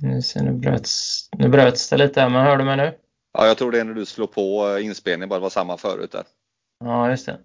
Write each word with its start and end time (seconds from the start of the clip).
Nu, 0.00 0.22
ser, 0.22 0.42
nu, 0.42 0.52
bröts, 0.52 1.28
nu 1.38 1.48
bröts 1.48 1.90
det 1.90 1.96
lite, 1.96 2.28
men 2.28 2.46
hör 2.46 2.56
du 2.56 2.64
mig 2.64 2.76
nu? 2.76 2.98
Ja, 3.32 3.46
jag 3.46 3.58
tror 3.58 3.70
det 3.72 3.80
är 3.80 3.84
när 3.84 3.94
du 3.94 4.06
slår 4.06 4.26
på 4.26 4.78
inspelningen, 4.78 5.28
bara 5.28 5.38
det 5.38 5.42
var 5.42 5.50
samma 5.50 5.76
förut 5.76 6.12
där. 6.12 6.24
Ja, 6.80 7.10
just 7.10 7.26
det. 7.26 7.38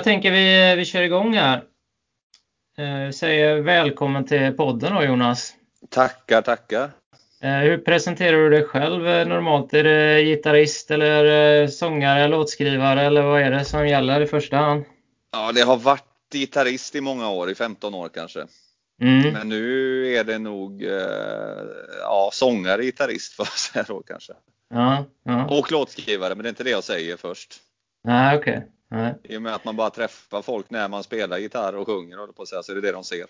Jag 0.00 0.04
tänker 0.04 0.30
vi, 0.30 0.76
vi 0.76 0.84
kör 0.84 1.02
igång 1.02 1.34
här. 1.34 1.62
Eh, 2.78 3.06
Vi 3.06 3.12
säger 3.12 3.60
välkommen 3.60 4.24
till 4.26 4.52
podden 4.52 4.94
då 4.94 5.04
Jonas. 5.04 5.54
Tackar, 5.90 6.42
tackar. 6.42 6.90
Eh, 7.42 7.58
Hur 7.58 7.78
presenterar 7.78 8.36
du 8.36 8.50
dig 8.50 8.64
själv 8.64 9.08
eh, 9.08 9.26
normalt? 9.26 9.74
Är 9.74 9.84
det 9.84 10.22
gitarrist 10.22 10.90
eller 10.90 11.66
sångare, 11.66 12.28
låtskrivare 12.28 13.02
eller 13.02 13.22
vad 13.22 13.42
är 13.42 13.50
det 13.50 13.64
som 13.64 13.88
gäller 13.88 14.20
i 14.20 14.26
första 14.26 14.56
hand? 14.56 14.84
Ja, 15.32 15.52
det 15.52 15.60
har 15.60 15.76
varit 15.76 16.04
gitarrist 16.32 16.94
i 16.94 17.00
många 17.00 17.30
år, 17.30 17.50
i 17.50 17.54
15 17.54 17.94
år 17.94 18.10
kanske. 18.14 18.46
Mm. 19.02 19.32
Men 19.32 19.48
nu 19.48 20.06
är 20.14 20.24
det 20.24 20.38
nog 20.38 20.82
ja, 22.02 22.30
sångare, 22.32 22.82
gitarrist 22.82 23.32
får 23.36 23.46
jag 23.46 23.58
säga 23.58 23.84
då 23.88 24.02
kanske. 24.02 24.32
Ja, 24.74 25.04
ja. 25.24 25.58
Och 25.58 25.72
låtskrivare, 25.72 26.34
men 26.34 26.42
det 26.42 26.46
är 26.48 26.50
inte 26.50 26.64
det 26.64 26.70
jag 26.70 26.84
säger 26.84 27.16
först. 27.16 27.54
Nej, 28.04 28.36
okej. 28.36 28.66
Nej. 28.90 29.14
I 29.24 29.36
och 29.36 29.42
med 29.42 29.54
att 29.54 29.64
man 29.64 29.76
bara 29.76 29.90
träffar 29.90 30.42
folk 30.42 30.70
när 30.70 30.88
man 30.88 31.02
spelar 31.02 31.38
gitarr 31.38 31.76
och 31.76 31.86
sjunger, 31.86 32.16
håller 32.16 32.32
på 32.32 32.46
så 32.46 32.56
är 32.56 32.74
det 32.74 32.80
det 32.80 32.92
de 32.92 33.04
ser. 33.04 33.26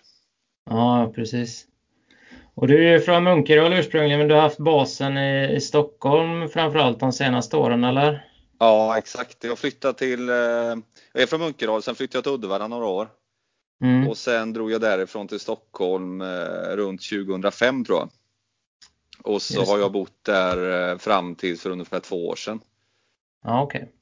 Ja, 0.71 1.13
precis. 1.15 1.67
Och 2.55 2.69
du 2.69 2.89
är 2.89 2.99
från 2.99 3.25
Munkedal 3.25 3.73
ursprungligen, 3.73 4.19
men 4.19 4.29
du 4.29 4.35
har 4.35 4.43
haft 4.43 4.59
basen 4.59 5.19
i, 5.19 5.53
i 5.57 5.61
Stockholm 5.61 6.49
framförallt 6.49 7.01
de 7.01 7.13
senaste 7.13 7.57
åren, 7.57 7.85
eller? 7.85 8.31
Ja, 8.59 8.99
exakt. 8.99 9.45
Jag 9.45 9.59
flyttade 9.59 9.99
till, 9.99 10.29
eh, 10.29 10.35
jag 11.13 11.23
är 11.23 11.27
från 11.27 11.41
Munkedal, 11.41 11.83
sen 11.83 11.95
flyttade 11.95 12.17
jag 12.19 12.25
till 12.25 12.33
Uddevalla 12.33 12.69
några 12.69 12.87
år. 12.87 13.09
Mm. 13.83 14.09
Och 14.09 14.17
sen 14.17 14.53
drog 14.53 14.71
jag 14.71 14.81
därifrån 14.81 15.29
till 15.29 15.41
Stockholm 15.41 16.21
eh, 16.21 16.77
runt 16.77 17.03
2005 17.03 17.85
tror 17.85 17.99
jag. 17.99 18.09
Och 19.23 19.43
så 19.43 19.65
har 19.65 19.79
jag 19.79 19.93
bott 19.93 20.25
där 20.25 20.91
eh, 20.91 20.99
fram 20.99 21.35
till 21.35 21.59
för 21.59 21.71
ungefär 21.71 22.01
två 22.01 22.29
år 22.29 22.37
sedan. 22.37 22.61
Ja, 23.45 23.63
okej. 23.63 23.93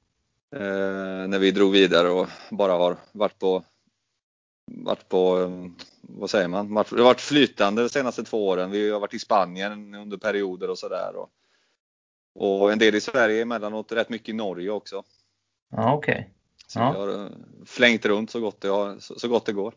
Eh, 0.57 1.29
när 1.29 1.39
vi 1.39 1.51
drog 1.51 1.73
vidare 1.73 2.09
och 2.09 2.29
bara 2.51 2.73
har 2.73 2.97
varit 3.13 3.39
på, 3.39 3.65
varit 4.67 5.09
på 5.09 5.41
eh, 5.41 5.85
vad 6.03 6.31
säger 6.31 6.49
man, 6.49 6.75
varit, 6.75 6.91
det 6.91 6.97
har 6.97 7.05
varit 7.05 7.21
flytande 7.21 7.83
de 7.83 7.89
senaste 7.89 8.25
två 8.25 8.49
åren. 8.49 8.71
Vi 8.71 8.91
har 8.91 9.01
varit 9.01 9.15
i 9.15 9.19
Spanien 9.19 9.95
under 9.95 10.17
perioder 10.17 10.71
och 10.71 10.79
sådär. 10.79 11.13
Och, 11.17 11.31
och 12.35 12.73
en 12.73 12.79
del 12.79 12.95
i 12.95 13.01
Sverige 13.01 13.43
emellanåt, 13.43 13.93
rätt 13.93 14.09
mycket 14.09 14.29
i 14.29 14.33
Norge 14.33 14.71
också. 14.71 15.03
Ja, 15.71 15.95
okej. 15.95 16.31
Så 16.67 16.79
Ja. 16.79 16.93
vi 16.93 16.99
har 16.99 17.25
eh, 17.25 17.31
flängt 17.67 18.07
runt 18.07 18.31
så 18.31 18.41
gott 18.41 18.61
det, 18.61 18.69
har, 18.69 18.99
så, 18.99 19.19
så 19.19 19.29
gott 19.29 19.47
det 19.47 19.53
går. 19.53 19.75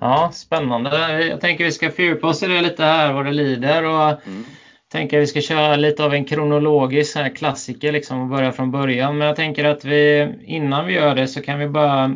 Ja, 0.00 0.30
spännande. 0.34 1.22
Jag 1.26 1.40
tänker 1.40 1.64
vi 1.64 1.72
ska 1.72 1.90
fördjupa 1.90 2.26
oss 2.26 2.42
i 2.42 2.46
det 2.46 2.60
lite 2.60 2.82
här 2.84 3.12
vad 3.12 3.24
det 3.24 3.32
lider 3.32 3.82
och 3.84 4.26
Mm. 4.26 4.44
Tänker 4.94 5.20
vi 5.20 5.26
ska 5.26 5.40
köra 5.40 5.76
lite 5.76 6.04
av 6.04 6.14
en 6.14 6.24
kronologisk 6.24 7.16
här 7.16 7.28
klassiker 7.28 7.92
liksom 7.92 8.20
och 8.20 8.28
börja 8.28 8.52
från 8.52 8.70
början. 8.70 9.18
Men 9.18 9.26
jag 9.26 9.36
tänker 9.36 9.64
att 9.64 9.84
vi 9.84 10.32
innan 10.44 10.86
vi 10.86 10.92
gör 10.92 11.14
det 11.14 11.28
så 11.28 11.42
kan 11.42 11.58
vi 11.58 11.66
bara 11.66 12.14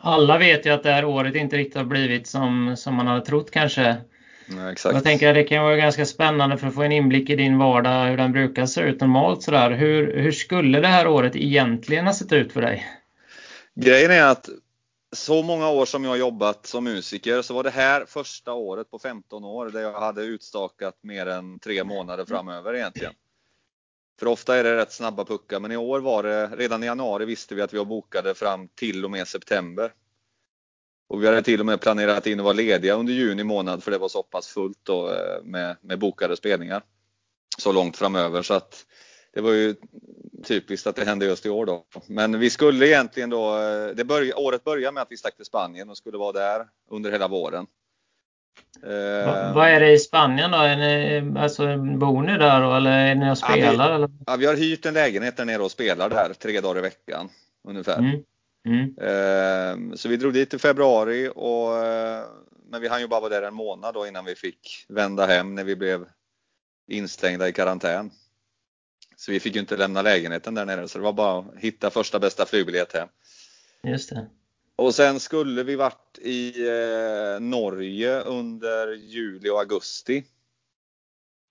alla 0.00 0.38
vet 0.38 0.66
ju 0.66 0.70
att 0.70 0.82
det 0.82 0.90
här 0.90 1.04
året 1.04 1.34
inte 1.34 1.56
riktigt 1.56 1.76
har 1.76 1.84
blivit 1.84 2.26
som, 2.26 2.76
som 2.76 2.94
man 2.94 3.06
hade 3.06 3.26
trott 3.26 3.50
kanske. 3.50 3.96
Ja, 4.56 4.72
exakt. 4.72 4.94
Jag 4.94 5.04
tänker 5.04 5.28
att 5.28 5.34
det 5.34 5.44
kan 5.44 5.62
vara 5.62 5.76
ganska 5.76 6.04
spännande 6.04 6.58
för 6.58 6.66
att 6.66 6.74
få 6.74 6.82
en 6.82 6.92
inblick 6.92 7.30
i 7.30 7.36
din 7.36 7.58
vardag, 7.58 8.06
hur 8.06 8.16
den 8.16 8.32
brukar 8.32 8.66
se 8.66 8.80
ut 8.80 9.00
normalt 9.00 9.42
sådär. 9.42 9.70
Hur, 9.70 10.20
hur 10.20 10.32
skulle 10.32 10.80
det 10.80 10.88
här 10.88 11.06
året 11.06 11.36
egentligen 11.36 12.06
ha 12.06 12.14
sett 12.14 12.32
ut 12.32 12.52
för 12.52 12.60
dig? 12.60 12.86
Grejen 13.74 14.10
är 14.10 14.22
att 14.22 14.48
så 15.14 15.42
många 15.42 15.68
år 15.68 15.86
som 15.86 16.04
jag 16.04 16.10
har 16.10 16.16
jobbat 16.16 16.66
som 16.66 16.84
musiker 16.84 17.42
så 17.42 17.54
var 17.54 17.62
det 17.62 17.70
här 17.70 18.04
första 18.06 18.52
året 18.52 18.90
på 18.90 18.98
15 18.98 19.44
år 19.44 19.70
där 19.70 19.80
jag 19.80 20.00
hade 20.00 20.22
utstakat 20.22 20.98
mer 21.02 21.26
än 21.26 21.58
tre 21.58 21.84
månader 21.84 22.24
framöver 22.24 22.74
egentligen. 22.74 23.14
För 24.18 24.26
ofta 24.26 24.56
är 24.56 24.64
det 24.64 24.76
rätt 24.76 24.92
snabba 24.92 25.24
puckar 25.24 25.60
men 25.60 25.72
i 25.72 25.76
år 25.76 26.00
var 26.00 26.22
det, 26.22 26.46
redan 26.46 26.82
i 26.82 26.86
januari 26.86 27.24
visste 27.24 27.54
vi 27.54 27.62
att 27.62 27.74
vi 27.74 27.78
var 27.78 27.84
bokade 27.84 28.34
fram 28.34 28.68
till 28.68 29.04
och 29.04 29.10
med 29.10 29.28
september. 29.28 29.92
Och 31.08 31.22
vi 31.22 31.26
hade 31.26 31.42
till 31.42 31.60
och 31.60 31.66
med 31.66 31.80
planerat 31.80 32.26
in 32.26 32.40
att 32.40 32.44
vara 32.44 32.54
lediga 32.54 32.94
under 32.94 33.12
juni 33.12 33.44
månad 33.44 33.82
för 33.82 33.90
det 33.90 33.98
var 33.98 34.08
så 34.08 34.22
pass 34.22 34.48
fullt 34.48 34.78
då, 34.82 35.10
eh, 35.12 35.42
med, 35.42 35.76
med 35.80 35.98
bokade 35.98 36.36
spelningar. 36.36 36.82
Så 37.58 37.72
långt 37.72 37.96
framöver 37.96 38.42
så 38.42 38.54
att 38.54 38.86
det 39.34 39.40
var 39.40 39.52
ju 39.52 39.74
typiskt 40.44 40.86
att 40.86 40.96
det 40.96 41.04
hände 41.04 41.26
just 41.26 41.46
i 41.46 41.50
år 41.50 41.66
då. 41.66 41.84
Men 42.06 42.38
vi 42.38 42.50
skulle 42.50 42.86
egentligen 42.88 43.30
då, 43.30 43.58
eh, 43.58 43.86
det 43.94 44.04
börj, 44.04 44.32
året 44.32 44.64
började 44.64 44.94
med 44.94 45.02
att 45.02 45.10
vi 45.12 45.16
stack 45.16 45.36
till 45.36 45.44
Spanien 45.44 45.90
och 45.90 45.96
skulle 45.96 46.18
vara 46.18 46.32
där 46.32 46.66
under 46.90 47.12
hela 47.12 47.28
våren. 47.28 47.66
Eh, 48.82 49.26
Va- 49.26 49.52
Vad 49.54 49.68
är 49.68 49.80
det 49.80 49.92
i 49.92 49.98
Spanien 49.98 50.50
då? 50.50 50.58
Är 50.58 50.76
ni, 50.76 51.40
alltså, 51.40 51.76
bor 51.76 52.22
ni 52.22 52.38
där 52.38 52.60
då 52.60 52.74
eller 52.74 52.90
är 52.90 53.14
ni 53.14 53.24
och 53.32 53.36
Ja, 53.42 53.48
vi- 53.54 53.60
spelar? 53.62 54.10
ja, 54.26 54.36
vi 54.36 54.46
har 54.46 54.54
hyrt 54.56 54.86
en 54.86 54.94
lägenhet 54.94 55.36
där 55.36 55.44
nere 55.44 55.62
och 55.62 55.70
spelar 55.70 56.10
där 56.10 56.32
tre 56.38 56.60
dagar 56.60 56.78
i 56.78 56.82
veckan 56.82 57.28
ungefär. 57.68 57.98
Mm. 57.98 58.22
Mm. 58.66 58.94
Eh, 59.90 59.96
Så 59.96 60.08
vi 60.08 60.16
drog 60.16 60.32
dit 60.32 60.54
i 60.54 60.58
februari 60.58 61.30
och 61.34 61.76
eh, 61.86 62.24
men 62.70 62.80
vi 62.80 62.88
hann 62.88 63.00
ju 63.00 63.08
bara 63.08 63.20
vara 63.20 63.30
där 63.30 63.42
en 63.42 63.54
månad 63.54 63.94
då 63.94 64.06
innan 64.06 64.24
vi 64.24 64.34
fick 64.34 64.84
vända 64.88 65.26
hem 65.26 65.54
när 65.54 65.64
vi 65.64 65.76
blev 65.76 66.04
instängda 66.90 67.48
i 67.48 67.52
karantän. 67.52 68.10
Så 69.24 69.32
vi 69.32 69.40
fick 69.40 69.54
ju 69.54 69.60
inte 69.60 69.76
lämna 69.76 70.02
lägenheten 70.02 70.54
där 70.54 70.66
nere 70.66 70.88
så 70.88 70.98
det 70.98 71.04
var 71.04 71.12
bara 71.12 71.38
att 71.38 71.46
hitta 71.58 71.90
första 71.90 72.18
bästa 72.18 72.46
flygbiljett 72.46 72.92
hem. 72.92 73.08
Just 73.82 74.10
det. 74.10 74.26
Och 74.76 74.94
sen 74.94 75.20
skulle 75.20 75.62
vi 75.62 75.76
varit 75.76 76.18
i 76.18 76.68
eh, 76.68 77.40
Norge 77.40 78.20
under 78.20 78.92
juli 78.94 79.50
och 79.50 79.58
augusti. 79.58 80.24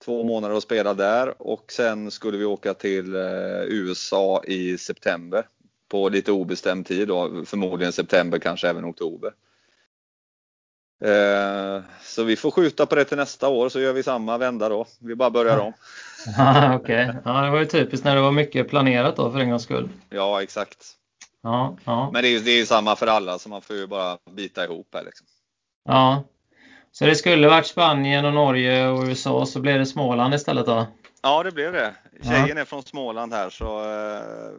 Två 0.05 0.23
månader 0.23 0.55
och 0.55 0.63
spela 0.63 0.93
där 0.93 1.41
och 1.41 1.71
sen 1.71 2.11
skulle 2.11 2.37
vi 2.37 2.45
åka 2.45 2.73
till 2.73 3.15
eh, 3.15 3.63
USA 3.67 4.43
i 4.43 4.77
september. 4.77 5.47
På 5.87 6.09
lite 6.09 6.31
obestämd 6.31 6.85
tid 6.85 7.07
då, 7.07 7.45
förmodligen 7.45 7.93
september, 7.93 8.39
kanske 8.39 8.69
även 8.69 8.85
oktober. 8.85 9.33
Eh, 11.03 11.81
så 12.01 12.23
vi 12.23 12.35
får 12.35 12.51
skjuta 12.51 12.85
på 12.85 12.95
det 12.95 13.05
till 13.05 13.17
nästa 13.17 13.47
år 13.49 13.69
så 13.69 13.79
gör 13.79 13.93
vi 13.93 14.03
samma 14.03 14.37
vända 14.37 14.69
då. 14.69 14.85
Vi 14.99 15.15
bara 15.15 15.29
börjar 15.29 15.57
om. 15.57 15.73
Ja, 16.37 16.75
Okej. 16.81 17.15
Ja, 17.25 17.41
det 17.41 17.51
var 17.51 17.59
ju 17.59 17.65
typiskt 17.65 18.05
när 18.05 18.15
det 18.15 18.21
var 18.21 18.31
mycket 18.31 18.69
planerat 18.69 19.15
då 19.15 19.31
för 19.31 19.39
en 19.39 19.49
gångs 19.49 19.63
skull. 19.63 19.89
Ja, 20.09 20.43
exakt. 20.43 20.77
Ja, 21.43 21.77
ja. 21.83 22.09
Men 22.13 22.21
det 22.21 22.27
är 22.27 22.31
ju 22.31 22.39
det 22.39 22.51
är 22.51 22.57
ju 22.57 22.65
samma 22.65 22.95
för 22.95 23.07
alla 23.07 23.39
så 23.39 23.49
man 23.49 23.61
får 23.61 23.75
ju 23.75 23.87
bara 23.87 24.17
bita 24.31 24.63
ihop 24.63 24.87
här 24.93 25.03
liksom. 25.03 25.27
ja. 25.85 26.23
Så 26.91 27.05
det 27.05 27.15
skulle 27.15 27.47
varit 27.47 27.65
Spanien 27.65 28.25
och 28.25 28.33
Norge 28.33 28.87
och 28.87 29.03
USA 29.03 29.45
så 29.45 29.59
blev 29.59 29.79
det 29.79 29.85
Småland 29.85 30.33
istället 30.33 30.65
då? 30.65 30.87
Ja, 31.21 31.43
det 31.43 31.51
blev 31.51 31.73
det. 31.73 31.93
Tjejen 32.23 32.57
är 32.57 32.65
från 32.65 32.83
Småland 32.83 33.33
här 33.33 33.49
så 33.49 33.79
eh, 33.79 34.51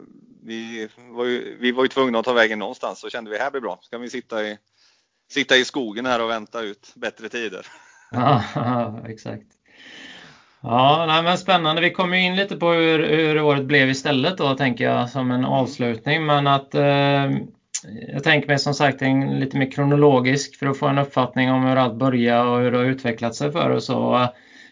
vi, 0.43 0.89
var 1.09 1.25
ju, 1.25 1.57
vi 1.59 1.71
var 1.71 1.83
ju 1.83 1.87
tvungna 1.87 2.19
att 2.19 2.25
ta 2.25 2.33
vägen 2.33 2.59
någonstans 2.59 2.99
så 2.99 3.09
kände 3.09 3.31
vi 3.31 3.37
här 3.37 3.51
blir 3.51 3.61
bra. 3.61 3.79
Så 3.81 3.89
kan 3.89 4.01
vi 4.01 4.09
sitta 4.09 4.43
i, 4.43 4.57
sitta 5.31 5.57
i 5.57 5.65
skogen 5.65 6.05
här 6.05 6.21
och 6.23 6.29
vänta 6.29 6.61
ut 6.61 6.91
bättre 6.95 7.29
tider. 7.29 7.65
Ja, 8.11 8.99
exakt. 9.07 9.45
Ja, 10.61 11.05
nej, 11.07 11.23
men 11.23 11.37
spännande. 11.37 11.81
Vi 11.81 11.91
kommer 11.91 12.17
in 12.17 12.35
lite 12.35 12.55
på 12.55 12.71
hur, 12.71 13.07
hur 13.07 13.41
året 13.41 13.65
blev 13.65 13.89
istället 13.89 14.37
då, 14.37 14.55
tänker 14.57 14.83
jag, 14.83 15.09
som 15.09 15.31
en 15.31 15.45
avslutning. 15.45 16.25
Men 16.25 16.47
att 16.47 16.75
eh, 16.75 17.31
jag 18.13 18.23
tänker 18.23 18.47
mig 18.47 18.59
som 18.59 18.73
sagt 18.73 19.01
en 19.01 19.39
lite 19.39 19.57
mer 19.57 19.71
kronologisk 19.71 20.59
för 20.59 20.65
att 20.67 20.77
få 20.77 20.87
en 20.87 20.97
uppfattning 20.97 21.51
om 21.51 21.65
hur 21.65 21.75
allt 21.75 21.95
började 21.95 22.49
och 22.49 22.59
hur 22.59 22.71
det 22.71 22.77
har 22.77 22.85
utvecklat 22.85 23.35
sig 23.35 23.51
för 23.51 23.69
och 23.69 23.83
så. 23.83 24.27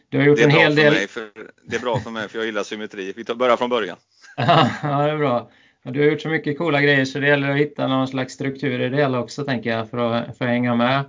Du 0.09 0.17
har 0.17 0.25
gjort 0.25 0.37
Det 0.37 0.43
är, 0.43 0.47
en 0.47 0.51
bra 0.53 0.61
hel 0.61 0.75
för 0.75 0.81
del. 0.83 0.93
mig 0.93 1.07
för, 1.07 1.29
det 1.67 1.75
är 1.75 1.79
bra 1.79 1.99
för 1.99 2.09
mig 2.11 2.29
för 2.29 2.37
jag 2.37 2.45
gillar 2.45 2.63
symmetri. 2.63 3.13
Vi 3.15 3.25
tar, 3.25 3.35
börjar 3.35 3.57
från 3.57 3.69
början. 3.69 3.97
ja, 4.37 4.69
det 4.83 5.11
är 5.11 5.17
bra. 5.17 5.51
Du 5.83 5.99
har 5.99 6.07
gjort 6.11 6.21
så 6.21 6.29
mycket 6.29 6.57
coola 6.57 6.81
grejer 6.81 7.05
så 7.05 7.19
det 7.19 7.27
gäller 7.27 7.51
att 7.51 7.57
hitta 7.57 7.87
någon 7.87 8.07
slags 8.07 8.33
struktur 8.33 8.81
i 8.81 8.89
det 8.89 8.97
hela 8.97 9.19
också 9.19 9.43
tänker 9.45 9.69
jag 9.69 9.89
för 9.89 9.97
att, 9.97 10.37
för 10.37 10.45
att 10.45 10.51
hänga 10.51 10.75
med. 10.75 11.03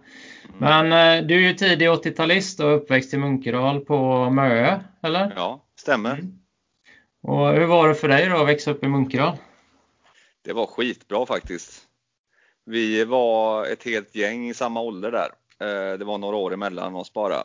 Men 0.58 0.92
eh, 0.92 1.26
du 1.26 1.34
är 1.34 1.48
ju 1.48 1.54
tidig 1.54 1.88
80-talist 1.88 2.60
och 2.60 2.76
uppväxt 2.76 3.14
i 3.14 3.16
Munkedal 3.16 3.80
på 3.80 4.30
Möö, 4.30 4.80
eller? 5.02 5.32
Ja, 5.36 5.64
stämmer. 5.76 6.12
Mm. 6.12 6.38
Och 7.22 7.52
hur 7.52 7.66
var 7.66 7.88
det 7.88 7.94
för 7.94 8.08
dig 8.08 8.28
då 8.28 8.36
att 8.36 8.48
växa 8.48 8.70
upp 8.70 8.84
i 8.84 8.88
Munkedal? 8.88 9.36
Det 10.44 10.52
var 10.52 10.66
skitbra 10.66 11.26
faktiskt. 11.26 11.82
Vi 12.66 13.04
var 13.04 13.66
ett 13.66 13.84
helt 13.84 14.14
gäng 14.14 14.48
i 14.48 14.54
samma 14.54 14.80
ålder 14.80 15.10
där. 15.10 15.28
Eh, 15.60 15.98
det 15.98 16.04
var 16.04 16.18
några 16.18 16.36
år 16.36 16.52
emellan 16.54 16.94
oss 16.94 17.12
bara. 17.12 17.44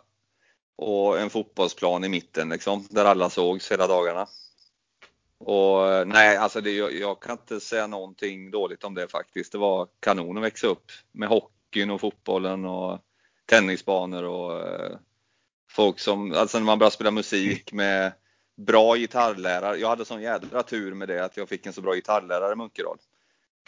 Och 0.78 1.20
en 1.20 1.30
fotbollsplan 1.30 2.04
i 2.04 2.10
mitten 2.10 2.50
liksom, 2.50 2.88
där 2.90 3.06
alla 3.06 3.30
sågs 3.30 3.72
hela 3.72 3.88
dagarna. 3.88 4.28
Och 5.40 5.88
eh, 5.92 6.06
nej, 6.06 6.38
alltså 6.38 6.62
det, 6.62 6.72
jag, 6.72 6.94
jag, 6.94 7.22
kan 7.22 7.32
inte 7.32 7.60
säga 7.60 7.88
någonting 7.88 8.52
dåligt 8.52 8.84
om 8.84 8.94
det 8.94 9.08
faktiskt. 9.08 9.52
Det 9.52 9.58
var 9.58 9.88
kanon 10.00 10.38
att 10.38 10.44
växa 10.44 10.68
upp 10.68 10.92
med 11.12 11.30
hockeyn 11.30 11.92
och 11.92 12.02
fotbollen 12.02 12.66
och 12.66 13.00
tennisbanor 13.46 14.24
och 14.24 14.68
eh, 14.68 14.98
folk 15.72 16.00
som, 16.00 16.34
alltså 16.34 16.60
när 16.60 16.66
man 16.66 16.80
började 16.80 16.96
spela 16.96 17.12
musik 17.12 17.74
med 17.74 18.12
bra 18.58 18.96
gitarrlärare. 18.96 19.78
Jag 19.78 19.88
hade 19.88 20.06
sån 20.06 20.22
jädra 20.22 20.64
tur 20.64 20.94
med 20.94 21.08
det 21.08 21.26
att 21.26 21.38
jag 21.38 21.50
fick 21.50 21.66
en 21.66 21.74
så 21.74 21.82
bra 21.82 21.94
gitarrlärare 21.94 22.54
i 22.54 22.56
Munkedal. 22.56 22.98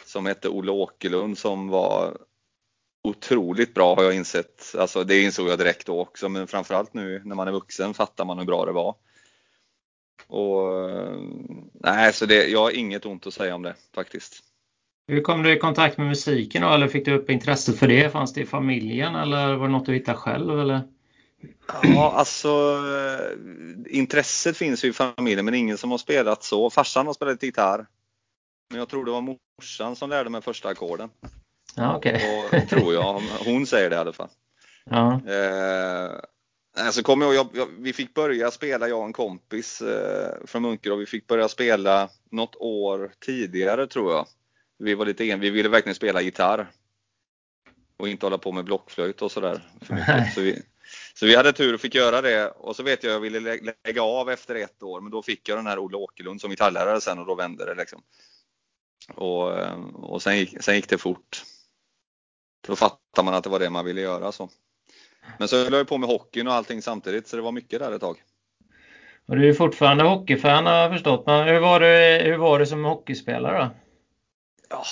Som 0.04 0.26
hette 0.26 0.48
Olle 0.48 0.72
Åkerlund 0.72 1.38
som 1.38 1.68
var 1.68 2.16
otroligt 3.04 3.74
bra 3.74 3.94
har 3.94 4.02
jag 4.02 4.14
insett. 4.14 4.74
Alltså 4.78 5.04
det 5.04 5.22
insåg 5.22 5.48
jag 5.48 5.58
direkt 5.58 5.86
då 5.86 6.00
också 6.00 6.28
men 6.28 6.46
framförallt 6.46 6.94
nu 6.94 7.22
när 7.24 7.34
man 7.34 7.48
är 7.48 7.52
vuxen 7.52 7.94
fattar 7.94 8.24
man 8.24 8.38
hur 8.38 8.44
bra 8.44 8.66
det 8.66 8.72
var. 8.72 8.94
Och 10.32 10.84
nej, 11.74 12.12
så 12.12 12.26
det, 12.26 12.46
jag 12.46 12.60
har 12.60 12.70
inget 12.70 13.06
ont 13.06 13.26
att 13.26 13.34
säga 13.34 13.54
om 13.54 13.62
det 13.62 13.74
faktiskt. 13.94 14.42
Hur 15.08 15.20
kom 15.20 15.42
du 15.42 15.52
i 15.52 15.58
kontakt 15.58 15.98
med 15.98 16.06
musiken 16.06 16.62
då, 16.62 16.68
eller 16.68 16.88
fick 16.88 17.04
du 17.04 17.14
upp 17.14 17.30
intresset 17.30 17.78
för 17.78 17.88
det? 17.88 18.10
Fanns 18.10 18.32
det 18.32 18.40
i 18.40 18.46
familjen 18.46 19.14
eller 19.14 19.54
var 19.54 19.66
det 19.66 19.72
något 19.72 19.86
du 19.86 19.92
hittade 19.94 20.18
själv 20.18 20.60
eller? 20.60 20.80
Ja, 21.82 22.12
alltså 22.12 22.80
intresset 23.88 24.56
finns 24.56 24.84
ju 24.84 24.88
i 24.88 24.92
familjen 24.92 25.44
men 25.44 25.54
ingen 25.54 25.78
som 25.78 25.90
har 25.90 25.98
spelat 25.98 26.44
så. 26.44 26.70
Farsan 26.70 27.06
har 27.06 27.14
spelat 27.14 27.42
gitarr. 27.42 27.86
Men 28.70 28.78
jag 28.78 28.88
tror 28.88 29.04
det 29.04 29.10
var 29.10 29.20
morsan 29.20 29.96
som 29.96 30.10
lärde 30.10 30.30
mig 30.30 30.42
första 30.42 30.68
ackorden. 30.68 31.10
Ja, 31.76 31.96
okay. 31.96 32.14
Och, 32.14 32.68
tror 32.68 32.94
jag. 32.94 33.22
Hon 33.44 33.66
säger 33.66 33.90
det 33.90 33.96
i 33.96 33.98
alla 33.98 34.12
fall. 34.12 34.28
Ja. 34.84 35.12
Eh, 35.12 36.10
alltså 36.76 37.02
kommer 37.02 37.32
jag, 37.32 37.48
jag, 37.52 37.68
vi 37.78 37.92
fick 37.92 38.14
börja 38.14 38.50
spela, 38.50 38.88
jag 38.88 38.98
och 38.98 39.06
en 39.06 39.12
kompis 39.12 39.82
eh, 39.82 40.46
från 40.46 40.62
Munkedal, 40.62 40.98
vi 40.98 41.06
fick 41.06 41.26
börja 41.26 41.48
spela 41.48 42.08
något 42.30 42.56
år 42.56 43.12
tidigare 43.20 43.86
tror 43.86 44.12
jag. 44.12 44.26
Vi 44.78 44.94
var 44.94 45.06
lite 45.06 45.24
en, 45.24 45.40
vi 45.40 45.50
ville 45.50 45.68
verkligen 45.68 45.94
spela 45.94 46.22
gitarr. 46.22 46.70
Och 47.96 48.08
inte 48.08 48.26
hålla 48.26 48.38
på 48.38 48.52
med 48.52 48.64
blockflöjt 48.64 49.22
och 49.22 49.32
sådär. 49.32 49.62
Så 50.34 50.40
vi, 50.40 50.62
så 51.14 51.26
vi 51.26 51.36
hade 51.36 51.52
tur 51.52 51.74
och 51.74 51.80
fick 51.80 51.94
göra 51.94 52.20
det 52.20 52.48
och 52.48 52.76
så 52.76 52.82
vet 52.82 53.04
jag 53.04 53.12
jag 53.12 53.20
ville 53.20 53.58
lägga 53.84 54.02
av 54.02 54.30
efter 54.30 54.54
ett 54.54 54.82
år 54.82 55.00
men 55.00 55.10
då 55.10 55.22
fick 55.22 55.48
jag 55.48 55.58
den 55.58 55.66
här 55.66 55.78
Olle 55.78 55.96
Åkerlund 55.96 56.40
som 56.40 56.50
gitarrlärare 56.50 57.00
sen 57.00 57.18
och 57.18 57.26
då 57.26 57.34
vände 57.34 57.64
det 57.64 57.74
liksom. 57.74 58.02
Och, 59.14 59.58
eh, 59.58 59.80
och 59.94 60.22
sen, 60.22 60.38
gick, 60.38 60.62
sen 60.62 60.74
gick 60.74 60.88
det 60.88 60.98
fort. 60.98 61.42
Då 62.66 62.76
fattar 62.76 63.22
man 63.22 63.34
att 63.34 63.44
det 63.44 63.50
var 63.50 63.58
det 63.58 63.70
man 63.70 63.84
ville 63.84 64.00
göra. 64.00 64.32
Så. 64.32 64.50
Men 65.38 65.48
så 65.48 65.64
höll 65.64 65.72
jag 65.72 65.88
på 65.88 65.98
med 65.98 66.08
hockeyn 66.08 66.48
och 66.48 66.54
allting 66.54 66.82
samtidigt 66.82 67.26
så 67.26 67.36
det 67.36 67.42
var 67.42 67.52
mycket 67.52 67.80
där 67.80 67.92
ett 67.92 68.00
tag. 68.00 68.22
Och 69.26 69.36
du 69.36 69.48
är 69.48 69.54
fortfarande 69.54 70.04
hockeyfan 70.04 70.66
har 70.66 70.74
jag 70.74 70.90
förstått. 70.90 71.26
Men 71.26 71.48
hur 71.48 71.60
var 71.60 71.80
du, 71.80 72.22
hur 72.24 72.36
var 72.36 72.58
du 72.58 72.66
som 72.66 72.84
hockeyspelare 72.84 73.58
då? 73.58 73.70
Ja, 74.68 74.84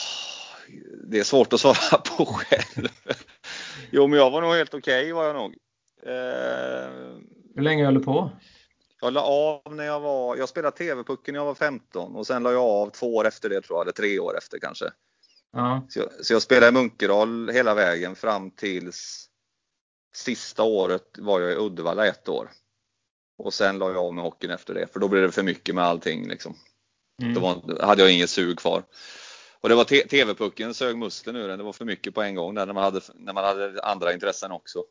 det 1.05 1.19
är 1.19 1.25
svårt 1.25 1.53
att 1.53 1.61
svara 1.61 1.99
på 2.17 2.25
själv. 2.25 2.89
Jo, 3.91 4.07
men 4.07 4.19
jag 4.19 4.31
var 4.31 4.43
nog 4.43 4.55
helt 4.55 4.75
okej 4.75 5.01
okay, 5.01 5.13
var 5.13 5.25
jag 5.25 5.37
nog. 5.37 5.55
Eh, 6.07 6.91
hur 7.55 7.63
länge 7.63 7.85
höll 7.85 7.95
du 7.95 8.01
på? 8.01 8.31
Jag 9.01 9.13
la 9.13 9.23
av 9.23 9.75
när 9.75 9.85
jag 9.85 10.01
var, 10.01 10.37
jag 10.37 10.49
spelade 10.49 10.77
TV-pucken 10.77 11.33
när 11.33 11.41
jag 11.41 11.45
var 11.47 11.55
15 11.55 12.17
och 12.17 12.27
sen 12.27 12.43
la 12.43 12.53
jag 12.53 12.63
av 12.63 12.91
två 12.91 13.17
år 13.17 13.27
efter 13.27 13.49
det 13.49 13.61
tror 13.61 13.77
jag, 13.79 13.83
eller 13.83 13.93
tre 13.93 14.19
år 14.19 14.39
efter 14.39 14.59
kanske. 14.59 14.85
Ja. 15.53 15.87
Så, 15.89 15.99
jag, 15.99 16.09
så 16.25 16.33
jag 16.33 16.43
spelade 16.43 16.69
i 16.69 16.73
Munkedal 16.73 17.51
hela 17.51 17.75
vägen 17.75 18.15
fram 18.15 18.51
tills 18.51 19.30
sista 20.15 20.63
året 20.63 21.19
var 21.19 21.41
jag 21.41 21.53
i 21.53 21.57
Uddevalla 21.57 22.07
ett 22.07 22.29
år. 22.29 22.51
Och 23.39 23.55
sen 23.55 23.79
la 23.79 23.91
jag 23.91 23.97
av 23.97 24.15
med 24.15 24.25
hockeyn 24.25 24.51
efter 24.51 24.75
det, 24.75 24.87
för 24.93 25.01
då 25.01 25.09
blev 25.09 25.23
det 25.23 25.33
för 25.33 25.43
mycket 25.43 25.75
med 25.75 25.85
allting 25.85 26.29
liksom. 26.29 26.57
Mm. 27.23 27.35
Då, 27.35 27.41
var, 27.41 27.63
då 27.67 27.87
hade 27.87 28.03
jag 28.03 28.13
inget 28.13 28.31
sug 28.31 28.59
kvar. 28.59 28.83
Och 29.61 29.69
det 29.69 29.75
var 29.75 29.85
TV-pucken 29.85 30.75
sög 30.75 30.99
muskler 30.99 31.33
nu, 31.33 31.57
det 31.57 31.63
var 31.63 31.73
för 31.73 31.85
mycket 31.85 32.15
på 32.15 32.23
en 32.23 32.35
gång 32.35 32.55
där 32.55 32.67
när 32.67 32.73
man 32.73 32.85
hade, 32.85 33.01
när 33.15 33.33
man 33.33 33.45
hade 33.45 33.83
andra 33.83 34.13
intressen 34.13 34.53
också. 34.53 34.85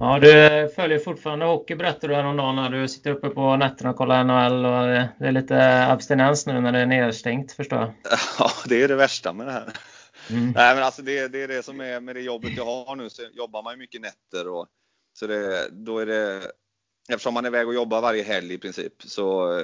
Ja, 0.00 0.18
du 0.18 0.28
följer 0.76 0.98
fortfarande 0.98 1.46
hockey 1.46 1.74
berättade 1.74 2.08
du 2.08 2.14
häromdagen 2.14 2.56
när 2.56 2.70
du 2.70 2.88
sitter 2.88 3.10
uppe 3.10 3.28
på 3.28 3.56
nätterna 3.56 3.90
och 3.90 3.96
kollar 3.96 4.24
NHL 4.24 4.66
och 4.66 4.86
det 5.18 5.26
är 5.26 5.32
lite 5.32 5.86
abstinens 5.86 6.46
nu 6.46 6.60
när 6.60 6.72
det 6.72 6.78
är 6.78 6.86
nedstängt 6.86 7.52
förstår 7.52 7.78
jag. 7.78 7.92
Ja, 8.38 8.50
det 8.66 8.82
är 8.82 8.88
det 8.88 8.96
värsta 8.96 9.32
med 9.32 9.46
det 9.46 9.52
här. 9.52 9.72
Mm. 10.30 10.52
Nej, 10.56 10.74
men 10.74 10.84
alltså 10.84 11.02
det, 11.02 11.28
det, 11.28 11.42
är 11.42 11.48
det 11.48 11.62
som 11.62 11.80
är 11.80 12.00
med 12.00 12.16
det 12.16 12.22
jobbet 12.22 12.56
jag 12.56 12.64
har 12.64 12.96
nu 12.96 13.10
så 13.10 13.22
jobbar 13.32 13.62
man 13.62 13.72
ju 13.72 13.78
mycket 13.78 14.00
nätter 14.00 14.48
och 14.48 14.66
så 15.12 15.26
det, 15.26 15.68
då 15.72 15.98
är 15.98 16.06
det 16.06 16.52
eftersom 17.08 17.34
man 17.34 17.44
är 17.44 17.48
iväg 17.48 17.68
och 17.68 17.74
jobbar 17.74 18.00
varje 18.00 18.22
helg 18.22 18.54
i 18.54 18.58
princip 18.58 19.02
så 19.02 19.60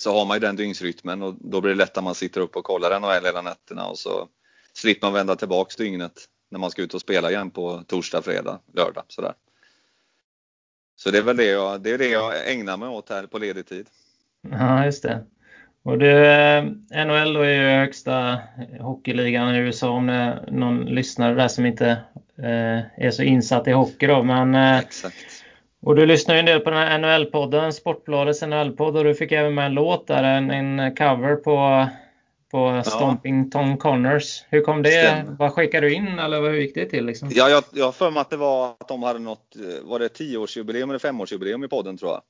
så 0.00 0.12
har 0.12 0.26
man 0.26 0.36
ju 0.36 0.40
den 0.40 0.56
dygnsrytmen 0.56 1.22
och 1.22 1.34
då 1.40 1.60
blir 1.60 1.70
det 1.70 1.78
lätt 1.78 1.96
att 1.96 2.04
man 2.04 2.14
sitter 2.14 2.40
upp 2.40 2.56
och 2.56 2.64
kollar 2.64 3.00
NHL 3.00 3.24
hela 3.24 3.42
nätterna 3.42 3.86
och 3.86 3.98
så 3.98 4.28
slipper 4.72 5.06
man 5.06 5.14
vända 5.14 5.36
tillbaks 5.36 5.76
dygnet 5.76 6.28
när 6.48 6.58
man 6.58 6.70
ska 6.70 6.82
ut 6.82 6.94
och 6.94 7.00
spela 7.00 7.30
igen 7.30 7.50
på 7.50 7.82
torsdag, 7.86 8.22
fredag, 8.22 8.60
lördag 8.74 9.04
sådär. 9.08 9.34
Så 10.96 11.10
det 11.10 11.18
är 11.18 11.22
väl 11.22 11.36
det 11.36 11.44
jag, 11.44 11.80
det 11.80 11.90
är 11.90 11.98
det 11.98 12.08
jag 12.08 12.52
ägnar 12.52 12.76
mig 12.76 12.88
åt 12.88 13.08
här 13.08 13.26
på 13.26 13.38
ledig 13.38 13.66
tid. 13.66 13.86
Ja, 14.50 14.84
just 14.84 15.02
det. 15.02 15.26
Och 15.82 15.98
du, 15.98 16.26
eh, 16.26 16.64
NHL 17.06 17.32
då 17.34 17.40
är 17.40 17.52
ju 17.52 17.78
högsta 17.78 18.38
hockeyligan 18.80 19.54
i 19.54 19.58
USA 19.58 19.90
om 19.90 20.06
det 20.06 20.12
är 20.12 20.50
någon 20.50 20.84
lyssnare 20.84 21.34
där 21.34 21.48
som 21.48 21.66
inte 21.66 21.90
eh, 22.38 23.04
är 23.06 23.10
så 23.10 23.22
insatt 23.22 23.68
i 23.68 23.72
hockey 23.72 24.06
då. 24.06 24.22
Men, 24.22 24.54
eh. 24.54 24.80
Och 25.82 25.96
du 25.96 26.06
lyssnar 26.06 26.34
ju 26.34 26.38
en 26.40 26.46
del 26.46 26.60
på 26.60 26.70
den 26.70 26.78
här 26.78 26.98
NHL-podden, 26.98 27.70
Sportbladets 27.70 28.42
NHL-podd 28.42 28.96
och 28.96 29.04
du 29.04 29.14
fick 29.14 29.32
även 29.32 29.54
med 29.54 29.66
en 29.66 29.74
låt 29.74 30.06
där, 30.06 30.22
en, 30.22 30.50
en 30.50 30.96
cover 30.96 31.36
på 31.36 31.86
på 32.50 32.82
Stomping 32.84 33.50
Tom 33.50 33.76
Connors. 33.76 34.44
Hur 34.48 34.60
kom 34.60 34.82
det? 34.82 34.90
Stämmer. 34.90 35.36
Vad 35.38 35.52
skickade 35.52 35.86
du 35.86 35.94
in 35.94 36.18
eller 36.18 36.40
hur 36.40 36.54
gick 36.54 36.74
det 36.74 36.86
till? 36.86 37.06
Liksom? 37.06 37.30
Ja, 37.32 37.62
jag, 37.72 37.84
har 37.84 37.92
för 37.92 38.10
mig 38.10 38.20
att 38.20 38.30
det 38.30 38.36
var 38.36 38.70
att 38.70 38.88
de 38.88 39.02
hade 39.02 39.18
något, 39.18 39.56
var 39.82 39.98
det 39.98 40.08
tioårsjubileum 40.08 40.90
eller 40.90 40.98
femårsjubileum 40.98 41.64
i 41.64 41.68
podden 41.68 41.98
tror 41.98 42.10
jag. 42.10 42.22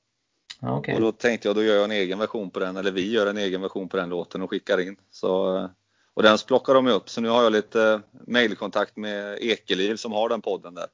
Okay. 0.61 0.95
Och 0.95 1.01
då 1.01 1.11
tänkte 1.11 1.47
jag, 1.47 1.55
då 1.55 1.63
gör 1.63 1.75
jag 1.75 1.83
en 1.83 1.91
egen 1.91 2.19
version 2.19 2.49
på 2.49 2.59
den, 2.59 2.77
eller 2.77 2.91
vi 2.91 3.11
gör 3.11 3.27
en 3.27 3.37
egen 3.37 3.61
version 3.61 3.89
på 3.89 3.97
den 3.97 4.09
låten 4.09 4.41
och 4.41 4.49
skickar 4.49 4.79
in. 4.79 4.95
Så, 5.11 5.69
och 6.13 6.23
den 6.23 6.37
plockar 6.47 6.73
de 6.73 6.87
upp, 6.87 7.09
så 7.09 7.21
nu 7.21 7.29
har 7.29 7.43
jag 7.43 7.51
lite 7.51 8.01
mailkontakt 8.27 8.97
med 8.97 9.37
Ekeliv 9.41 9.95
som 9.95 10.11
har 10.11 10.29
den 10.29 10.41
podden 10.41 10.73
där. 10.73 10.85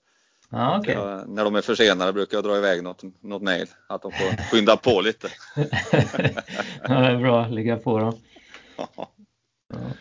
Ah, 0.50 0.80
okay. 0.80 0.94
jag, 0.94 1.30
när 1.30 1.44
de 1.44 1.56
är 1.56 1.62
försenade 1.62 2.13
brukar 2.13 2.38
jag 2.38 2.44
dra 2.44 2.58
iväg 2.58 2.84
något, 2.84 3.03
något 3.22 3.41
mail, 3.41 3.68
att 3.88 4.01
de 4.01 4.12
får 4.12 4.51
skynda 4.51 4.77
på 4.77 5.01
lite. 5.01 5.27
ja, 6.84 7.00
det 7.00 7.08
är 7.08 7.18
bra, 7.18 7.48
ligga 7.48 7.77
på 7.77 8.00
dem. 8.00 8.13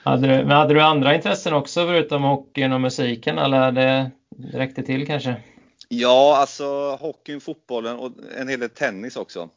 Hade 0.03 0.29
du, 0.29 0.45
men 0.45 0.51
hade 0.51 0.75
du 0.75 0.81
andra 0.81 1.15
intressen 1.15 1.53
också 1.53 1.87
förutom 1.87 2.23
hockeyn 2.23 2.73
och 2.73 2.81
musiken 2.81 3.39
eller 3.39 3.73
det 3.73 4.11
räckte 4.53 4.83
till 4.83 5.07
kanske? 5.07 5.37
Ja, 5.89 6.37
alltså 6.37 6.97
hockeyn, 7.01 7.41
fotbollen 7.41 7.97
och 7.97 8.13
en 8.39 8.49
hel 8.49 8.61
del 8.61 8.71
tennis 8.71 9.17
också. 9.17 9.49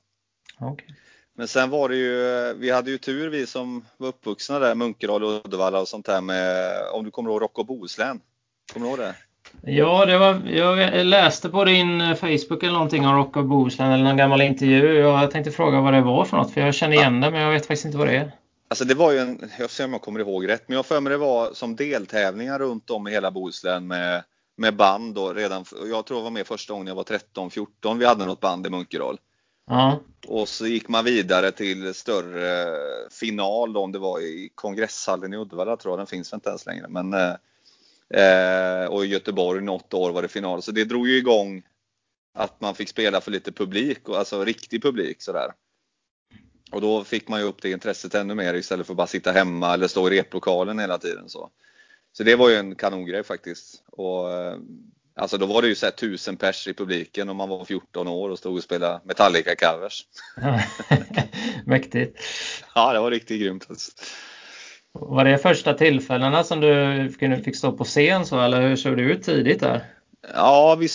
Okay. 0.60 0.88
Men 1.36 1.48
sen 1.48 1.70
var 1.70 1.90
det 1.90 1.96
ju, 1.96 2.54
vi 2.54 2.72
hade 2.72 2.92
ju 2.92 2.98
tur 2.98 3.30
vi 3.30 3.48
som 3.48 3.86
var 3.98 4.08
uppvuxna 4.08 4.60
där, 4.60 4.76
Munkedal 4.76 5.24
och 5.24 5.46
Uddevalla 5.46 5.82
och 5.82 5.88
sånt 5.88 6.06
där 6.06 6.22
med, 6.22 6.72
om 6.94 7.06
du 7.06 7.12
kommer 7.12 7.30
ihåg 7.30 7.42
Rock 7.42 7.58
och 7.58 7.66
Bohuslän? 7.66 8.22
Kommer 8.74 8.86
du 8.86 8.90
ihåg 8.90 9.00
det? 9.00 9.16
Ja, 9.62 10.06
det 10.06 10.18
var, 10.18 10.42
jag 10.50 11.06
läste 11.06 11.50
på 11.50 11.66
din 11.66 12.16
Facebook 12.16 12.64
eller 12.64 12.74
någonting 12.74 13.06
om 13.06 13.16
Rock 13.16 13.38
och 13.38 13.46
Bohuslän 13.46 13.92
eller 13.92 14.04
någon 14.04 14.18
gammal 14.18 14.42
intervju. 14.42 14.98
Jag 14.98 15.32
tänkte 15.32 15.52
fråga 15.52 15.82
vad 15.82 15.94
det 15.94 16.02
var 16.02 16.26
för 16.26 16.38
något, 16.38 16.54
för 16.54 16.62
jag 16.62 16.76
känner 16.76 16.96
igen 16.96 17.22
det 17.22 17.32
men 17.32 17.42
jag 17.42 17.52
vet 17.52 17.66
faktiskt 17.66 17.86
inte 17.86 17.98
vad 17.98 18.08
det 18.08 18.16
är. 18.16 18.32
Alltså 18.68 18.86
det 18.86 18.94
var 18.94 19.12
ju 19.12 19.18
en, 19.18 19.52
jag 19.60 19.70
ser 19.70 19.86
om 19.86 19.94
jag 19.94 20.02
kommer 20.02 20.20
ihåg 20.20 20.50
rätt, 20.50 20.64
men 20.68 20.76
jag 20.76 20.86
för 20.86 21.02
mig 21.02 21.12
det 21.12 21.18
var 21.18 21.54
som 21.54 21.76
deltävlingar 21.76 22.60
runt 22.60 22.90
om 22.90 23.08
i 23.08 23.12
hela 23.12 23.32
Bohuslän 23.32 23.88
med, 23.88 24.24
med 24.58 24.76
band 24.76 25.16
då 25.16 25.34
redan. 25.34 25.66
Jag 25.92 26.06
tror 26.06 26.20
jag 26.20 26.24
var 26.24 26.32
med 26.32 26.48
första 26.48 26.74
gången 26.74 26.88
jag 26.88 26.96
var 26.96 27.04
13, 27.04 27.50
14. 27.52 28.00
Vi 28.00 28.06
hade 28.06 28.26
något 28.26 28.40
band 28.40 28.68
i 28.68 28.70
Munkedal. 28.70 29.18
Ja. 29.70 30.00
Och 30.28 30.50
så 30.50 30.68
gick 30.68 30.88
man 30.88 31.06
vidare 31.06 31.52
till 31.52 31.94
större 31.94 32.68
final 33.12 33.74
då, 33.74 33.84
om 33.84 33.92
det 33.92 34.00
var 34.00 34.20
i 34.20 34.52
kongresshallen 34.56 35.34
i 35.34 35.38
Uddevalla 35.38 35.78
tror 35.78 35.92
jag, 35.92 36.00
den 36.00 36.08
finns 36.08 36.34
inte 36.34 36.50
ens 36.50 36.66
längre. 36.66 36.88
Men, 36.90 37.14
eh, 38.10 38.86
och 38.86 39.06
i 39.06 39.08
Göteborg 39.08 39.62
något 39.62 39.94
år 39.94 40.12
var 40.12 40.22
det 40.22 40.28
final. 40.28 40.62
Så 40.62 40.72
det 40.72 40.84
drog 40.84 41.08
ju 41.08 41.18
igång 41.18 41.64
att 42.34 42.62
man 42.62 42.76
fick 42.76 42.90
spela 42.90 43.22
för 43.22 43.32
lite 43.32 43.52
publik, 43.52 44.10
alltså 44.10 44.46
riktig 44.46 44.82
publik 44.82 45.22
sådär. 45.22 45.52
Och 46.72 46.82
då 46.82 47.04
fick 47.04 47.28
man 47.28 47.40
ju 47.40 47.46
upp 47.46 47.62
det 47.62 47.72
intresset 47.72 48.16
ännu 48.16 48.36
mer 48.36 48.54
istället 48.54 48.86
för 48.86 48.94
att 48.94 48.98
bara 48.98 49.08
sitta 49.08 49.32
hemma 49.32 49.74
eller 49.74 49.88
stå 49.88 50.08
i 50.08 50.20
replokalen 50.20 50.80
hela 50.80 50.98
tiden. 50.98 51.30
Så, 51.30 51.50
så 52.12 52.24
det 52.24 52.36
var 52.36 52.50
ju 52.50 52.56
en 52.56 52.76
kanongrej 52.76 53.24
faktiskt. 53.24 53.84
Och, 53.92 54.32
eh, 54.32 54.58
alltså 55.20 55.38
då 55.38 55.46
var 55.46 55.62
det 55.62 55.68
ju 55.68 55.76
så 55.76 55.86
här 55.86 55.92
tusen 55.92 56.38
pers 56.38 56.68
i 56.68 56.74
publiken 56.74 57.30
om 57.30 57.38
man 57.38 57.50
var 57.50 57.66
14 57.66 58.08
år 58.08 58.30
och 58.30 58.40
stod 58.40 58.58
och 58.58 58.64
spelade 58.64 59.02
Metallica-covers. 59.04 60.02
Mäktigt. 61.66 62.20
Ja, 62.76 62.94
det 62.94 63.00
var 63.00 63.12
riktigt 63.12 63.42
grymt. 63.42 63.66
Alltså. 63.70 63.92
Var 64.92 65.26
det 65.26 65.38
första 65.38 65.74
tillfällena 65.74 66.44
som 66.44 66.60
du 66.60 67.42
fick 67.44 67.56
stå 67.56 67.72
på 67.72 67.84
scen 67.84 68.26
så 68.26 68.40
eller 68.40 68.62
hur 68.62 68.76
såg 68.76 68.98
det 68.98 69.04
ut 69.04 69.24
tidigt 69.24 69.60
där? 69.60 69.86
Ja, 70.34 70.78
vi, 70.80 70.88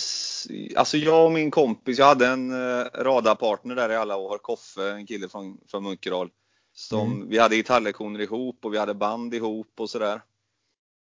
alltså 0.75 0.97
jag 0.97 1.25
och 1.25 1.31
min 1.31 1.51
kompis, 1.51 1.99
jag 1.99 2.05
hade 2.05 2.27
en 2.27 2.51
eh, 2.51 2.85
radarpartner 2.93 3.75
där 3.75 3.89
i 3.89 3.95
alla 3.95 4.15
år, 4.15 4.37
Koffe, 4.37 4.91
en 4.91 5.05
kille 5.05 5.29
från, 5.29 5.57
från 5.67 5.83
Munkedal. 5.83 6.29
Som, 6.73 7.11
mm. 7.11 7.29
Vi 7.29 7.39
hade 7.39 7.55
gitarrlektioner 7.55 8.21
ihop 8.21 8.65
och 8.65 8.73
vi 8.73 8.77
hade 8.77 8.93
band 8.93 9.33
ihop 9.33 9.73
och 9.79 9.89
sådär. 9.89 10.21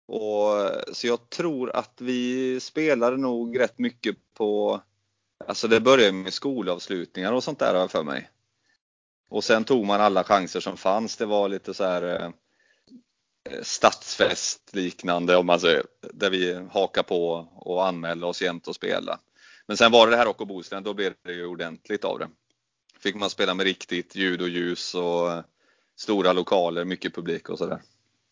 Och, 0.09 0.71
så 0.93 1.07
jag 1.07 1.31
tror 1.31 1.77
att 1.77 2.01
vi 2.01 2.61
spelade 2.61 3.17
nog 3.17 3.61
rätt 3.61 3.79
mycket 3.79 4.17
på, 4.35 4.81
alltså 5.47 5.69
det 5.69 5.81
började 5.81 6.13
med 6.13 6.33
skolavslutningar 6.33 7.33
och 7.33 7.45
sånt 7.45 7.59
där 7.59 7.75
har 7.75 7.81
jag 7.81 7.91
för 7.91 8.05
mig. 8.05 8.31
Och 9.29 9.45
sen 9.45 9.65
tog 9.65 9.87
man 9.87 10.01
alla 10.01 10.25
chanser 10.25 10.61
som 10.61 10.77
fanns. 10.77 11.17
Det 11.17 11.27
var 11.27 11.49
lite 11.49 11.75
så 11.75 11.85
här 11.85 12.03
eh, 12.03 12.31
stadsfest 13.63 14.75
liknande 14.75 15.37
om 15.37 15.47
man 15.47 15.61
säger, 15.61 15.83
där 16.13 16.31
vi 16.31 16.55
hakar 16.71 17.03
på 17.03 17.49
och 17.55 17.87
anmälde 17.87 18.27
oss 18.27 18.43
jämt 18.43 18.69
och 18.69 18.75
spela. 18.75 19.21
Men 19.67 19.77
sen 19.77 19.93
var 19.93 20.07
det 20.07 20.13
det 20.13 20.17
här 20.17 20.29
och 20.29 20.47
Bohuslän, 20.47 20.83
då 20.83 20.95
blev 20.95 21.15
det 21.23 21.33
ju 21.33 21.47
ordentligt 21.47 22.05
av 22.05 22.19
det. 22.19 22.29
Fick 23.01 23.15
man 23.15 23.31
spela 23.31 23.55
med 23.55 23.65
riktigt 23.65 24.17
ljud 24.17 24.43
och 24.43 24.49
ljus 24.49 24.95
och 24.95 25.43
stora 25.97 26.33
lokaler, 26.33 26.85
mycket 26.85 27.15
publik 27.15 27.49
och 27.49 27.59
sådär. 27.59 27.83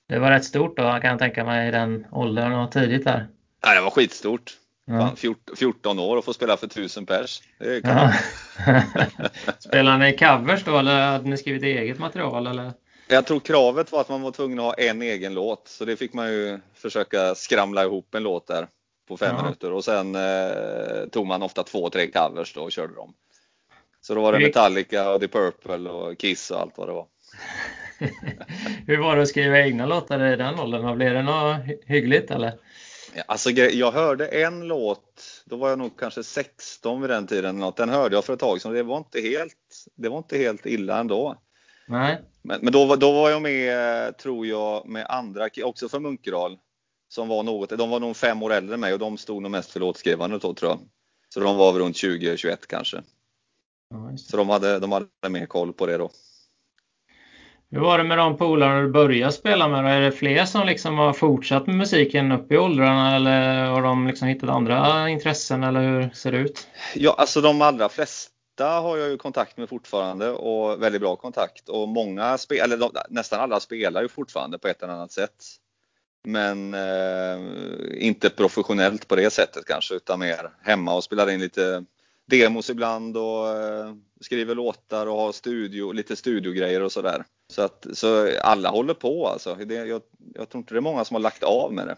Det 0.08 0.18
var 0.18 0.30
rätt 0.30 0.44
stort 0.44 0.76
då 0.76 0.82
kan 0.82 1.10
jag 1.10 1.18
tänka 1.18 1.44
mig 1.44 1.68
i 1.68 1.70
den 1.70 2.06
åldern 2.12 2.52
och 2.52 2.72
tidigt 2.72 3.04
där. 3.04 3.28
Nej, 3.64 3.74
det 3.74 3.80
var 3.80 3.90
skitstort. 3.90 4.56
Ja. 4.86 5.14
14 5.56 5.98
år 5.98 6.16
och 6.16 6.24
få 6.24 6.32
spela 6.32 6.56
för 6.56 6.66
1000 6.66 7.06
pers. 7.06 7.42
Det 7.58 7.80
ja. 7.84 8.12
Spelade 9.58 9.98
ni 9.98 10.16
covers 10.16 10.64
då 10.64 10.78
eller 10.78 11.06
hade 11.06 11.28
ni 11.28 11.36
skrivit 11.36 11.62
eget 11.62 11.98
material? 11.98 12.46
Eller? 12.46 12.72
Jag 13.08 13.26
tror 13.26 13.40
kravet 13.40 13.92
var 13.92 14.00
att 14.00 14.08
man 14.08 14.22
var 14.22 14.30
tvungen 14.30 14.58
att 14.58 14.64
ha 14.64 14.74
en 14.74 15.02
egen 15.02 15.34
låt. 15.34 15.68
Så 15.68 15.84
det 15.84 15.96
fick 15.96 16.12
man 16.12 16.28
ju 16.28 16.60
försöka 16.74 17.34
skramla 17.34 17.84
ihop 17.84 18.14
en 18.14 18.22
låt 18.22 18.46
där 18.46 18.68
på 19.08 19.16
fem 19.16 19.34
ja. 19.36 19.42
minuter. 19.42 19.72
Och 19.72 19.84
sen 19.84 20.14
eh, 20.14 21.08
tog 21.12 21.26
man 21.26 21.42
ofta 21.42 21.62
två, 21.62 21.90
tre 21.90 22.10
covers 22.10 22.54
då 22.54 22.60
och 22.60 22.72
körde 22.72 22.94
dem. 22.94 23.14
Så 24.00 24.14
då 24.14 24.22
var 24.22 24.32
det 24.32 24.38
Metallica 24.38 25.10
och 25.10 25.20
The 25.20 25.28
Purple 25.28 25.90
och 25.90 26.18
Kiss 26.18 26.50
och 26.50 26.60
allt 26.60 26.78
vad 26.78 26.88
det 26.88 26.92
var. 26.92 27.06
Hur 28.86 28.98
var 28.98 29.16
det 29.16 29.22
att 29.22 29.28
skriva 29.28 29.58
egna 29.58 29.86
låtar 29.86 30.32
i 30.32 30.36
den 30.36 30.60
åldern? 30.60 30.96
Blev 30.96 31.12
det 31.12 31.22
något 31.22 31.56
hyggligt 31.86 32.30
eller? 32.30 32.52
Alltså, 33.26 33.50
jag 33.50 33.92
hörde 33.92 34.26
en 34.26 34.68
låt, 34.68 35.42
då 35.44 35.56
var 35.56 35.68
jag 35.68 35.78
nog 35.78 35.98
kanske 35.98 36.22
16 36.22 37.00
vid 37.00 37.10
den 37.10 37.26
tiden. 37.26 37.58
Något. 37.58 37.76
Den 37.76 37.88
hörde 37.88 38.14
jag 38.14 38.24
för 38.24 38.32
ett 38.32 38.40
tag 38.40 38.60
sedan. 38.60 38.72
Det 38.72 38.82
var 38.82 38.98
inte 38.98 39.20
helt, 39.20 39.84
det 39.94 40.08
var 40.08 40.18
inte 40.18 40.38
helt 40.38 40.66
illa 40.66 40.98
ändå. 40.98 41.36
Nej. 41.86 42.20
Men, 42.42 42.60
men 42.62 42.72
då, 42.72 42.96
då 42.96 43.12
var 43.12 43.30
jag 43.30 43.42
med, 43.42 44.18
tror 44.18 44.46
jag, 44.46 44.86
med 44.86 45.06
andra, 45.08 45.48
också 45.62 45.88
för 45.88 46.00
Munkedal. 46.00 46.58
Som 47.08 47.28
var 47.28 47.42
något, 47.42 47.70
de 47.70 47.90
var 47.90 48.00
nog 48.00 48.16
fem 48.16 48.42
år 48.42 48.52
äldre 48.52 48.74
än 48.74 48.80
mig 48.80 48.92
och 48.92 48.98
de 48.98 49.16
stod 49.16 49.42
nog 49.42 49.50
mest 49.50 49.70
för 49.70 49.80
låtskrivandet 49.80 50.42
då 50.42 50.54
tror 50.54 50.70
jag. 50.70 50.78
Så 51.28 51.40
de 51.40 51.56
var 51.56 51.72
väl 51.72 51.82
runt 51.82 51.96
20-21 51.96 52.56
kanske. 52.68 53.02
Ja, 53.90 54.16
så 54.16 54.36
de 54.36 54.48
hade, 54.48 54.78
de 54.78 54.92
hade 54.92 55.06
mer 55.28 55.46
koll 55.46 55.72
på 55.72 55.86
det 55.86 55.96
då. 55.98 56.10
Hur 57.74 57.80
var 57.80 57.98
det 57.98 58.04
med 58.04 58.18
de 58.18 58.36
polarna 58.36 58.80
du 58.80 58.88
började 58.88 59.32
spela 59.32 59.68
med? 59.68 59.96
Är 59.96 60.00
det 60.00 60.12
fler 60.12 60.44
som 60.44 60.66
liksom 60.66 60.98
har 60.98 61.12
fortsatt 61.12 61.66
med 61.66 61.76
musiken 61.76 62.32
upp 62.32 62.52
i 62.52 62.56
åldrarna 62.56 63.16
eller 63.16 63.64
har 63.64 63.82
de 63.82 64.06
liksom 64.06 64.28
hittat 64.28 64.50
andra 64.50 65.08
intressen 65.08 65.62
eller 65.62 65.80
hur 65.80 66.10
ser 66.10 66.32
det 66.32 66.38
ut? 66.38 66.68
Ja, 66.94 67.14
alltså 67.18 67.40
de 67.40 67.62
allra 67.62 67.88
flesta 67.88 68.64
har 68.64 68.96
jag 68.96 69.10
ju 69.10 69.16
kontakt 69.16 69.56
med 69.56 69.68
fortfarande 69.68 70.30
och 70.30 70.82
väldigt 70.82 71.00
bra 71.00 71.16
kontakt 71.16 71.68
och 71.68 71.88
många, 71.88 72.38
eller 72.64 72.76
de, 72.76 72.90
nästan 73.08 73.40
alla 73.40 73.60
spelar 73.60 74.02
ju 74.02 74.08
fortfarande 74.08 74.58
på 74.58 74.68
ett 74.68 74.82
eller 74.82 74.92
annat 74.92 75.12
sätt. 75.12 75.44
Men 76.24 76.74
eh, 76.74 77.38
inte 78.06 78.30
professionellt 78.30 79.08
på 79.08 79.16
det 79.16 79.30
sättet 79.30 79.64
kanske 79.64 79.94
utan 79.94 80.18
mer 80.18 80.50
hemma 80.62 80.94
och 80.94 81.04
spelar 81.04 81.30
in 81.30 81.40
lite 81.40 81.84
demos 82.26 82.70
ibland 82.70 83.16
och 83.16 83.48
eh, 83.48 83.94
skriver 84.20 84.54
låtar 84.54 85.06
och 85.06 85.16
har 85.16 85.32
studio, 85.32 85.92
lite 85.92 86.16
studiogrejer 86.16 86.82
och 86.82 86.92
sådär. 86.92 87.24
Så, 87.54 87.62
att, 87.62 87.86
så 87.92 88.38
alla 88.40 88.70
håller 88.70 88.94
på 88.94 89.28
alltså. 89.28 89.54
Det, 89.54 89.74
jag, 89.74 90.02
jag 90.34 90.48
tror 90.48 90.58
inte 90.58 90.74
det 90.74 90.78
är 90.78 90.80
många 90.80 91.04
som 91.04 91.14
har 91.14 91.20
lagt 91.20 91.42
av 91.42 91.72
med 91.72 91.86
det. 91.86 91.96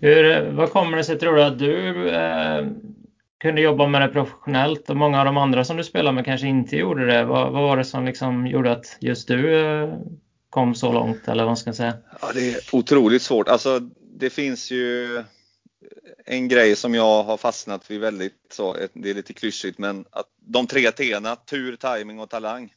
Hur, 0.00 0.50
vad 0.50 0.70
kommer 0.70 0.96
det 0.96 1.04
sig 1.04 1.18
tror 1.18 1.36
du 1.36 1.42
att 1.42 1.58
du 1.58 2.08
eh, 2.08 2.66
kunde 3.40 3.60
jobba 3.60 3.86
med 3.86 4.02
det 4.02 4.08
professionellt 4.08 4.90
och 4.90 4.96
många 4.96 5.18
av 5.18 5.24
de 5.24 5.36
andra 5.36 5.64
som 5.64 5.76
du 5.76 5.84
spelar 5.84 6.12
med 6.12 6.24
kanske 6.24 6.46
inte 6.46 6.76
gjorde 6.76 7.06
det? 7.06 7.24
Vad, 7.24 7.52
vad 7.52 7.62
var 7.62 7.76
det 7.76 7.84
som 7.84 8.04
liksom 8.04 8.46
gjorde 8.46 8.72
att 8.72 8.96
just 9.00 9.28
du 9.28 9.60
eh, 9.60 9.94
kom 10.50 10.74
så 10.74 10.92
långt 10.92 11.28
eller 11.28 11.44
vad 11.44 11.58
ska 11.58 11.68
jag 11.68 11.76
säga? 11.76 11.94
Ja, 12.20 12.30
det 12.34 12.50
är 12.50 12.56
otroligt 12.72 13.22
svårt. 13.22 13.48
Alltså, 13.48 13.80
det 14.18 14.30
finns 14.30 14.70
ju 14.70 15.22
en 16.24 16.48
grej 16.48 16.76
som 16.76 16.94
jag 16.94 17.22
har 17.22 17.36
fastnat 17.36 17.90
vid 17.90 18.00
väldigt 18.00 18.46
så, 18.52 18.76
det 18.92 19.10
är 19.10 19.14
lite 19.14 19.32
klyschigt, 19.32 19.78
men 19.78 20.04
att 20.10 20.26
de 20.36 20.66
tre 20.66 20.90
T'na, 20.90 21.36
tur, 21.36 21.76
timing 21.76 22.20
och 22.20 22.30
talang. 22.30 22.72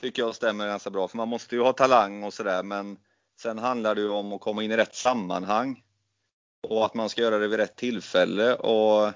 Tycker 0.00 0.22
jag 0.22 0.34
stämmer 0.34 0.66
ganska 0.66 0.90
bra, 0.90 1.08
för 1.08 1.16
man 1.16 1.28
måste 1.28 1.54
ju 1.54 1.62
ha 1.62 1.72
talang 1.72 2.24
och 2.24 2.34
sådär, 2.34 2.62
men 2.62 2.96
sen 3.40 3.58
handlar 3.58 3.94
det 3.94 4.00
ju 4.00 4.10
om 4.10 4.32
att 4.32 4.40
komma 4.40 4.62
in 4.62 4.72
i 4.72 4.76
rätt 4.76 4.94
sammanhang. 4.94 5.82
Och 6.68 6.84
att 6.84 6.94
man 6.94 7.08
ska 7.08 7.22
göra 7.22 7.38
det 7.38 7.48
vid 7.48 7.58
rätt 7.58 7.76
tillfälle 7.76 8.54
och 8.54 9.12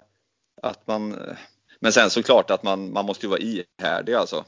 att 0.63 0.87
man, 0.87 1.37
men 1.81 1.93
sen 1.93 2.11
såklart 2.11 2.51
att 2.51 2.63
man, 2.63 2.93
man 2.93 3.07
måste 3.07 3.27
ju 3.27 3.31
vara 3.31 3.41
ihärdig 3.41 4.15
alltså. 4.15 4.45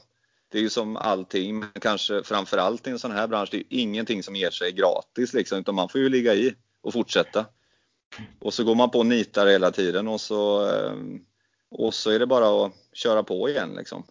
Det 0.51 0.57
är 0.57 0.61
ju 0.61 0.69
som 0.69 0.97
allting, 0.97 1.59
men 1.59 1.69
kanske 1.81 2.23
framförallt 2.23 2.87
i 2.87 2.89
en 2.89 2.99
sån 2.99 3.11
här 3.11 3.27
bransch, 3.27 3.49
det 3.51 3.57
är 3.57 3.59
ju 3.59 3.81
ingenting 3.81 4.23
som 4.23 4.35
ger 4.35 4.49
sig 4.49 4.71
gratis 4.71 5.33
liksom, 5.33 5.59
utan 5.59 5.75
man 5.75 5.89
får 5.89 6.01
ju 6.01 6.09
ligga 6.09 6.33
i 6.33 6.55
och 6.81 6.93
fortsätta. 6.93 7.45
Och 8.39 8.53
så 8.53 8.63
går 8.63 8.75
man 8.75 8.91
på 8.91 8.99
och 8.99 9.05
nitar 9.05 9.47
hela 9.47 9.71
tiden 9.71 10.07
och 10.07 10.21
så, 10.21 10.69
eh, 10.69 10.95
och 11.71 11.93
så 11.93 12.11
är 12.11 12.19
det 12.19 12.27
bara 12.27 12.65
att 12.65 12.73
köra 12.93 13.23
på 13.23 13.49
igen 13.49 13.73
liksom. 13.77 14.03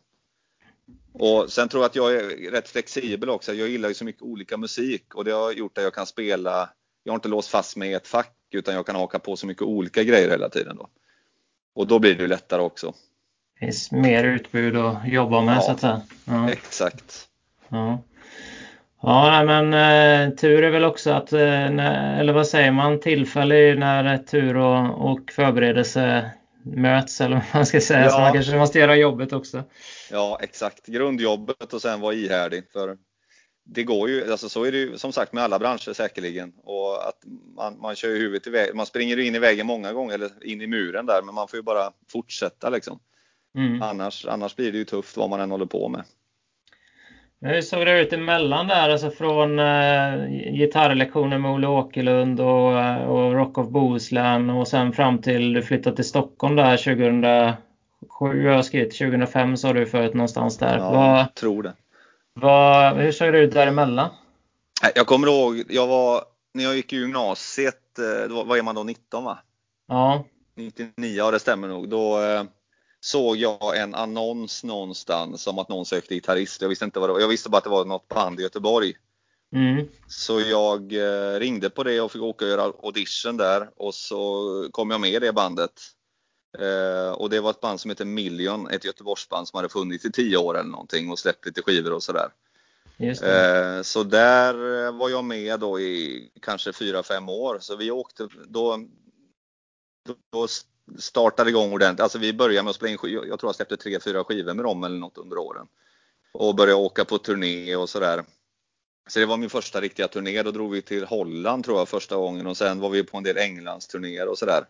Och 1.13 1.53
sen 1.53 1.69
tror 1.69 1.83
jag 1.83 1.89
att 1.89 1.97
jag 1.97 2.15
är 2.15 2.51
rätt 2.51 2.69
flexibel 2.69 3.31
också. 3.31 3.55
Jag 3.55 3.69
gillar 3.69 3.89
ju 3.89 3.95
så 3.95 4.05
mycket 4.05 4.23
olika 4.23 4.57
musik 4.57 5.15
och 5.15 5.25
det 5.25 5.33
har 5.33 5.53
gjort 5.53 5.79
att 5.79 5.85
jag 5.85 5.95
kan 5.95 6.07
spela. 6.07 6.71
Jag 7.03 7.13
har 7.13 7.17
inte 7.17 7.29
låst 7.29 7.51
fast 7.51 7.77
mig 7.77 7.91
i 7.91 7.95
ett 7.95 8.09
fack 8.09 8.37
utan 8.51 8.75
jag 8.75 8.87
kan 8.87 8.97
haka 8.97 9.19
på 9.19 9.37
så 9.37 9.47
mycket 9.47 9.63
olika 9.63 10.03
grejer 10.03 10.31
hela 10.31 10.49
tiden 10.49 10.77
då. 10.77 10.89
Och 11.75 11.87
då 11.87 11.99
blir 11.99 12.15
det 12.15 12.23
ju 12.23 12.29
lättare 12.29 12.63
också. 12.63 12.95
Det 13.55 13.67
finns 13.67 13.93
mer 13.93 14.25
utbud 14.25 14.77
att 14.77 15.09
jobba 15.09 15.41
med 15.41 15.57
ja, 15.57 15.61
så 15.61 15.71
att 15.71 15.81
säga. 15.81 16.03
Ja. 16.25 16.51
Exakt. 16.51 17.29
Ja. 17.69 18.03
Ja, 19.07 19.45
men 19.45 19.75
eh, 19.75 20.35
tur 20.35 20.65
är 20.65 20.71
väl 20.71 20.85
också 20.85 21.11
att, 21.11 21.33
eh, 21.33 21.39
när, 21.71 22.21
eller 22.21 22.33
vad 22.33 22.47
säger 22.47 22.71
man, 22.71 23.01
tillfälle 23.01 23.55
är 23.57 23.75
när 23.75 24.19
tur 24.19 24.57
och, 24.57 25.11
och 25.13 25.33
förberedelse 25.33 26.31
möts 26.65 27.21
eller 27.21 27.37
vad 27.37 27.45
man 27.55 27.67
ska 27.67 27.81
säga. 27.81 28.05
Ja. 28.05 28.11
Så 28.11 28.21
man 28.21 28.33
kanske 28.33 28.57
måste 28.57 28.79
göra 28.79 28.97
jobbet 28.97 29.33
också. 29.33 29.65
Ja, 30.11 30.39
exakt. 30.43 30.87
Grundjobbet 30.87 31.73
och 31.73 31.83
sen 31.83 32.01
vara 32.01 32.15
ihärdig. 32.15 32.63
För 32.73 32.99
det 33.65 33.83
går 33.83 34.09
ju, 34.09 34.33
alltså 34.33 34.49
så 34.49 34.65
är 34.65 34.73
det 34.73 34.79
ju 34.79 34.99
som 34.99 35.13
sagt 35.13 35.33
med 35.33 35.45
alla 35.45 35.59
branscher 35.59 35.93
säkerligen. 35.93 36.53
Och 36.65 37.09
att 37.09 37.19
man, 37.57 37.81
man 37.81 37.95
kör 37.95 38.09
ju 38.09 38.19
huvudet 38.19 38.47
i 38.47 38.51
vägen, 38.51 38.77
man 38.77 38.87
springer 38.87 39.19
in 39.19 39.35
i 39.35 39.39
vägen 39.39 39.67
många 39.67 39.93
gånger 39.93 40.15
eller 40.15 40.47
in 40.47 40.61
i 40.61 40.67
muren 40.67 41.07
där, 41.07 41.23
men 41.23 41.35
man 41.35 41.49
får 41.49 41.57
ju 41.57 41.63
bara 41.63 41.91
fortsätta 42.13 42.71
liksom. 42.71 43.01
Mm. 43.57 43.83
Annars, 43.83 44.27
annars 44.27 44.57
blir 44.57 44.73
det 44.73 44.79
ju 44.79 44.85
tufft 44.85 45.17
vad 45.17 45.31
man 45.31 45.41
än 45.41 45.51
håller 45.51 45.67
på 45.67 45.89
med. 45.89 46.05
Hur 47.41 47.61
såg 47.61 47.87
det 47.87 48.01
ut 48.01 48.13
emellan 48.13 48.67
där, 48.67 48.91
alltså 48.91 49.11
från 49.11 49.59
uh, 49.59 50.29
gitarrlektioner 50.53 51.39
med 51.39 51.51
Olle 51.51 51.67
Åkerlund 51.67 52.41
och, 52.41 52.73
uh, 52.73 52.97
och 52.97 53.35
Rock 53.35 53.59
of 53.59 53.69
Bohuslän 53.69 54.51
och 54.51 54.69
sen 54.69 54.93
fram 54.93 55.23
till 55.23 55.53
du 55.53 55.63
flyttade 55.63 55.97
till 55.97 56.05
Stockholm 56.05 56.57
där 56.57 56.77
2007 56.77 58.45
jag 58.45 58.55
har 58.55 58.63
skrivit 58.63 58.99
2005 58.99 59.57
sa 59.57 59.73
du 59.73 59.87
förut 59.87 60.15
någonstans 60.15 60.59
där. 60.59 60.79
Ja, 60.79 60.91
vad, 60.91 61.35
tror 61.35 61.63
det. 61.63 61.73
Vad, 62.35 62.97
hur 62.97 63.13
såg 63.13 63.33
det 63.33 63.39
ut 63.39 63.55
däremellan? 63.55 64.11
Jag 64.95 65.07
kommer 65.07 65.27
ihåg, 65.27 65.63
jag 65.69 65.87
var, 65.87 66.23
när 66.55 66.65
jag 66.65 66.77
gick 66.77 66.93
i 66.93 66.97
gymnasiet, 66.97 67.99
eh, 67.99 68.29
då, 68.29 68.45
vad 68.45 68.59
är 68.59 68.63
man 68.63 68.75
då, 68.75 68.83
19 68.83 69.25
va? 69.25 69.39
Ja. 69.89 70.25
99, 70.55 71.17
ja 71.17 71.31
det 71.31 71.39
stämmer 71.39 71.69
nog. 71.69 71.89
Då, 71.89 72.19
såg 73.05 73.37
jag 73.37 73.79
en 73.79 73.95
annons 73.95 74.65
någonstans 74.65 75.47
om 75.47 75.59
att 75.59 75.69
någon 75.69 75.87
sökte 75.87 76.15
gitarrist. 76.15 76.63
Jag 76.63 76.69
visste 76.69 76.85
inte 76.85 77.01
vad 77.01 77.09
det 77.09 77.13
var. 77.13 77.21
Jag 77.21 77.29
visste 77.29 77.51
bara 77.51 77.59
att 77.59 77.65
det 77.65 77.71
var 77.71 77.85
något 77.85 78.09
band 78.09 78.41
i 78.41 78.43
Göteborg. 78.43 78.93
Mm. 79.53 79.89
Så 80.09 80.41
jag 80.41 80.93
eh, 80.93 81.39
ringde 81.39 81.71
på 81.71 81.83
det 81.83 82.01
och 82.01 82.13
fick 82.13 82.23
åka 82.23 82.45
och 82.45 82.51
göra 82.51 82.73
audition 82.83 83.37
där 83.37 83.71
och 83.77 83.95
så 83.95 84.69
kom 84.71 84.91
jag 84.91 85.01
med 85.01 85.11
i 85.11 85.19
det 85.19 85.33
bandet. 85.33 85.71
Eh, 86.59 87.13
och 87.13 87.31
det 87.31 87.41
var 87.41 87.51
ett 87.51 87.61
band 87.61 87.81
som 87.81 87.91
heter 87.91 88.05
Million, 88.05 88.71
ett 88.71 88.85
Göteborgsband 88.85 89.49
som 89.49 89.57
hade 89.57 89.69
funnits 89.69 90.05
i 90.05 90.13
tio 90.13 90.37
år 90.37 90.59
eller 90.59 90.71
någonting 90.71 91.11
och 91.11 91.19
släppt 91.19 91.47
lite 91.47 91.63
skivor 91.63 91.93
och 91.93 92.03
sådär. 92.03 92.29
Eh, 92.99 93.83
så 93.83 94.03
där 94.03 94.91
var 94.91 95.09
jag 95.09 95.25
med 95.25 95.61
då 95.61 95.81
i 95.81 96.31
kanske 96.43 96.73
fyra 96.73 97.03
fem 97.03 97.29
år. 97.29 97.59
Så 97.61 97.77
vi 97.77 97.91
åkte, 97.91 98.29
då, 98.47 98.87
då 100.33 100.49
startade 100.99 101.51
igång 101.51 101.73
ordentligt. 101.73 102.01
Alltså 102.01 102.19
vi 102.19 102.33
började 102.33 102.63
med 102.63 102.71
att 102.71 102.77
spela 102.77 102.91
in 102.91 102.99
skivor. 102.99 103.27
Jag 103.27 103.39
tror 103.39 103.49
jag 103.49 103.57
släppte 103.57 103.77
tre, 103.77 104.01
fyra 104.01 104.25
skivor 104.25 104.55
med 104.55 104.65
dem 104.65 104.85
eller 104.85 104.99
något 104.99 105.19
under 105.19 105.39
åren. 105.39 105.67
Och 106.33 106.55
började 106.55 106.75
åka 106.75 107.05
på 107.05 107.19
turné 107.19 107.77
och 107.77 107.89
sådär. 107.89 108.25
Så 109.09 109.19
det 109.19 109.27
var 109.27 109.37
min 109.37 109.51
första 109.51 109.81
riktiga 109.81 110.09
turné. 110.09 110.43
Då 110.43 110.51
drog 110.51 110.73
vi 110.73 110.83
till 110.83 111.05
Holland 111.05 111.65
tror 111.65 111.79
jag 111.79 111.89
första 111.89 112.17
gången 112.17 112.47
och 112.47 112.57
sen 112.57 112.81
var 112.81 112.91
vi 112.91 113.05
på 113.05 113.17
en 113.17 113.23
del 113.23 113.39
Englandsturnéer 113.39 114.29
och 114.29 114.39
sådär. 114.39 114.65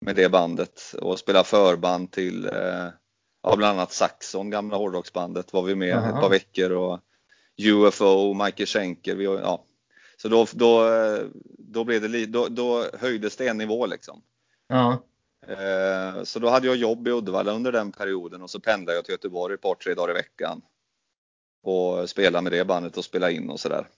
Med 0.00 0.16
det 0.16 0.28
bandet 0.28 0.94
och 1.00 1.18
spelade 1.18 1.44
förband 1.44 2.12
till 2.12 2.46
eh, 2.46 2.88
ja, 3.42 3.56
bland 3.56 3.78
annat 3.78 3.92
Saxon, 3.92 4.50
gamla 4.50 4.76
hårdrocksbandet 4.76 5.52
var 5.52 5.62
vi 5.62 5.74
med 5.74 5.96
Aha. 5.96 6.08
ett 6.08 6.20
par 6.20 6.30
veckor 6.30 6.72
och 6.72 7.00
UFO, 7.56 8.34
Michael 8.34 8.66
Schenker. 8.66 9.14
Vi, 9.14 9.24
ja. 9.24 9.64
Så 10.16 10.28
då, 10.28 10.46
då, 10.52 10.88
då, 11.58 11.84
blev 11.84 12.10
det, 12.10 12.26
då, 12.26 12.48
då 12.48 12.84
höjdes 12.98 13.36
det 13.36 13.48
en 13.48 13.58
nivå 13.58 13.86
liksom. 13.86 14.22
Ja. 14.68 15.02
Eh, 15.48 16.22
Så 16.24 16.38
då 16.38 16.48
hade 16.48 16.66
jag 16.66 16.76
jobb 16.76 17.08
i 17.08 17.10
Uddevalla 17.10 17.52
under 17.52 17.72
den 17.72 17.92
perioden 17.92 18.42
och 18.42 18.50
så 18.50 18.60
pendlade 18.60 18.98
jag 18.98 19.04
till 19.04 19.12
Göteborg 19.12 19.54
ett 19.54 19.60
par 19.60 19.74
tre 19.74 19.94
dagar 19.94 20.10
i 20.10 20.14
veckan. 20.14 20.62
Och 21.62 22.10
spelade 22.10 22.42
med 22.42 22.52
det 22.52 22.64
bandet 22.64 22.96
och 22.96 23.04
spela 23.04 23.30
in 23.30 23.50
och 23.50 23.60
sådär. 23.60 23.88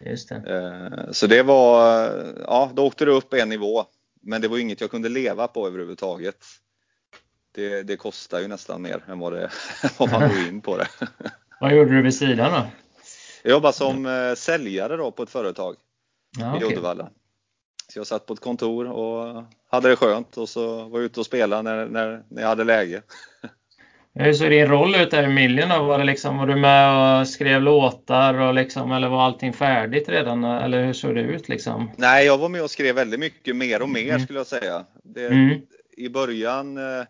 Just 0.00 0.28
det. 0.28 0.34
Eh, 0.36 1.12
Så 1.12 1.26
det 1.26 1.42
var, 1.42 2.08
ja 2.46 2.70
då 2.74 2.86
åkte 2.86 3.04
det 3.04 3.10
upp 3.10 3.34
en 3.34 3.48
nivå. 3.48 3.84
Men 4.22 4.40
det 4.40 4.48
var 4.48 4.58
inget 4.58 4.80
jag 4.80 4.90
kunde 4.90 5.08
leva 5.08 5.48
på 5.48 5.66
överhuvudtaget. 5.66 6.44
Det, 7.54 7.82
det 7.82 7.96
kostar 7.96 8.40
ju 8.40 8.48
nästan 8.48 8.82
mer 8.82 9.04
än 9.08 9.18
vad, 9.18 9.32
det, 9.32 9.50
vad 9.98 10.10
man 10.10 10.28
går 10.28 10.38
in 10.38 10.60
på 10.60 10.76
det. 10.76 10.88
Vad 11.60 11.74
gjorde 11.76 11.90
du 11.90 12.02
vid 12.02 12.14
sidan 12.14 12.52
då? 12.52 12.66
Jag 13.42 13.50
jobbade 13.50 13.74
som 13.74 14.06
eh, 14.06 14.34
säljare 14.34 14.96
då 14.96 15.10
på 15.10 15.22
ett 15.22 15.30
företag 15.30 15.76
Ja, 16.38 16.54
i 16.54 16.58
okej. 16.58 16.68
Uddevalla. 16.68 17.10
Jag 17.96 18.06
satt 18.06 18.26
på 18.26 18.34
ett 18.34 18.40
kontor 18.40 18.86
och 18.90 19.44
hade 19.70 19.88
det 19.88 19.96
skönt 19.96 20.36
och 20.36 20.48
så 20.48 20.84
var 20.84 20.98
jag 20.98 21.04
ute 21.04 21.20
och 21.20 21.26
spelade 21.26 21.62
när, 21.62 21.86
när, 21.86 22.22
när 22.28 22.42
jag 22.42 22.48
hade 22.48 22.64
läge. 22.64 23.02
Hur 24.14 24.32
såg 24.32 24.50
din 24.50 24.66
roll 24.66 24.94
ut 24.94 25.10
där 25.10 25.22
i 25.22 25.28
Million 25.28 25.68
då? 25.68 25.82
Var, 25.82 25.98
det 25.98 26.04
liksom, 26.04 26.38
var 26.38 26.46
du 26.46 26.56
med 26.56 27.20
och 27.20 27.28
skrev 27.28 27.62
låtar 27.62 28.34
och 28.34 28.54
liksom, 28.54 28.92
eller 28.92 29.08
var 29.08 29.22
allting 29.22 29.52
färdigt 29.52 30.08
redan? 30.08 30.44
Eller 30.44 30.84
hur 30.84 30.92
såg 30.92 31.14
det 31.14 31.20
ut 31.20 31.48
liksom? 31.48 31.90
Nej, 31.96 32.26
jag 32.26 32.38
var 32.38 32.48
med 32.48 32.62
och 32.62 32.70
skrev 32.70 32.94
väldigt 32.94 33.20
mycket 33.20 33.56
mer 33.56 33.82
och 33.82 33.88
mer 33.88 34.08
Mm. 34.08 34.20
skulle 34.20 34.38
jag 34.38 34.46
säga. 34.46 34.84
Det, 35.04 35.26
Mm. 35.26 35.60
I 35.96 36.08
början, 36.08 36.76
eh, 36.76 37.06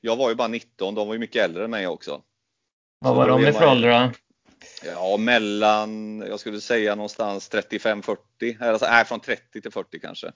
jag 0.00 0.16
var 0.16 0.28
ju 0.28 0.34
bara 0.34 0.48
19, 0.48 0.94
de 0.94 1.06
var 1.06 1.14
ju 1.14 1.20
mycket 1.20 1.44
äldre 1.44 1.64
än 1.64 1.70
mig 1.70 1.86
också. 1.86 2.20
Vad 2.98 3.16
var 3.16 3.28
de 3.28 3.46
i 3.46 3.52
för 3.52 3.70
ålder 3.70 3.88
då? 3.88 4.10
Ja, 4.84 5.16
mellan, 5.16 6.20
jag 6.20 6.40
skulle 6.40 6.60
säga 6.60 6.94
någonstans 6.94 7.50
35-40, 7.50 8.16
alltså, 8.60 8.86
nej 8.86 9.04
från 9.04 9.20
30 9.20 9.60
till 9.60 9.72
40 9.72 10.00
kanske. 10.00 10.32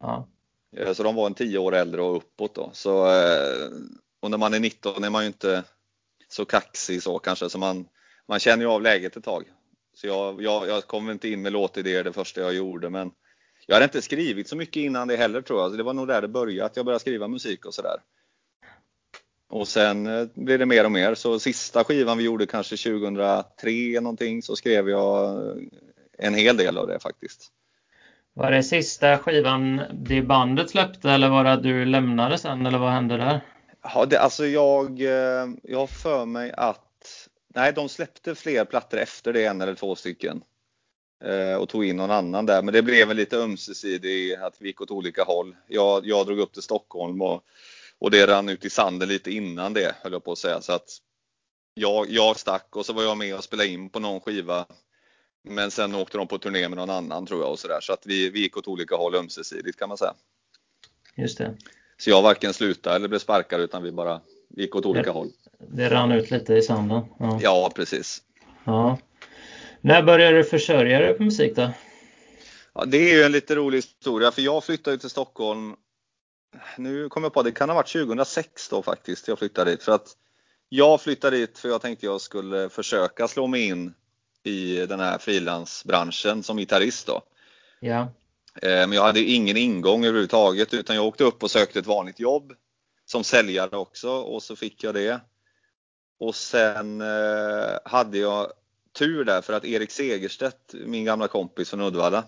Ja. 0.00 0.28
Eh, 0.76 0.92
Så 0.92 1.02
de 1.02 1.14
var 1.14 1.26
en 1.26 1.34
10 1.34 1.58
år 1.58 1.74
äldre 1.74 2.02
och 2.02 2.16
uppåt 2.16 2.54
då. 2.54 2.70
Så, 2.72 3.06
eh, 3.06 3.68
och 4.20 4.30
när 4.30 4.38
man 4.38 4.54
är 4.54 4.60
19 4.60 5.04
är 5.04 5.10
man 5.10 5.22
ju 5.22 5.26
inte 5.26 5.64
så 6.28 6.44
kaxig 6.44 7.02
så 7.02 7.18
kanske, 7.18 7.50
så 7.50 7.58
man, 7.58 7.88
man 8.28 8.38
känner 8.38 8.64
ju 8.64 8.70
av 8.70 8.82
läget 8.82 9.16
ett 9.16 9.24
tag. 9.24 9.44
Så 9.94 10.06
jag, 10.06 10.42
jag, 10.42 10.68
jag 10.68 10.86
kom 10.86 11.10
inte 11.10 11.28
in 11.28 11.42
med 11.42 11.52
låtidéer 11.52 12.04
det 12.04 12.12
första 12.12 12.40
jag 12.40 12.54
gjorde, 12.54 12.90
men 12.90 13.10
jag 13.66 13.74
hade 13.74 13.84
inte 13.84 14.02
skrivit 14.02 14.48
så 14.48 14.56
mycket 14.56 14.76
innan 14.76 15.08
det 15.08 15.16
heller 15.16 15.42
tror 15.42 15.60
jag. 15.60 15.70
Så 15.70 15.76
det 15.76 15.82
var 15.82 15.94
nog 15.94 16.08
där 16.08 16.22
det 16.22 16.28
började, 16.28 16.66
att 16.66 16.76
jag 16.76 16.86
började 16.86 17.00
skriva 17.00 17.28
musik 17.28 17.66
och 17.66 17.74
sådär. 17.74 17.96
Och 19.54 19.68
sen 19.68 20.06
eh, 20.06 20.26
blev 20.34 20.58
det 20.58 20.66
mer 20.66 20.84
och 20.84 20.92
mer. 20.92 21.14
Så 21.14 21.38
sista 21.38 21.84
skivan 21.84 22.18
vi 22.18 22.24
gjorde 22.24 22.46
kanske 22.46 22.76
2003 22.76 24.00
någonting 24.00 24.42
så 24.42 24.56
skrev 24.56 24.88
jag 24.88 25.36
eh, 25.36 25.56
en 26.18 26.34
hel 26.34 26.56
del 26.56 26.78
av 26.78 26.86
det 26.86 26.98
faktiskt. 26.98 27.48
Var 28.32 28.50
det 28.50 28.62
sista 28.62 29.18
skivan 29.18 29.82
det 29.92 30.22
bandet 30.22 30.70
släppte 30.70 31.10
eller 31.10 31.28
var 31.28 31.44
det 31.44 31.52
att 31.52 31.62
du 31.62 31.84
lämnade 31.84 32.38
sen 32.38 32.66
eller 32.66 32.78
vad 32.78 32.92
hände 32.92 33.16
där? 33.16 33.40
Ja, 33.82 34.04
det, 34.04 34.18
alltså 34.18 34.46
jag, 34.46 35.00
eh, 35.00 35.48
jag 35.62 35.78
har 35.78 35.86
för 35.86 36.24
mig 36.26 36.52
att, 36.56 37.28
nej 37.54 37.72
de 37.72 37.88
släppte 37.88 38.34
fler 38.34 38.64
plattor 38.64 38.98
efter 38.98 39.32
det, 39.32 39.44
en 39.44 39.60
eller 39.60 39.74
två 39.74 39.94
stycken. 39.94 40.42
Och 41.60 41.68
tog 41.68 41.84
in 41.84 41.96
någon 41.96 42.10
annan 42.10 42.46
där, 42.46 42.62
men 42.62 42.74
det 42.74 42.82
blev 42.82 43.10
en 43.10 43.16
lite 43.16 43.36
ömsesidig, 43.36 44.34
att 44.34 44.56
vi 44.58 44.66
gick 44.66 44.80
åt 44.80 44.90
olika 44.90 45.24
håll. 45.24 45.56
Jag, 45.68 46.06
jag 46.06 46.26
drog 46.26 46.38
upp 46.38 46.52
till 46.52 46.62
Stockholm 46.62 47.22
och, 47.22 47.44
och 48.00 48.10
det 48.10 48.26
rann 48.26 48.48
ut 48.48 48.64
i 48.64 48.70
sanden 48.70 49.08
lite 49.08 49.30
innan 49.30 49.72
det, 49.74 49.96
höll 50.02 50.12
jag 50.12 50.24
på 50.24 50.32
att 50.32 50.38
säga. 50.38 50.60
Så 50.60 50.72
att 50.72 50.88
jag, 51.74 52.10
jag 52.10 52.38
stack 52.38 52.76
och 52.76 52.86
så 52.86 52.92
var 52.92 53.02
jag 53.02 53.16
med 53.16 53.34
och 53.34 53.44
spelade 53.44 53.68
in 53.68 53.90
på 53.90 54.00
någon 54.00 54.20
skiva. 54.20 54.66
Men 55.48 55.70
sen 55.70 55.94
åkte 55.94 56.18
de 56.18 56.28
på 56.28 56.38
turné 56.38 56.68
med 56.68 56.76
någon 56.78 56.90
annan 56.90 57.26
tror 57.26 57.40
jag 57.40 57.50
och 57.50 57.58
sådär. 57.58 57.78
Så 57.80 57.92
att 57.92 58.06
vi, 58.06 58.30
vi 58.30 58.40
gick 58.40 58.56
åt 58.56 58.68
olika 58.68 58.96
håll 58.96 59.14
ömsesidigt 59.14 59.78
kan 59.78 59.88
man 59.88 59.98
säga. 59.98 60.14
Just 61.16 61.38
det. 61.38 61.56
Så 61.96 62.10
jag 62.10 62.22
varken 62.22 62.54
slutade 62.54 62.96
eller 62.96 63.08
blev 63.08 63.18
sparkad 63.18 63.60
utan 63.60 63.82
vi 63.82 63.92
bara 63.92 64.20
gick 64.56 64.74
åt 64.76 64.86
olika 64.86 65.06
Ja. 65.06 65.12
håll. 65.12 65.30
Det 65.58 65.90
rann 65.90 66.12
ut 66.12 66.30
lite 66.30 66.54
i 66.54 66.62
sanden. 66.62 67.00
Ja. 67.18 67.38
Ja, 67.42 67.72
precis. 67.74 68.22
ja. 68.64 68.98
När 69.80 70.02
började 70.02 70.36
du 70.36 70.44
försörja 70.44 70.98
dig 71.00 71.14
på 71.14 71.22
musik 71.22 71.56
då? 71.56 71.70
Ja, 72.74 72.84
det 72.84 72.96
är 73.10 73.16
ju 73.16 73.22
en 73.22 73.32
lite 73.32 73.54
rolig 73.54 73.78
historia 73.78 74.30
för 74.30 74.42
jag 74.42 74.64
flyttade 74.64 74.98
till 74.98 75.10
Stockholm. 75.10 75.76
Nu 76.78 77.08
kommer 77.08 77.24
jag 77.24 77.34
på 77.34 77.42
det 77.42 77.52
kan 77.52 77.68
ha 77.68 77.76
varit 77.76 77.92
2006 77.92 78.68
då 78.68 78.82
faktiskt 78.82 79.28
jag 79.28 79.38
flyttade 79.38 79.70
dit 79.70 79.82
för 79.82 79.92
att 79.92 80.08
jag 80.68 81.00
flyttade 81.00 81.36
dit 81.36 81.58
för 81.58 81.68
jag 81.68 81.80
tänkte 81.80 82.06
jag 82.06 82.20
skulle 82.20 82.68
försöka 82.68 83.28
slå 83.28 83.46
mig 83.46 83.66
in 83.66 83.94
i 84.42 84.86
den 84.86 85.00
här 85.00 85.18
frilansbranschen 85.18 86.42
som 86.42 86.56
gitarrist 86.56 87.06
då. 87.06 87.22
Ja. 87.80 88.00
Eh, 88.62 88.86
Men 88.88 88.92
jag 88.92 89.02
hade 89.02 89.20
ingen 89.20 89.56
ingång 89.56 90.04
överhuvudtaget 90.04 90.74
utan 90.74 90.96
jag 90.96 91.04
åkte 91.06 91.24
upp 91.24 91.42
och 91.42 91.50
sökte 91.50 91.78
ett 91.78 91.86
vanligt 91.86 92.20
jobb 92.20 92.52
som 93.04 93.24
säljare 93.24 93.76
också 93.76 94.10
och 94.10 94.42
så 94.42 94.56
fick 94.56 94.84
jag 94.84 94.94
det. 94.94 95.20
Och 96.18 96.34
sen 96.34 97.00
eh, 97.00 97.78
hade 97.84 98.18
jag 98.18 98.52
tur 98.98 99.24
där 99.24 99.40
för 99.40 99.52
att 99.52 99.64
Erik 99.64 99.90
Segerstedt, 99.90 100.74
min 100.86 101.04
gamla 101.04 101.28
kompis 101.28 101.70
från 101.70 101.80
Uddevalla, 101.80 102.24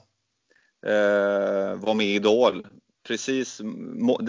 eh, 0.87 1.75
var 1.75 1.95
med 1.95 2.07
i 2.07 2.15
Idol. 2.15 2.67
Precis, 3.07 3.61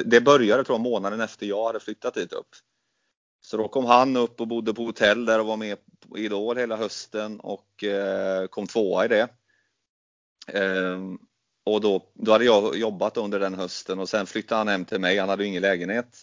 det 0.06 0.22
började 0.22 0.64
tror 0.64 0.74
jag 0.74 0.82
månaden 0.82 1.22
efter 1.22 1.46
jag 1.46 1.66
hade 1.66 1.80
flyttat 1.80 2.14
dit 2.14 2.34
upp. 2.34 2.50
Så 3.42 3.58
då 3.58 3.68
kom 3.68 3.86
han 3.86 4.18
upp 4.18 4.42
och 4.42 4.48
bodde 4.48 4.74
på 4.74 4.86
hotell 4.86 5.26
där 5.26 5.40
och 5.40 5.46
var 5.46 5.58
med 5.58 5.78
på 6.10 6.18
Idol 6.18 6.58
hela 6.58 6.76
hösten 6.76 7.40
och 7.40 7.84
eh, 7.84 8.48
kom 8.48 8.68
tvåa 8.68 9.06
i 9.06 9.08
det. 9.08 9.28
Ehm, 10.48 11.18
och 11.66 11.82
då, 11.82 12.12
då 12.14 12.32
hade 12.32 12.46
jag 12.46 12.78
jobbat 12.78 13.18
under 13.18 13.40
den 13.40 13.54
hösten 13.54 14.00
och 14.00 14.10
sen 14.10 14.26
flyttade 14.26 14.60
han 14.60 14.68
hem 14.68 14.86
till 14.86 15.00
mig. 15.00 15.18
Han 15.18 15.30
hade 15.30 15.44
ju 15.44 15.50
ingen 15.50 15.62
lägenhet. 15.62 16.18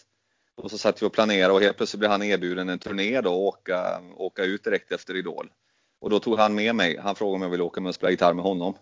Och 0.55 0.71
så 0.71 0.77
satt 0.77 1.01
vi 1.01 1.05
och 1.05 1.13
planerade 1.13 1.53
och 1.53 1.61
helt 1.61 1.77
plötsligt 1.77 1.99
blev 1.99 2.11
han 2.11 2.23
erbjuden 2.23 2.69
en 2.69 2.79
turné 2.79 3.21
då 3.21 3.33
och 3.33 3.43
åka, 3.43 4.01
åka 4.17 4.43
ut 4.43 4.63
direkt 4.63 4.91
efter 4.91 5.15
Idol. 5.15 5.51
Och 6.01 6.09
då 6.09 6.19
tog 6.19 6.39
han 6.39 6.55
med 6.55 6.75
mig. 6.75 6.97
Han 6.97 7.15
frågade 7.15 7.35
om 7.35 7.41
jag 7.41 7.49
ville 7.49 7.63
åka 7.63 7.81
med 7.81 7.89
och 7.89 7.95
spela 7.95 8.11
gitarr 8.11 8.33
med 8.33 8.43
honom. 8.43 8.73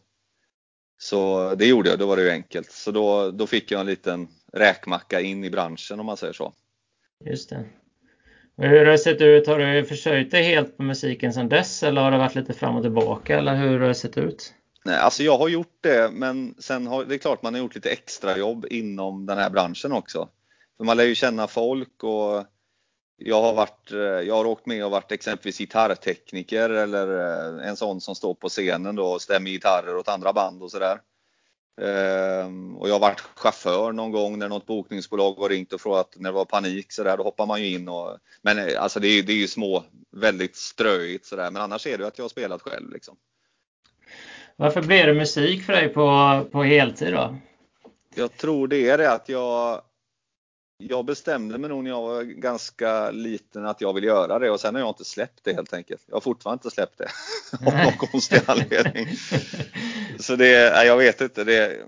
Så 1.04 1.56
det 1.56 1.66
gjorde 1.66 1.90
jag, 1.90 2.00
då 2.00 2.06
var 2.06 2.18
det 2.18 2.24
ju 2.24 2.30
enkelt. 2.30 2.72
Så 2.72 2.92
då, 2.92 3.32
då 3.32 3.48
fick 3.48 3.72
jag 3.72 3.82
en 3.82 3.86
liten 3.88 4.28
räkmacka 4.54 5.22
in 5.22 5.44
i 5.44 5.50
branschen 5.50 6.00
om 6.00 6.06
man 6.06 6.18
säger 6.18 6.34
så. 6.34 6.54
Just 7.26 7.50
det. 7.50 7.66
Och 8.56 8.64
hur 8.64 8.78
har 8.78 8.92
det 8.92 8.98
sett 8.98 9.22
ut? 9.22 9.48
Har 9.48 9.60
du 9.60 9.86
försörjt 9.86 10.32
dig 10.32 10.44
helt 10.44 10.78
på 10.78 10.84
musiken 10.84 11.34
sedan 11.34 11.50
dess 11.50 11.84
eller 11.84 12.02
har 12.02 12.12
det 12.12 12.18
varit 12.18 12.36
lite 12.36 12.54
fram 12.54 12.76
och 12.76 12.82
tillbaka 12.82 13.38
eller 13.38 13.56
hur 13.56 13.80
har 13.80 13.88
det 13.88 13.96
sett 13.96 14.18
ut? 14.18 14.54
Nej, 14.86 14.98
alltså 14.98 15.24
jag 15.24 15.38
har 15.38 15.50
gjort 15.50 15.78
det, 15.82 16.12
men 16.14 16.56
sen 16.60 16.88
har 16.88 17.06
det 17.06 17.16
är 17.16 17.18
klart 17.18 17.44
man 17.44 17.54
har 17.54 17.62
gjort 17.62 17.76
lite 17.76 17.90
extra 17.90 18.38
jobb 18.38 18.66
inom 18.70 19.26
den 19.26 19.38
här 19.38 19.50
branschen 19.50 19.92
också. 19.92 20.30
För 20.78 20.84
man 20.84 20.98
lär 20.98 21.04
ju 21.06 21.16
känna 21.16 21.48
folk 21.48 22.04
och 22.04 22.46
jag 23.26 23.42
har 23.42 23.54
varit, 23.54 23.92
eh, 23.92 24.00
jag 24.00 24.36
har 24.36 24.46
åkt 24.46 24.66
med 24.66 24.86
och 24.86 24.92
varit 24.92 25.12
exempelvis 25.12 25.58
gitarrtekniker 25.58 26.70
eller 26.70 27.20
eh, 27.60 27.68
en 27.68 27.76
sån 27.76 28.02
som 28.02 28.16
står 28.16 28.34
på 28.34 28.50
scenen 28.50 28.96
då 28.96 29.06
och 29.06 29.22
stämmer 29.22 29.50
gitarrer 29.50 29.98
åt 29.98 30.08
andra 30.08 30.34
band 30.34 30.64
och 30.64 30.72
sådär. 30.72 31.00
Ehm, 31.82 32.78
Och 32.78 32.90
jag 32.90 32.94
har 32.94 33.00
varit 33.00 33.20
chaufför 33.20 33.92
någon 33.92 34.12
gång 34.12 34.40
när 34.40 34.50
något 34.50 34.66
bokningsbolag 34.66 35.34
har 35.34 35.50
ringt 35.50 35.74
och 35.74 35.82
frågat 35.82 36.16
när 36.16 36.30
det 36.30 36.36
var 36.36 36.46
panik 36.46 36.92
så 36.92 37.04
där, 37.04 37.18
då 37.18 37.24
hoppar 37.24 37.46
man 37.46 37.62
ju 37.62 37.68
in 37.68 37.88
och 37.90 38.18
Men 38.42 38.60
eh, 38.60 38.84
alltså 38.84 39.00
det 39.00 39.08
är, 39.08 39.24
det 39.24 39.34
är 39.34 39.38
ju 39.38 39.48
små, 39.48 39.84
väldigt 40.12 40.56
ströigt 40.56 41.26
sådär 41.26 41.52
men 41.52 41.62
annars 41.62 41.88
är 41.88 41.98
det 41.98 42.04
ju 42.04 42.08
att 42.08 42.18
jag 42.18 42.24
har 42.24 42.30
spelat 42.30 42.62
själv 42.62 42.92
liksom. 42.92 43.18
Varför 44.56 44.82
blev 44.82 45.08
det 45.08 45.14
musik 45.14 45.64
för 45.64 45.74
dig 45.74 45.90
på, 45.90 46.42
på 46.52 46.64
heltid 46.64 47.14
då? 47.14 47.36
Jag 48.16 48.38
tror 48.38 48.68
det 48.68 48.90
är 48.90 48.98
det 48.98 49.12
att 49.12 49.30
jag 49.30 49.82
jag 50.78 51.06
bestämde 51.06 51.58
mig 51.58 51.70
nog 51.70 51.84
när 51.84 51.92
jag 51.92 52.02
var 52.02 52.24
ganska 52.24 53.12
liten 53.12 53.66
att 53.66 53.82
jag 53.82 53.94
vill 53.94 54.04
göra 54.04 54.40
det 54.40 54.52
och 54.52 54.60
sen 54.60 54.76
har 54.76 54.82
jag 54.82 54.90
inte 54.90 55.06
släppt 55.06 55.44
det 55.44 55.54
helt 55.54 55.74
enkelt. 55.74 56.04
Jag 56.08 56.16
har 56.16 56.22
fortfarande 56.22 56.60
inte 56.66 56.76
släppt 56.76 56.98
det 56.98 57.08
av 57.68 57.74
någon 57.86 57.98
konstig 57.98 58.42
anledning. 58.46 59.08
Så 60.20 60.36
det, 60.36 60.86
jag 60.86 60.98
vet 60.98 61.22
inte. 61.22 61.44
Det, 61.44 61.82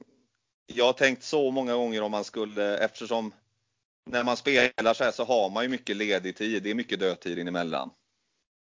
jag 0.73 0.85
har 0.85 0.93
tänkt 0.93 1.23
så 1.23 1.51
många 1.51 1.73
gånger 1.73 2.01
om 2.01 2.11
man 2.11 2.23
skulle, 2.23 2.77
eftersom 2.77 3.31
när 4.09 4.23
man 4.23 4.37
spelar 4.37 4.93
så 4.93 5.03
här 5.03 5.11
så 5.11 5.23
har 5.23 5.49
man 5.49 5.63
ju 5.63 5.69
mycket 5.69 5.95
ledig 5.95 6.35
tid. 6.35 6.63
Det 6.63 6.69
är 6.69 6.75
mycket 6.75 6.99
dödtid 6.99 7.47
emellan. 7.47 7.89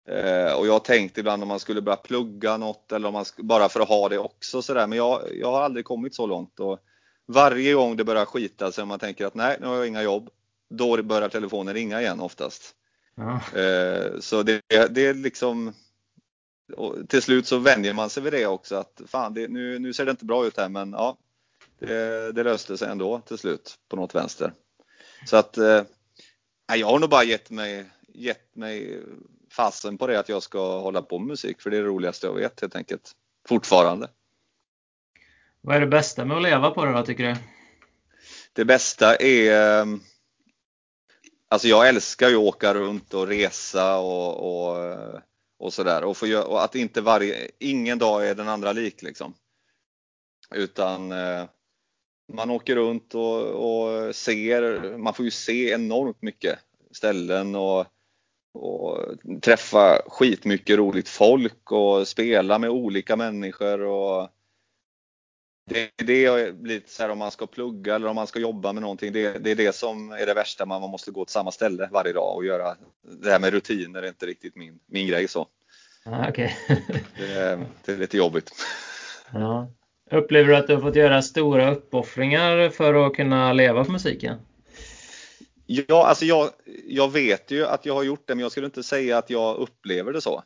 Eh, 0.08 0.52
och 0.52 0.66
jag 0.66 0.72
har 0.72 0.80
tänkt 0.80 1.18
ibland 1.18 1.42
om 1.42 1.48
man 1.48 1.60
skulle 1.60 1.82
börja 1.82 1.96
plugga 1.96 2.56
något 2.56 2.92
eller 2.92 3.08
om 3.08 3.14
man 3.14 3.24
bara 3.38 3.68
för 3.68 3.80
att 3.80 3.88
ha 3.88 4.08
det 4.08 4.18
också 4.18 4.62
sådär. 4.62 4.86
Men 4.86 4.98
jag, 4.98 5.22
jag 5.34 5.52
har 5.52 5.62
aldrig 5.62 5.84
kommit 5.84 6.14
så 6.14 6.26
långt. 6.26 6.60
Och 6.60 6.78
varje 7.26 7.74
gång 7.74 7.96
det 7.96 8.04
börjar 8.04 8.24
skita 8.24 8.72
sig 8.72 8.82
och 8.82 8.88
man 8.88 8.98
tänker 8.98 9.26
att 9.26 9.34
nej, 9.34 9.56
nu 9.60 9.66
har 9.66 9.76
jag 9.76 9.86
inga 9.86 10.02
jobb. 10.02 10.30
Då 10.70 11.02
börjar 11.02 11.28
telefonen 11.28 11.74
ringa 11.74 12.00
igen 12.00 12.20
oftast. 12.20 12.74
Ja. 13.14 13.60
Eh, 13.60 14.20
så 14.20 14.42
det, 14.42 14.62
det 14.68 15.06
är 15.06 15.14
liksom 15.14 15.72
till 17.08 17.22
slut 17.22 17.46
så 17.46 17.58
vänjer 17.58 17.94
man 17.94 18.10
sig 18.10 18.22
vid 18.22 18.32
det 18.32 18.46
också 18.46 18.76
att 18.76 19.00
fan, 19.06 19.34
det, 19.34 19.48
nu, 19.48 19.78
nu 19.78 19.92
ser 19.92 20.04
det 20.04 20.10
inte 20.10 20.24
bra 20.24 20.46
ut 20.46 20.56
här 20.56 20.68
men 20.68 20.92
ja, 20.92 21.18
det, 21.78 22.32
det 22.32 22.42
löste 22.42 22.78
sig 22.78 22.88
ändå 22.88 23.20
till 23.20 23.38
slut 23.38 23.74
på 23.88 23.96
något 23.96 24.14
vänster. 24.14 24.52
Så 25.26 25.36
att 25.36 25.58
eh, 25.58 25.82
jag 26.74 26.86
har 26.86 26.98
nog 26.98 27.10
bara 27.10 27.24
gett 27.24 27.50
mig, 27.50 27.84
gett 28.08 28.56
mig 28.56 29.02
fasen 29.50 29.98
på 29.98 30.06
det 30.06 30.18
att 30.18 30.28
jag 30.28 30.42
ska 30.42 30.80
hålla 30.80 31.02
på 31.02 31.18
med 31.18 31.28
musik 31.28 31.62
för 31.62 31.70
det 31.70 31.76
är 31.76 31.82
det 31.82 31.88
roligaste 31.88 32.26
jag 32.26 32.34
vet 32.34 32.60
helt 32.60 32.76
enkelt. 32.76 33.12
Fortfarande. 33.48 34.08
Vad 35.66 35.76
är 35.76 35.80
det 35.80 35.86
bästa 35.86 36.24
med 36.24 36.36
att 36.36 36.42
leva 36.42 36.70
på 36.70 36.84
det 36.84 36.92
då 36.92 37.02
tycker 37.02 37.24
du? 37.24 37.36
Det 38.52 38.64
bästa 38.64 39.16
är 39.16 39.80
ehm, 39.82 40.00
Alltså 41.48 41.68
jag 41.68 41.88
älskar 41.88 42.28
ju 42.28 42.36
att 42.36 42.42
åka 42.42 42.74
runt 42.74 43.14
och 43.14 43.26
resa 43.26 43.98
och, 43.98 44.68
och, 44.68 44.94
och 45.58 45.72
sådär 45.72 46.04
och, 46.04 46.16
och 46.46 46.64
att 46.64 46.74
inte 46.74 47.00
varje, 47.00 47.50
ingen 47.58 47.98
dag 47.98 48.28
är 48.28 48.34
den 48.34 48.48
andra 48.48 48.72
lik 48.72 49.02
liksom. 49.02 49.34
Utan 50.54 51.12
eh, 51.12 51.44
man 52.32 52.50
åker 52.50 52.76
runt 52.76 53.14
och, 53.14 53.40
och, 53.42 54.14
ser, 54.16 54.96
man 54.98 55.14
får 55.14 55.24
ju 55.24 55.30
se 55.30 55.70
enormt 55.70 56.22
mycket 56.22 56.58
ställen 56.90 57.54
och, 57.54 57.86
och 58.54 58.98
träffa 59.42 60.02
skitmycket 60.06 60.76
roligt 60.76 61.08
folk 61.08 61.72
och 61.72 62.08
spela 62.08 62.58
med 62.58 62.70
olika 62.70 63.16
människor 63.16 63.80
och 63.80 64.28
det 65.70 65.90
är 65.96 66.04
det 66.04 66.22
jag 66.22 66.56
blir 66.56 66.82
så 66.86 67.02
här 67.02 67.10
om 67.10 67.18
man 67.18 67.30
ska 67.30 67.46
plugga 67.46 67.94
eller 67.94 68.08
om 68.08 68.14
man 68.14 68.26
ska 68.26 68.38
jobba 68.38 68.72
med 68.72 68.82
någonting. 68.82 69.12
Det, 69.12 69.38
det 69.38 69.50
är 69.50 69.54
det 69.54 69.74
som 69.74 70.12
är 70.12 70.26
det 70.26 70.34
värsta, 70.34 70.66
man, 70.66 70.80
man 70.80 70.90
måste 70.90 71.10
gå 71.10 71.24
till 71.24 71.32
samma 71.32 71.52
ställe 71.52 71.88
varje 71.92 72.12
dag 72.12 72.36
och 72.36 72.44
göra. 72.44 72.76
Det 73.22 73.30
här 73.30 73.40
med 73.40 73.52
rutiner 73.52 74.02
är 74.02 74.08
inte 74.08 74.26
riktigt 74.26 74.56
min, 74.56 74.78
min 74.86 75.06
grej 75.06 75.28
så. 75.28 75.48
Ah, 76.04 76.28
okay. 76.28 76.50
det, 77.18 77.32
är, 77.32 77.66
det 77.84 77.92
är 77.92 77.96
lite 77.96 78.16
jobbigt. 78.16 78.50
Ja. 79.32 79.70
Upplever 80.10 80.48
du 80.48 80.56
att 80.56 80.66
du 80.66 80.74
har 80.74 80.82
fått 80.82 80.96
göra 80.96 81.22
stora 81.22 81.70
uppoffringar 81.70 82.70
för 82.70 83.06
att 83.06 83.14
kunna 83.14 83.52
leva 83.52 83.84
på 83.84 83.92
musiken? 83.92 84.38
Ja, 85.66 86.06
alltså 86.06 86.24
jag, 86.24 86.50
jag 86.86 87.12
vet 87.12 87.50
ju 87.50 87.66
att 87.66 87.86
jag 87.86 87.94
har 87.94 88.02
gjort 88.02 88.22
det, 88.26 88.34
men 88.34 88.42
jag 88.42 88.52
skulle 88.52 88.66
inte 88.66 88.82
säga 88.82 89.18
att 89.18 89.30
jag 89.30 89.56
upplever 89.56 90.12
det 90.12 90.20
så. 90.20 90.42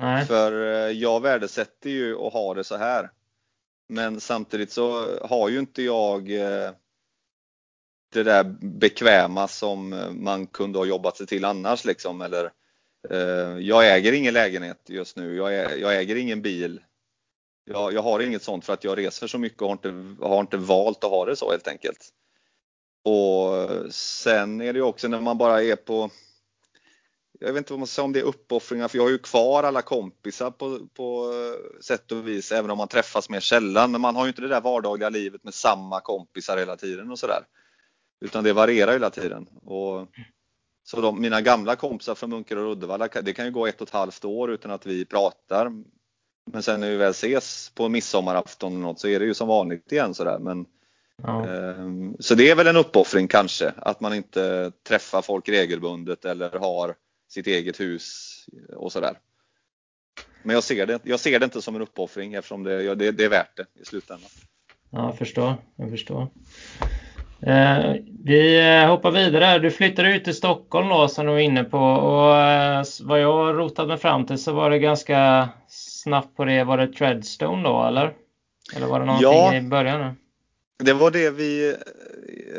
Nej. 0.00 0.26
För 0.26 0.72
eh, 0.72 0.90
jag 0.90 1.22
värdesätter 1.22 1.90
ju 1.90 2.16
att 2.18 2.32
ha 2.32 2.54
det 2.54 2.64
så 2.64 2.76
här. 2.76 3.10
Men 3.88 4.20
samtidigt 4.20 4.72
så 4.72 5.18
har 5.26 5.48
ju 5.48 5.58
inte 5.58 5.82
jag 5.82 6.30
eh, 6.30 6.70
det 8.12 8.22
där 8.22 8.44
bekväma 8.60 9.48
som 9.48 9.92
eh, 9.92 10.10
man 10.10 10.46
kunde 10.46 10.78
ha 10.78 10.86
jobbat 10.86 11.16
sig 11.16 11.26
till 11.26 11.44
annars 11.44 11.84
liksom. 11.84 12.20
Eller, 12.20 12.50
eh, 13.10 13.58
jag 13.58 13.94
äger 13.96 14.12
ingen 14.12 14.34
lägenhet 14.34 14.80
just 14.88 15.16
nu. 15.16 15.36
Jag, 15.36 15.78
jag 15.80 15.96
äger 15.96 16.16
ingen 16.16 16.42
bil. 16.42 16.80
Jag, 17.64 17.92
jag, 17.92 18.02
har 18.02 18.20
inget 18.20 18.42
sånt 18.42 18.64
för 18.64 18.72
att 18.72 18.84
jag 18.84 18.98
reser 18.98 19.26
så 19.26 19.38
mycket 19.38 19.62
och 19.62 19.68
har 19.68 19.72
inte, 19.72 20.24
har 20.24 20.40
inte 20.40 20.56
valt 20.56 21.04
att 21.04 21.10
ha 21.10 21.24
det 21.24 21.36
så 21.36 21.50
helt 21.50 21.68
enkelt. 21.68 22.08
Och 23.04 23.56
eh, 23.56 23.88
sen 23.90 24.60
är 24.60 24.72
det 24.72 24.78
ju 24.78 24.84
också 24.84 25.08
när 25.08 25.20
man 25.20 25.38
bara 25.38 25.62
är 25.62 25.76
på 25.76 26.10
jag 27.40 27.52
vet 27.52 27.58
inte 27.60 27.72
vad 27.72 27.80
man 27.80 27.86
ska 27.86 27.94
säga 27.94 28.04
om 28.04 28.12
det 28.12 28.20
är 28.20 28.24
uppoffringar 28.24 28.88
för 28.88 28.98
jag 28.98 29.04
har 29.04 29.10
ju 29.10 29.18
kvar 29.18 29.62
alla 29.62 29.82
kompisar 29.82 30.50
på, 30.50 30.78
på 30.94 31.32
sätt 31.80 32.12
och 32.12 32.28
vis 32.28 32.52
även 32.52 32.70
om 32.70 32.78
man 32.78 32.88
träffas 32.88 33.28
mer 33.30 33.40
sällan. 33.40 33.92
Men 33.92 34.00
man 34.00 34.16
har 34.16 34.24
ju 34.24 34.28
inte 34.28 34.42
det 34.42 34.48
där 34.48 34.60
vardagliga 34.60 35.08
livet 35.08 35.44
med 35.44 35.54
samma 35.54 36.00
kompisar 36.00 36.56
hela 36.56 36.76
tiden 36.76 37.10
och 37.10 37.18
sådär. 37.18 37.44
Utan 38.24 38.44
det 38.44 38.52
varierar 38.52 38.92
hela 38.92 39.10
tiden. 39.10 39.48
Och, 39.64 40.08
så 40.84 41.00
de, 41.00 41.20
mina 41.20 41.40
gamla 41.40 41.76
kompisar 41.76 42.14
från 42.14 42.30
Munker 42.30 42.58
och 42.58 42.72
Uddevalla, 42.72 43.08
det 43.22 43.32
kan 43.32 43.44
ju 43.44 43.50
gå 43.50 43.66
ett 43.66 43.80
och 43.80 43.88
ett 43.88 43.94
halvt 43.94 44.24
år 44.24 44.50
utan 44.50 44.70
att 44.70 44.86
vi 44.86 45.04
pratar. 45.04 45.72
Men 46.52 46.62
sen 46.62 46.80
när 46.80 46.90
vi 46.90 46.96
väl 46.96 47.10
ses 47.10 47.72
på 47.74 47.88
midsommarafton 47.88 48.72
eller 48.72 48.82
något 48.82 49.00
så 49.00 49.08
är 49.08 49.20
det 49.20 49.26
ju 49.26 49.34
som 49.34 49.48
vanligt 49.48 49.92
igen 49.92 50.14
sådär. 50.14 50.38
Men, 50.38 50.66
ja. 51.22 51.48
eh, 51.48 51.88
så 52.18 52.34
det 52.34 52.50
är 52.50 52.56
väl 52.56 52.66
en 52.66 52.76
uppoffring 52.76 53.28
kanske, 53.28 53.72
att 53.76 54.00
man 54.00 54.14
inte 54.14 54.72
träffar 54.88 55.22
folk 55.22 55.48
regelbundet 55.48 56.24
eller 56.24 56.50
har 56.50 56.94
sitt 57.34 57.46
eget 57.46 57.80
hus 57.80 58.30
och 58.76 58.92
sådär. 58.92 59.18
Men 60.42 60.54
jag 60.54 60.64
ser, 60.64 60.86
det, 60.86 61.00
jag 61.04 61.20
ser 61.20 61.38
det 61.38 61.44
inte 61.44 61.62
som 61.62 61.76
en 61.76 61.82
uppoffring 61.82 62.34
eftersom 62.34 62.62
det, 62.62 62.94
det, 62.94 63.10
det 63.10 63.24
är 63.24 63.28
värt 63.28 63.56
det 63.56 63.66
i 63.80 63.84
slutändan. 63.84 64.28
Ja, 64.90 65.06
jag 65.06 65.18
förstår. 65.18 65.54
Jag 65.76 65.90
förstår. 65.90 66.28
Eh, 67.46 67.94
vi 68.24 68.60
eh, 68.60 68.88
hoppar 68.88 69.10
vidare. 69.10 69.58
Du 69.58 69.70
flyttade 69.70 70.16
ut 70.16 70.24
till 70.24 70.34
Stockholm 70.34 70.88
då 70.88 71.08
som 71.08 71.26
du 71.26 71.32
var 71.32 71.38
inne 71.38 71.64
på 71.64 71.78
och 71.78 72.36
eh, 72.36 72.84
vad 73.02 73.20
jag 73.20 73.58
rotat 73.58 73.88
mig 73.88 73.98
fram 73.98 74.26
till 74.26 74.38
så 74.38 74.52
var 74.52 74.70
det 74.70 74.78
ganska 74.78 75.48
snabbt 75.68 76.36
på 76.36 76.44
det. 76.44 76.64
Var 76.64 76.78
det 76.78 76.92
Treadstone 76.92 77.62
då 77.62 77.84
eller? 77.84 78.14
Eller 78.76 78.86
var 78.86 79.00
det 79.00 79.06
någonting 79.06 79.30
ja, 79.30 79.54
i 79.54 79.60
början? 79.60 80.16
Det 80.78 80.92
var 80.92 81.10
det 81.10 81.30
vi, 81.30 81.76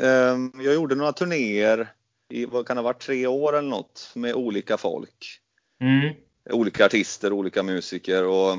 eh, 0.01 0.63
jag 0.65 0.73
gjorde 0.73 0.95
några 0.95 1.11
turnéer 1.11 1.87
i, 2.29 2.45
vad 2.45 2.67
kan 2.67 2.75
det 2.75 2.81
ha 2.81 2.89
varit, 2.89 3.01
tre 3.01 3.27
år 3.27 3.57
eller 3.57 3.69
något 3.69 4.11
med 4.13 4.33
olika 4.33 4.77
folk. 4.77 5.39
Mm. 5.81 6.13
Olika 6.49 6.85
artister, 6.85 7.33
olika 7.33 7.63
musiker 7.63 8.23
och 8.23 8.57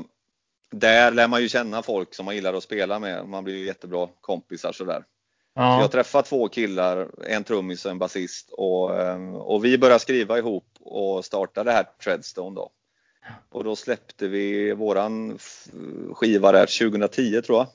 där 0.71 1.11
lär 1.11 1.27
man 1.27 1.41
ju 1.41 1.49
känna 1.49 1.83
folk 1.83 2.13
som 2.13 2.25
man 2.25 2.35
gillar 2.35 2.53
att 2.53 2.63
spela 2.63 2.99
med. 2.99 3.27
Man 3.27 3.43
blir 3.43 3.55
ju 3.55 3.65
jättebra 3.65 4.07
kompisar 4.21 4.71
sådär. 4.71 5.03
Ja. 5.53 5.77
Så 5.77 5.83
jag 5.83 5.91
träffade 5.91 6.27
två 6.27 6.47
killar, 6.47 7.09
en 7.27 7.43
trummis 7.43 7.85
och 7.85 7.91
en 7.91 7.99
basist 7.99 8.49
och, 8.51 9.01
ehm, 9.01 9.35
och 9.35 9.65
vi 9.65 9.77
började 9.77 9.99
skriva 9.99 10.37
ihop 10.37 10.67
och 10.79 11.25
startade 11.25 11.69
det 11.69 11.73
här 11.73 11.85
Treadstone 12.03 12.55
då. 12.55 12.71
Och 13.49 13.63
då 13.63 13.75
släppte 13.75 14.27
vi 14.27 14.73
våran 14.73 15.37
skiva 16.13 16.51
där 16.51 16.65
2010 16.65 17.41
tror 17.41 17.57
jag. 17.57 17.67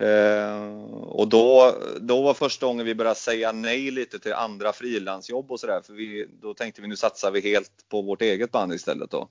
Eh, 0.00 0.82
och 1.02 1.28
då, 1.28 1.74
då 2.00 2.22
var 2.22 2.34
första 2.34 2.66
gången 2.66 2.86
vi 2.86 2.94
började 2.94 3.18
säga 3.18 3.52
nej 3.52 3.90
lite 3.90 4.18
till 4.18 4.32
andra 4.32 4.72
frilansjobb 4.72 5.50
och 5.50 5.60
sådär. 5.60 5.80
För 5.86 5.92
vi, 5.92 6.26
då 6.42 6.54
tänkte 6.54 6.82
vi 6.82 6.88
nu 6.88 6.96
satsar 6.96 7.30
vi 7.30 7.40
helt 7.40 7.72
på 7.88 8.02
vårt 8.02 8.22
eget 8.22 8.52
band 8.52 8.74
istället 8.74 9.10
då. 9.10 9.28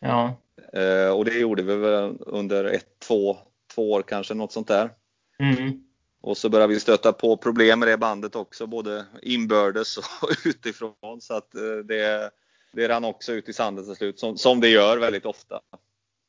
Ja. 0.00 0.36
Eh, 0.72 1.10
och 1.10 1.24
det 1.24 1.38
gjorde 1.38 1.62
vi 1.62 1.76
väl 1.76 2.16
under 2.20 2.64
ett, 2.64 2.98
två, 2.98 3.36
två 3.74 3.92
år 3.92 4.02
kanske, 4.02 4.34
något 4.34 4.52
sånt 4.52 4.68
där. 4.68 4.90
Mm. 5.38 5.82
Och 6.20 6.36
så 6.36 6.48
började 6.48 6.74
vi 6.74 6.80
stöta 6.80 7.12
på 7.12 7.36
problem 7.36 7.78
med 7.78 7.88
det 7.88 7.96
bandet 7.96 8.36
också, 8.36 8.66
både 8.66 9.04
inbördes 9.22 9.98
och 9.98 10.04
utifrån. 10.44 11.20
Så 11.20 11.34
att 11.34 11.54
eh, 11.54 11.76
det, 11.84 12.30
det 12.72 12.88
rann 12.88 13.04
också 13.04 13.32
ut 13.32 13.48
i 13.48 13.52
sanden 13.52 13.84
till 13.84 13.96
slut, 13.96 14.18
som, 14.18 14.38
som 14.38 14.60
det 14.60 14.68
gör 14.68 14.98
väldigt 14.98 15.26
ofta. 15.26 15.60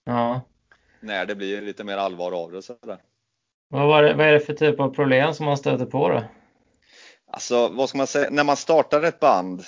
Ja. 0.06 0.42
När 1.00 1.26
det 1.26 1.36
blir 1.36 1.62
lite 1.62 1.84
mer 1.84 1.98
allvar 1.98 2.32
av 2.32 2.52
det. 2.52 2.62
Sådär. 2.62 2.80
Vad, 2.86 2.98
det, 3.70 4.14
vad 4.14 4.28
är 4.28 4.34
det 4.34 4.40
för 4.40 4.54
typ 4.54 4.80
av 4.80 4.90
problem 4.90 5.34
som 5.34 5.46
man 5.46 5.58
stöter 5.58 5.86
på 5.86 6.10
då? 6.10 6.24
Alltså, 7.32 7.68
vad 7.68 7.90
ska 7.90 7.98
man 7.98 8.08
säga? 8.08 8.30
När 8.30 8.44
man 8.44 8.58
startar 8.58 9.04
ett 9.04 9.20
band 9.20 9.64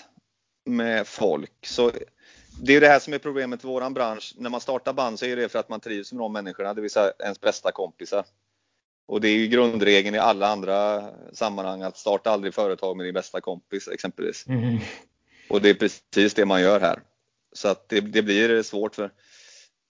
med 0.65 1.07
folk 1.07 1.65
så 1.65 1.91
det 2.61 2.75
är 2.75 2.81
det 2.81 2.87
här 2.87 2.99
som 2.99 3.13
är 3.13 3.17
problemet 3.17 3.63
i 3.63 3.67
våran 3.67 3.93
bransch. 3.93 4.33
När 4.37 4.49
man 4.49 4.61
startar 4.61 4.93
band 4.93 5.19
så 5.19 5.25
är 5.25 5.35
det 5.35 5.49
för 5.49 5.59
att 5.59 5.69
man 5.69 5.79
trivs 5.79 6.13
med 6.13 6.19
de 6.19 6.33
människorna, 6.33 6.73
det 6.73 6.81
vill 6.81 6.91
säga 6.91 7.11
ens 7.19 7.41
bästa 7.41 7.71
kompisar. 7.71 8.25
Och 9.07 9.21
det 9.21 9.27
är 9.27 9.35
ju 9.35 9.47
grundregeln 9.47 10.15
i 10.15 10.19
alla 10.19 10.47
andra 10.47 11.09
sammanhang 11.33 11.81
att 11.81 11.97
starta 11.97 12.31
aldrig 12.31 12.53
företag 12.53 12.97
med 12.97 13.05
din 13.05 13.13
bästa 13.13 13.41
kompis 13.41 13.87
exempelvis. 13.87 14.47
Mm. 14.47 14.77
Och 15.49 15.61
det 15.61 15.69
är 15.69 15.73
precis 15.73 16.33
det 16.33 16.45
man 16.45 16.61
gör 16.61 16.79
här. 16.79 17.01
Så 17.53 17.67
att 17.67 17.89
det, 17.89 18.01
det 18.01 18.21
blir 18.21 18.63
svårt 18.63 18.95
för 18.95 19.11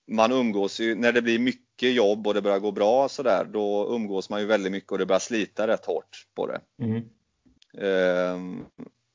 man 0.08 0.32
umgås 0.32 0.80
ju, 0.80 0.96
när 0.96 1.12
det 1.12 1.22
blir 1.22 1.40
mycket 1.40 1.69
jobb 1.88 2.28
och 2.28 2.34
det 2.34 2.42
börjar 2.42 2.60
gå 2.60 2.72
bra 2.72 3.10
sådär, 3.10 3.48
då 3.54 3.96
umgås 3.96 4.30
man 4.30 4.40
ju 4.40 4.46
väldigt 4.46 4.72
mycket 4.72 4.92
och 4.92 4.98
det 4.98 5.06
börjar 5.06 5.20
slita 5.20 5.68
rätt 5.68 5.86
hårt 5.86 6.26
på 6.36 6.48
det. 6.48 6.62
Mm. 6.82 7.04
Ehm, 7.78 8.66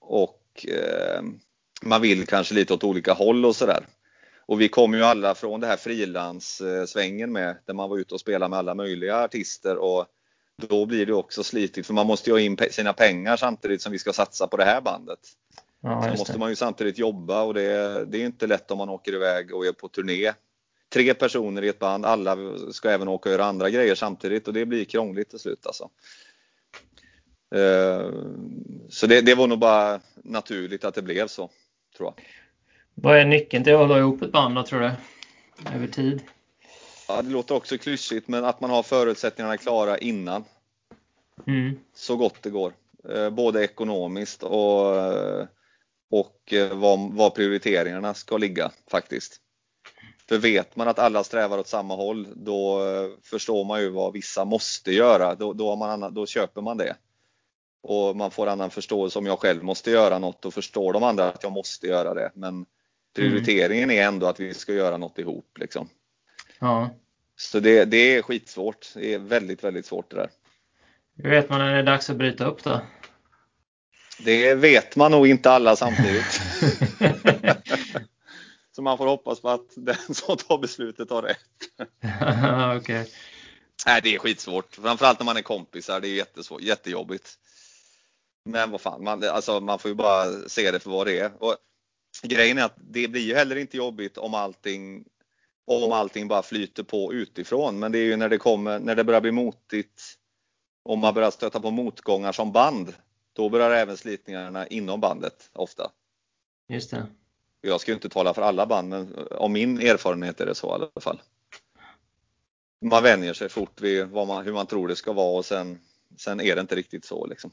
och 0.01 0.67
ehm, 0.69 1.41
man 1.83 2.03
vill 2.03 2.27
kanske 2.27 2.55
lite 2.55 2.75
åt 2.75 2.85
olika 2.85 3.13
håll 3.13 3.45
och 3.45 3.57
sådär. 3.57 3.87
Och 4.47 4.61
vi 4.61 4.69
kommer 4.69 4.99
ju 4.99 5.05
alla 5.05 5.35
från 5.35 5.61
det 5.61 5.67
här 5.67 5.77
frilanssvängen 5.77 7.33
med, 7.33 7.57
där 7.65 7.75
man 7.75 7.91
var 7.91 7.99
ute 7.99 8.15
och 8.15 8.21
spelade 8.21 8.51
med 8.51 8.59
alla 8.59 8.75
möjliga 8.75 9.17
artister 9.17 9.77
och 9.77 10.07
då 10.57 10.87
blir 10.87 11.07
det 11.07 11.15
också 11.15 11.45
slitigt 11.45 11.87
för 11.87 11.95
man 11.95 12.07
måste 12.07 12.31
ju 12.31 12.35
ha 12.35 12.41
in 12.41 12.59
sina 12.71 12.93
pengar 12.93 13.37
samtidigt 13.37 13.83
som 13.83 13.93
vi 13.93 13.99
ska 13.99 14.13
satsa 14.13 14.47
på 14.47 14.57
det 14.57 14.65
här 14.65 14.81
bandet. 14.81 15.19
Ja, 15.81 16.03
så 16.03 16.19
måste 16.19 16.39
man 16.39 16.51
ju 16.51 16.57
samtidigt 16.57 16.99
jobba 16.99 17.43
och 17.43 17.55
det, 17.55 18.05
det 18.05 18.23
är 18.23 18.27
inte 18.27 18.47
lätt 18.47 18.71
om 18.71 18.79
man 18.79 18.89
åker 18.89 19.15
iväg 19.15 19.55
och 19.55 19.67
är 19.67 19.73
på 19.73 19.89
turné 19.89 20.33
tre 20.95 21.15
personer 21.15 21.63
i 21.63 21.69
ett 21.69 21.79
band, 21.79 22.07
alla 22.07 22.37
ska 22.73 22.91
även 22.91 23.09
åka 23.09 23.29
och 23.29 23.33
göra 23.33 23.45
andra 23.45 23.71
grejer 23.71 23.95
samtidigt 23.95 24.49
och 24.49 24.55
det 24.55 24.67
blir 24.67 24.85
krångligt 24.85 25.31
till 25.31 25.39
slut 25.39 25.67
alltså. 25.67 25.91
Eh, 27.55 28.11
så 28.89 29.07
det, 29.07 29.21
det 29.21 29.35
var 29.35 29.47
nog 29.47 29.59
bara 29.59 30.01
naturligt 30.15 30.85
att 30.85 30.95
det 30.95 31.03
blev 31.03 31.27
så, 31.27 31.51
tror 31.97 32.13
jag. 32.17 32.25
Vad 32.95 33.19
är 33.19 33.25
nyckeln 33.25 33.65
till 33.65 33.73
att 33.73 33.79
hålla 33.79 33.99
ihop 33.99 34.23
ett 34.23 34.33
band 34.33 34.55
då, 34.55 34.63
tror 34.63 34.81
du? 34.81 34.91
Över 35.75 35.87
tid? 35.87 36.23
Ja, 37.09 37.23
det 37.23 37.31
låter 37.31 37.55
också 37.55 37.79
klyschigt, 37.79 38.29
men 38.29 38.45
att 38.45 38.61
man 38.61 38.71
har 38.71 38.83
förutsättningarna 38.83 39.57
klara 39.57 39.99
innan. 39.99 40.45
Mm. 41.47 41.79
Så 41.95 42.17
gott 42.17 42.43
det 42.43 42.51
går. 42.51 42.73
Eh, 43.09 43.31
både 43.31 43.65
ekonomiskt 43.65 44.43
och, 44.43 44.97
och 46.11 46.55
var, 46.73 47.17
var 47.17 47.31
prioriteringarna 47.31 48.15
ska 48.15 48.37
ligga 48.37 48.71
faktiskt. 48.91 49.41
För 50.29 50.39
vet 50.39 50.77
man 50.77 50.89
att 50.89 50.99
alla 50.99 51.25
strävar 51.25 51.59
åt 51.59 51.69
samma 51.69 51.97
håll, 51.97 52.29
då 52.35 52.81
förstår 53.23 53.65
man 53.65 53.81
ju 53.81 53.91
vad 53.91 54.13
vissa 54.13 54.45
måste 54.45 54.93
göra. 54.93 55.35
Då, 55.35 55.53
då, 55.53 55.77
man, 55.77 56.15
då 56.15 56.27
köper 56.27 56.61
man 56.63 56.77
det. 56.77 56.97
Och 57.83 58.17
man 58.17 58.31
får 58.31 58.47
annan 58.47 58.71
förståelse 58.71 59.19
om 59.19 59.27
jag 59.27 59.39
själv 59.39 59.65
måste 59.65 59.91
göra 59.91 60.19
något 60.19 60.45
och 60.45 60.55
förstår 60.55 60.93
de 60.93 61.03
andra 61.03 61.29
att 61.29 61.43
jag 61.43 61.53
måste 61.53 61.87
göra 61.87 62.15
det. 62.15 62.31
Men 62.35 62.67
prioriteringen 63.17 63.91
är 63.91 64.03
ändå 64.03 64.27
att 64.27 64.41
vi 64.41 64.55
ska 64.55 64.73
göra 64.73 64.97
något 64.97 65.19
ihop. 65.19 65.59
Liksom. 65.59 65.89
Ja. 66.59 66.91
Så 67.37 67.61
det, 67.61 67.85
det 67.85 68.17
är 68.17 68.23
skitsvårt. 68.23 68.93
Det 68.95 69.15
är 69.15 69.19
väldigt, 69.19 69.65
väldigt 69.65 69.87
svårt 69.87 70.11
det 70.11 70.17
där. 70.17 70.31
Hur 71.17 71.31
vet 71.31 71.49
man 71.49 71.59
när 71.59 71.73
det 71.73 71.79
är 71.79 71.83
dags 71.83 72.11
att 72.11 72.17
bryta 72.17 72.45
upp 72.45 72.65
då? 72.65 72.81
Det 74.19 74.55
vet 74.55 74.97
man 74.97 75.11
nog 75.11 75.27
inte 75.27 75.51
alla 75.51 75.77
samtidigt. 75.77 76.41
Så 78.77 78.83
man 78.83 78.99
får 78.99 79.07
hoppas 79.07 79.41
på 79.41 79.49
att 79.49 79.73
den 79.77 80.15
som 80.15 80.37
tar 80.37 80.59
beslutet 80.59 81.11
har 81.11 81.23
rätt. 81.23 81.39
okay. 82.81 83.07
Nej, 83.87 84.01
det 84.03 84.15
är 84.15 84.19
skitsvårt. 84.19 84.75
Framförallt 84.75 85.19
när 85.19 85.25
man 85.25 85.37
är 85.37 85.43
kompisar. 85.43 86.01
Det 86.01 86.09
är 86.09 86.15
jättesvårt, 86.15 86.63
jättejobbigt. 86.63 87.39
Men 88.45 88.71
vad 88.71 88.81
fan, 88.81 89.05
man, 89.05 89.25
alltså, 89.25 89.61
man 89.61 89.79
får 89.79 89.89
ju 89.89 89.95
bara 89.95 90.49
se 90.49 90.71
det 90.71 90.81
för 90.81 90.91
vad 90.91 91.07
det 91.07 91.19
är. 91.19 91.33
Och 91.43 91.57
grejen 92.23 92.59
är 92.59 92.65
att 92.65 92.77
det 92.77 93.09
blir 93.09 93.23
ju 93.23 93.35
heller 93.35 93.57
inte 93.57 93.77
jobbigt 93.77 94.19
om 94.19 94.35
allting 94.35 95.05
om 95.67 95.93
allting 95.93 96.29
bara 96.29 96.43
flyter 96.43 96.83
på 96.83 97.13
utifrån. 97.13 97.79
Men 97.79 97.93
det 97.93 97.99
är 97.99 98.05
ju 98.05 98.17
när 98.17 98.29
det 98.29 98.39
kommer, 98.39 98.79
när 98.79 98.95
det 98.95 99.05
börjar 99.05 99.21
bli 99.21 99.33
motigt 99.33 100.03
och 100.83 100.99
man 100.99 101.15
börjar 101.15 101.31
stöta 101.31 101.61
på 101.61 101.71
motgångar 101.71 102.33
som 102.33 102.53
band. 102.53 102.95
Då 103.33 103.49
börjar 103.49 103.71
även 103.71 103.97
slitningarna 103.97 104.67
inom 104.67 105.01
bandet 105.01 105.51
ofta. 105.53 105.91
Just 106.69 106.91
det. 106.91 107.07
Jag 107.65 107.81
ska 107.81 107.91
ju 107.91 107.95
inte 107.95 108.09
tala 108.09 108.35
för 108.35 108.43
alla 108.43 108.67
band, 108.67 108.89
men 108.89 109.15
om 109.31 109.53
min 109.53 109.81
erfarenhet 109.81 110.41
är 110.41 110.47
det 110.47 110.55
så 110.55 110.69
i 110.69 110.71
alla 110.71 111.01
fall. 111.01 111.21
Man 112.85 113.03
vänjer 113.03 113.33
sig 113.33 113.49
fort 113.49 113.81
vid 113.81 114.13
man, 114.13 114.45
hur 114.45 114.53
man 114.53 114.67
tror 114.67 114.89
det 114.89 114.97
ska 114.97 115.13
vara 115.13 115.39
och 115.39 115.45
sen, 115.45 115.79
sen 116.19 116.41
är 116.41 116.55
det 116.55 116.61
inte 116.61 116.75
riktigt 116.75 117.05
så. 117.05 117.27
Liksom. 117.27 117.51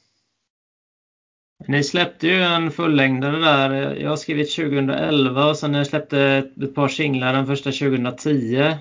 Ni 1.68 1.84
släppte 1.84 2.28
ju 2.28 2.42
en 2.42 2.72
fullängdare 2.72 3.40
där. 3.40 3.96
Jag 3.96 4.10
har 4.10 4.18
skrivit 4.18 4.56
2011 4.56 5.46
och 5.46 5.58
sen 5.58 5.86
släppte 5.86 6.20
ett 6.64 6.76
par 6.76 6.88
singlar, 6.88 7.34
den 7.34 7.48
första 7.48 7.72
2010. 7.72 8.76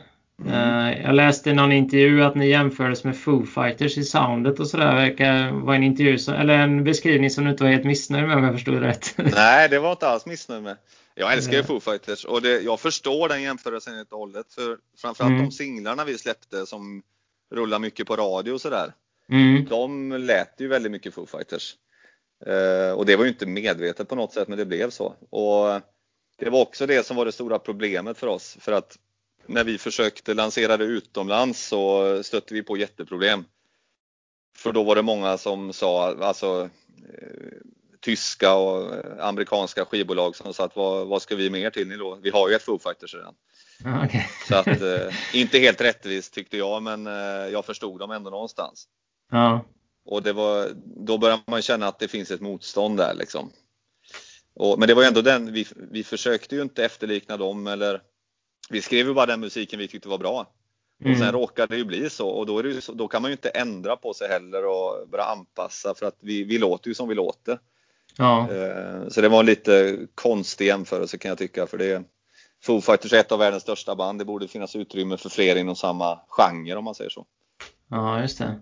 Mm. 0.44 0.54
Eh, 0.54 1.02
jag 1.02 1.14
läste 1.14 1.50
i 1.50 1.54
någon 1.54 1.72
intervju 1.72 2.22
att 2.22 2.34
ni 2.34 2.48
jämfördes 2.48 3.04
med 3.04 3.16
Foo 3.16 3.46
Fighters 3.46 3.98
i 3.98 4.04
soundet 4.04 4.60
och 4.60 4.66
sådär. 4.66 4.94
Verkar 4.94 5.50
vara 5.50 5.76
en 5.76 5.82
intervju 5.82 6.18
som, 6.18 6.34
eller 6.34 6.54
en 6.54 6.84
beskrivning 6.84 7.30
som 7.30 7.44
du 7.44 7.50
inte 7.50 7.62
var 7.62 7.70
helt 7.70 7.84
missnöjd 7.84 8.26
med 8.26 8.36
om 8.36 8.44
jag 8.44 8.52
förstod 8.52 8.78
rätt. 8.78 9.14
Nej, 9.16 9.68
det 9.68 9.78
var 9.78 9.92
inte 9.92 10.08
alls 10.08 10.26
missnöjd 10.26 10.62
med. 10.62 10.76
Jag 11.14 11.32
älskar 11.32 11.52
ju 11.52 11.62
Foo 11.62 11.80
Fighters 11.80 12.24
och 12.24 12.42
det, 12.42 12.60
jag 12.60 12.80
förstår 12.80 13.28
den 13.28 13.42
jämförelsen 13.42 13.94
helt 13.94 14.12
och 14.12 14.18
hållet. 14.18 14.52
För 14.52 14.78
framförallt 14.98 15.30
mm. 15.32 15.44
de 15.44 15.52
singlarna 15.52 16.04
vi 16.04 16.18
släppte 16.18 16.66
som 16.66 17.02
rullar 17.50 17.78
mycket 17.78 18.06
på 18.06 18.16
radio 18.16 18.52
och 18.52 18.60
sådär. 18.60 18.92
Mm. 19.28 19.64
De 19.64 20.12
lät 20.12 20.60
ju 20.60 20.68
väldigt 20.68 20.92
mycket 20.92 21.14
Foo 21.14 21.26
Fighters. 21.26 21.76
Uh, 22.46 22.92
och 22.92 23.06
det 23.06 23.16
var 23.16 23.24
ju 23.24 23.30
inte 23.30 23.46
medvetet 23.46 24.08
på 24.08 24.14
något 24.14 24.32
sätt 24.32 24.48
men 24.48 24.58
det 24.58 24.66
blev 24.66 24.90
så. 24.90 25.14
Och 25.30 25.80
det 26.36 26.50
var 26.50 26.60
också 26.60 26.86
det 26.86 27.06
som 27.06 27.16
var 27.16 27.24
det 27.24 27.32
stora 27.32 27.58
problemet 27.58 28.18
för 28.18 28.26
oss. 28.26 28.56
För 28.60 28.72
att 28.72 28.98
när 29.46 29.64
vi 29.64 29.78
försökte 29.78 30.34
lansera 30.34 30.76
det 30.76 30.84
utomlands 30.84 31.66
så 31.66 32.22
stötte 32.22 32.54
vi 32.54 32.62
på 32.62 32.76
jätteproblem. 32.76 33.44
För 34.56 34.72
då 34.72 34.82
var 34.82 34.96
det 34.96 35.02
många 35.02 35.38
som 35.38 35.72
sa, 35.72 36.16
alltså 36.24 36.70
eh, 37.08 37.58
tyska 38.00 38.54
och 38.54 38.94
amerikanska 39.20 39.84
skivbolag 39.84 40.36
som 40.36 40.54
sa 40.54 40.64
att 40.64 40.76
vad, 40.76 41.06
vad 41.06 41.22
ska 41.22 41.36
vi 41.36 41.50
mer 41.50 41.70
till 41.70 41.88
ni 41.88 41.96
då? 41.96 42.18
Vi 42.22 42.30
har 42.30 42.48
ju 42.48 42.54
ett 42.54 42.62
Foo 42.62 42.78
Fighters 42.78 43.14
redan. 43.14 43.34
Okay. 44.04 44.22
Så 44.48 44.56
att, 44.56 44.66
eh, 44.66 45.14
inte 45.34 45.58
helt 45.58 45.80
rättvist 45.80 46.34
tyckte 46.34 46.56
jag 46.56 46.82
men 46.82 47.06
eh, 47.06 47.12
jag 47.52 47.64
förstod 47.64 48.00
dem 48.00 48.10
ändå 48.10 48.30
någonstans. 48.30 48.88
Ja. 49.30 49.64
Och 50.04 50.22
det 50.22 50.32
var, 50.32 50.68
då 50.84 51.18
börjar 51.18 51.40
man 51.46 51.62
känna 51.62 51.88
att 51.88 51.98
det 51.98 52.08
finns 52.08 52.30
ett 52.30 52.40
motstånd 52.40 52.96
där 52.96 53.14
liksom. 53.14 53.50
Och, 54.54 54.78
men 54.78 54.88
det 54.88 54.94
var 54.94 55.04
ändå 55.04 55.22
den, 55.22 55.52
vi, 55.52 55.66
vi 55.76 56.04
försökte 56.04 56.56
ju 56.56 56.62
inte 56.62 56.84
efterlikna 56.84 57.36
dem 57.36 57.66
eller 57.66 58.02
vi 58.70 58.82
skrev 58.82 59.06
ju 59.06 59.14
bara 59.14 59.26
den 59.26 59.40
musiken 59.40 59.78
vi 59.78 59.88
tyckte 59.88 60.08
var 60.08 60.18
bra. 60.18 60.46
Mm. 61.00 61.12
Och 61.12 61.18
sen 61.18 61.32
råkade 61.32 61.74
det 61.74 61.78
ju 61.78 61.84
bli 61.84 62.10
så 62.10 62.28
och 62.28 62.46
då, 62.46 62.58
är 62.58 62.62
det 62.62 62.80
så, 62.80 62.92
då 62.92 63.08
kan 63.08 63.22
man 63.22 63.30
ju 63.30 63.32
inte 63.32 63.48
ändra 63.48 63.96
på 63.96 64.14
sig 64.14 64.28
heller 64.28 64.66
och 64.66 65.08
börja 65.08 65.24
anpassa 65.24 65.94
för 65.94 66.06
att 66.06 66.16
vi, 66.20 66.44
vi 66.44 66.58
låter 66.58 66.88
ju 66.88 66.94
som 66.94 67.08
vi 67.08 67.14
låter. 67.14 67.58
Ja. 68.16 68.48
Eh, 68.50 69.08
så 69.08 69.20
det 69.20 69.28
var 69.28 69.40
en 69.40 69.46
lite 69.46 69.98
konstig 70.14 70.66
jämförelse 70.66 71.18
kan 71.18 71.28
jag 71.28 71.38
tycka 71.38 71.66
för 71.66 71.78
det 71.78 72.02
Foo 72.62 72.80
Fighters 72.80 73.12
är 73.12 73.20
ett 73.20 73.32
av 73.32 73.38
världens 73.38 73.62
största 73.62 73.94
band. 73.96 74.18
Det 74.18 74.24
borde 74.24 74.48
finnas 74.48 74.76
utrymme 74.76 75.16
för 75.16 75.28
fler 75.28 75.56
inom 75.56 75.76
samma 75.76 76.18
genre 76.28 76.74
om 76.74 76.84
man 76.84 76.94
säger 76.94 77.10
så. 77.10 77.26
Ja, 77.90 78.20
just 78.20 78.38
det. 78.38 78.60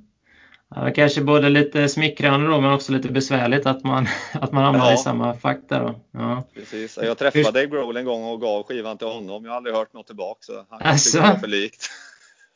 Det 0.74 0.90
kanske 0.90 1.20
både 1.20 1.48
lite 1.48 1.88
smickrande 1.88 2.50
då, 2.50 2.60
men 2.60 2.72
också 2.72 2.92
lite 2.92 3.08
besvärligt 3.08 3.66
att 3.66 3.84
man, 3.84 4.06
att 4.32 4.52
man 4.52 4.64
hamnar 4.64 4.86
ja. 4.86 4.94
i 4.94 4.96
samma 4.96 5.34
fack 5.34 5.58
där. 5.68 5.80
Då. 5.80 6.00
Ja. 6.12 6.44
Precis. 6.54 6.98
Jag 7.02 7.18
träffade 7.18 7.44
Dave 7.44 7.66
Grohl 7.66 7.96
en 7.96 8.04
gång 8.04 8.24
och 8.24 8.40
gav 8.40 8.62
skivan 8.62 8.98
till 8.98 9.06
honom. 9.06 9.44
Jag 9.44 9.50
har 9.50 9.56
aldrig 9.56 9.74
hört 9.74 9.92
något 9.92 10.06
tillbaka 10.06 10.38
så 10.40 10.64
han 10.70 10.82
alltså? 10.82 11.20
det 11.20 11.28
var 11.28 11.34
för 11.34 11.46
likt. 11.46 11.90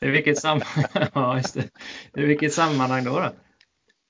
I 0.00 0.08
vilket, 0.08 0.38
sam 0.38 0.60
ja, 1.14 1.36
just 1.36 1.54
det. 1.54 1.68
I 2.20 2.24
vilket 2.24 2.52
sammanhang 2.52 3.04
då? 3.04 3.10
då? 3.10 3.30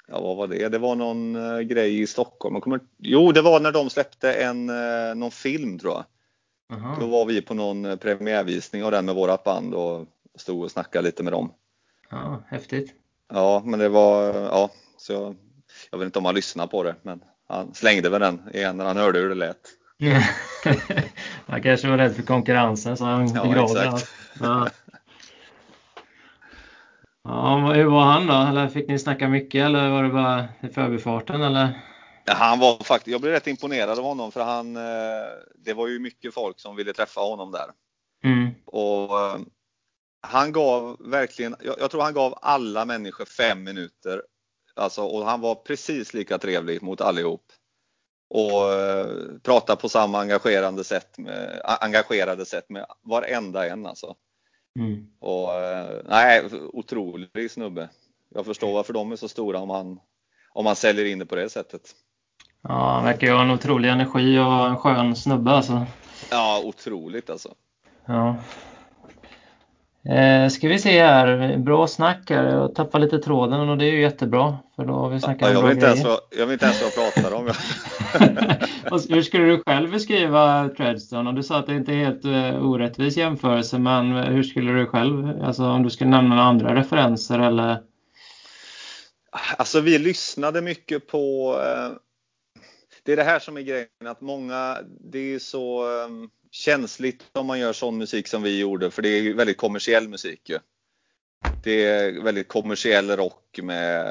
Ja, 0.09 0.21
vad 0.21 0.37
var 0.37 0.47
det? 0.47 0.69
Det 0.69 0.79
var 0.79 0.95
någon 0.95 1.37
uh, 1.37 1.61
grej 1.61 2.01
i 2.01 2.07
Stockholm. 2.07 2.61
kommer... 2.61 2.81
Jo, 2.99 3.33
det 3.33 3.43
var 3.43 3.61
när 3.61 3.73
de 3.73 3.91
släppte 3.91 4.33
en, 4.33 4.71
uh, 4.71 5.15
någon 5.15 5.31
film 5.31 5.79
tror 5.79 5.93
jag. 5.93 6.05
Aha. 6.79 6.97
Då 7.01 7.07
var 7.07 7.25
vi 7.25 7.43
på 7.43 7.55
någon 7.55 7.85
uh, 7.85 7.97
premiärvisning 7.97 8.85
av 8.85 8.91
den 8.91 9.05
med 9.05 9.15
vårat 9.15 9.45
band 9.45 9.75
och 9.75 10.07
stod 10.37 10.62
och 10.62 10.71
snackade 10.71 11.05
lite 11.05 11.23
med 11.23 11.33
dem. 11.33 11.53
Ja, 12.11 12.43
häftigt. 12.49 12.95
Ja, 13.33 13.62
men 13.65 13.79
det 13.79 13.88
var, 13.88 14.35
ja, 14.35 14.71
så 14.97 15.12
jag, 15.12 15.37
jag 15.91 15.99
vet 15.99 16.07
inte 16.07 16.19
om 16.19 16.25
han 16.25 16.35
lyssnade 16.35 16.69
på 16.69 16.83
det, 16.83 16.95
men 17.03 17.21
han 17.49 17.75
slängde 17.75 18.09
väl 18.09 18.21
den 18.21 18.43
igen 18.53 18.77
när 18.77 18.85
han 18.85 18.97
hörde 18.97 19.19
hur 19.19 19.29
det 19.29 19.35
lät. 19.35 19.57
han 21.47 21.62
kanske 21.62 21.88
var 21.88 21.99
rädd 21.99 22.17
för 22.17 22.23
konkurrensen 22.23 22.97
så 22.97 23.05
han 23.05 23.35
ja, 23.35 23.43
begravde 23.43 23.85
exakt. 23.85 24.09
Ja. 24.41 24.69
Ja, 27.24 27.72
hur 27.74 27.85
var 27.85 28.04
han 28.04 28.26
då? 28.26 28.35
Eller 28.35 28.68
fick 28.68 28.88
ni 28.88 28.98
snacka 28.98 29.28
mycket 29.28 29.64
eller 29.64 29.90
var 29.90 30.02
det 30.02 30.08
bara 30.08 30.48
i 30.61 30.68
förbifarten 30.68 31.42
eller? 31.42 31.82
Ja, 32.24 32.35
han 32.35 32.58
var 32.58 32.85
faktiskt, 32.85 33.12
jag 33.12 33.20
blev 33.20 33.32
rätt 33.32 33.46
imponerad 33.46 33.98
av 33.98 34.04
honom 34.04 34.32
för 34.32 34.40
han, 34.40 34.76
eh, 34.76 35.30
det 35.54 35.74
var 35.74 35.88
ju 35.88 35.98
mycket 35.98 36.35
folk 36.35 36.61
som 36.61 36.76
ville 36.76 36.92
träffa 36.92 37.20
honom 37.20 37.52
där. 37.52 37.66
Mm. 38.24 38.50
Och 38.66 39.20
eh, 39.20 39.38
han 40.20 40.52
gav 40.52 40.96
verkligen, 41.00 41.56
jag, 41.61 41.76
jag, 41.78 41.90
tror 41.90 42.02
han 42.02 42.14
gav 42.14 42.38
alla 42.42 42.85
människor 42.85 43.24
fem 43.24 43.64
minuter. 43.64 44.22
Alltså, 44.74 45.02
och 45.02 45.26
han 45.26 45.40
var 45.40 45.54
precis 45.54 46.14
lika 46.14 46.38
trevlig 46.38 46.82
mot 46.82 47.00
allihop. 47.00 47.44
Och 48.30 48.72
eh, 48.72 49.06
pratade 49.42 49.80
på 49.80 49.88
samma 49.88 50.20
engagerande 50.20 50.85
sätt 50.85 51.18
med, 51.18 51.61
engagerade 51.64 52.44
sätt 52.46 52.70
med 52.70 52.87
varenda 53.02 53.68
en 53.68 53.87
alltså. 53.87 54.16
Mm. 54.78 55.06
Och, 55.20 55.54
eh, 55.54 56.00
nej, 56.04 56.42
otrolig 56.72 57.50
snubbe. 57.50 57.88
Jag 58.35 58.46
förstår 58.46 58.72
varför 58.72 58.92
de 58.92 59.12
är 59.12 59.16
så 59.16 59.28
stora 59.28 59.58
om 59.58 59.70
han, 59.70 60.00
om 60.52 60.64
man 60.64 60.76
säljer 60.76 61.04
in 61.04 61.18
det 61.18 61.26
på 61.26 61.35
det 61.35 61.48
sättet. 61.48 61.82
Ja, 62.62 62.90
han 62.94 63.04
verkar 63.04 63.26
ju 63.26 63.32
ha 63.32 63.42
en 63.42 63.50
otrolig 63.50 63.88
energi 63.88 64.38
och 64.38 64.66
en 64.66 64.76
skön 64.76 65.16
snubbe 65.16 65.50
alltså. 65.50 65.87
Ja, 66.30 66.62
otroligt 66.64 67.30
alltså. 67.30 67.54
Ja. 68.06 68.37
Eh, 70.04 70.48
ska 70.48 70.68
vi 70.68 70.78
se 70.78 71.02
här, 71.02 71.56
bra 71.56 71.87
snack 71.87 72.30
här. 72.30 72.44
Jag 72.44 72.74
tappar 72.74 72.98
lite 72.98 73.18
tråden 73.18 73.68
och 73.68 73.78
det 73.78 73.85
är 73.85 73.92
ju 73.92 74.00
jättebra. 74.00 74.58
För 74.76 74.85
då 74.85 74.94
har 74.94 75.08
vi 75.08 75.20
snackat 75.20 75.48
ja, 75.48 75.54
jag, 75.54 75.62
vet 75.62 75.74
inte 75.74 75.87
ens 75.87 76.04
vad, 76.04 76.18
jag 76.30 76.46
vet 76.46 76.52
inte 76.52 76.64
ens 76.64 76.82
vad 76.82 77.06
jag 77.06 77.14
pratar 77.14 77.37
om. 77.37 77.46
hur 78.90 79.23
skulle 79.23 79.45
du 79.45 79.62
själv 79.66 79.90
beskriva 79.90 80.68
Treadstone? 80.77 81.33
Du 81.33 81.42
sa 81.42 81.59
att 81.59 81.66
det 81.66 81.77
inte 81.77 81.92
är 81.92 82.05
helt 82.05 82.25
uh, 82.25 82.71
orättvis 82.71 83.16
jämförelse, 83.16 83.79
men 83.79 84.12
hur 84.12 84.42
skulle 84.42 84.73
du 84.73 84.87
själv, 84.87 85.42
alltså 85.42 85.64
om 85.64 85.83
du 85.83 85.90
skulle 85.90 86.11
nämna 86.11 86.29
några 86.29 86.49
andra 86.49 86.75
referenser 86.75 87.38
eller? 87.38 87.83
Alltså 89.59 89.81
vi 89.81 89.99
lyssnade 89.99 90.62
mycket 90.62 91.07
på 91.07 91.55
uh, 91.57 91.97
det 93.03 93.12
är 93.12 93.16
det 93.16 93.25
här 93.25 93.38
som 93.38 93.57
är 93.57 93.61
grejen 93.61 93.88
att 94.07 94.21
många, 94.21 94.79
det 95.01 95.35
är 95.35 95.38
så 95.38 95.88
um, 96.05 96.31
känsligt 96.51 97.25
om 97.33 97.47
man 97.47 97.59
gör 97.59 97.73
sån 97.73 97.99
musik 97.99 98.29
som 98.29 98.42
vi 98.42 98.59
gjorde 98.59 98.90
för 98.90 99.03
det 99.03 99.09
är 99.09 99.35
väldigt 99.35 99.57
kommersiell 99.57 100.09
musik 100.09 100.51
ju. 100.51 100.59
Det 101.62 101.85
är 101.85 102.22
väldigt 102.22 102.48
kommersiell 102.48 103.11
rock 103.11 103.59
med 103.62 104.07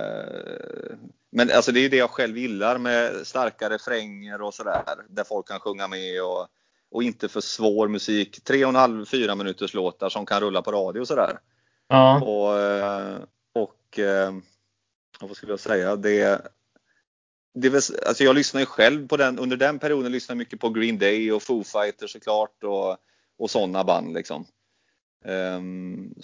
men 1.32 1.52
alltså 1.52 1.72
det 1.72 1.80
är 1.80 1.90
det 1.90 1.98
jag 1.98 2.10
själv 2.10 2.38
gillar 2.38 2.78
med 2.78 3.28
starka 3.28 3.70
refränger 3.70 4.42
och 4.42 4.54
sådär 4.54 4.84
där 5.10 5.24
folk 5.24 5.48
kan 5.48 5.60
sjunga 5.60 5.88
med 5.88 6.24
och, 6.24 6.48
och 6.92 7.04
inte 7.04 7.30
för 7.30 7.42
svår 7.42 7.88
musik. 7.88 8.44
Tre 8.44 8.66
och 8.66 8.70
en 8.70 8.76
halv, 8.76 9.06
fyra 9.06 9.36
minuters 9.36 9.74
låtar 9.74 10.10
som 10.10 10.26
kan 10.26 10.42
rulla 10.42 10.62
på 10.62 10.72
radio 10.72 11.02
och 11.02 11.08
sådär. 11.08 11.40
Ja. 11.88 12.22
Och, 12.22 13.64
och 13.64 14.00
eh, 14.00 14.34
vad 15.22 15.38
skulle 15.38 15.52
jag 15.52 15.60
säga? 15.60 15.96
Det, 15.96 16.42
det 17.54 17.70
var, 17.70 17.82
alltså 18.08 18.24
jag 18.24 18.36
lyssnade 18.36 18.62
ju 18.62 18.66
själv 18.66 19.08
på 19.08 19.18
den, 19.18 19.40
under 19.40 19.58
den 19.58 19.80
perioden 19.80 20.12
lyssnade 20.12 20.36
jag 20.36 20.40
mycket 20.40 20.60
på 20.60 20.70
Green 20.70 20.98
Day 20.98 21.32
och 21.32 21.44
Foo 21.44 21.64
Fighters 21.64 22.12
såklart 22.12 22.64
och, 22.64 22.98
och 23.38 23.50
sådana 23.50 23.84
band 23.84 24.14
liksom. 24.14 24.46
Um, 25.26 26.16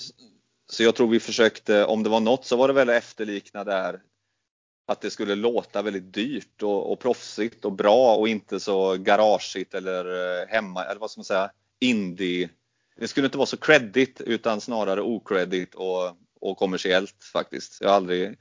så 0.69 0.83
jag 0.83 0.95
tror 0.95 1.07
vi 1.07 1.19
försökte, 1.19 1.85
om 1.85 2.03
det 2.03 2.09
var 2.09 2.19
något 2.19 2.45
så 2.45 2.55
var 2.55 2.67
det 2.67 2.73
väl 2.73 2.89
efterlikna 2.89 3.63
där 3.63 3.99
att 4.87 5.01
det 5.01 5.09
skulle 5.09 5.35
låta 5.35 5.81
väldigt 5.81 6.13
dyrt 6.13 6.63
och, 6.63 6.91
och 6.91 6.99
proffsigt 6.99 7.65
och 7.65 7.71
bra 7.71 8.15
och 8.15 8.27
inte 8.27 8.59
så 8.59 8.97
garageigt 8.97 9.73
eller 9.73 10.05
eh, 10.05 10.47
hemma, 10.47 10.83
eller 10.83 10.99
vad 10.99 11.11
ska 11.11 11.19
man 11.19 11.25
säga, 11.25 11.51
indie. 11.79 12.49
Det 12.99 13.07
skulle 13.07 13.25
inte 13.25 13.37
vara 13.37 13.45
så 13.45 13.57
credit 13.57 14.21
utan 14.21 14.61
snarare 14.61 15.01
okredit 15.01 15.75
och, 15.75 16.17
och 16.41 16.57
kommersiellt 16.57 17.23
faktiskt. 17.33 17.77
Jag 17.81 17.89
har, 17.89 17.95
aldrig, 17.95 18.35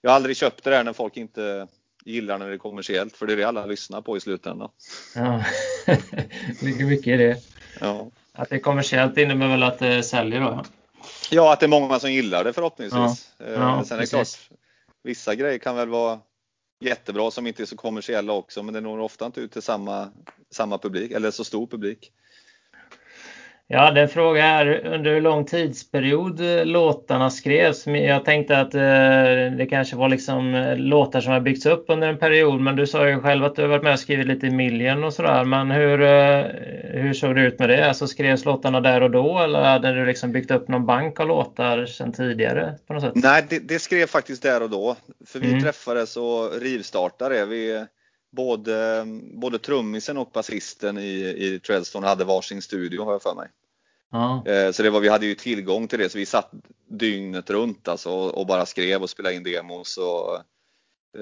jag 0.00 0.10
har 0.10 0.16
aldrig 0.16 0.36
köpt 0.36 0.64
det 0.64 0.70
där 0.70 0.84
när 0.84 0.92
folk 0.92 1.16
inte 1.16 1.68
gillar 2.04 2.38
när 2.38 2.48
det 2.48 2.54
är 2.54 2.58
kommersiellt 2.58 3.16
för 3.16 3.26
det 3.26 3.32
är 3.32 3.36
det 3.36 3.44
alla 3.44 3.66
lyssnar 3.66 4.02
på 4.02 4.16
i 4.16 4.20
slutändan. 4.20 4.70
Ja, 5.14 5.44
ligger 6.62 6.86
mycket 6.86 7.06
i 7.06 7.16
det. 7.16 7.42
Ja. 7.80 8.10
Att 8.32 8.48
det 8.48 8.54
är 8.54 8.60
kommersiellt 8.60 9.18
innebär 9.18 9.48
väl 9.48 9.62
att 9.62 9.78
det 9.78 10.02
säljer 10.02 10.40
då? 10.40 10.64
Ja, 11.30 11.52
att 11.52 11.60
det 11.60 11.66
är 11.66 11.68
många 11.68 12.00
som 12.00 12.12
gillar 12.12 12.44
det 12.44 12.52
förhoppningsvis. 12.52 13.32
Ja. 13.38 13.44
Ja, 13.46 13.78
eh, 13.78 13.82
Sen 13.82 13.96
är 13.96 14.00
det 14.00 14.06
klart, 14.06 14.50
vissa 15.02 15.34
grejer 15.34 15.58
kan 15.58 15.76
väl 15.76 15.88
vara 15.88 16.20
jättebra 16.80 17.30
som 17.30 17.46
inte 17.46 17.62
är 17.62 17.66
så 17.66 17.76
kommersiella 17.76 18.32
också, 18.32 18.62
men 18.62 18.74
det 18.74 18.80
når 18.80 18.98
ofta 18.98 19.26
inte 19.26 19.40
ut 19.40 19.52
till 19.52 19.62
samma, 19.62 20.10
samma 20.50 20.78
publik 20.78 21.12
eller 21.12 21.30
så 21.30 21.44
stor 21.44 21.66
publik. 21.66 22.12
Ja, 23.72 23.90
den 23.90 24.08
fråga 24.08 24.44
är 24.44 24.86
under 24.86 25.14
hur 25.14 25.20
lång 25.20 25.44
tidsperiod 25.44 26.40
eh, 26.40 26.66
låtarna 26.66 27.30
skrevs. 27.30 27.86
Jag 27.86 28.24
tänkte 28.24 28.58
att 28.58 28.74
eh, 28.74 28.80
det 29.58 29.66
kanske 29.70 29.96
var 29.96 30.08
liksom 30.08 30.54
eh, 30.54 30.76
låtar 30.76 31.20
som 31.20 31.32
har 31.32 31.40
byggts 31.40 31.66
upp 31.66 31.84
under 31.88 32.08
en 32.08 32.18
period, 32.18 32.60
men 32.60 32.76
du 32.76 32.86
sa 32.86 33.08
ju 33.08 33.20
själv 33.20 33.44
att 33.44 33.56
du 33.56 33.62
har 33.62 33.68
varit 33.68 33.82
med 33.82 33.92
och 33.92 33.98
skrivit 33.98 34.26
lite 34.26 34.46
i 34.46 34.50
Million 34.50 35.04
och 35.04 35.14
sådär. 35.14 35.44
Men 35.44 35.70
hur, 35.70 35.98
hur 37.02 37.14
såg 37.14 37.34
det 37.34 37.40
ut 37.40 37.58
med 37.58 37.68
det? 37.68 37.88
Alltså 37.88 38.06
skrevs 38.06 38.44
låtarna 38.44 38.80
där 38.80 39.00
och 39.00 39.10
då 39.10 39.38
eller 39.38 39.62
hade 39.62 39.94
du 39.94 40.06
liksom 40.06 40.32
byggt 40.32 40.50
upp 40.50 40.68
någon 40.68 40.86
bank 40.86 41.20
av 41.20 41.28
låtar 41.28 41.86
sedan 41.86 42.12
tidigare? 42.12 42.74
På 42.86 42.92
något 42.92 43.02
sätt? 43.02 43.12
Nej, 43.14 43.46
det, 43.48 43.58
det 43.58 43.78
skrev 43.78 44.06
faktiskt 44.06 44.42
där 44.42 44.62
och 44.62 44.70
då. 44.70 44.96
För 45.26 45.38
vi 45.38 45.48
mm. 45.48 45.62
träffades 45.62 46.16
och 46.16 46.60
rivstartade. 46.60 47.46
Vi, 47.46 47.84
både, 48.32 49.04
både 49.34 49.58
trummisen 49.58 50.18
och 50.18 50.30
basisten 50.34 50.98
i, 50.98 51.34
i 51.38 51.60
Treadstone 51.66 52.06
hade 52.06 52.24
varsin 52.24 52.62
studio 52.62 53.04
har 53.04 53.12
jag 53.12 53.22
för 53.22 53.34
mig. 53.34 53.48
Ja. 54.10 54.46
Eh, 54.46 54.72
så 54.72 54.82
det 54.82 54.90
var, 54.90 55.00
vi 55.00 55.08
hade 55.08 55.26
ju 55.26 55.34
tillgång 55.34 55.88
till 55.88 55.98
det 55.98 56.08
så 56.08 56.18
vi 56.18 56.26
satt 56.26 56.50
dygnet 56.88 57.50
runt 57.50 57.88
alltså 57.88 58.10
och 58.10 58.46
bara 58.46 58.66
skrev 58.66 59.02
och 59.02 59.10
spelade 59.10 59.34
in 59.34 59.42
demos 59.42 59.98
och 59.98 60.36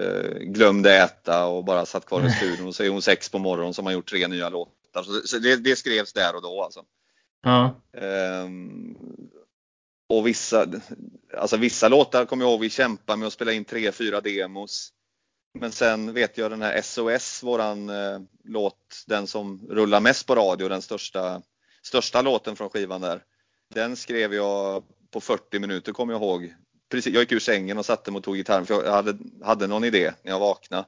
eh, 0.02 0.38
glömde 0.38 0.96
äta 0.96 1.46
och 1.46 1.64
bara 1.64 1.86
satt 1.86 2.06
kvar 2.06 2.26
i 2.26 2.30
studion. 2.36 2.72
Så 2.72 2.82
är 2.82 2.88
hon 2.88 3.02
sex 3.02 3.28
på 3.28 3.38
morgonen 3.38 3.74
som 3.74 3.86
har 3.86 3.92
gjort 3.92 4.10
tre 4.10 4.28
nya 4.28 4.48
låtar. 4.48 5.02
Så 5.24 5.38
det, 5.38 5.56
det 5.56 5.76
skrevs 5.76 6.12
där 6.12 6.36
och 6.36 6.42
då 6.42 6.62
alltså. 6.62 6.84
Ja. 7.42 7.80
Um, 7.92 8.96
och 10.08 10.26
vissa, 10.26 10.66
alltså 11.36 11.56
vissa 11.56 11.88
låtar 11.88 12.24
kommer 12.24 12.44
jag 12.44 12.50
ihåg 12.50 12.60
vi 12.60 12.70
kämpade 12.70 13.18
med 13.18 13.26
att 13.26 13.32
spela 13.32 13.52
in 13.52 13.64
tre, 13.64 13.92
fyra 13.92 14.20
demos. 14.20 14.92
Men 15.58 15.72
sen 15.72 16.12
vet 16.12 16.38
jag 16.38 16.50
den 16.50 16.62
här 16.62 16.82
SOS, 16.82 17.42
våran 17.42 17.88
eh, 17.88 18.20
låt, 18.44 19.04
den 19.06 19.26
som 19.26 19.66
rullar 19.70 20.00
mest 20.00 20.26
på 20.26 20.34
radio, 20.34 20.68
den 20.68 20.82
största 20.82 21.42
största 21.88 22.22
låten 22.22 22.56
från 22.56 22.70
skivan 22.70 23.00
där. 23.00 23.22
Den 23.74 23.96
skrev 23.96 24.34
jag 24.34 24.84
på 25.10 25.20
40 25.20 25.58
minuter 25.58 25.92
kommer 25.92 26.12
jag 26.12 26.22
ihåg. 26.22 26.54
Precis, 26.90 27.14
jag 27.14 27.20
gick 27.20 27.32
ur 27.32 27.38
sängen 27.38 27.78
och 27.78 27.86
satte 27.86 28.10
mig 28.10 28.18
och 28.18 28.24
tog 28.24 28.36
gitarren 28.36 28.66
för 28.66 28.84
jag 28.84 28.92
hade, 28.92 29.18
hade 29.42 29.66
någon 29.66 29.84
idé 29.84 30.12
när 30.22 30.32
jag 30.32 30.40
vaknade. 30.40 30.84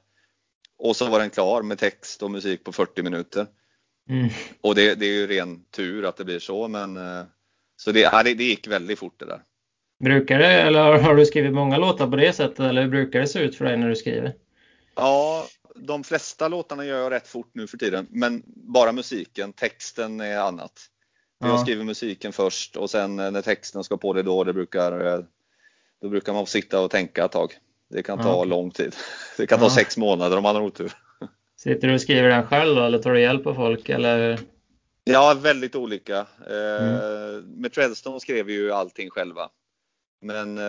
Och 0.77 0.95
så 0.95 1.09
var 1.09 1.19
den 1.19 1.29
klar 1.29 1.61
med 1.61 1.77
text 1.77 2.23
och 2.23 2.31
musik 2.31 2.63
på 2.63 2.71
40 2.71 3.03
minuter. 3.03 3.47
Mm. 4.09 4.29
Och 4.61 4.75
det, 4.75 4.95
det, 4.95 5.05
är 5.05 5.13
ju 5.13 5.27
ren 5.27 5.63
tur 5.65 6.05
att 6.05 6.17
det 6.17 6.25
blir 6.25 6.39
så 6.39 6.67
men 6.67 6.97
eh, 6.97 7.23
så 7.75 7.91
det, 7.91 8.23
det, 8.23 8.33
det 8.33 8.43
gick 8.43 8.67
väldigt 8.67 8.99
fort 8.99 9.19
det 9.19 9.25
där. 9.25 9.41
Brukar 10.03 10.39
det, 10.39 10.61
eller 10.61 10.97
har 10.97 11.15
du 11.15 11.25
skrivit 11.25 11.53
många 11.53 11.77
låtar 11.77 12.07
på 12.07 12.15
det 12.15 12.33
sättet 12.33 12.59
eller 12.59 12.81
hur 12.81 12.89
brukar 12.89 13.19
det 13.19 13.27
se 13.27 13.39
ut 13.39 13.55
för 13.55 13.65
dig 13.65 13.77
när 13.77 13.89
du 13.89 13.95
skriver? 13.95 14.33
Ja, 14.95 15.45
de 15.75 16.03
flesta 16.03 16.47
låtarna 16.47 16.85
gör 16.85 17.01
jag 17.01 17.11
rätt 17.11 17.27
fort 17.27 17.51
nu 17.53 17.67
för 17.67 17.77
tiden, 17.77 18.07
men 18.09 18.43
bara 18.45 18.91
musiken. 18.91 19.53
Texten 19.53 20.19
är 20.19 20.37
annat. 20.37 20.90
Ja. 21.41 21.47
Jag 21.47 21.59
skriver 21.59 21.83
musiken 21.83 22.33
först 22.33 22.75
och 22.75 22.89
sen 22.89 23.19
eh, 23.19 23.31
när 23.31 23.41
texten 23.41 23.83
ska 23.83 23.97
på 23.97 24.13
det 24.13 24.23
då, 24.23 24.43
det 24.43 24.53
brukar, 24.53 25.05
eh, 25.05 25.19
då 26.01 26.09
brukar 26.09 26.33
man 26.33 26.47
sitta 26.47 26.81
och 26.81 26.91
tänka 26.91 27.25
ett 27.25 27.31
tag. 27.31 27.53
Det 27.89 28.03
kan 28.03 28.17
ta 28.17 28.29
ja. 28.29 28.43
lång 28.43 28.71
tid. 28.71 28.95
Det 29.37 29.47
kan 29.47 29.59
ta 29.59 29.65
ja. 29.65 29.69
sex 29.69 29.97
månader 29.97 30.37
om 30.37 30.43
man 30.43 30.55
har 30.55 30.61
otur. 30.61 30.91
Sitter 31.57 31.87
du 31.87 31.93
och 31.93 32.01
skriver 32.01 32.29
den 32.29 32.47
själv 32.47 32.75
då, 32.75 32.83
eller 32.83 32.99
tar 32.99 33.11
du 33.11 33.21
hjälp 33.21 33.47
av 33.47 33.53
folk? 33.53 33.89
Eller? 33.89 34.39
Ja, 35.03 35.37
väldigt 35.41 35.75
olika. 35.75 36.17
Eh, 36.49 36.87
mm. 36.87 37.43
Med 37.45 37.73
Treadstone 37.73 38.19
skrev 38.19 38.45
vi 38.45 38.53
ju 38.53 38.71
allting 38.71 39.09
själva. 39.09 39.49
Men 40.21 40.59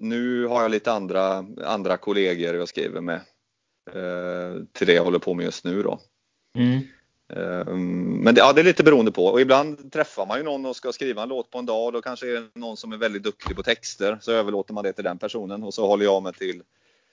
nu 0.00 0.46
har 0.46 0.62
jag 0.62 0.70
lite 0.70 0.92
andra, 0.92 1.46
andra 1.64 1.96
kollegor 1.96 2.54
jag 2.54 2.68
skriver 2.68 3.00
med 3.00 3.20
till 4.72 4.86
det 4.86 4.92
jag 4.92 5.04
håller 5.04 5.18
på 5.18 5.34
med 5.34 5.44
just 5.44 5.64
nu 5.64 5.82
då. 5.82 6.00
Mm. 6.58 6.80
Ehm, 7.28 8.10
men 8.10 8.34
det, 8.34 8.38
ja, 8.40 8.52
det 8.52 8.60
är 8.60 8.64
lite 8.64 8.84
beroende 8.84 9.12
på 9.12 9.26
och 9.26 9.40
ibland 9.40 9.92
träffar 9.92 10.26
man 10.26 10.38
ju 10.38 10.44
någon 10.44 10.66
och 10.66 10.76
ska 10.76 10.92
skriva 10.92 11.22
en 11.22 11.28
låt 11.28 11.50
på 11.50 11.58
en 11.58 11.66
dag 11.66 11.84
och 11.84 11.92
då 11.92 12.02
kanske 12.02 12.26
är 12.26 12.34
det 12.34 12.60
någon 12.60 12.76
som 12.76 12.92
är 12.92 12.96
väldigt 12.96 13.22
duktig 13.22 13.56
på 13.56 13.62
texter 13.62 14.18
så 14.20 14.32
överlåter 14.32 14.74
man 14.74 14.84
det 14.84 14.92
till 14.92 15.04
den 15.04 15.18
personen 15.18 15.62
och 15.62 15.74
så 15.74 15.86
håller 15.86 16.04
jag 16.04 16.22
mig 16.22 16.32
till 16.32 16.62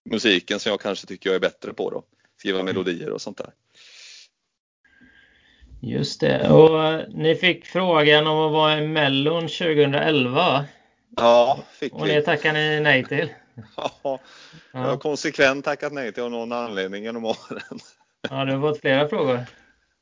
musiken 0.04 0.60
som 0.60 0.70
jag 0.70 0.80
kanske 0.80 1.08
tycker 1.08 1.30
jag 1.30 1.36
är 1.36 1.40
bättre 1.40 1.74
på 1.74 1.90
då. 1.90 2.04
Skriva 2.38 2.60
mm. 2.60 2.66
melodier 2.66 3.10
och 3.10 3.22
sånt 3.22 3.38
där. 3.38 3.50
Just 5.82 6.22
det. 6.22 6.50
Och 6.50 6.84
eh, 6.84 7.02
ni 7.10 7.36
fick 7.36 7.66
frågan 7.66 8.28
om 8.28 8.38
att 8.38 8.52
vara 8.52 8.78
i 8.78 8.88
Mellon 8.88 9.42
2011. 9.42 10.66
Ja, 11.18 11.64
fick 11.72 11.94
vi. 11.94 11.98
Och 11.98 12.08
det 12.08 12.22
tackade 12.22 12.60
ni 12.60 12.80
nej 12.80 13.06
till. 13.06 13.30
Ja, 13.78 14.20
jag 14.72 14.80
har 14.80 14.98
konsekvent 14.98 15.66
tackat 15.66 15.94
nej 15.94 16.14
till 16.14 16.24
av 16.24 16.32
någon 16.32 16.52
anledning 16.52 17.04
genom 17.04 17.26
åren. 17.26 17.80
Ja, 18.30 18.46
du 18.46 18.54
har 18.54 18.62
fått 18.62 18.82
flera 18.82 19.08
frågor. 19.08 19.46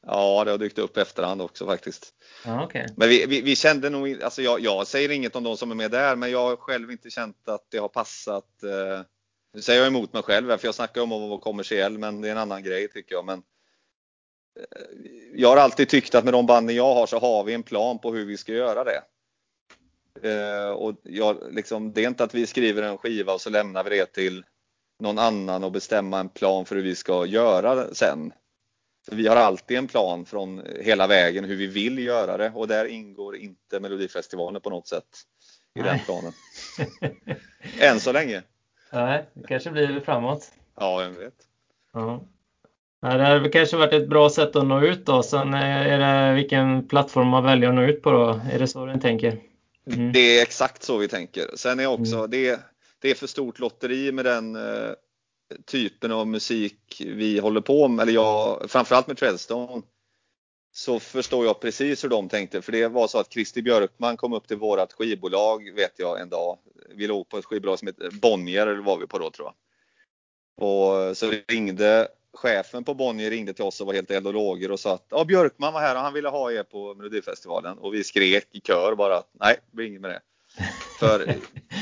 Ja, 0.08 0.44
det 0.44 0.52
har 0.52 0.58
dykt 0.58 0.78
upp 0.78 0.98
efterhand 0.98 1.42
också 1.42 1.66
faktiskt. 1.66 2.14
Ja, 2.46 2.66
okay. 2.66 2.88
Men 2.96 3.10
vi, 3.10 3.26
vi, 3.26 3.42
vi, 3.42 3.56
kände 3.56 3.90
nog, 3.90 4.24
alltså 4.24 4.42
jag, 4.42 4.60
jag, 4.60 4.88
säger 4.88 5.12
inget 5.12 5.36
om 5.36 5.44
de 5.44 5.58
som 5.58 5.72
är 5.72 5.76
med 5.76 5.92
där, 5.92 6.16
men 6.16 6.32
jag 6.32 6.50
har 6.50 6.56
själv 6.56 6.92
inte 6.92 7.10
känt 7.10 7.50
att 7.50 7.66
det 7.70 7.78
har 7.78 7.88
passat. 7.88 8.64
Eh, 8.64 9.02
nu 9.54 9.62
säger 9.62 9.80
jag 9.80 9.88
emot 9.88 10.14
mig 10.14 10.24
själv 10.24 10.58
för 10.58 10.68
jag 10.68 10.76
snackar 10.76 11.02
om 11.02 11.12
att 11.12 11.30
vara 11.30 11.40
kommersiell, 11.40 11.98
men 11.98 12.22
det 12.22 12.28
är 12.28 12.32
en 12.32 12.38
annan 12.38 12.64
grej 12.64 12.88
tycker 12.88 13.16
jag. 13.16 13.26
Men, 13.26 13.44
eh, 14.60 14.88
jag 15.36 15.50
har 15.50 15.58
alltid 15.58 15.90
tyckt 15.90 16.16
att 16.16 16.24
med 16.24 16.34
de 16.34 16.46
banden 16.46 16.76
jag 16.76 16.94
har 16.94 17.08
så 17.08 17.20
har 17.20 17.44
vi 17.44 17.54
en 17.54 17.64
plan 17.64 18.00
på 18.00 18.14
hur 18.14 18.26
vi 18.26 18.38
ska 18.38 18.54
göra 18.54 18.84
det. 18.84 19.02
Eh, 20.24 20.70
och 20.70 20.96
jag, 21.04 21.38
liksom, 21.52 21.94
det 21.94 22.04
är 22.04 22.08
inte 22.08 22.24
att 22.24 22.36
vi 22.36 22.48
skriver 22.48 22.84
en 22.84 22.98
skiva 22.98 23.34
och 23.34 23.42
så 23.42 23.50
lämnar 23.50 23.84
vi 23.84 23.90
det 23.90 24.06
till 24.06 24.44
någon 25.00 25.20
annan 25.20 25.64
och 25.64 25.72
bestämma 25.72 26.20
en 26.20 26.30
plan 26.30 26.66
för 26.66 26.76
hur 26.76 26.84
vi 26.84 26.96
ska 26.96 27.26
göra 27.26 27.94
sen. 27.94 28.34
Vi 29.14 29.28
har 29.28 29.36
alltid 29.36 29.78
en 29.78 29.88
plan 29.88 30.26
från 30.26 30.62
hela 30.80 31.08
vägen 31.08 31.46
hur 31.46 31.56
vi 31.56 31.68
vill 31.68 32.00
göra 32.00 32.38
det 32.38 32.52
och 32.56 32.68
där 32.68 32.86
ingår 32.86 33.36
inte 33.36 33.80
Melodifestivalen 33.80 34.62
på 34.62 34.70
något 34.70 34.88
sätt 34.88 35.04
i 35.76 35.82
Nej. 35.82 35.90
den 35.90 36.00
planen. 36.00 36.34
Än 37.80 38.00
så 38.00 38.12
länge. 38.12 38.44
Nej, 38.94 39.26
det 39.34 39.48
kanske 39.48 39.72
blir 39.72 40.00
framåt. 40.00 40.52
Ja, 40.80 40.98
vem 40.98 41.16
vet. 41.16 41.34
Ja. 41.94 42.24
Det 43.02 43.08
hade 43.08 43.50
kanske 43.50 43.78
varit 43.78 43.94
ett 43.94 44.10
bra 44.10 44.30
sätt 44.30 44.56
att 44.56 44.66
nå 44.66 44.86
ut 44.86 45.06
då. 45.06 45.24
Sen 45.24 45.54
är 45.54 46.00
det 46.00 46.36
vilken 46.36 46.88
plattform 46.88 47.28
man 47.28 47.44
väljer 47.44 47.70
att 47.70 47.76
nå 47.76 47.82
ut 47.82 48.02
på 48.02 48.12
då. 48.12 48.42
Är 48.52 48.60
det 48.60 48.68
så 48.68 48.86
du 48.86 49.00
tänker? 49.00 49.38
Mm. 49.86 50.12
Det 50.12 50.20
är 50.20 50.42
exakt 50.42 50.84
så 50.84 50.98
vi 50.98 51.08
tänker. 51.08 51.46
Sen 51.56 51.80
är 51.80 51.88
också 51.88 52.16
mm. 52.16 52.30
det, 52.30 52.60
det 53.00 53.12
är 53.12 53.16
för 53.16 53.28
stort 53.28 53.60
lotteri 53.60 54.12
med 54.12 54.26
den 54.26 54.56
eh, 54.56 54.92
typen 55.66 56.12
av 56.12 56.28
musik 56.28 57.02
vi 57.06 57.40
håller 57.40 57.62
på 57.62 57.88
med, 57.88 58.04
eller 58.04 58.14
jag, 58.14 58.72
framförallt 58.72 59.08
med 59.08 59.18
Treadstone, 59.18 59.82
så 60.74 61.00
förstår 61.00 61.46
jag 61.46 61.60
precis 61.60 62.04
hur 62.04 62.10
de 62.10 62.30
tänkte. 62.30 62.62
För 62.62 62.72
det 62.72 62.88
var 62.88 63.08
så 63.08 63.20
att 63.20 63.34
Christer 63.34 63.62
Björkman 63.62 64.18
kom 64.18 64.34
upp 64.34 64.48
till 64.48 64.58
vårat 64.58 64.94
skivbolag, 64.94 65.72
vet 65.76 65.94
jag, 65.98 66.22
en 66.22 66.30
dag. 66.30 66.58
Vi 66.96 67.08
låg 67.08 67.30
på 67.30 67.38
ett 67.38 67.46
skivbolag 67.46 67.80
som 67.80 67.88
heter 67.88 68.12
Bonnier, 68.12 68.68
eller 68.68 68.82
var 68.82 68.98
vi 68.98 69.08
på 69.08 69.20
då 69.20 69.32
tror 69.32 69.48
jag. 69.48 69.56
Och 70.68 71.18
så 71.18 71.34
ringde 71.48 72.08
chefen 72.34 72.84
på 72.84 72.94
Bonnier 72.94 73.30
ringde 73.30 73.54
till 73.54 73.64
oss 73.64 73.82
och 73.82 73.88
var 73.88 73.94
helt 73.94 74.12
eld 74.12 74.28
och 74.28 74.34
lågor 74.34 74.72
och 74.72 74.80
sa 74.80 74.94
att 74.94 75.06
ja, 75.10 75.26
Björkman 75.26 75.74
var 75.74 75.82
här 75.82 75.96
och 75.96 76.02
han 76.02 76.14
ville 76.14 76.30
ha 76.30 76.52
er 76.52 76.64
på 76.64 76.94
Melodifestivalen. 76.96 77.78
Och 77.78 77.94
vi 77.94 78.04
skrek 78.04 78.48
i 78.52 78.60
kör 78.60 78.96
bara 78.96 79.18
att 79.18 79.30
nej, 79.34 79.60
det 79.72 79.76
blir 79.76 79.86
inget 79.86 80.02
med 80.02 80.12
det. 80.12 80.22
För 81.00 81.36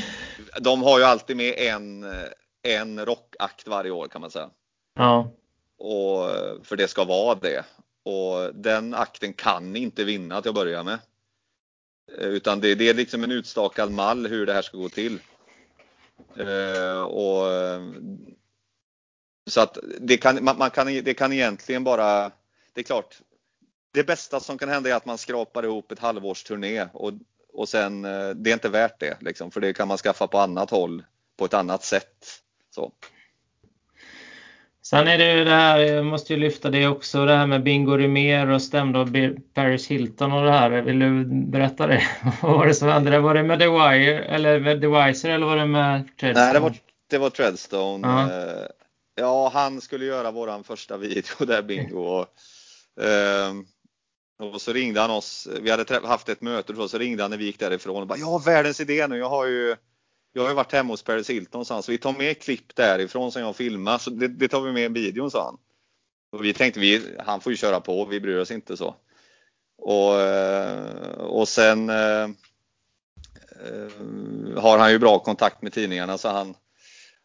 de 0.60 0.84
har 0.84 1.00
ju 1.00 1.06
alltid 1.06 1.38
med 1.38 1.54
en 1.58 2.06
en 2.76 3.06
rockakt 3.06 3.68
varje 3.68 3.92
år 3.92 4.08
kan 4.08 4.22
man 4.22 4.32
säga. 4.32 4.50
Ja. 4.96 5.32
Och, 5.78 6.30
för 6.66 6.76
det 6.76 6.88
ska 6.88 7.04
vara 7.04 7.36
det. 7.36 7.66
Och 8.04 8.56
den 8.56 8.94
akten 8.94 9.34
kan 9.34 9.76
inte 9.76 10.04
vinna 10.04 10.42
till 10.42 10.50
att 10.50 10.56
börja 10.56 10.84
med. 10.84 11.00
Utan 12.18 12.60
det, 12.60 12.76
det 12.76 12.90
är 12.90 12.94
liksom 12.94 13.24
en 13.24 13.32
utstakad 13.32 13.92
mall 13.92 14.28
hur 14.28 14.46
det 14.46 14.54
här 14.54 14.62
ska 14.62 14.78
gå 14.78 14.90
till. 14.90 15.20
Uh, 16.40 17.02
och, 17.02 17.46
så 19.50 19.62
att 19.62 19.78
det 20.00 20.18
kan, 20.18 20.44
man, 20.44 20.58
man, 20.58 20.72
kan, 20.72 20.88
det 20.88 21.14
kan 21.14 21.34
egentligen 21.34 21.84
bara, 21.84 22.32
det 22.74 22.82
är 22.82 22.84
klart, 22.84 23.22
det 23.92 24.04
bästa 24.04 24.40
som 24.40 24.58
kan 24.58 24.70
hända 24.70 24.90
är 24.90 24.94
att 24.94 25.06
man 25.06 25.18
skrapar 25.18 25.64
ihop 25.64 25.92
ett 25.92 26.00
halvårs 26.00 26.44
turné 26.44 26.88
och, 26.94 27.14
och 27.54 27.70
sen, 27.70 28.06
eh, 28.06 28.30
det 28.30 28.50
är 28.50 28.54
inte 28.54 28.70
värt 28.70 29.00
det 29.00 29.18
liksom, 29.22 29.52
för 29.52 29.62
det 29.62 29.74
kan 29.74 29.88
man 29.88 29.98
skaffa 29.98 30.28
på 30.28 30.38
annat 30.38 30.70
håll 30.70 31.04
på 31.38 31.46
ett 31.46 31.54
annat 31.54 31.84
sätt. 31.84 32.42
Så. 32.80 32.92
Sen 34.90 35.08
är 35.08 35.18
det 35.18 35.34
ju 35.34 35.44
det 35.44 35.52
här, 35.52 35.80
jag 35.80 36.06
måste 36.06 36.34
ju 36.34 36.40
lyfta 36.40 36.70
det 36.70 36.88
också, 36.88 37.26
det 37.26 37.36
här 37.36 37.48
med 37.48 37.64
Bingo 37.64 37.98
Rimér 37.98 38.48
och 38.48 38.62
stämde 38.62 39.00
av 39.00 39.36
Paris 39.54 39.88
Hilton 39.88 40.32
och 40.32 40.46
det 40.46 40.52
här. 40.52 40.70
Vill 40.70 41.00
du 41.00 41.26
berätta 41.26 41.88
det? 41.88 42.04
Vad 42.42 42.58
var 42.58 42.66
det 42.68 42.74
som 42.74 42.88
hände? 42.88 43.20
Var 43.20 43.34
det 43.34 43.44
med 43.44 43.60
The 43.60 43.68
Wire 43.68 44.24
eller 44.24 44.60
med 44.60 44.82
The 44.82 44.88
Wiser 44.88 45.30
eller 45.30 45.46
var 45.46 45.56
det 45.56 45.66
med 45.66 46.18
Treadstone? 46.20 46.46
Nej, 46.46 46.54
det 46.54 46.60
var, 46.60 46.76
det 47.10 47.18
var 47.18 47.30
Treadstone. 47.30 48.08
Ja. 48.08 48.24
Eh, 48.24 48.68
ja, 49.16 49.52
han 49.54 49.82
skulle 49.82 50.06
göra 50.06 50.32
våran 50.32 50.64
första 50.64 50.98
video 50.98 51.46
där 51.46 51.62
Bingo. 51.62 52.00
Och, 52.00 52.28
eh, 53.04 53.54
och 54.54 54.62
så 54.62 54.74
ringde 54.74 55.02
han 55.02 55.12
oss. 55.12 55.48
Vi 55.62 55.72
hade 55.72 56.08
haft 56.08 56.30
ett 56.30 56.42
möte 56.42 56.88
så 56.88 56.98
ringde 56.98 57.24
han 57.24 57.32
när 57.32 57.38
vi 57.38 57.46
gick 57.46 57.60
därifrån 57.60 58.02
och 58.02 58.08
bara, 58.08 58.20
jag 58.20 58.26
har 58.26 58.40
världens 58.40 58.80
idé 58.80 59.08
nu. 59.08 59.18
Jag 59.18 59.30
har 59.30 59.46
ju 59.46 59.76
jag 60.34 60.42
har 60.42 60.50
ju 60.50 60.56
varit 60.56 60.72
hemma 60.72 60.94
hos 60.94 61.04
Paris 61.04 61.30
Hilton 61.30 61.66
så, 61.66 61.74
han, 61.74 61.84
så 61.84 61.92
vi 61.92 61.98
tar 61.98 62.14
med 62.14 62.42
klipp 62.42 62.76
därifrån 62.76 63.32
som 63.32 63.42
jag 63.42 63.56
filmade. 63.56 64.00
Så 64.00 64.10
det, 64.10 64.28
det 64.28 64.48
tar 64.48 64.62
vi 64.62 64.72
med 64.72 64.84
i 64.98 65.02
videon 65.02 65.32
sa 65.32 65.46
han. 65.46 65.58
Och 66.32 66.46
vi 66.46 66.54
tänkte 66.54 66.80
vi, 66.80 67.16
han 67.20 67.42
får 67.42 67.52
ju 67.52 67.58
köra 67.58 67.80
på, 67.80 68.06
vi 68.06 68.20
bryr 68.20 68.38
oss 68.38 68.52
inte 68.52 68.78
så. 68.78 68.96
Och, 69.78 70.22
eh, 70.22 71.12
och 71.12 71.48
sen 71.48 71.90
eh, 71.90 72.24
eh, 73.64 73.92
har 74.58 74.78
han 74.78 74.92
ju 74.92 75.00
bra 75.00 75.20
kontakt 75.20 75.62
med 75.62 75.74
tidningarna 75.74 76.18
så 76.18 76.30
han, 76.30 76.56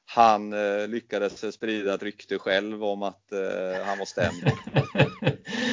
han 0.07 0.53
eh, 0.53 0.89
lyckades 0.89 1.55
sprida 1.55 1.95
ett 1.95 2.03
rykte 2.03 2.39
själv 2.39 2.85
om 2.85 3.03
att 3.03 3.33
eh, 3.33 3.85
han 3.87 3.99
var 3.99 4.07
stämd 4.07 4.43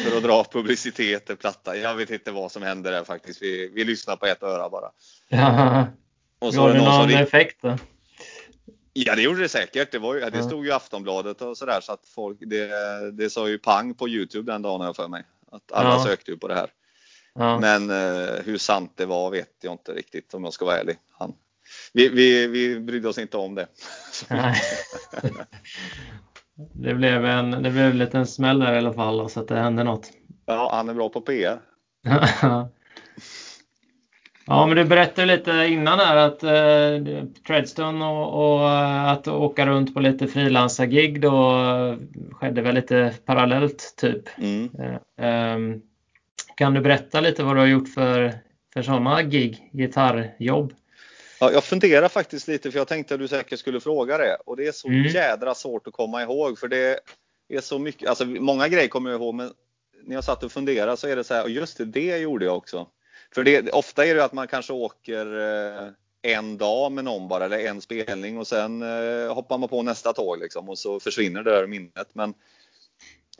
för 0.05 0.17
att 0.17 0.23
dra 0.23 0.43
publicitet 0.43 1.25
till 1.25 1.37
platta. 1.37 1.77
Jag 1.77 1.95
vet 1.95 2.09
inte 2.09 2.31
vad 2.31 2.51
som 2.51 2.63
hände 2.63 2.91
där 2.91 3.03
faktiskt. 3.03 3.41
Vi, 3.41 3.71
vi 3.73 3.83
lyssnar 3.83 4.15
på 4.15 4.25
ett 4.25 4.43
öra 4.43 4.69
bara. 4.69 4.91
Och 6.41 6.53
så 6.53 6.59
Gav 6.59 6.73
det 6.73 6.79
någon 6.79 7.07
ring... 7.07 7.17
effekt 7.17 7.57
då? 7.61 7.77
Ja 8.93 9.15
det 9.15 9.21
gjorde 9.21 9.39
det 9.41 9.49
säkert. 9.49 9.91
Det, 9.91 9.99
var 9.99 10.15
ju, 10.15 10.29
det 10.29 10.43
stod 10.43 10.65
ju 10.65 10.71
Aftonbladet 10.71 11.41
och 11.41 11.57
sådär 11.57 11.81
så 11.81 11.91
att 11.91 12.07
folk, 12.15 12.37
det, 12.39 12.71
det 13.11 13.29
sa 13.29 13.49
ju 13.49 13.57
pang 13.57 13.93
på 13.93 14.09
Youtube 14.09 14.51
den 14.51 14.61
dagen 14.61 14.85
jag 14.85 14.95
för 14.95 15.07
mig. 15.07 15.23
Att 15.51 15.71
alla 15.71 15.89
ja. 15.89 16.03
sökte 16.05 16.31
ju 16.31 16.37
på 16.37 16.47
det 16.47 16.55
här. 16.55 16.69
Ja. 17.33 17.59
Men 17.59 17.89
eh, 17.89 18.43
hur 18.45 18.57
sant 18.57 18.93
det 18.95 19.05
var 19.05 19.31
vet 19.31 19.49
jag 19.61 19.73
inte 19.73 19.91
riktigt 19.91 20.33
om 20.33 20.43
jag 20.43 20.53
ska 20.53 20.65
vara 20.65 20.77
ärlig. 20.77 20.97
Han, 21.11 21.33
vi, 21.93 22.09
vi, 22.09 22.47
vi 22.47 22.79
brydde 22.79 23.09
oss 23.09 23.17
inte 23.17 23.37
om 23.37 23.55
det. 23.55 23.67
det, 26.73 26.93
blev 26.93 27.25
en, 27.25 27.51
det 27.51 27.71
blev 27.71 27.85
en 27.85 27.97
liten 27.97 28.27
smäll 28.27 28.59
där 28.59 28.73
i 28.73 28.77
alla 28.77 28.93
fall 28.93 29.29
så 29.29 29.39
att 29.39 29.47
det 29.47 29.59
hände 29.59 29.83
något. 29.83 30.11
Ja, 30.45 30.69
han 30.73 30.89
är 30.89 30.93
bra 30.93 31.09
på 31.09 31.21
PR. 31.21 31.61
Ja, 34.51 34.65
men 34.67 34.77
du 34.77 34.85
berättade 34.85 35.27
lite 35.27 35.51
innan 35.51 35.99
här 35.99 36.15
att 36.15 36.43
eh, 36.43 37.25
Treadstone 37.47 38.05
och, 38.05 38.55
och, 38.55 38.69
eh, 38.69 39.07
att 39.07 39.27
åka 39.27 39.65
runt 39.65 39.93
på 39.93 39.99
lite 39.99 40.27
frilansargig 40.27 41.21
då 41.21 41.53
skedde 42.31 42.61
väl 42.61 42.75
lite 42.75 43.13
parallellt 43.25 43.93
typ. 43.97 44.37
Mm. 44.37 44.69
Eh, 44.79 45.55
um, 45.55 45.81
kan 46.55 46.73
du 46.73 46.81
berätta 46.81 47.21
lite 47.21 47.43
vad 47.43 47.55
du 47.55 47.59
har 47.59 47.67
gjort 47.67 47.93
för, 47.93 48.33
för 48.73 48.81
sådana 48.81 49.23
gig, 49.23 49.69
gitarrjobb? 49.73 50.73
Ja, 51.39 51.51
jag 51.51 51.63
funderar 51.63 52.07
faktiskt 52.07 52.47
lite 52.47 52.71
för 52.71 52.79
jag 52.79 52.87
tänkte 52.87 53.13
att 53.13 53.19
du 53.19 53.27
säkert 53.27 53.59
skulle 53.59 53.79
fråga 53.79 54.17
det 54.17 54.37
och 54.45 54.57
det 54.57 54.67
är 54.67 54.71
så 54.71 54.87
mm. 54.87 55.03
jädra 55.03 55.55
svårt 55.55 55.87
att 55.87 55.93
komma 55.93 56.21
ihåg 56.21 56.59
för 56.59 56.67
det 56.67 56.99
är 57.49 57.61
så 57.61 57.79
mycket, 57.79 58.09
alltså 58.09 58.25
många 58.25 58.67
grejer 58.67 58.87
kommer 58.87 59.09
jag 59.09 59.21
ihåg 59.21 59.35
men 59.35 59.51
när 60.03 60.15
jag 60.15 60.23
satt 60.23 60.43
och 60.43 60.51
funderade 60.51 60.97
så 60.97 61.07
är 61.07 61.15
det 61.15 61.23
så 61.23 61.33
här, 61.33 61.43
och 61.43 61.49
just 61.49 61.77
det, 61.77 61.85
det 61.85 62.17
gjorde 62.17 62.45
jag 62.45 62.57
också. 62.57 62.87
För 63.33 63.43
det, 63.43 63.71
ofta 63.71 64.05
är 64.05 64.15
det 64.15 64.23
att 64.23 64.33
man 64.33 64.47
kanske 64.47 64.73
åker 64.73 65.39
eh, 65.39 65.89
en 66.21 66.57
dag 66.57 66.91
med 66.91 67.03
någon 67.03 67.27
bara, 67.27 67.45
eller 67.45 67.59
en 67.59 67.81
spelning 67.81 68.37
och 68.37 68.47
sen 68.47 68.81
eh, 68.81 69.33
hoppar 69.33 69.57
man 69.57 69.69
på 69.69 69.83
nästa 69.83 70.13
tåg 70.13 70.39
liksom 70.39 70.69
och 70.69 70.77
så 70.77 70.99
försvinner 70.99 71.43
det 71.43 71.51
där 71.51 71.67
minnet. 71.67 72.09
Men 72.13 72.33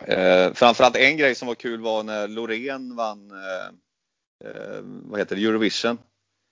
eh, 0.06 0.54
framförallt 0.54 0.96
en 0.96 1.18
grej 1.18 1.36
som 1.36 1.48
var 1.48 1.56
kul 1.56 1.82
var 1.82 2.04
när 2.04 2.28
Loreen 2.28 2.96
vann 2.96 3.32
eh, 3.32 3.68
eh 4.50 4.82
vad 4.84 5.20
heter 5.20 5.36
det, 5.36 5.46
Eurovision. 5.46 5.98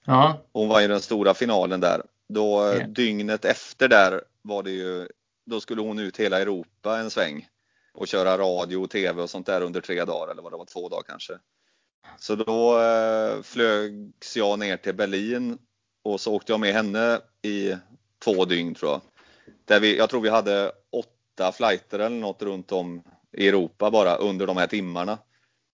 Ja. 0.06 0.38
Hon 0.54 0.68
var 0.68 0.82
i 0.82 0.88
den 0.88 1.02
stora 1.02 1.34
finalen 1.34 1.80
där. 1.80 2.02
Då 2.30 2.74
yeah. 2.74 2.88
dygnet 2.88 3.46
efter 3.46 3.88
där 3.88 4.22
var 4.42 4.64
det 4.64 4.72
ju, 4.72 5.08
då 5.46 5.60
skulle 5.60 5.82
hon 5.82 6.00
ut 6.00 6.18
hela 6.18 6.40
Europa 6.40 7.00
en 7.00 7.10
sväng 7.10 7.48
och 7.94 8.08
köra 8.08 8.38
radio 8.38 8.78
och 8.78 8.90
tv 8.90 9.22
och 9.22 9.30
sånt 9.30 9.46
där 9.46 9.62
under 9.62 9.82
tre 9.82 10.06
dagar 10.06 10.32
eller 10.32 10.42
vad 10.42 10.52
det 10.52 10.58
var, 10.58 10.66
två 10.66 10.90
dagar 10.90 11.04
kanske. 11.04 11.34
Så 12.18 12.36
då 12.36 12.82
eh, 12.82 13.42
flögs 13.42 14.38
jag 14.38 14.60
ner 14.60 14.78
till 14.78 14.96
Berlin 14.96 15.58
och 16.04 16.22
så 16.22 16.34
åkte 16.34 16.52
jag 16.52 16.60
med 16.60 16.74
henne 16.74 17.22
i 17.42 17.76
två 18.24 18.46
dygn 18.46 18.76
tror 18.76 18.92
jag. 18.92 19.02
Där 19.66 19.80
vi, 19.80 19.98
jag 19.98 20.10
tror 20.10 20.22
vi 20.22 20.30
hade 20.30 20.72
åtta 20.92 21.52
flighter 21.52 22.00
eller 22.00 22.20
något 22.20 22.42
runt 22.42 22.72
om 22.72 23.04
i 23.38 23.48
Europa 23.48 23.92
bara 23.92 24.16
under 24.16 24.48
de 24.48 24.58
här 24.58 24.68
timmarna. 24.68 25.18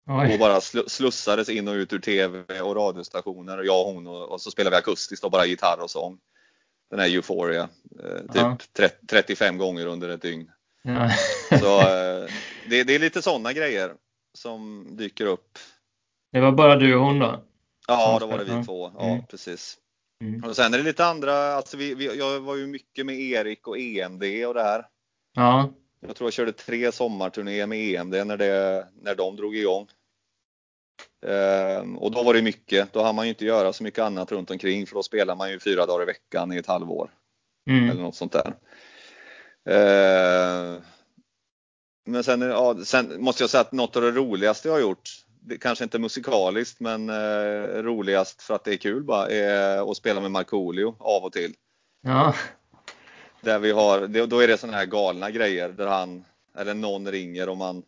Oj. 0.07 0.33
Och 0.33 0.39
bara 0.39 0.61
slussades 0.61 1.49
in 1.49 1.67
och 1.67 1.73
ut 1.73 1.93
ur 1.93 1.99
tv 1.99 2.61
och 2.61 2.75
radiostationer, 2.75 3.63
jag 3.63 3.87
och 3.87 3.93
hon 3.93 4.07
och, 4.07 4.31
och 4.31 4.41
så 4.41 4.51
spelade 4.51 4.75
vi 4.75 4.79
akustiskt 4.79 5.25
och 5.25 5.31
bara 5.31 5.45
gitarr 5.45 5.83
och 5.83 5.91
sång. 5.91 6.17
Den 6.89 6.99
här 6.99 7.07
Euphoria, 7.07 7.69
eh, 8.03 8.17
typ 8.19 8.35
ja. 8.35 8.57
30, 8.73 8.95
35 9.07 9.57
gånger 9.57 9.85
under 9.85 10.09
ett 10.09 10.21
dygn. 10.21 10.51
Ja. 10.81 11.09
så 11.59 11.79
eh, 11.79 12.29
det, 12.69 12.83
det, 12.83 12.95
är 12.95 12.99
lite 12.99 13.21
sådana 13.21 13.53
grejer 13.53 13.93
som 14.33 14.87
dyker 14.97 15.25
upp 15.25 15.59
det 16.35 16.41
var 16.41 16.51
bara 16.51 16.75
du 16.75 16.95
och 16.95 17.05
hon 17.05 17.19
då? 17.19 17.43
Ja, 17.87 18.17
då 18.19 18.27
var 18.27 18.37
det 18.37 18.43
vi 18.43 18.65
två. 18.65 18.91
Ja, 18.97 19.05
mm. 19.05 19.25
precis. 19.25 19.77
Mm. 20.21 20.43
Och 20.43 20.55
sen 20.55 20.73
är 20.73 20.77
det 20.77 20.83
lite 20.83 21.05
andra, 21.05 21.53
alltså 21.53 21.77
vi, 21.77 21.95
vi, 21.95 22.17
jag 22.17 22.39
var 22.39 22.55
ju 22.55 22.67
mycket 22.67 23.05
med 23.05 23.19
Erik 23.19 23.67
och 23.67 23.77
EMD 23.79 24.23
och 24.47 24.53
det 24.53 24.63
här. 24.63 24.85
Ja. 25.35 25.69
Jag 25.99 26.15
tror 26.15 26.27
jag 26.27 26.33
körde 26.33 26.51
tre 26.51 26.91
sommarturnéer 26.91 27.67
med 27.67 27.79
EMD 27.79 28.13
när, 28.27 28.37
det, 28.37 28.87
när 29.01 29.15
de 29.15 29.35
drog 29.35 29.55
igång. 29.55 29.87
Ehm, 31.25 31.97
och 31.97 32.11
då 32.11 32.23
var 32.23 32.33
det 32.33 32.41
mycket, 32.41 32.93
då 32.93 33.03
hann 33.03 33.15
man 33.15 33.25
ju 33.25 33.29
inte 33.29 33.45
göra 33.45 33.73
så 33.73 33.83
mycket 33.83 34.03
annat 34.03 34.31
runt 34.31 34.51
omkring 34.51 34.87
för 34.87 34.95
då 34.95 35.03
spelar 35.03 35.35
man 35.35 35.51
ju 35.51 35.59
fyra 35.59 35.85
dagar 35.85 36.03
i 36.03 36.05
veckan 36.05 36.53
i 36.53 36.57
ett 36.57 36.67
halvår. 36.67 37.09
Mm. 37.69 37.89
Eller 37.89 38.01
något 38.01 38.15
sånt 38.15 38.35
där. 38.43 38.55
Ehm, 39.69 40.81
men 42.05 42.23
sen, 42.23 42.41
ja, 42.41 42.77
sen 42.83 43.23
måste 43.23 43.43
jag 43.43 43.49
säga 43.49 43.61
att 43.61 43.71
något 43.71 43.95
av 43.95 44.01
det 44.01 44.11
roligaste 44.11 44.67
jag 44.67 44.75
har 44.75 44.81
gjort 44.81 45.24
kanske 45.59 45.83
inte 45.83 45.99
musikaliskt 45.99 46.79
men 46.79 47.09
eh, 47.09 47.83
roligast 47.83 48.41
för 48.41 48.55
att 48.55 48.63
det 48.63 48.73
är 48.73 48.77
kul 48.77 49.03
bara 49.03 49.29
är 49.29 49.91
att 49.91 49.97
spela 49.97 50.21
med 50.21 50.31
Markoolio 50.31 50.95
av 50.99 51.23
och 51.23 51.33
till. 51.33 51.53
Ja. 52.01 52.35
Där 53.41 53.59
vi 53.59 53.71
har, 53.71 54.27
då 54.27 54.39
är 54.39 54.47
det 54.47 54.57
sådana 54.57 54.77
här 54.77 54.85
galna 54.85 55.31
grejer 55.31 55.69
där 55.69 55.87
han 55.87 56.25
eller 56.57 56.73
någon 56.73 57.11
ringer 57.11 57.49
och 57.49 57.57
man 57.57 57.83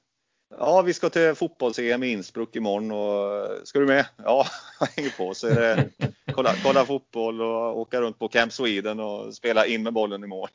Ja, 0.49 0.81
vi 0.81 0.93
ska 0.93 1.09
till 1.09 1.35
fotbolls-EM 1.35 2.03
i 2.03 2.11
Innsbruck 2.11 2.55
imorgon 2.55 2.91
och 2.91 3.67
ska 3.67 3.79
du 3.79 3.85
med? 3.85 4.05
Ja, 4.17 4.45
jag 4.79 4.87
hänger 4.87 5.17
på. 5.17 5.33
Så 5.33 5.47
är 5.47 5.55
det 5.55 5.89
kolla, 6.33 6.53
kolla 6.63 6.85
fotboll 6.85 7.41
och 7.41 7.79
åka 7.79 8.01
runt 8.01 8.19
på 8.19 8.27
Camp 8.27 8.53
Sweden 8.53 8.99
och 8.99 9.33
spela 9.33 9.65
in 9.65 9.83
med 9.83 9.93
bollen 9.93 10.23
i 10.23 10.27
mål. 10.27 10.49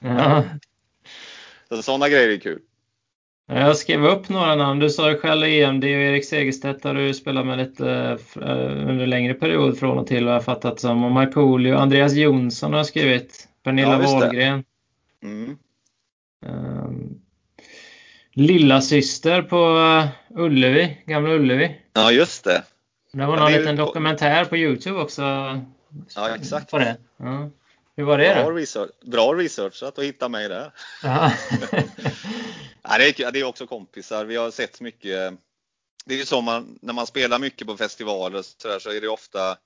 Ja. 0.00 0.44
Så 1.68 1.82
sådana 1.82 2.08
grejer 2.08 2.28
är 2.28 2.36
kul. 2.38 2.62
Jag 3.46 3.76
skrev 3.76 4.06
upp 4.06 4.28
några 4.28 4.54
namn. 4.54 4.80
Du 4.80 4.90
sa 4.90 5.10
ju 5.10 5.18
själv 5.18 5.44
EMD 5.44 5.84
och 5.84 5.90
Erik 5.90 6.24
Segerstedt 6.24 6.84
har 6.84 6.94
du 6.94 7.14
spelat 7.14 7.46
med 7.46 7.58
lite 7.58 8.18
eh, 8.36 8.88
under 8.90 9.06
längre 9.06 9.34
period 9.34 9.78
från 9.78 9.98
och 9.98 10.06
till 10.06 10.24
vad 10.24 10.34
jag 10.34 10.44
fattat 10.44 10.80
som. 10.80 11.04
Och 11.04 11.10
Markoolio, 11.10 11.76
Andreas 11.76 12.12
Jonsson 12.12 12.72
har 12.72 12.78
jag 12.78 12.86
skrivit. 12.86 13.48
Pernilla 13.62 14.02
ja, 14.02 14.12
Wahlgren. 14.12 14.64
Mm. 15.22 15.56
Um, 16.46 17.20
Lilla 18.32 18.80
syster 18.80 19.42
på 19.42 19.76
uh, 19.76 20.06
Ullevi, 20.44 21.02
Gamla 21.06 21.34
Ullevi. 21.34 21.80
Ja, 21.92 22.12
just 22.12 22.44
det. 22.44 22.62
Det 23.12 23.26
var 23.26 23.36
någon 23.36 23.52
det 23.52 23.58
liten 23.58 23.76
dokumentär 23.76 24.44
på 24.44 24.56
Youtube 24.56 25.00
också. 25.00 25.22
Ja, 26.16 26.34
exakt. 26.36 26.70
På 26.70 26.78
det. 26.78 26.96
Ja. 27.16 27.50
Hur 27.96 28.04
var 28.04 28.18
det 28.18 28.34
bra, 28.34 28.44
då? 28.44 28.50
Research, 28.50 28.90
bra 29.04 29.34
researchat 29.34 29.98
att 29.98 30.04
hitta 30.04 30.28
mig 30.28 30.48
där. 30.48 30.72
Ja. 32.88 32.98
Det, 32.98 33.20
är, 33.20 33.32
det 33.32 33.40
är 33.40 33.44
också 33.44 33.66
kompisar. 33.66 34.24
Vi 34.24 34.36
har 34.36 34.50
sett 34.50 34.80
mycket. 34.80 35.34
Det 36.04 36.14
är 36.14 36.18
ju 36.18 36.26
så 36.26 36.40
man, 36.40 36.78
när 36.82 36.92
man 36.92 37.06
spelar 37.06 37.38
mycket 37.38 37.66
på 37.66 37.76
festivaler 37.76 38.42
så, 38.42 38.68
där, 38.68 38.78
så 38.78 38.90
är 38.90 39.00
det 39.00 39.08
ofta, 39.08 39.56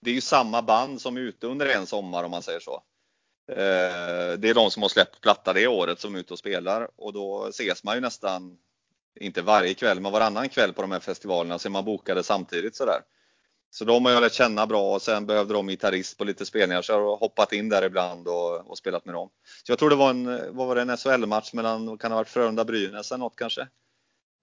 det 0.00 0.10
är 0.10 0.14
ju 0.14 0.20
samma 0.20 0.62
band 0.62 1.00
som 1.00 1.16
är 1.16 1.20
ute 1.20 1.46
under 1.46 1.66
en 1.66 1.86
sommar 1.86 2.24
om 2.24 2.30
man 2.30 2.42
säger 2.42 2.60
så. 2.60 2.82
Eh, 3.52 4.38
det 4.38 4.48
är 4.48 4.54
de 4.54 4.70
som 4.70 4.82
har 4.82 4.88
släppt 4.88 5.20
platta 5.20 5.52
det 5.52 5.66
året 5.66 6.00
som 6.00 6.14
är 6.14 6.18
ute 6.18 6.32
och 6.32 6.38
spelar 6.38 6.88
och 6.96 7.12
då 7.12 7.46
ses 7.46 7.84
man 7.84 7.94
ju 7.94 8.00
nästan, 8.00 8.58
inte 9.20 9.42
varje 9.42 9.74
kväll, 9.74 10.00
men 10.00 10.12
varannan 10.12 10.48
kväll 10.48 10.72
på 10.72 10.82
de 10.82 10.92
här 10.92 11.00
festivalerna 11.00 11.58
så 11.58 11.68
är 11.68 11.70
man 11.70 11.84
bokade 11.84 12.22
samtidigt 12.22 12.76
sådär. 12.76 13.00
Så 13.74 13.84
de 13.84 14.04
har 14.04 14.12
jag 14.12 14.20
lärt 14.20 14.32
känna 14.32 14.66
bra 14.66 14.94
och 14.94 15.02
sen 15.02 15.26
behövde 15.26 15.54
de 15.54 15.68
gitarrist 15.68 16.18
på 16.18 16.24
lite 16.24 16.46
spelningar 16.46 16.82
så 16.82 16.92
jag 16.92 17.04
har 17.04 17.16
hoppat 17.16 17.52
in 17.52 17.68
där 17.68 17.84
ibland 17.84 18.28
och, 18.28 18.70
och 18.70 18.78
spelat 18.78 19.04
med 19.04 19.14
dem. 19.14 19.28
Så 19.66 19.72
jag 19.72 19.78
tror 19.78 19.90
det 19.90 19.96
var 19.96 20.10
en, 20.10 20.56
vad 20.56 20.66
var 20.66 20.74
det, 20.74 20.82
en 20.82 20.96
SHL-match 20.96 21.52
mellan, 21.52 21.98
kan 21.98 22.10
det 22.10 22.14
ha 22.14 22.20
varit 22.20 22.28
Frölunda-Brynäs 22.28 23.12
eller 23.12 23.18
något 23.18 23.36
kanske? 23.36 23.66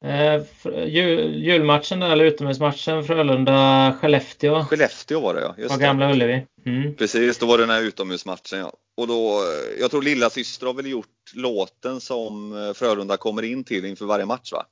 Eh, 0.06 0.44
jul, 0.88 1.44
julmatchen 1.44 2.00
där, 2.00 2.10
eller 2.10 2.26
utomhusmatchen 2.26 3.04
Frölunda-Skellefteå. 3.04 4.66
Skellefteå 4.66 5.20
var 5.20 5.34
det 5.34 5.42
ja. 5.42 5.56
Just 5.58 5.74
på 5.74 5.80
Gamla 5.80 6.12
Ullevi. 6.12 6.46
Mm. 6.66 6.96
Precis, 6.96 7.38
då 7.38 7.46
var 7.46 7.58
det 7.58 7.64
den 7.64 7.76
här 7.76 7.82
utomhusmatchen 7.82 8.60
ja. 8.60 8.74
Och 8.98 9.08
då, 9.08 9.30
eh, 9.30 9.80
jag 9.80 9.92
tror 9.92 10.02
lilla 10.02 10.30
syster 10.30 10.68
har 10.68 10.74
väl 10.74 10.88
gjort 10.88 11.34
låten 11.34 12.02
som 12.02 12.54
eh, 12.68 12.74
Frölunda 12.74 13.18
kommer 13.18 13.44
in 13.44 13.64
till 13.64 13.86
inför 13.86 14.06
varje 14.06 14.26
match 14.26 14.52
va? 14.52 14.66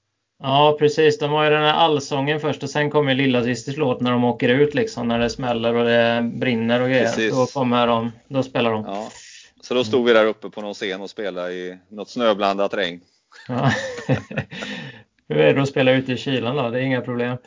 Ja 0.43 0.75
precis, 0.79 1.19
de 1.19 1.31
har 1.31 1.43
ju 1.43 1.49
den 1.49 1.61
här 1.63 1.73
allsången 1.73 2.39
först 2.39 2.63
och 2.63 2.69
sen 2.69 2.89
kommer 2.89 3.15
lilla 3.15 3.43
systers 3.43 3.77
låt 3.77 4.01
när 4.01 4.11
de 4.11 4.23
åker 4.23 4.49
ut 4.49 4.73
liksom 4.73 5.07
när 5.07 5.19
det 5.19 5.29
smäller 5.29 5.75
och 5.75 5.85
det 5.85 6.31
brinner 6.33 6.81
och 6.81 6.89
grejer. 6.89 7.05
Precis. 7.05 7.35
Då 7.35 7.45
kommer 7.45 7.87
de, 7.87 8.11
då 8.27 8.43
spelar 8.43 8.71
de. 8.71 8.85
Ja. 8.85 9.11
Så 9.61 9.73
då 9.73 9.83
stod 9.83 10.05
vi 10.05 10.13
där 10.13 10.25
uppe 10.25 10.49
på 10.49 10.61
någon 10.61 10.73
scen 10.73 11.01
och 11.01 11.09
spelade 11.09 11.53
i 11.53 11.77
något 11.87 12.09
snöblandat 12.09 12.73
regn. 12.73 13.01
Ja. 13.47 13.71
Hur 15.27 15.37
är 15.37 15.53
det 15.53 15.61
att 15.61 15.69
spela 15.69 15.91
ute 15.91 16.13
i 16.13 16.17
kylan 16.17 16.55
då? 16.55 16.69
Det 16.69 16.79
är 16.79 16.83
inga 16.83 17.01
problem? 17.01 17.37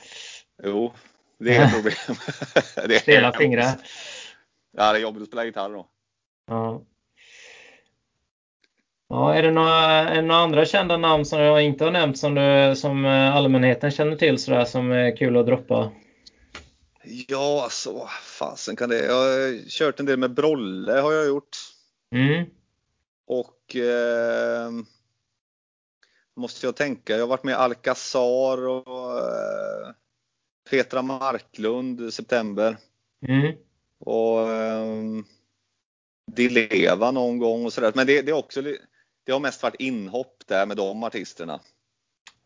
Jo, 0.64 0.92
det 1.38 1.56
är 1.56 1.64
ett 1.64 1.74
problem. 1.74 1.94
det 2.88 2.94
är 2.94 2.98
Stela 2.98 3.32
fingrar? 3.32 3.72
Ja, 4.76 4.92
det 4.92 4.98
är 4.98 5.02
jobbigt 5.02 5.22
att 5.22 5.28
spela 5.28 5.44
gitarr 5.44 5.70
då. 5.70 5.86
Ja. 6.46 6.82
Ja, 9.12 9.34
är 9.34 9.42
det 9.42 9.50
några, 9.50 9.84
är 9.84 10.14
det 10.14 10.22
några 10.22 10.40
andra 10.40 10.64
kända 10.64 10.96
namn 10.96 11.24
som 11.24 11.40
jag 11.40 11.62
inte 11.62 11.84
har 11.84 11.90
nämnt 11.90 12.18
som, 12.18 12.34
du, 12.34 12.76
som 12.76 13.04
eh, 13.04 13.36
allmänheten 13.36 13.90
känner 13.90 14.16
till 14.16 14.38
sådär 14.38 14.64
som 14.64 14.92
är 14.92 15.16
kul 15.16 15.36
att 15.36 15.46
droppa? 15.46 15.92
Ja, 17.28 17.60
alltså 17.64 18.08
fasen 18.38 18.76
kan 18.76 18.88
det. 18.88 19.04
Jag 19.04 19.14
har 19.14 19.68
kört 19.68 20.00
en 20.00 20.06
del 20.06 20.18
med 20.18 20.34
Brolle 20.34 20.92
har 20.92 21.12
jag 21.12 21.26
gjort. 21.26 21.56
Mm. 22.14 22.44
Och 23.26 23.76
eh, 23.76 24.70
måste 26.36 26.66
jag 26.66 26.76
tänka, 26.76 27.12
jag 27.12 27.20
har 27.20 27.26
varit 27.26 27.44
med 27.44 27.56
Alcazar 27.56 28.68
och 28.68 29.18
eh, 29.18 29.90
Petra 30.70 31.02
Marklund 31.02 32.00
i 32.00 32.10
september. 32.10 32.76
Mm. 33.28 33.56
Och 33.98 34.50
eh, 34.50 34.86
Dileva 36.32 37.10
någon 37.10 37.38
gång 37.38 37.64
och 37.64 37.72
sådär. 37.72 37.92
Men 37.94 38.06
det, 38.06 38.22
det, 38.22 38.30
är 38.30 38.36
också, 38.36 38.62
det 39.24 39.32
har 39.32 39.40
mest 39.40 39.62
varit 39.62 39.80
inhopp 39.80 40.42
där 40.46 40.66
med 40.66 40.76
de 40.76 41.02
artisterna. 41.02 41.60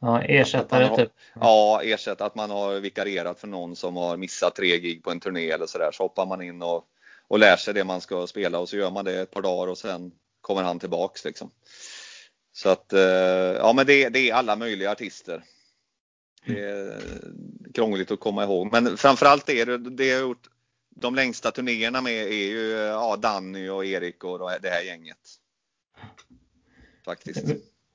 Ja, 0.00 0.22
ersättare 0.22 0.84
har, 0.84 0.96
typ? 0.96 1.12
Ja, 1.34 1.82
ersättare. 1.82 2.26
Att 2.26 2.34
man 2.34 2.50
har 2.50 2.80
vikarierat 2.80 3.40
för 3.40 3.48
någon 3.48 3.76
som 3.76 3.96
har 3.96 4.16
missat 4.16 4.56
tre 4.56 4.78
gig 4.78 5.02
på 5.02 5.10
en 5.10 5.20
turné 5.20 5.50
eller 5.50 5.66
sådär. 5.66 5.90
Så 5.92 6.02
hoppar 6.02 6.26
man 6.26 6.42
in 6.42 6.62
och, 6.62 6.84
och 7.28 7.38
lär 7.38 7.56
sig 7.56 7.74
det 7.74 7.84
man 7.84 8.00
ska 8.00 8.26
spela 8.26 8.58
och 8.58 8.68
så 8.68 8.76
gör 8.76 8.90
man 8.90 9.04
det 9.04 9.20
ett 9.20 9.30
par 9.30 9.42
dagar 9.42 9.70
och 9.70 9.78
sen 9.78 10.12
kommer 10.40 10.62
han 10.62 10.78
tillbaks 10.78 11.24
liksom. 11.24 11.50
Så 12.52 12.68
att, 12.68 12.92
eh, 12.92 13.00
ja 13.00 13.72
men 13.72 13.86
det, 13.86 14.08
det 14.08 14.30
är 14.30 14.34
alla 14.34 14.56
möjliga 14.56 14.90
artister. 14.90 15.44
Det 16.46 16.60
är 16.60 17.00
krångligt 17.74 18.10
att 18.10 18.20
komma 18.20 18.44
ihåg. 18.44 18.72
Men 18.72 18.96
framförallt 18.96 19.48
är 19.48 19.66
det, 19.66 19.78
det 19.78 20.06
jag 20.06 20.20
gjort 20.20 20.48
de 20.90 21.14
längsta 21.14 21.50
turnéerna 21.50 22.00
med 22.00 22.26
är 22.26 22.46
ju 22.46 22.70
ja, 22.70 23.16
Danny 23.16 23.68
och 23.68 23.84
Erik 23.84 24.24
och 24.24 24.38
det 24.62 24.70
här 24.70 24.82
gänget. 24.82 25.18
Faktiskt. 27.06 27.44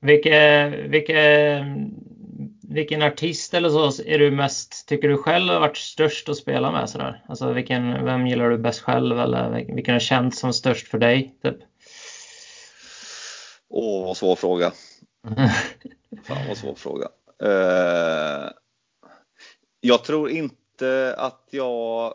Vilke, 0.00 0.68
vilke, 0.88 1.64
vilken 2.68 3.02
artist 3.02 3.54
eller 3.54 3.70
så 3.70 4.02
är 4.02 4.18
du 4.18 4.30
mest, 4.30 4.88
tycker 4.88 5.08
du 5.08 5.16
själv 5.16 5.52
har 5.52 5.60
varit 5.60 5.76
störst 5.76 6.28
att 6.28 6.36
spela 6.36 6.72
med 6.72 6.90
sådär? 6.90 7.24
Alltså 7.28 7.52
vilken, 7.52 8.04
vem 8.04 8.26
gillar 8.26 8.50
du 8.50 8.58
bäst 8.58 8.80
själv 8.80 9.20
eller 9.20 9.74
vilken 9.74 9.94
har 9.94 10.00
känts 10.00 10.38
som 10.38 10.52
störst 10.52 10.88
för 10.88 10.98
dig? 10.98 11.38
Typ? 11.42 11.56
Åh, 13.68 14.04
vad 14.06 14.16
svår 14.16 14.36
fråga. 14.36 14.72
Fan 16.24 16.48
vad 16.48 16.56
svår 16.56 16.74
fråga. 16.74 17.08
Uh, 17.42 18.50
jag 19.80 20.04
tror 20.04 20.30
inte 20.30 21.14
att 21.18 21.48
jag 21.50 22.14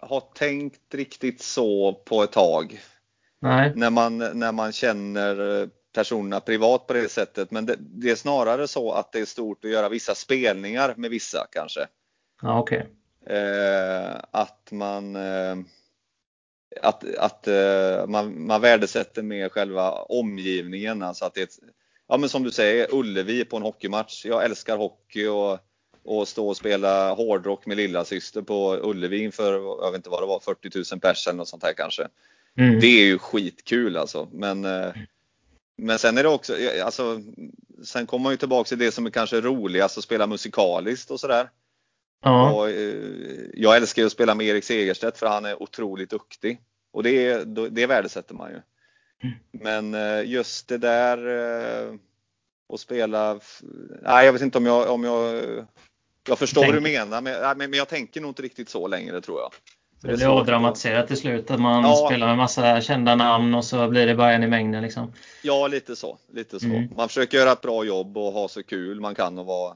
har 0.00 0.20
tänkt 0.20 0.94
riktigt 0.94 1.42
så 1.42 1.92
på 1.92 2.22
ett 2.22 2.32
tag. 2.32 2.80
Nej. 3.42 3.72
När 3.76 3.90
man, 3.90 4.18
när 4.18 4.52
man 4.52 4.72
känner 4.72 5.68
personerna 5.92 6.40
privat 6.40 6.86
på 6.86 6.92
det 6.92 7.08
sättet. 7.08 7.50
Men 7.50 7.66
det, 7.66 7.76
det, 7.78 8.10
är 8.10 8.14
snarare 8.14 8.68
så 8.68 8.92
att 8.92 9.12
det 9.12 9.20
är 9.20 9.24
stort 9.24 9.64
att 9.64 9.70
göra 9.70 9.88
vissa 9.88 10.14
spelningar 10.14 10.94
med 10.96 11.10
vissa 11.10 11.46
kanske. 11.52 11.86
Ja, 12.42 12.60
okay. 12.60 12.82
Eh, 13.26 14.16
att 14.30 14.68
man 14.70 15.16
eh, 15.16 15.56
att, 16.82 17.16
att 17.18 17.48
eh, 17.48 18.06
man, 18.06 18.46
man 18.46 18.60
värdesätter 18.60 19.22
med 19.22 19.52
själva 19.52 19.90
omgivningen. 19.92 21.02
Alltså 21.02 21.24
att 21.24 21.34
det 21.34 21.40
är 21.40 21.44
ett, 21.44 21.58
ja 22.08 22.16
men 22.16 22.28
som 22.28 22.42
du 22.42 22.50
säger, 22.50 22.94
Ullevi 22.94 23.44
på 23.44 23.56
en 23.56 23.62
hockeymatch. 23.62 24.24
Jag 24.24 24.44
älskar 24.44 24.76
hockey 24.76 25.26
och, 25.26 25.58
och 26.04 26.28
stå 26.28 26.48
och 26.48 26.56
spela 26.56 27.14
hårdrock 27.14 27.66
med 27.66 27.76
lilla 27.76 28.04
syster 28.04 28.42
på 28.42 28.76
Ullevi 28.82 29.22
inför, 29.22 29.52
jag 29.84 29.90
vet 29.90 29.98
inte 29.98 30.10
vad 30.10 30.22
det 30.22 30.26
var, 30.26 30.40
40 30.40 30.70
000 30.92 31.00
pers 31.00 31.26
eller 31.26 31.36
något 31.36 31.48
sånt 31.48 31.62
här 31.62 31.72
kanske. 31.72 32.08
Mm. 32.58 32.80
Det 32.80 32.86
är 32.86 33.04
ju 33.04 33.18
skitkul 33.18 33.96
alltså. 33.96 34.28
Men, 34.32 34.64
eh, 34.64 34.92
men 35.76 35.98
sen 35.98 36.18
är 36.18 36.22
det 36.22 36.28
också, 36.28 36.56
alltså, 36.84 37.20
sen 37.84 38.06
kommer 38.06 38.22
man 38.22 38.32
ju 38.32 38.36
tillbaka 38.36 38.68
till 38.68 38.78
det 38.78 38.92
som 38.92 39.06
är 39.06 39.10
kanske 39.10 39.40
roligast 39.40 39.98
att 39.98 40.04
spela 40.04 40.26
musikaliskt 40.26 41.10
och 41.10 41.20
sådär. 41.20 41.50
Ja. 42.22 42.52
Och, 42.52 42.70
eh, 42.70 42.94
jag 43.54 43.76
älskar 43.76 44.02
ju 44.02 44.06
att 44.06 44.12
spela 44.12 44.34
med 44.34 44.46
Erik 44.46 44.64
Segerstedt 44.64 45.18
för 45.18 45.26
han 45.26 45.44
är 45.44 45.62
otroligt 45.62 46.10
duktig. 46.10 46.60
Och 46.92 47.02
det, 47.02 47.44
det 47.70 47.86
värdesätter 47.86 48.34
man 48.34 48.50
ju. 48.50 48.60
Mm. 49.22 49.36
Men 49.50 49.94
eh, 49.94 50.30
just 50.30 50.68
det 50.68 50.78
där 50.78 51.18
att 52.72 52.80
spela, 52.80 53.40
nej 54.02 54.26
jag 54.26 54.32
vet 54.32 54.42
inte 54.42 54.58
om 54.58 54.66
jag, 54.66 54.90
om 54.90 55.04
jag, 55.04 55.42
jag 56.28 56.38
förstår 56.38 56.60
Tänk. 56.62 56.74
vad 56.74 56.82
du 56.82 56.90
menar 56.90 57.20
men, 57.20 57.58
men 57.58 57.72
jag 57.72 57.88
tänker 57.88 58.20
nog 58.20 58.30
inte 58.30 58.42
riktigt 58.42 58.68
så 58.68 58.88
längre 58.88 59.20
tror 59.20 59.40
jag. 59.40 59.52
Det 60.02 60.16
blir 60.16 60.38
avdramatiserat 60.38 61.08
till 61.08 61.16
slut 61.16 61.50
att 61.50 61.60
man 61.60 61.84
ja. 61.84 62.06
spelar 62.06 62.26
med 62.26 62.36
massa 62.36 62.80
kända 62.80 63.14
namn 63.14 63.54
och 63.54 63.64
så 63.64 63.88
blir 63.88 64.06
det 64.06 64.14
bara 64.14 64.32
en 64.32 64.42
i 64.42 64.46
mängden 64.46 64.82
liksom. 64.82 65.12
Ja, 65.42 65.66
lite 65.66 65.96
så. 65.96 66.18
Lite 66.32 66.60
så. 66.60 66.66
Mm. 66.66 66.88
Man 66.96 67.08
försöker 67.08 67.38
göra 67.38 67.52
ett 67.52 67.60
bra 67.60 67.84
jobb 67.84 68.16
och 68.16 68.32
ha 68.32 68.48
så 68.48 68.62
kul 68.62 69.00
man 69.00 69.14
kan 69.14 69.38
och, 69.38 69.46
vara, 69.46 69.74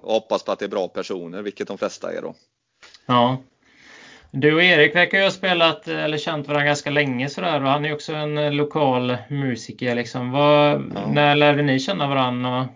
och 0.00 0.12
hoppas 0.12 0.42
på 0.42 0.52
att 0.52 0.58
det 0.58 0.64
är 0.64 0.68
bra 0.68 0.88
personer, 0.88 1.42
vilket 1.42 1.68
de 1.68 1.78
flesta 1.78 2.12
är 2.12 2.22
då. 2.22 2.34
Ja. 3.06 3.42
Du 4.30 4.54
och 4.54 4.62
Erik 4.62 4.94
verkar 4.94 5.18
ju 5.18 5.24
ha 5.24 5.30
spelat 5.30 5.88
eller 5.88 6.18
känt 6.18 6.48
varandra 6.48 6.66
ganska 6.66 6.90
länge 6.90 7.28
sådär 7.28 7.62
och 7.62 7.68
han 7.68 7.84
är 7.84 7.94
också 7.94 8.12
en 8.12 8.56
lokal 8.56 9.16
musiker 9.30 9.94
liksom. 9.94 10.30
Vad, 10.30 10.92
ja. 10.94 11.06
När 11.12 11.36
lärde 11.36 11.62
ni 11.62 11.80
känna 11.80 12.08
varandra? 12.08 12.68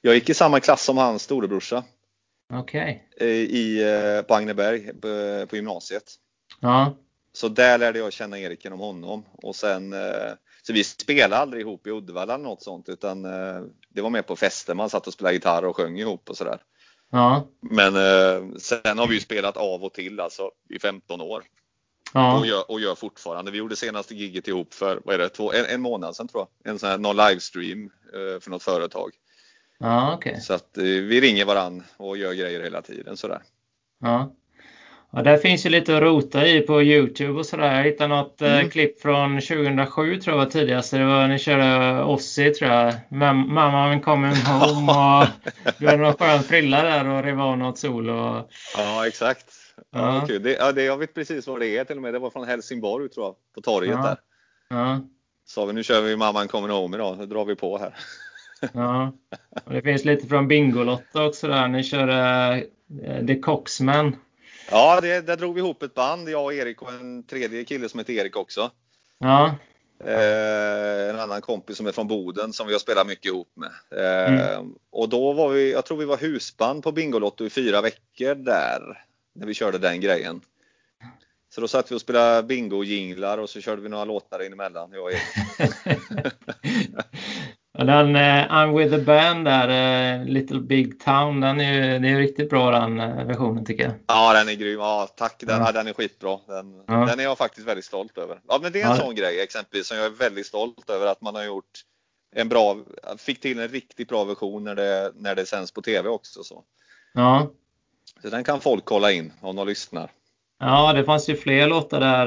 Jag 0.00 0.14
gick 0.14 0.30
i 0.30 0.34
samma 0.34 0.60
klass 0.60 0.84
som 0.84 0.96
hans 0.96 1.22
storebrorsa. 1.22 1.84
Okej. 2.52 3.08
Okay. 3.16 3.28
I, 3.28 3.82
eh, 3.82 4.22
på 4.22 4.34
Agneberg 4.34 4.92
på, 4.92 5.46
på 5.46 5.56
gymnasiet. 5.56 6.14
Ja. 6.60 6.96
Så 7.32 7.48
där 7.48 7.78
lärde 7.78 7.98
jag 7.98 8.12
känna 8.12 8.38
Erik 8.38 8.64
genom 8.64 8.80
honom. 8.80 9.24
Och 9.32 9.56
sen, 9.56 9.92
eh, 9.92 10.32
så 10.62 10.72
vi 10.72 10.84
spelade 10.84 11.36
aldrig 11.36 11.60
ihop 11.62 11.86
i 11.86 11.90
Uddevalla 11.90 12.34
eller 12.34 12.44
något 12.44 12.62
sånt 12.62 12.88
utan 12.88 13.24
eh, 13.24 13.62
det 13.88 14.02
var 14.02 14.10
mer 14.10 14.22
på 14.22 14.36
fester 14.36 14.74
man 14.74 14.90
satt 14.90 15.06
och 15.06 15.12
spelade 15.12 15.34
gitarr 15.34 15.64
och 15.64 15.76
sjöng 15.76 15.98
ihop 15.98 16.30
och 16.30 16.36
sådär. 16.36 16.62
Ja. 17.10 17.48
Men 17.60 17.92
sen 18.60 18.98
har 18.98 19.06
vi 19.06 19.14
ju 19.14 19.20
spelat 19.20 19.56
av 19.56 19.84
och 19.84 19.94
till 19.94 20.20
alltså 20.20 20.50
i 20.70 20.78
15 20.78 21.20
år. 21.20 21.44
Ja. 22.14 22.38
Och, 22.38 22.46
gör, 22.46 22.70
och 22.70 22.80
gör 22.80 22.94
fortfarande. 22.94 23.50
Vi 23.50 23.58
gjorde 23.58 23.76
senaste 23.76 24.14
giget 24.14 24.48
ihop 24.48 24.74
för 24.74 25.00
vad 25.04 25.14
är 25.14 25.18
det, 25.18 25.28
två, 25.28 25.52
en, 25.52 25.64
en 25.64 25.80
månad 25.80 26.16
sedan 26.16 26.28
tror 26.28 26.46
jag. 26.62 26.72
En 26.72 26.78
sån 26.78 26.88
här 26.88 26.98
någon 26.98 27.16
livestream 27.16 27.90
för 28.40 28.50
något 28.50 28.62
företag. 28.62 29.10
Ja, 29.78 30.16
okay. 30.16 30.40
Så 30.40 30.54
att 30.54 30.78
eh, 30.78 30.84
vi 30.84 31.20
ringer 31.20 31.44
varann 31.44 31.82
och 31.96 32.16
gör 32.16 32.32
grejer 32.34 32.62
hela 32.62 32.82
tiden 32.82 33.16
sådär. 33.16 33.42
Ja. 34.00 34.34
Ja, 35.10 35.22
där 35.22 35.36
finns 35.36 35.66
ju 35.66 35.70
lite 35.70 35.96
att 35.96 36.02
rota 36.02 36.46
i 36.46 36.60
på 36.60 36.82
Youtube 36.82 37.38
och 37.38 37.46
sådär. 37.46 37.76
Jag 37.76 37.84
hittade 37.84 38.14
något 38.14 38.42
eh, 38.42 38.52
mm. 38.52 38.64
eh, 38.64 38.70
klipp 38.70 39.00
från 39.00 39.40
2007 39.40 40.20
tror 40.20 40.36
jag 40.36 40.44
var 40.44 40.50
tidigaste. 40.50 40.98
Det 40.98 41.04
var 41.04 41.28
ni 41.28 41.38
körde 41.38 42.04
Ozzy 42.04 42.50
tror 42.54 42.70
jag. 42.70 42.94
Mamma 43.08 43.94
I'm 43.94 44.00
coming 44.00 44.36
home 44.36 44.92
och 45.22 45.74
du 45.78 45.86
hade 45.86 46.02
någon 46.02 46.14
skön 46.14 46.42
frilla 46.42 46.82
där 46.82 47.08
och 47.08 47.22
rev 47.22 47.40
av 47.40 47.58
något 47.58 47.78
solo. 47.78 48.48
Ja 48.76 49.06
exakt. 49.06 49.46
Ja. 49.90 50.26
Ja, 50.28 50.38
det, 50.38 50.52
ja, 50.52 50.72
det, 50.72 50.82
jag 50.82 50.96
vet 50.96 51.14
precis 51.14 51.46
vad 51.46 51.60
det 51.60 51.78
är 51.78 51.84
till 51.84 51.96
och 51.96 52.02
med. 52.02 52.14
Det 52.14 52.18
var 52.18 52.30
från 52.30 52.48
Helsingborg 52.48 53.08
tror 53.08 53.26
jag, 53.26 53.34
på 53.54 53.60
torget 53.60 53.94
ja. 53.94 54.02
där. 54.02 54.18
Ja. 54.68 55.00
Sa 55.46 55.64
vi 55.64 55.72
nu 55.72 55.82
kör 55.82 56.02
vi 56.02 56.16
Mamma 56.16 56.44
I'm 56.44 56.48
coming 56.48 56.70
home 56.70 56.96
idag, 56.96 57.18
nu 57.18 57.26
drar 57.26 57.44
vi 57.44 57.54
på 57.54 57.78
här. 57.78 57.94
Ja, 58.72 59.12
och 59.64 59.72
det 59.72 59.82
finns 59.82 60.04
lite 60.04 60.26
från 60.26 60.48
Bingolotta 60.48 61.24
också 61.24 61.48
där. 61.48 61.68
Ni 61.68 61.82
körde 61.82 62.66
uh, 63.02 63.26
The 63.26 63.38
Coxman. 63.38 64.16
Ja, 64.70 65.00
det, 65.00 65.20
där 65.20 65.36
drog 65.36 65.54
vi 65.54 65.60
ihop 65.60 65.82
ett 65.82 65.94
band, 65.94 66.28
jag 66.28 66.44
och 66.44 66.54
Erik 66.54 66.82
och 66.82 66.92
en 66.92 67.22
tredje 67.22 67.64
kille 67.64 67.88
som 67.88 67.98
heter 67.98 68.12
Erik 68.12 68.36
också. 68.36 68.70
Ja. 69.18 69.54
Eh, 70.04 71.10
en 71.10 71.20
annan 71.20 71.40
kompis 71.40 71.76
som 71.76 71.86
är 71.86 71.92
från 71.92 72.08
Boden 72.08 72.52
som 72.52 72.66
vi 72.66 72.72
har 72.72 72.80
spelat 72.80 73.06
mycket 73.06 73.26
ihop 73.26 73.52
med. 73.54 73.70
Eh, 74.00 74.54
mm. 74.54 74.74
Och 74.90 75.08
då 75.08 75.32
var 75.32 75.48
vi, 75.48 75.72
jag 75.72 75.84
tror 75.84 75.98
vi 75.98 76.04
var 76.04 76.16
husband 76.16 76.82
på 76.82 76.92
Bingolotto 76.92 77.44
i 77.44 77.50
fyra 77.50 77.80
veckor 77.80 78.34
där. 78.34 79.04
När 79.34 79.46
vi 79.46 79.54
körde 79.54 79.78
den 79.78 80.00
grejen. 80.00 80.40
Så 81.54 81.60
då 81.60 81.68
satt 81.68 81.90
vi 81.90 81.96
och 81.96 82.00
spelade 82.00 82.42
bingo-jinglar 82.42 83.38
och 83.38 83.50
så 83.50 83.60
körde 83.60 83.82
vi 83.82 83.88
några 83.88 84.04
låtar 84.04 84.46
in 84.46 84.52
emellan, 84.52 84.92
jag 84.92 85.02
och 85.02 85.12
Erik. 85.12 85.22
Den 87.84 88.16
uh, 88.16 88.52
I'm 88.52 88.78
with 88.78 88.90
the 88.90 88.98
band 88.98 89.44
där, 89.44 90.20
uh, 90.20 90.26
Little 90.26 90.60
Big 90.60 91.00
Town, 91.00 91.40
den 91.40 91.60
är 91.60 91.72
ju, 91.72 91.98
det 91.98 92.08
är 92.08 92.16
riktigt 92.16 92.50
bra 92.50 92.70
den 92.70 93.00
uh, 93.00 93.26
versionen 93.26 93.64
tycker 93.64 93.84
jag. 93.84 93.92
Ja, 94.06 94.32
den 94.32 94.48
är 94.48 94.54
grym. 94.54 94.80
Ja, 94.80 95.08
tack. 95.16 95.34
Den, 95.40 95.60
ja. 95.60 95.72
den 95.72 95.86
är 95.86 95.92
skitbra. 95.92 96.38
Den, 96.46 96.82
ja. 96.86 96.94
den 96.94 97.20
är 97.20 97.24
jag 97.24 97.38
faktiskt 97.38 97.66
väldigt 97.66 97.84
stolt 97.84 98.18
över. 98.18 98.40
Ja, 98.48 98.58
men 98.62 98.72
det 98.72 98.80
är 98.80 98.84
en 98.84 98.90
ja. 98.90 98.96
sån 98.96 99.14
grej 99.14 99.40
exempelvis 99.40 99.86
som 99.86 99.96
jag 99.96 100.06
är 100.06 100.10
väldigt 100.10 100.46
stolt 100.46 100.90
över 100.90 101.06
att 101.06 101.20
man 101.20 101.34
har 101.34 101.44
gjort 101.44 101.84
en 102.36 102.48
bra, 102.48 102.76
fick 103.18 103.40
till 103.40 103.58
en 103.58 103.68
riktigt 103.68 104.08
bra 104.08 104.24
version 104.24 104.64
när 104.64 104.74
det, 104.74 105.12
när 105.14 105.34
det 105.34 105.46
sänds 105.46 105.72
på 105.72 105.82
tv 105.82 106.08
också. 106.08 106.42
Så. 106.42 106.64
Ja. 107.14 107.50
Så 108.22 108.28
den 108.28 108.44
kan 108.44 108.60
folk 108.60 108.84
kolla 108.84 109.12
in 109.12 109.32
om 109.40 109.56
de 109.56 109.68
lyssnar. 109.68 110.10
Ja, 110.60 110.92
det 110.92 111.04
fanns 111.04 111.28
ju 111.28 111.36
fler 111.36 111.66
låtar 111.66 112.00
där. 112.00 112.26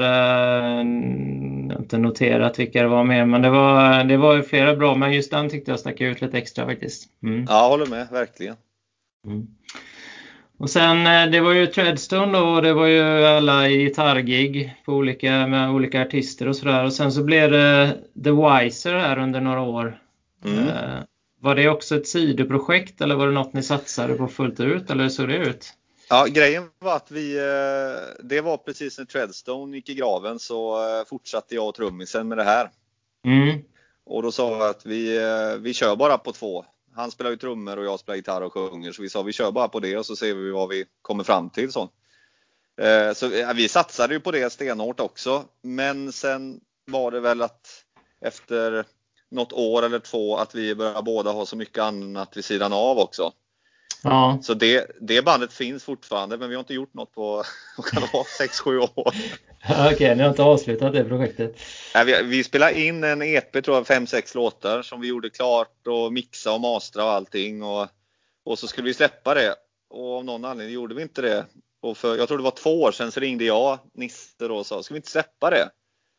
Jag 1.72 1.78
har 1.78 1.82
inte 1.82 1.98
noterat 1.98 2.58
vilka 2.58 2.82
det 2.82 2.88
var 2.88 3.04
med, 3.04 3.28
men 3.28 3.42
det 3.42 3.50
var, 3.50 4.04
det 4.04 4.16
var 4.16 4.42
flera 4.42 4.76
bra. 4.76 4.94
Men 4.94 5.12
just 5.12 5.30
den 5.30 5.50
tyckte 5.50 5.70
jag 5.70 5.80
stack 5.80 6.00
ut 6.00 6.20
lite 6.20 6.38
extra 6.38 6.66
faktiskt. 6.66 7.08
Mm. 7.22 7.46
Ja, 7.48 7.68
håller 7.68 7.86
med, 7.86 8.08
verkligen. 8.10 8.56
Mm. 9.26 9.46
Och 10.58 10.70
sen 10.70 11.04
det 11.32 11.40
var 11.40 11.52
ju 11.52 11.66
Treadstone 11.66 12.38
då 12.38 12.44
och 12.44 12.62
det 12.62 12.72
var 12.72 12.86
ju 12.86 13.24
alla 13.26 13.68
gitarrgig 13.68 14.74
på 14.84 14.92
olika, 14.92 15.46
med 15.46 15.70
olika 15.70 16.02
artister 16.02 16.48
och 16.48 16.56
sådär. 16.56 16.84
Och 16.84 16.92
sen 16.92 17.12
så 17.12 17.24
blev 17.24 17.50
det 17.50 17.96
The 18.24 18.30
Wiser 18.30 18.94
här 18.94 19.18
under 19.18 19.40
några 19.40 19.60
år. 19.60 19.98
Mm. 20.44 20.66
Var 21.40 21.54
det 21.54 21.68
också 21.68 21.96
ett 21.96 22.08
sidoprojekt 22.08 23.00
eller 23.00 23.14
var 23.14 23.26
det 23.26 23.32
något 23.32 23.52
ni 23.52 23.62
satsade 23.62 24.14
på 24.14 24.28
fullt 24.28 24.60
ut 24.60 24.90
eller 24.90 25.02
hur 25.02 25.10
såg 25.10 25.28
det 25.28 25.36
ut? 25.36 25.72
Ja, 26.12 26.26
grejen 26.26 26.70
var 26.78 26.96
att 26.96 27.10
vi, 27.10 27.36
eh, 27.36 28.24
det 28.24 28.40
var 28.40 28.56
precis 28.56 28.98
när 28.98 29.04
Treadstone 29.04 29.76
gick 29.76 29.88
i 29.88 29.94
graven 29.94 30.38
så 30.38 30.88
eh, 30.88 31.04
fortsatte 31.04 31.54
jag 31.54 31.68
och 31.68 31.74
trummisen 31.74 32.28
med 32.28 32.38
det 32.38 32.44
här. 32.44 32.70
Mm. 33.24 33.62
Och 34.04 34.22
då 34.22 34.32
sa 34.32 34.58
vi 34.58 34.64
att 34.64 34.86
vi, 34.86 35.16
eh, 35.16 35.56
vi 35.60 35.74
kör 35.74 35.96
bara 35.96 36.18
på 36.18 36.32
två. 36.32 36.64
Han 36.94 37.10
spelar 37.10 37.30
ju 37.30 37.36
trummor 37.36 37.76
och 37.76 37.84
jag 37.84 38.00
spelar 38.00 38.16
gitarr 38.16 38.40
och 38.40 38.52
sjunger 38.52 38.92
så 38.92 39.02
vi 39.02 39.08
sa 39.08 39.22
vi 39.22 39.32
kör 39.32 39.50
bara 39.50 39.68
på 39.68 39.80
det 39.80 39.96
och 39.96 40.06
så 40.06 40.16
ser 40.16 40.34
vi 40.34 40.50
vad 40.50 40.68
vi 40.68 40.84
kommer 41.02 41.24
fram 41.24 41.50
till. 41.50 41.72
Så, 41.72 41.88
så 43.14 43.28
vi 43.54 43.68
satsade 43.68 44.14
ju 44.14 44.20
på 44.20 44.30
det 44.30 44.52
stenhårt 44.52 45.00
också. 45.00 45.44
Men 45.62 46.12
sen 46.12 46.60
var 46.86 47.10
det 47.10 47.20
väl 47.20 47.42
att 47.42 47.84
efter 48.20 48.84
något 49.30 49.52
år 49.52 49.82
eller 49.82 49.98
två 49.98 50.36
att 50.36 50.54
vi 50.54 50.74
börjar 50.74 51.02
båda 51.02 51.30
ha 51.30 51.46
så 51.46 51.56
mycket 51.56 51.82
annat 51.82 52.36
vid 52.36 52.44
sidan 52.44 52.72
av 52.72 52.98
också. 52.98 53.32
Ja. 54.02 54.38
Så 54.42 54.54
det, 54.54 54.90
det 55.00 55.22
bandet 55.22 55.52
finns 55.52 55.84
fortfarande 55.84 56.38
men 56.38 56.48
vi 56.48 56.54
har 56.54 56.60
inte 56.60 56.74
gjort 56.74 56.94
något 56.94 57.12
på 57.12 57.42
6-7 58.40 58.78
år. 58.78 58.90
Okej, 59.70 59.94
okay, 59.94 60.14
ni 60.14 60.22
har 60.22 60.30
inte 60.30 60.42
avslutat 60.42 60.92
det 60.92 61.04
projektet? 61.04 61.56
Nej, 61.94 62.04
vi, 62.04 62.22
vi 62.22 62.44
spelade 62.44 62.80
in 62.80 63.04
en 63.04 63.22
EP 63.22 63.64
tror 63.64 63.76
jag, 63.76 63.86
5-6 63.86 64.36
låtar 64.36 64.82
som 64.82 65.00
vi 65.00 65.08
gjorde 65.08 65.30
klart 65.30 65.86
och 65.86 66.12
mixa 66.12 66.52
och 66.52 66.60
mastra 66.60 67.04
och 67.04 67.10
allting. 67.10 67.62
Och, 67.62 67.88
och 68.44 68.58
så 68.58 68.68
skulle 68.68 68.86
vi 68.86 68.94
släppa 68.94 69.34
det 69.34 69.54
och 69.90 70.16
av 70.16 70.24
någon 70.24 70.44
anledning 70.44 70.74
gjorde 70.74 70.94
vi 70.94 71.02
inte 71.02 71.22
det. 71.22 71.46
Och 71.82 71.96
för, 71.96 72.16
jag 72.16 72.28
tror 72.28 72.38
det 72.38 72.44
var 72.44 72.50
två 72.50 72.82
år 72.82 72.92
sedan 72.92 73.12
så 73.12 73.20
ringde 73.20 73.44
jag 73.44 73.78
Nisse 73.94 74.44
och 74.44 74.66
sa, 74.66 74.82
ska 74.82 74.94
vi 74.94 74.98
inte 74.98 75.10
släppa 75.10 75.50
det? 75.50 75.68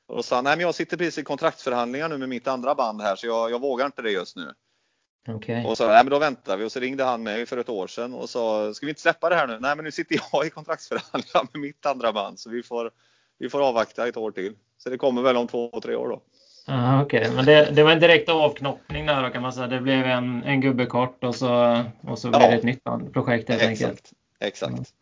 Och 0.07 0.15
då 0.15 0.23
sa 0.23 0.35
han, 0.35 0.43
nej 0.43 0.57
men 0.57 0.65
jag 0.65 0.75
sitter 0.75 0.97
precis 0.97 1.17
i 1.17 1.23
kontraktsförhandlingar 1.23 2.09
nu 2.09 2.17
med 2.17 2.29
mitt 2.29 2.47
andra 2.47 2.75
band 2.75 3.01
här 3.01 3.15
så 3.15 3.27
jag, 3.27 3.51
jag 3.51 3.61
vågar 3.61 3.85
inte 3.85 4.01
det 4.01 4.11
just 4.11 4.35
nu. 4.35 4.53
Okay. 5.27 5.65
Och 5.65 5.77
så, 5.77 5.87
nej 5.87 6.03
men 6.03 6.09
då 6.09 6.19
väntar 6.19 6.57
vi 6.57 6.65
och 6.65 6.71
så 6.71 6.79
ringde 6.79 7.03
han 7.03 7.23
mig 7.23 7.45
för 7.45 7.57
ett 7.57 7.69
år 7.69 7.87
sedan 7.87 8.13
och 8.13 8.29
sa, 8.29 8.73
ska 8.73 8.85
vi 8.85 8.89
inte 8.89 9.01
släppa 9.01 9.29
det 9.29 9.35
här 9.35 9.47
nu? 9.47 9.57
Nej 9.61 9.75
men 9.75 9.85
nu 9.85 9.91
sitter 9.91 10.19
jag 10.31 10.45
i 10.45 10.49
kontraktsförhandlingar 10.49 11.47
med 11.53 11.61
mitt 11.61 11.85
andra 11.85 12.13
band 12.13 12.39
så 12.39 12.49
vi 12.49 12.63
får, 12.63 12.91
vi 13.39 13.49
får 13.49 13.67
avvakta 13.67 14.07
ett 14.07 14.17
år 14.17 14.31
till. 14.31 14.53
Så 14.77 14.89
det 14.89 14.97
kommer 14.97 15.21
väl 15.21 15.37
om 15.37 15.47
två, 15.47 15.79
tre 15.83 15.95
år 15.95 16.09
då. 16.09 16.21
Ah, 16.67 17.01
Okej, 17.01 17.21
okay. 17.21 17.35
men 17.35 17.45
det, 17.45 17.71
det, 17.71 17.83
var 17.83 17.91
en 17.91 17.99
direkt 17.99 18.29
avknoppning 18.29 19.05
där 19.05 19.23
då 19.23 19.29
kan 19.29 19.41
man 19.41 19.53
säga. 19.53 19.67
Det 19.67 19.81
blev 19.81 20.05
en, 20.05 20.43
en 20.43 20.61
gubbe 20.61 20.85
kort 20.85 21.23
och 21.23 21.35
så, 21.35 21.83
och 22.01 22.19
så 22.19 22.29
blev 22.29 22.41
ja. 22.41 22.49
det 22.49 22.55
ett 22.55 22.63
nytt 22.63 22.83
projekt 23.13 23.49
helt 23.49 23.61
Exakt. 23.61 23.81
enkelt. 23.81 24.11
Exakt. 24.39 24.93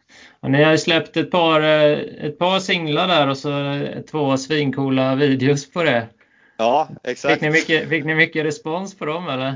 Ja, 0.42 0.50
ni 0.50 0.64
har 0.64 0.78
släppt 0.78 1.18
ett 1.18 1.32
par, 1.32 1.62
eh, 1.62 2.00
ett 2.00 2.40
par 2.40 2.60
singlar 2.60 3.08
där 3.08 3.28
och 3.28 3.38
så 3.38 3.84
två 4.12 4.38
svinkola 4.38 5.16
videos 5.16 5.72
på 5.72 5.84
det. 5.84 6.08
Ja, 6.58 6.90
exakt. 7.04 7.34
Fick 7.34 7.42
ni 7.42 7.50
mycket, 7.50 7.90
fick 7.90 8.06
ni 8.06 8.16
mycket 8.16 8.46
respons 8.46 8.98
på 8.98 9.06
dem 9.06 9.30
eller? 9.30 9.56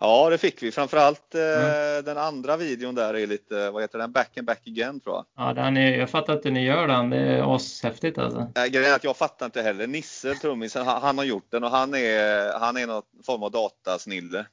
Ja, 0.00 0.30
det 0.30 0.38
fick 0.38 0.62
vi. 0.62 0.72
Framförallt 0.72 1.34
mm. 1.34 2.04
den 2.04 2.18
andra 2.18 2.56
videon 2.56 2.94
där 2.94 3.14
är 3.14 3.26
lite, 3.26 3.70
vad 3.70 3.82
heter 3.82 3.98
den? 3.98 4.12
Back 4.12 4.38
and 4.38 4.46
back 4.46 4.60
again 4.66 5.00
tror 5.00 5.16
jag. 5.16 5.26
Ja, 5.36 5.54
den 5.54 5.76
är, 5.76 5.98
jag 5.98 6.10
fattar 6.10 6.32
inte 6.32 6.48
hur 6.48 6.54
ni 6.54 6.64
gör 6.64 6.88
den. 6.88 7.10
Det 7.10 7.16
är 7.16 7.56
ashäftigt 7.56 8.18
alltså. 8.18 8.50
Grejen 8.54 8.90
är 8.90 8.96
att 8.96 9.04
jag 9.04 9.16
fattar 9.16 9.46
inte 9.46 9.62
heller. 9.62 9.86
Nisse, 9.86 10.34
trummisen, 10.34 10.86
han, 10.86 11.02
han, 11.02 11.18
har 11.18 11.24
gjort 11.24 11.50
den 11.50 11.64
och 11.64 11.70
han 11.70 11.94
är, 11.94 12.58
han 12.58 12.76
är 12.76 12.86
någon 12.86 13.02
form 13.26 13.42
av 13.42 13.50
datasnille. 13.50 14.46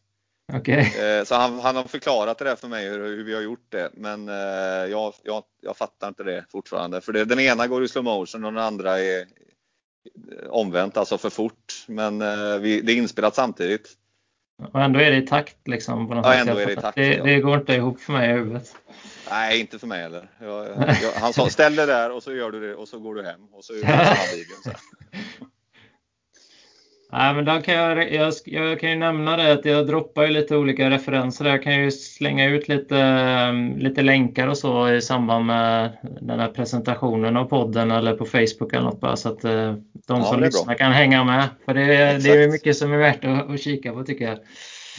Okay. 0.54 0.80
Eh, 0.80 1.24
så 1.24 1.36
han, 1.36 1.60
han, 1.60 1.76
har 1.76 1.84
förklarat 1.84 2.38
det 2.38 2.46
där 2.46 2.56
för 2.56 2.68
mig 2.68 2.90
hur, 2.90 3.00
hur 3.00 3.24
vi 3.24 3.36
har 3.36 3.42
gjort 3.42 3.66
det. 3.70 3.90
Men 3.94 4.30
eh, 4.30 4.36
jag, 4.92 5.14
jag, 5.24 5.44
jag, 5.62 5.78
fattar 5.78 6.08
inte 6.08 6.24
det 6.24 6.46
fortfarande. 6.52 7.02
För 7.02 7.14
det, 7.14 7.26
den 7.26 7.40
ena 7.40 7.68
går 7.68 7.84
i 7.84 7.88
slow 7.88 8.04
motion 8.04 8.46
och 8.46 8.54
den 8.54 8.64
andra 8.64 9.00
är 9.00 9.26
omvänt, 10.50 10.98
alltså 10.98 11.18
för 11.18 11.30
fort. 11.30 11.86
Men 11.88 12.20
vi, 12.62 12.82
det 12.82 12.92
är 12.92 12.98
inspelat 12.98 13.36
samtidigt. 13.36 13.98
Och 14.58 14.82
ändå 14.82 15.00
är 15.00 15.12
det 15.12 15.18
i 15.18 15.28
takt 15.28 15.68
liksom? 15.68 16.08
På 16.08 16.14
något 16.14 16.26
ja, 16.26 16.34
ändå 16.34 16.58
är 16.58 16.66
det 16.66 16.74
i 16.74 16.76
takt. 16.76 16.96
Det, 16.96 17.24
det, 17.24 17.40
går 17.40 17.58
inte 17.58 17.74
ihop 17.74 18.00
för 18.02 18.14
mig 18.14 18.30
i 18.30 18.34
huvudet. 18.34 18.76
Nej, 19.30 19.60
inte 19.60 19.80
för 19.80 19.88
mig 19.88 20.02
heller. 20.02 20.30
Jag, 20.40 20.68
jag, 21.04 21.12
han 21.16 21.34
sa 21.34 21.50
ställ 21.50 21.76
dig 21.76 21.88
där 21.88 22.12
och 22.12 22.24
så 22.24 22.34
gör 22.34 22.52
du 22.52 22.68
det 22.68 22.76
och 22.76 22.88
så 22.88 23.00
går 23.00 23.16
du 23.16 23.24
hem 23.24 23.42
och 23.52 23.66
så 23.66 23.74
gör 23.74 23.82
du. 23.82 24.72
Nej, 27.12 27.34
men 27.34 27.46
då 27.46 27.62
kan 27.62 27.74
jag, 27.74 28.14
jag, 28.14 28.34
jag, 28.46 28.80
kan 28.80 28.90
ju 28.90 28.96
nämna 28.96 29.38
det 29.38 29.54
att 29.54 29.66
jag 29.66 29.88
droppar 29.88 30.28
lite 30.28 30.56
olika 30.58 30.90
referenser. 30.90 31.46
Jag 31.46 31.64
kan 31.64 31.84
ju 31.84 31.92
slänga 31.92 32.46
ut 32.46 32.68
lite, 32.68 32.96
um, 33.50 33.78
lite 33.78 34.02
länkar 34.02 34.48
och 34.48 34.58
så 34.58 34.90
i 34.90 35.02
samband 35.02 35.46
med 35.46 35.98
den 36.22 36.40
här 36.40 36.48
presentationen 36.48 37.38
av 37.38 37.46
podden 37.46 37.92
eller 37.92 38.16
på 38.16 38.26
Facebook 38.26 38.74
eller 38.74 38.84
något 38.84 39.00
bara 39.00 39.16
så 39.16 39.30
att 39.30 39.46
uh, 39.46 39.74
de 40.08 40.20
ja, 40.20 40.24
som 40.24 40.42
lyssnar 40.42 40.66
bra. 40.66 40.76
kan 40.76 40.92
hänga 40.92 41.24
med. 41.24 41.48
För 41.66 41.74
det, 41.74 41.84
det 42.24 42.44
är 42.44 42.52
mycket 42.52 42.78
som 42.78 42.94
är 42.94 42.98
värt 42.98 43.26
att, 43.26 43.50
att 43.50 43.62
kika 43.62 43.94
på 43.94 44.04
tycker 44.04 44.26
jag. 44.26 44.38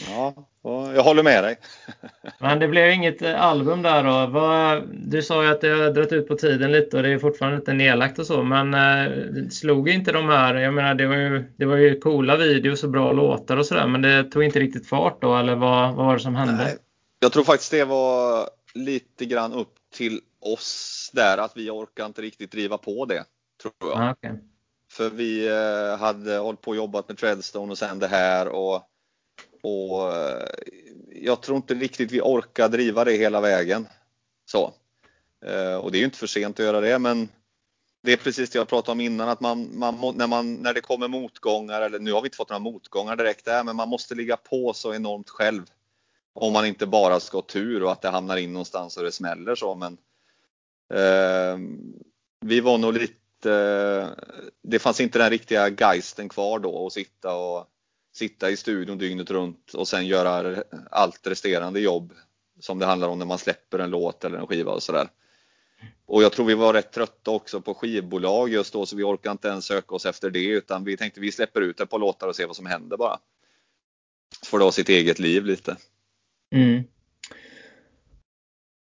Ja, 0.08 0.48
jag 0.94 1.02
håller 1.02 1.22
med 1.22 1.44
dig. 1.44 1.58
Men 2.38 2.58
det 2.58 2.68
blev 2.68 2.90
inget 2.90 3.22
eh, 3.22 3.42
album 3.42 3.82
där 3.82 4.04
då. 4.04 4.86
Du 4.92 5.22
sa 5.22 5.44
ju 5.44 5.50
att 5.50 5.60
det 5.60 5.68
har 5.68 5.90
dragit 5.90 6.12
ut 6.12 6.28
på 6.28 6.36
tiden 6.36 6.72
lite 6.72 6.96
och 6.96 7.02
det 7.02 7.08
är 7.08 7.18
fortfarande 7.18 7.56
inte 7.56 7.72
nedlagt 7.72 8.18
och 8.18 8.26
så. 8.26 8.42
Men 8.42 8.74
eh, 8.74 9.48
slog 9.50 9.88
inte 9.88 10.12
de 10.12 10.28
här, 10.28 10.54
jag 10.54 10.74
menar 10.74 10.94
det 10.94 11.06
var 11.06 11.16
ju, 11.16 11.52
det 11.56 11.64
var 11.64 11.76
ju 11.76 12.00
coola 12.00 12.36
videos 12.36 12.84
och 12.84 12.90
bra 12.90 13.12
låtar 13.12 13.56
och 13.56 13.66
sådär. 13.66 13.86
Men 13.86 14.02
det 14.02 14.24
tog 14.24 14.44
inte 14.44 14.60
riktigt 14.60 14.88
fart 14.88 15.22
då 15.22 15.36
eller 15.36 15.54
vad, 15.54 15.94
vad 15.94 16.06
var 16.06 16.14
det 16.14 16.20
som 16.20 16.36
hände? 16.36 16.64
Nej, 16.64 16.76
jag 17.20 17.32
tror 17.32 17.44
faktiskt 17.44 17.70
det 17.70 17.84
var 17.84 18.48
lite 18.74 19.24
grann 19.24 19.52
upp 19.52 19.74
till 19.94 20.20
oss 20.40 21.10
där 21.12 21.38
att 21.38 21.52
vi 21.56 21.70
orkar 21.70 22.06
inte 22.06 22.22
riktigt 22.22 22.52
driva 22.52 22.78
på 22.78 23.04
det. 23.04 23.24
Tror 23.62 23.74
jag. 23.80 23.98
Ah, 23.98 24.10
okay. 24.10 24.32
För 24.92 25.10
vi 25.10 25.48
eh, 25.48 25.98
hade 25.98 26.36
hållit 26.36 26.60
på 26.60 26.70
och 26.70 26.76
jobbat 26.76 27.08
med 27.08 27.18
Treadstone 27.18 27.72
och 27.72 27.78
sen 27.78 27.98
det 27.98 28.06
här 28.06 28.48
och 28.48 28.82
och 29.66 30.14
eh, 30.14 30.46
jag 31.12 31.40
tror 31.42 31.56
inte 31.56 31.74
riktigt 31.74 32.12
vi 32.12 32.20
orkar 32.20 32.68
driva 32.68 33.04
det 33.04 33.12
hela 33.12 33.40
vägen. 33.40 33.86
Så. 34.44 34.74
Eh, 35.46 35.74
och 35.74 35.92
det 35.92 35.98
är 35.98 36.00
ju 36.00 36.04
inte 36.04 36.18
för 36.18 36.26
sent 36.26 36.60
att 36.60 36.66
göra 36.66 36.80
det 36.80 36.98
men 36.98 37.28
det 38.02 38.12
är 38.12 38.16
precis 38.16 38.50
det 38.50 38.58
jag 38.58 38.68
pratade 38.68 38.92
om 38.92 39.00
innan 39.00 39.28
att 39.28 39.40
man, 39.40 39.78
man, 39.78 40.14
när, 40.16 40.26
man, 40.26 40.54
när 40.54 40.74
det 40.74 40.80
kommer 40.80 41.08
motgångar, 41.08 41.80
eller 41.80 41.98
nu 41.98 42.12
har 42.12 42.22
vi 42.22 42.26
inte 42.26 42.36
fått 42.36 42.50
några 42.50 42.58
motgångar 42.58 43.16
direkt 43.16 43.44
där, 43.44 43.64
men 43.64 43.76
man 43.76 43.88
måste 43.88 44.14
ligga 44.14 44.36
på 44.36 44.72
så 44.72 44.94
enormt 44.94 45.30
själv. 45.30 45.62
Om 46.32 46.52
man 46.52 46.66
inte 46.66 46.86
bara 46.86 47.20
ska 47.20 47.36
ha 47.36 47.42
tur 47.42 47.82
och 47.82 47.92
att 47.92 48.02
det 48.02 48.08
hamnar 48.08 48.36
in 48.36 48.52
någonstans 48.52 48.96
och 48.96 49.04
det 49.04 49.12
smäller 49.12 49.54
så 49.54 49.74
men 49.74 49.98
eh, 50.94 51.58
Vi 52.40 52.60
var 52.60 52.78
nog 52.78 52.92
lite, 52.94 53.52
eh, 53.52 54.08
det 54.62 54.78
fanns 54.78 55.00
inte 55.00 55.18
den 55.18 55.30
riktiga 55.30 55.68
geisten 55.68 56.28
kvar 56.28 56.58
då 56.58 56.86
att 56.86 56.92
sitta 56.92 57.36
och 57.36 57.66
sitta 58.16 58.50
i 58.50 58.56
studion 58.56 58.98
dygnet 58.98 59.30
runt 59.30 59.74
och 59.74 59.88
sen 59.88 60.06
göra 60.06 60.62
allt 60.90 61.26
resterande 61.26 61.80
jobb 61.80 62.12
som 62.60 62.78
det 62.78 62.86
handlar 62.86 63.08
om 63.08 63.18
när 63.18 63.26
man 63.26 63.38
släpper 63.38 63.78
en 63.78 63.90
låt 63.90 64.24
eller 64.24 64.38
en 64.38 64.46
skiva 64.46 64.72
och 64.72 64.82
sådär. 64.82 65.08
Och 66.06 66.22
jag 66.22 66.32
tror 66.32 66.46
vi 66.46 66.54
var 66.54 66.72
rätt 66.72 66.92
trötta 66.92 67.30
också 67.30 67.60
på 67.60 67.74
skivbolag 67.74 68.48
just 68.48 68.72
då 68.72 68.86
så 68.86 68.96
vi 68.96 69.02
orkade 69.02 69.32
inte 69.32 69.48
ens 69.48 69.64
söka 69.64 69.94
oss 69.94 70.06
efter 70.06 70.30
det 70.30 70.44
utan 70.44 70.84
vi 70.84 70.96
tänkte 70.96 71.20
vi 71.20 71.32
släpper 71.32 71.60
ut 71.60 71.80
ett 71.80 71.90
par 71.90 71.98
låtar 71.98 72.28
och 72.28 72.36
ser 72.36 72.46
vad 72.46 72.56
som 72.56 72.66
händer 72.66 72.96
bara. 72.96 73.18
Så 74.40 74.46
får 74.46 74.58
det 74.58 74.64
ha 74.64 74.72
sitt 74.72 74.88
eget 74.88 75.18
liv 75.18 75.44
lite. 75.44 75.76
Mm. 76.54 76.84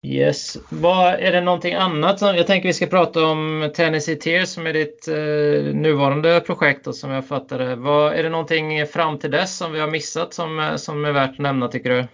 Yes. 0.08 0.56
Vad, 0.68 1.14
är 1.14 1.32
det 1.32 1.40
någonting 1.40 1.74
annat? 1.74 2.18
Som, 2.18 2.36
jag 2.36 2.46
tänker 2.46 2.68
vi 2.68 2.72
ska 2.72 2.86
prata 2.86 3.24
om 3.24 3.70
Tennessee 3.74 4.16
Tears 4.16 4.48
som 4.48 4.66
är 4.66 4.72
ditt 4.72 5.08
eh, 5.08 5.74
nuvarande 5.74 6.40
projekt 6.40 6.86
och 6.86 6.96
som 6.96 7.10
jag 7.10 7.26
fattar 7.26 7.58
det. 7.58 7.76
Vad, 7.76 8.12
är 8.12 8.22
det 8.22 8.28
någonting 8.28 8.86
fram 8.86 9.18
till 9.18 9.30
dess 9.30 9.56
som 9.56 9.72
vi 9.72 9.80
har 9.80 9.88
missat 9.88 10.34
som, 10.34 10.74
som 10.76 11.04
är 11.04 11.12
värt 11.12 11.30
att 11.30 11.38
nämna 11.38 11.68
tycker 11.68 11.90
du? 11.90 12.06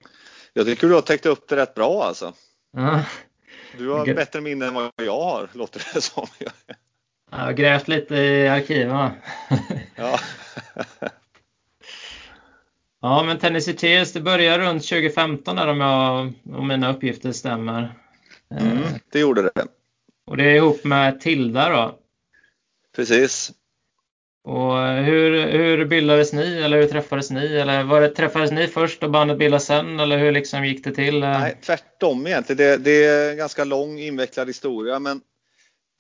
Jag 0.53 0.67
tycker 0.67 0.87
du 0.87 0.95
har 0.95 1.01
täckt 1.01 1.27
upp 1.27 1.49
det 1.49 1.57
rätt 1.57 1.75
bra 1.75 2.05
alltså. 2.05 2.33
Uh. 2.79 3.01
Du 3.79 3.89
har 3.89 4.07
G 4.07 4.15
bättre 4.15 4.41
minne 4.41 4.67
än 4.67 4.75
vad 4.75 4.91
jag 4.97 5.21
har, 5.21 5.49
låter 5.53 5.83
det 5.95 6.01
som. 6.01 6.27
Jag 7.31 7.39
har 7.39 7.53
grävt 7.53 7.89
lite 7.89 8.15
i 8.15 8.49
arkiven. 8.49 9.11
ja. 9.97 10.19
Ja, 13.05 13.23
men 13.23 13.39
Tennessee 13.39 13.75
Tears, 13.75 14.13
det 14.13 14.21
började 14.21 14.65
runt 14.65 14.89
2015 14.89 15.57
där 15.57 15.69
om, 15.69 15.81
jag, 15.81 16.33
om 16.59 16.69
mina 16.69 16.93
uppgifter 16.93 17.33
stämmer. 17.33 17.99
Mm, 18.51 18.83
det 19.13 19.19
gjorde 19.19 19.43
det. 19.43 19.67
Och 20.27 20.37
det 20.37 20.45
är 20.45 20.55
ihop 20.55 20.85
med 20.85 21.21
Tilda 21.21 21.69
då? 21.69 21.99
Precis. 22.97 23.53
Och 24.45 24.79
hur, 24.89 25.47
hur 25.47 25.85
bildades 25.85 26.33
ni 26.33 26.63
eller 26.63 26.77
hur 26.81 26.87
träffades 26.87 27.31
ni? 27.31 27.57
Eller 27.57 27.83
var 27.83 28.01
det, 28.01 28.09
träffades 28.09 28.51
ni 28.51 28.67
först 28.67 29.03
och 29.03 29.11
bandet 29.11 29.39
bildades 29.39 29.67
sen 29.67 30.01
eller 30.01 30.19
hur 30.19 30.33
liksom 30.33 30.65
gick 30.65 30.85
det 30.85 30.95
till? 30.95 31.21
Nej, 31.21 31.59
tvärtom 31.63 32.27
egentligen. 32.27 32.57
Det, 32.57 32.77
det 32.77 33.05
är 33.05 33.31
en 33.31 33.37
ganska 33.37 33.65
lång 33.65 33.99
invecklad 33.99 34.49
historia 34.49 34.99
men 34.99 35.21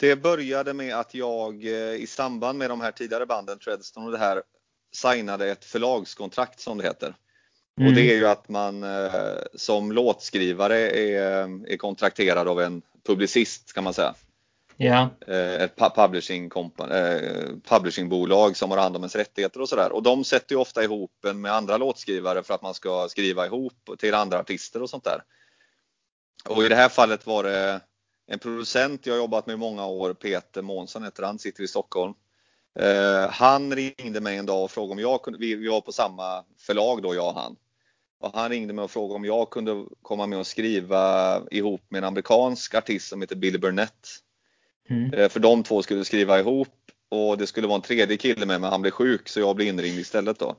det 0.01 0.17
började 0.17 0.75
med 0.75 0.95
att 0.95 1.15
jag 1.15 1.65
eh, 1.65 1.95
i 1.95 2.07
samband 2.07 2.59
med 2.59 2.71
de 2.71 2.81
här 2.81 2.93
tidigare 2.93 3.27
banden, 3.27 3.59
Treadstone 3.59 4.07
och 4.07 4.13
det 4.13 4.19
här, 4.19 4.43
signade 4.95 5.51
ett 5.51 5.65
förlagskontrakt 5.65 6.61
som 6.61 6.79
det 6.79 6.85
heter. 6.85 7.17
Mm. 7.79 7.89
Och 7.89 7.95
det 7.95 8.13
är 8.13 8.17
ju 8.17 8.27
att 8.27 8.49
man 8.49 8.83
eh, 8.83 9.13
som 9.55 9.93
låtskrivare 9.93 10.91
är, 10.91 11.23
är 11.73 11.77
kontrakterad 11.77 12.49
av 12.49 12.61
en 12.61 12.83
publicist 13.07 13.73
kan 13.73 13.85
man 13.85 13.95
säga. 13.95 14.15
Eh, 15.27 15.63
ett 15.63 15.77
publishing 15.77 16.51
eh, 16.91 17.21
publishingbolag 17.69 18.57
som 18.57 18.71
har 18.71 18.79
hand 18.79 18.97
om 18.97 19.03
ens 19.03 19.17
rättigheter 19.17 19.61
och 19.61 19.69
sådär. 19.69 19.93
Och 19.93 20.03
de 20.03 20.25
sätter 20.25 20.55
ju 20.55 20.61
ofta 20.61 20.85
ihop 20.85 21.25
en 21.25 21.41
med 21.41 21.53
andra 21.53 21.77
låtskrivare 21.77 22.43
för 22.43 22.55
att 22.55 22.63
man 22.63 22.75
ska 22.75 23.09
skriva 23.09 23.47
ihop 23.47 23.91
till 23.99 24.15
andra 24.15 24.39
artister 24.39 24.83
och 24.83 24.91
sånt 24.91 25.05
där. 25.05 25.23
Och 26.49 26.65
i 26.65 26.69
det 26.69 26.77
här 26.77 26.89
fallet 26.89 27.27
var 27.27 27.43
det 27.43 27.81
en 28.27 28.39
producent 28.39 29.07
jag 29.07 29.17
jobbat 29.17 29.47
med 29.47 29.55
i 29.55 29.57
många 29.57 29.87
år, 29.87 30.15
Peter 30.15 30.63
Månsson 30.63 31.05
heter 31.05 31.23
han, 31.23 31.39
sitter 31.39 31.63
i 31.63 31.69
Stockholm. 31.69 32.15
Eh, 32.81 33.31
han 33.31 33.77
ringde 33.77 34.21
mig 34.21 34.37
en 34.37 34.47
dag 34.47 34.65
och 34.65 34.71
frågade 34.71 34.93
om 34.93 34.99
jag 34.99 35.23
kunde, 35.23 35.39
vi, 35.39 35.55
vi 35.55 35.69
var 35.69 35.81
på 35.81 35.93
samma 35.93 36.45
förlag 36.59 37.03
då 37.03 37.15
jag 37.15 37.29
och 37.29 37.35
han. 37.35 37.57
Och 38.21 38.31
han 38.35 38.51
ringde 38.51 38.73
mig 38.73 38.83
och 38.83 38.91
frågade 38.91 39.15
om 39.15 39.25
jag 39.25 39.51
kunde 39.51 39.85
komma 40.03 40.27
med 40.27 40.39
och 40.39 40.47
skriva 40.47 41.43
ihop 41.51 41.83
med 41.89 41.99
en 41.99 42.05
amerikansk 42.05 42.75
artist 42.75 43.09
som 43.09 43.21
heter 43.21 43.37
Billy 43.37 43.59
Burnett. 43.59 44.09
Mm. 44.91 45.13
Eh, 45.13 45.29
för 45.29 45.41
de 45.41 45.63
två 45.63 45.83
skulle 45.83 46.05
skriva 46.05 46.41
ihop 46.41 46.69
och 47.09 47.39
det 47.39 47.47
skulle 47.47 47.67
vara 47.67 47.77
en 47.77 47.83
tredje 47.83 48.17
kille 48.17 48.47
med 48.47 48.61
men 48.61 48.71
han 48.71 48.83
blev 48.83 48.91
sjuk 48.91 49.29
så 49.29 49.41
jag 49.41 49.57
blev 49.57 49.69
inringd 49.69 49.99
istället 49.99 50.39
då. 50.39 50.57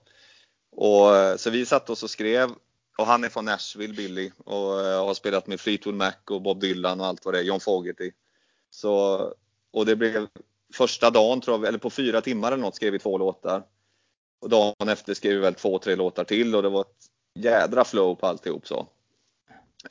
Och, 0.72 1.16
eh, 1.16 1.36
så 1.36 1.50
vi 1.50 1.66
satt 1.66 1.90
oss 1.90 2.04
och 2.04 2.10
skrev 2.10 2.50
och 2.98 3.06
han 3.06 3.24
är 3.24 3.30
från 3.30 3.46
Nashville, 3.46 3.94
Billy, 3.94 4.32
och 4.46 4.56
har 4.56 5.14
spelat 5.14 5.48
med 5.48 5.60
Fleetwood 5.60 5.96
Mac 5.96 6.14
och 6.30 6.42
Bob 6.42 6.60
Dylan 6.60 7.00
och 7.00 7.06
allt 7.06 7.26
vad 7.26 7.34
det 7.34 7.40
är, 7.40 7.44
John 7.44 7.60
Fogerty. 7.60 8.12
Så, 8.70 9.18
och 9.72 9.86
det 9.86 9.96
blev 9.96 10.28
första 10.76 11.10
dagen, 11.10 11.42
tror 11.42 11.58
jag, 11.58 11.68
eller 11.68 11.78
på 11.80 11.90
fyra 11.90 12.22
timmar 12.22 12.52
eller 12.52 12.64
något, 12.64 12.76
skrev 12.76 12.94
vi 12.94 13.00
två 13.00 13.18
låtar. 13.18 13.64
Och 14.42 14.50
dagen 14.50 14.90
efter 14.90 15.14
skrev 15.14 15.34
vi 15.34 15.40
väl 15.40 15.54
två, 15.54 15.80
tre 15.80 15.96
låtar 15.96 16.24
till 16.24 16.56
och 16.56 16.64
det 16.64 16.70
var 16.70 16.82
ett 16.82 17.06
jädra 17.40 17.86
flow 17.86 18.16
på 18.16 18.28
alltihop 18.28 18.68
så. 18.68 18.88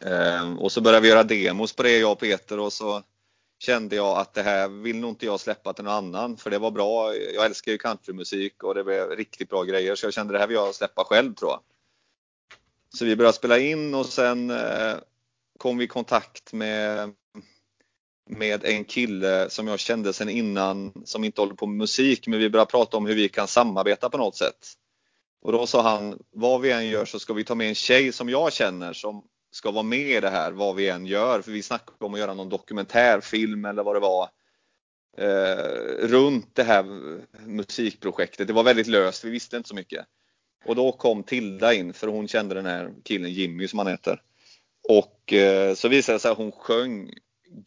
Um, 0.00 0.58
och 0.58 0.72
så 0.72 0.80
började 0.80 1.02
vi 1.02 1.08
göra 1.08 1.22
demos 1.22 1.72
på 1.72 1.82
det, 1.82 1.98
jag 1.98 2.12
och 2.12 2.18
Peter, 2.18 2.58
och 2.58 2.72
så 2.72 3.02
kände 3.58 3.96
jag 3.96 4.18
att 4.18 4.34
det 4.34 4.42
här 4.42 4.68
vill 4.68 5.00
nog 5.00 5.10
inte 5.10 5.26
jag 5.26 5.40
släppa 5.40 5.72
till 5.72 5.84
någon 5.84 5.94
annan 5.94 6.36
för 6.36 6.50
det 6.50 6.58
var 6.58 6.70
bra. 6.70 7.14
Jag 7.14 7.44
älskar 7.44 7.72
ju 7.72 7.78
countrymusik 7.78 8.62
och 8.62 8.74
det 8.74 8.84
blev 8.84 9.10
riktigt 9.10 9.50
bra 9.50 9.62
grejer 9.62 9.94
så 9.94 10.06
jag 10.06 10.14
kände 10.14 10.32
det 10.32 10.38
här 10.38 10.46
vill 10.46 10.54
jag 10.54 10.74
släppa 10.74 11.04
själv 11.04 11.34
tror 11.34 11.50
jag. 11.50 11.60
Så 12.98 13.04
vi 13.04 13.16
började 13.16 13.36
spela 13.36 13.58
in 13.58 13.94
och 13.94 14.06
sen 14.06 14.50
eh, 14.50 14.94
kom 15.58 15.78
vi 15.78 15.84
i 15.84 15.88
kontakt 15.88 16.52
med, 16.52 17.14
med 18.30 18.64
en 18.64 18.84
kille 18.84 19.50
som 19.50 19.68
jag 19.68 19.78
kände 19.78 20.12
sen 20.12 20.28
innan 20.28 20.92
som 21.04 21.24
inte 21.24 21.40
håller 21.40 21.54
på 21.54 21.66
med 21.66 21.76
musik 21.76 22.26
men 22.26 22.38
vi 22.38 22.50
började 22.50 22.70
prata 22.70 22.96
om 22.96 23.06
hur 23.06 23.14
vi 23.14 23.28
kan 23.28 23.48
samarbeta 23.48 24.10
på 24.10 24.18
något 24.18 24.36
sätt. 24.36 24.74
Och 25.42 25.52
då 25.52 25.66
sa 25.66 25.82
han, 25.82 26.18
vad 26.30 26.60
vi 26.60 26.72
än 26.72 26.86
gör 26.86 27.04
så 27.04 27.18
ska 27.18 27.32
vi 27.32 27.44
ta 27.44 27.54
med 27.54 27.68
en 27.68 27.74
tjej 27.74 28.12
som 28.12 28.28
jag 28.28 28.52
känner 28.52 28.92
som 28.92 29.24
ska 29.50 29.70
vara 29.70 29.82
med 29.82 30.10
i 30.10 30.20
det 30.20 30.30
här 30.30 30.52
vad 30.52 30.76
vi 30.76 30.88
än 30.88 31.06
gör. 31.06 31.42
För 31.42 31.52
vi 31.52 31.62
snackade 31.62 32.04
om 32.04 32.14
att 32.14 32.20
göra 32.20 32.34
någon 32.34 32.48
dokumentärfilm 32.48 33.64
eller 33.64 33.82
vad 33.82 33.96
det 33.96 34.00
var. 34.00 34.28
Eh, 35.16 36.08
runt 36.08 36.54
det 36.54 36.62
här 36.62 36.84
musikprojektet. 37.46 38.46
Det 38.46 38.52
var 38.52 38.62
väldigt 38.62 38.86
löst, 38.86 39.24
vi 39.24 39.30
visste 39.30 39.56
inte 39.56 39.68
så 39.68 39.74
mycket. 39.74 40.06
Och 40.64 40.76
då 40.76 40.92
kom 40.92 41.22
Tilda 41.22 41.74
in 41.74 41.92
för 41.92 42.06
hon 42.06 42.28
kände 42.28 42.54
den 42.54 42.66
här 42.66 42.92
killen 43.04 43.32
Jimmy 43.32 43.68
som 43.68 43.78
han 43.78 43.88
heter. 43.88 44.22
Och 44.88 45.32
eh, 45.32 45.74
så 45.74 45.88
visade 45.88 46.16
det 46.16 46.20
sig 46.20 46.30
att 46.30 46.36
hon 46.36 46.52
sjöng 46.52 47.10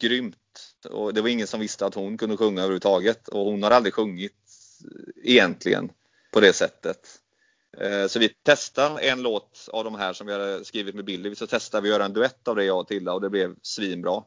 grymt. 0.00 0.36
Och 0.84 1.14
det 1.14 1.20
var 1.20 1.28
ingen 1.28 1.46
som 1.46 1.60
visste 1.60 1.86
att 1.86 1.94
hon 1.94 2.18
kunde 2.18 2.36
sjunga 2.36 2.60
överhuvudtaget. 2.60 3.28
Och 3.28 3.44
hon 3.44 3.62
har 3.62 3.70
aldrig 3.70 3.94
sjungit 3.94 4.32
egentligen 5.22 5.90
på 6.32 6.40
det 6.40 6.52
sättet. 6.52 7.20
Eh, 7.80 8.06
så 8.06 8.18
vi 8.18 8.28
testade 8.28 9.00
en 9.00 9.22
låt 9.22 9.68
av 9.72 9.84
de 9.84 9.94
här 9.94 10.12
som 10.12 10.26
vi 10.26 10.32
hade 10.32 10.64
skrivit 10.64 10.94
med 10.94 11.04
Billy. 11.04 11.34
Så 11.34 11.46
testade 11.46 11.82
vi 11.82 11.88
att 11.88 11.94
göra 11.94 12.04
en 12.04 12.12
duett 12.12 12.48
av 12.48 12.56
det 12.56 12.64
jag 12.64 12.78
och 12.78 12.88
Tilda 12.88 13.12
och 13.12 13.20
det 13.20 13.30
blev 13.30 13.54
svinbra. 13.62 14.22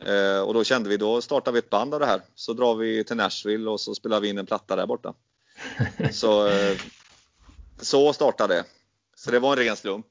Eh, 0.00 0.40
och 0.40 0.54
då 0.54 0.64
kände 0.64 0.88
vi, 0.88 0.96
då 0.96 1.20
startar 1.20 1.52
vi 1.52 1.58
ett 1.58 1.70
band 1.70 1.94
av 1.94 2.00
det 2.00 2.06
här. 2.06 2.22
Så 2.34 2.52
drar 2.52 2.74
vi 2.74 3.04
till 3.04 3.16
Nashville 3.16 3.70
och 3.70 3.80
så 3.80 3.94
spelar 3.94 4.20
vi 4.20 4.28
in 4.28 4.38
en 4.38 4.46
platta 4.46 4.76
där 4.76 4.86
borta. 4.86 5.14
Så 6.12 6.48
eh, 6.48 6.76
så 7.80 8.12
startade 8.12 8.54
det. 8.54 8.64
Så 9.16 9.30
det 9.30 9.38
var 9.38 9.52
en 9.52 9.64
ren 9.64 9.76
slump. 9.76 10.06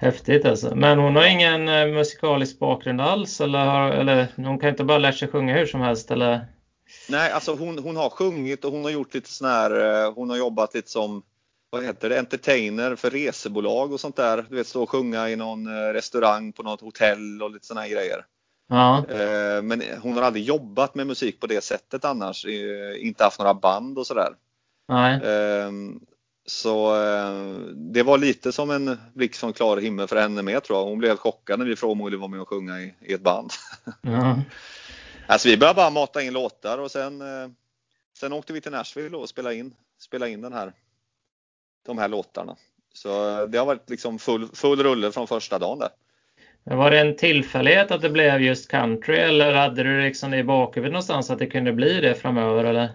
Häftigt 0.00 0.44
alltså. 0.44 0.74
Men 0.74 0.98
hon 0.98 1.16
har 1.16 1.26
ingen 1.26 1.68
eh, 1.68 1.86
musikalisk 1.86 2.58
bakgrund 2.58 3.00
alls 3.00 3.40
eller, 3.40 3.64
har, 3.64 3.90
eller 3.90 4.26
hon 4.36 4.58
kan 4.58 4.68
inte 4.68 4.84
bara 4.84 4.98
lära 4.98 5.12
sig 5.12 5.28
sjunga 5.28 5.54
hur 5.54 5.66
som 5.66 5.80
helst 5.80 6.10
eller? 6.10 6.46
Nej, 7.08 7.32
alltså 7.32 7.54
hon, 7.54 7.78
hon 7.78 7.96
har 7.96 8.10
sjungit 8.10 8.64
och 8.64 8.72
hon 8.72 8.84
har 8.84 8.90
gjort 8.90 9.14
lite 9.14 9.30
sån 9.30 9.48
här, 9.48 10.04
eh, 10.04 10.12
hon 10.14 10.30
har 10.30 10.36
jobbat 10.36 10.74
lite 10.74 10.90
som 10.90 11.22
vad 11.70 11.84
heter 11.84 12.08
det, 12.08 12.18
entertainer 12.18 12.96
för 12.96 13.10
resebolag 13.10 13.92
och 13.92 14.00
sånt 14.00 14.16
där. 14.16 14.46
Du 14.50 14.56
vet 14.56 14.66
stå 14.66 14.82
och 14.82 14.90
sjunga 14.90 15.28
i 15.28 15.36
någon 15.36 15.66
eh, 15.66 15.92
restaurang 15.92 16.52
på 16.52 16.62
något 16.62 16.80
hotell 16.80 17.42
och 17.42 17.50
lite 17.50 17.66
såna 17.66 17.80
här 17.80 17.88
grejer. 17.88 18.24
Ja. 18.68 19.04
Men 19.62 19.82
hon 20.02 20.16
har 20.16 20.22
aldrig 20.22 20.44
jobbat 20.44 20.94
med 20.94 21.06
musik 21.06 21.40
på 21.40 21.46
det 21.46 21.64
sättet 21.64 22.04
annars. 22.04 22.46
Inte 22.98 23.24
haft 23.24 23.38
några 23.38 23.54
band 23.54 23.98
och 23.98 24.06
sådär. 24.06 24.32
Nej. 24.88 25.20
Så 26.48 27.04
eh, 27.04 27.32
det 27.74 28.02
var 28.02 28.18
lite 28.18 28.52
som 28.52 28.70
en 28.70 28.98
blixt 29.14 29.40
från 29.40 29.52
klar 29.52 29.76
himmel 29.76 30.08
för 30.08 30.16
henne 30.16 30.42
med 30.42 30.64
tror 30.64 30.78
jag. 30.78 30.84
Hon 30.84 30.98
blev 30.98 31.16
chockad 31.16 31.58
när 31.58 31.66
vi 31.66 31.76
frågade 31.76 31.92
om 31.92 32.00
hon 32.00 32.10
ville 32.10 32.16
vara 32.16 32.28
med 32.28 32.40
och 32.40 32.48
sjunga 32.48 32.80
i, 32.80 32.94
i 33.00 33.12
ett 33.12 33.20
band. 33.20 33.50
Ja. 34.02 34.38
alltså 35.26 35.48
vi 35.48 35.56
började 35.56 35.76
bara 35.76 35.90
mata 35.90 36.22
in 36.22 36.32
låtar 36.32 36.78
och 36.78 36.90
sen, 36.90 37.20
eh, 37.20 37.50
sen 38.18 38.32
åkte 38.32 38.52
vi 38.52 38.60
till 38.60 38.72
Nashville 38.72 39.16
och 39.16 39.28
spelade 39.28 39.54
in, 39.54 39.74
spelade 39.98 40.32
in 40.32 40.40
den 40.40 40.52
här, 40.52 40.72
de 41.86 41.98
här 41.98 42.08
låtarna. 42.08 42.56
Så 42.94 43.08
det 43.46 43.58
har 43.58 43.66
varit 43.66 43.90
liksom 43.90 44.18
full, 44.18 44.48
full 44.54 44.82
rulle 44.82 45.12
från 45.12 45.26
första 45.26 45.58
dagen 45.58 45.78
där. 45.78 45.90
Var 46.64 46.90
det 46.90 47.00
en 47.00 47.16
tillfällighet 47.16 47.90
att 47.90 48.02
det 48.02 48.10
blev 48.10 48.42
just 48.42 48.70
country 48.70 49.16
eller 49.16 49.54
hade 49.54 49.82
du 49.82 50.02
liksom 50.02 50.30
det 50.30 50.38
i 50.38 50.44
bakhuvudet 50.44 50.92
någonstans 50.92 51.30
att 51.30 51.38
det 51.38 51.46
kunde 51.46 51.72
bli 51.72 52.00
det 52.00 52.14
framöver 52.14 52.64
eller? 52.64 52.88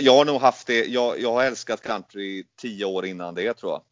Jag 0.00 0.16
har 0.16 0.24
nog 0.24 0.40
haft 0.40 0.66
det. 0.66 0.84
Jag, 0.84 1.20
jag 1.20 1.32
har 1.32 1.44
älskat 1.44 1.82
country 1.82 2.44
tio 2.60 2.84
år 2.84 3.06
innan 3.06 3.34
det 3.34 3.54
tror 3.54 3.72
jag. 3.72 3.82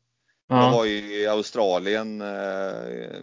Ja. 0.48 0.64
Jag 0.64 0.72
var 0.72 0.86
i 0.86 1.26
Australien 1.26 2.20
eh, 2.20 3.16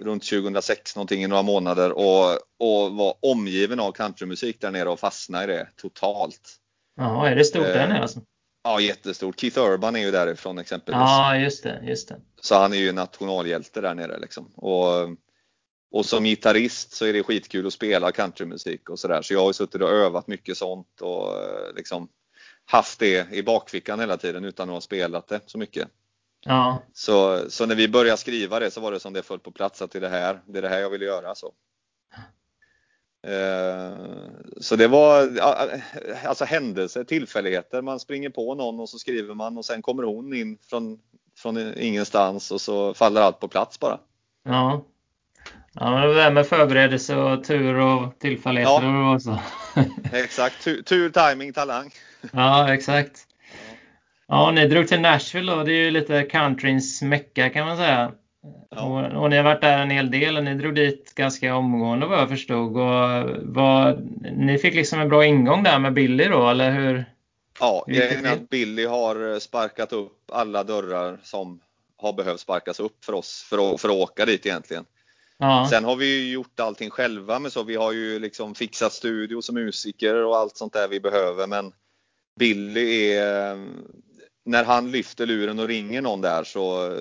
runt 0.00 0.30
2006 0.30 0.96
någonting 0.96 1.24
i 1.24 1.26
några 1.26 1.42
månader 1.42 1.92
och, 1.92 2.30
och 2.58 2.92
var 2.92 3.14
omgiven 3.22 3.80
av 3.80 3.92
countrymusik 3.92 4.60
där 4.60 4.70
nere 4.70 4.88
och 4.88 5.00
fastnade 5.00 5.44
i 5.44 5.46
det 5.46 5.68
totalt. 5.76 6.56
Ja, 6.96 7.28
är 7.28 7.36
det 7.36 7.44
stort 7.44 7.62
där 7.62 7.88
nere 7.88 8.02
alltså? 8.02 8.20
Ja, 8.64 8.80
jättestort. 8.80 9.40
Keith 9.40 9.58
Urban 9.58 9.96
är 9.96 10.00
ju 10.00 10.10
därifrån 10.10 10.58
exempelvis. 10.58 11.00
Ja, 11.00 11.36
just 11.36 11.62
det, 11.62 11.80
just 11.84 12.08
det. 12.08 12.20
Så 12.40 12.54
han 12.54 12.72
är 12.72 12.76
ju 12.76 12.92
nationalhjälte 12.92 13.80
där 13.80 13.94
nere 13.94 14.18
liksom. 14.18 14.46
Och, 14.54 15.08
och 15.90 16.06
som 16.06 16.24
gitarrist 16.24 16.92
så 16.92 17.04
är 17.04 17.12
det 17.12 17.22
skitkul 17.22 17.66
att 17.66 17.72
spela 17.72 18.12
countrymusik 18.12 18.90
och 18.90 18.98
sådär. 18.98 19.22
Så 19.22 19.34
jag 19.34 19.40
har 19.40 19.52
suttit 19.52 19.82
och 19.82 19.90
övat 19.90 20.26
mycket 20.26 20.56
sånt 20.56 21.00
och 21.00 21.42
eh, 21.42 21.74
liksom 21.76 22.08
haft 22.64 22.98
det 22.98 23.32
i 23.32 23.42
bakfickan 23.42 24.00
hela 24.00 24.16
tiden 24.16 24.44
utan 24.44 24.68
att 24.68 24.74
ha 24.74 24.80
spelat 24.80 25.28
det 25.28 25.40
så 25.46 25.58
mycket. 25.58 25.88
Ja. 26.44 26.82
Så, 26.92 27.50
så 27.50 27.66
när 27.66 27.74
vi 27.74 27.88
började 27.88 28.16
skriva 28.16 28.60
det 28.60 28.70
så 28.70 28.80
var 28.80 28.92
det 28.92 29.00
som 29.00 29.12
det 29.12 29.22
föll 29.22 29.38
på 29.38 29.50
plats 29.50 29.82
att 29.82 29.90
det 29.90 29.98
är 29.98 30.00
det 30.00 30.08
här, 30.08 30.40
det 30.46 30.58
är 30.58 30.62
det 30.62 30.68
här 30.68 30.80
jag 30.80 30.90
vill 30.90 31.02
göra. 31.02 31.34
Så. 31.34 31.52
Eh, 33.26 33.96
så 34.60 34.76
det 34.76 34.88
var 34.88 35.40
alltså 36.24 36.44
händelser, 36.44 37.04
tillfälligheter. 37.04 37.82
Man 37.82 38.00
springer 38.00 38.30
på 38.30 38.54
någon 38.54 38.80
och 38.80 38.88
så 38.88 38.98
skriver 38.98 39.34
man 39.34 39.58
och 39.58 39.64
sen 39.64 39.82
kommer 39.82 40.02
hon 40.02 40.34
in 40.34 40.58
från, 40.62 40.98
från 41.36 41.78
ingenstans 41.78 42.50
och 42.50 42.60
så 42.60 42.94
faller 42.94 43.20
allt 43.20 43.40
på 43.40 43.48
plats 43.48 43.80
bara. 43.80 44.00
Ja, 44.44 44.84
Ja, 45.80 45.90
men 45.90 46.08
det 46.08 46.14
där 46.14 46.30
med 46.30 46.46
förberedelse 46.46 47.16
och 47.16 47.44
tur 47.44 47.74
och 47.74 48.18
tillfälligheter 48.18 48.86
ja. 48.86 49.14
och 49.14 49.22
så. 49.22 49.38
exakt, 50.12 50.64
tur, 50.64 50.82
tur, 50.82 51.10
timing, 51.10 51.52
talang. 51.52 51.90
ja, 52.32 52.74
exakt. 52.74 53.26
Ja, 54.28 54.50
ni 54.50 54.68
drog 54.68 54.88
till 54.88 55.00
Nashville 55.00 55.52
då. 55.52 55.62
Det 55.62 55.72
är 55.72 55.84
ju 55.84 55.90
lite 55.90 56.22
countryns 56.22 57.02
mecka 57.02 57.50
kan 57.50 57.66
man 57.66 57.76
säga. 57.76 58.12
Ja. 58.70 58.82
Och, 58.82 59.22
och, 59.22 59.30
ni 59.30 59.36
har 59.36 59.44
varit 59.44 59.60
där 59.60 59.78
en 59.78 59.90
hel 59.90 60.10
del 60.10 60.36
och 60.36 60.44
ni 60.44 60.54
drog 60.54 60.74
dit 60.74 61.12
ganska 61.14 61.56
omgående 61.56 62.06
vad 62.06 62.18
jag 62.18 62.28
förstod. 62.28 62.76
Och 62.76 63.30
vad, 63.42 64.08
ni 64.36 64.58
fick 64.58 64.74
liksom 64.74 65.00
en 65.00 65.08
bra 65.08 65.24
ingång 65.24 65.62
där 65.62 65.78
med 65.78 65.92
Billy 65.92 66.24
då, 66.24 66.48
eller 66.50 66.70
hur? 66.70 67.04
Ja, 67.60 67.84
grejen 67.88 68.26
är 68.26 68.32
att 68.32 68.48
Billy 68.48 68.86
har 68.86 69.38
sparkat 69.38 69.92
upp 69.92 70.30
alla 70.32 70.64
dörrar 70.64 71.18
som 71.22 71.60
har 71.96 72.12
behövt 72.12 72.40
sparkas 72.40 72.80
upp 72.80 73.04
för 73.04 73.12
oss 73.12 73.46
för 73.50 73.74
att, 73.74 73.80
för 73.80 73.88
att 73.88 73.94
åka 73.94 74.24
dit 74.24 74.46
egentligen. 74.46 74.84
Ja. 75.38 75.66
Sen 75.70 75.84
har 75.84 75.96
vi 75.96 76.06
ju 76.06 76.32
gjort 76.32 76.60
allting 76.60 76.90
själva 76.90 77.38
men 77.38 77.50
så. 77.50 77.62
Vi 77.62 77.76
har 77.76 77.92
ju 77.92 78.18
liksom 78.18 78.54
fixat 78.54 78.92
studio 78.92 79.42
som 79.42 79.54
musiker 79.54 80.14
och 80.14 80.36
allt 80.36 80.56
sånt 80.56 80.72
där 80.72 80.88
vi 80.88 81.00
behöver. 81.00 81.46
Men 81.46 81.72
Billy 82.38 83.12
är, 83.12 83.68
när 84.44 84.64
han 84.64 84.90
lyfter 84.90 85.26
luren 85.26 85.58
och 85.58 85.68
ringer 85.68 86.02
någon 86.02 86.20
där 86.20 86.44
så, 86.44 86.96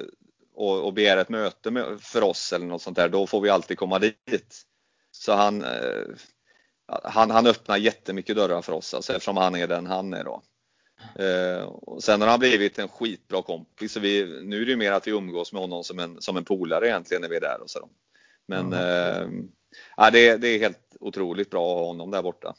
och, 0.55 0.85
och 0.85 0.93
begär 0.93 1.17
ett 1.17 1.29
möte 1.29 1.71
med, 1.71 2.01
för 2.01 2.21
oss 2.21 2.53
eller 2.53 2.65
något 2.65 2.81
sånt 2.81 2.97
där, 2.97 3.09
då 3.09 3.27
får 3.27 3.41
vi 3.41 3.49
alltid 3.49 3.77
komma 3.77 3.99
dit. 3.99 4.61
Så 5.11 5.33
han, 5.33 5.63
eh, 5.63 6.03
han, 7.03 7.31
han 7.31 7.47
öppnar 7.47 7.77
jättemycket 7.77 8.35
dörrar 8.35 8.61
för 8.61 8.73
oss 8.73 8.93
alltså, 8.93 9.13
eftersom 9.13 9.37
han 9.37 9.55
är 9.55 9.67
den 9.67 9.85
han 9.85 10.13
är 10.13 10.23
då. 10.23 10.41
Eh, 11.23 11.63
och 11.63 12.03
sen 12.03 12.21
har 12.21 12.27
han 12.27 12.39
blivit 12.39 12.79
en 12.79 12.87
skitbra 12.87 13.41
kompis. 13.41 13.93
Så 13.93 13.99
vi, 13.99 14.41
nu 14.43 14.61
är 14.61 14.65
det 14.65 14.75
mer 14.75 14.91
att 14.91 15.07
vi 15.07 15.11
umgås 15.11 15.53
med 15.53 15.61
honom 15.61 15.83
som 15.83 15.99
en, 15.99 16.21
som 16.21 16.37
en 16.37 16.45
polare 16.45 16.87
egentligen 16.87 17.21
när 17.21 17.29
vi 17.29 17.35
är 17.35 17.41
där. 17.41 17.61
Och 17.61 17.69
så. 17.69 17.89
Men 18.47 18.73
mm. 18.73 19.49
eh, 19.97 20.11
det, 20.11 20.37
det 20.37 20.47
är 20.47 20.59
helt 20.59 20.97
otroligt 20.99 21.49
bra 21.49 21.71
att 21.71 21.79
ha 21.79 21.87
honom 21.87 22.11
där 22.11 22.21
borta. 22.21 22.55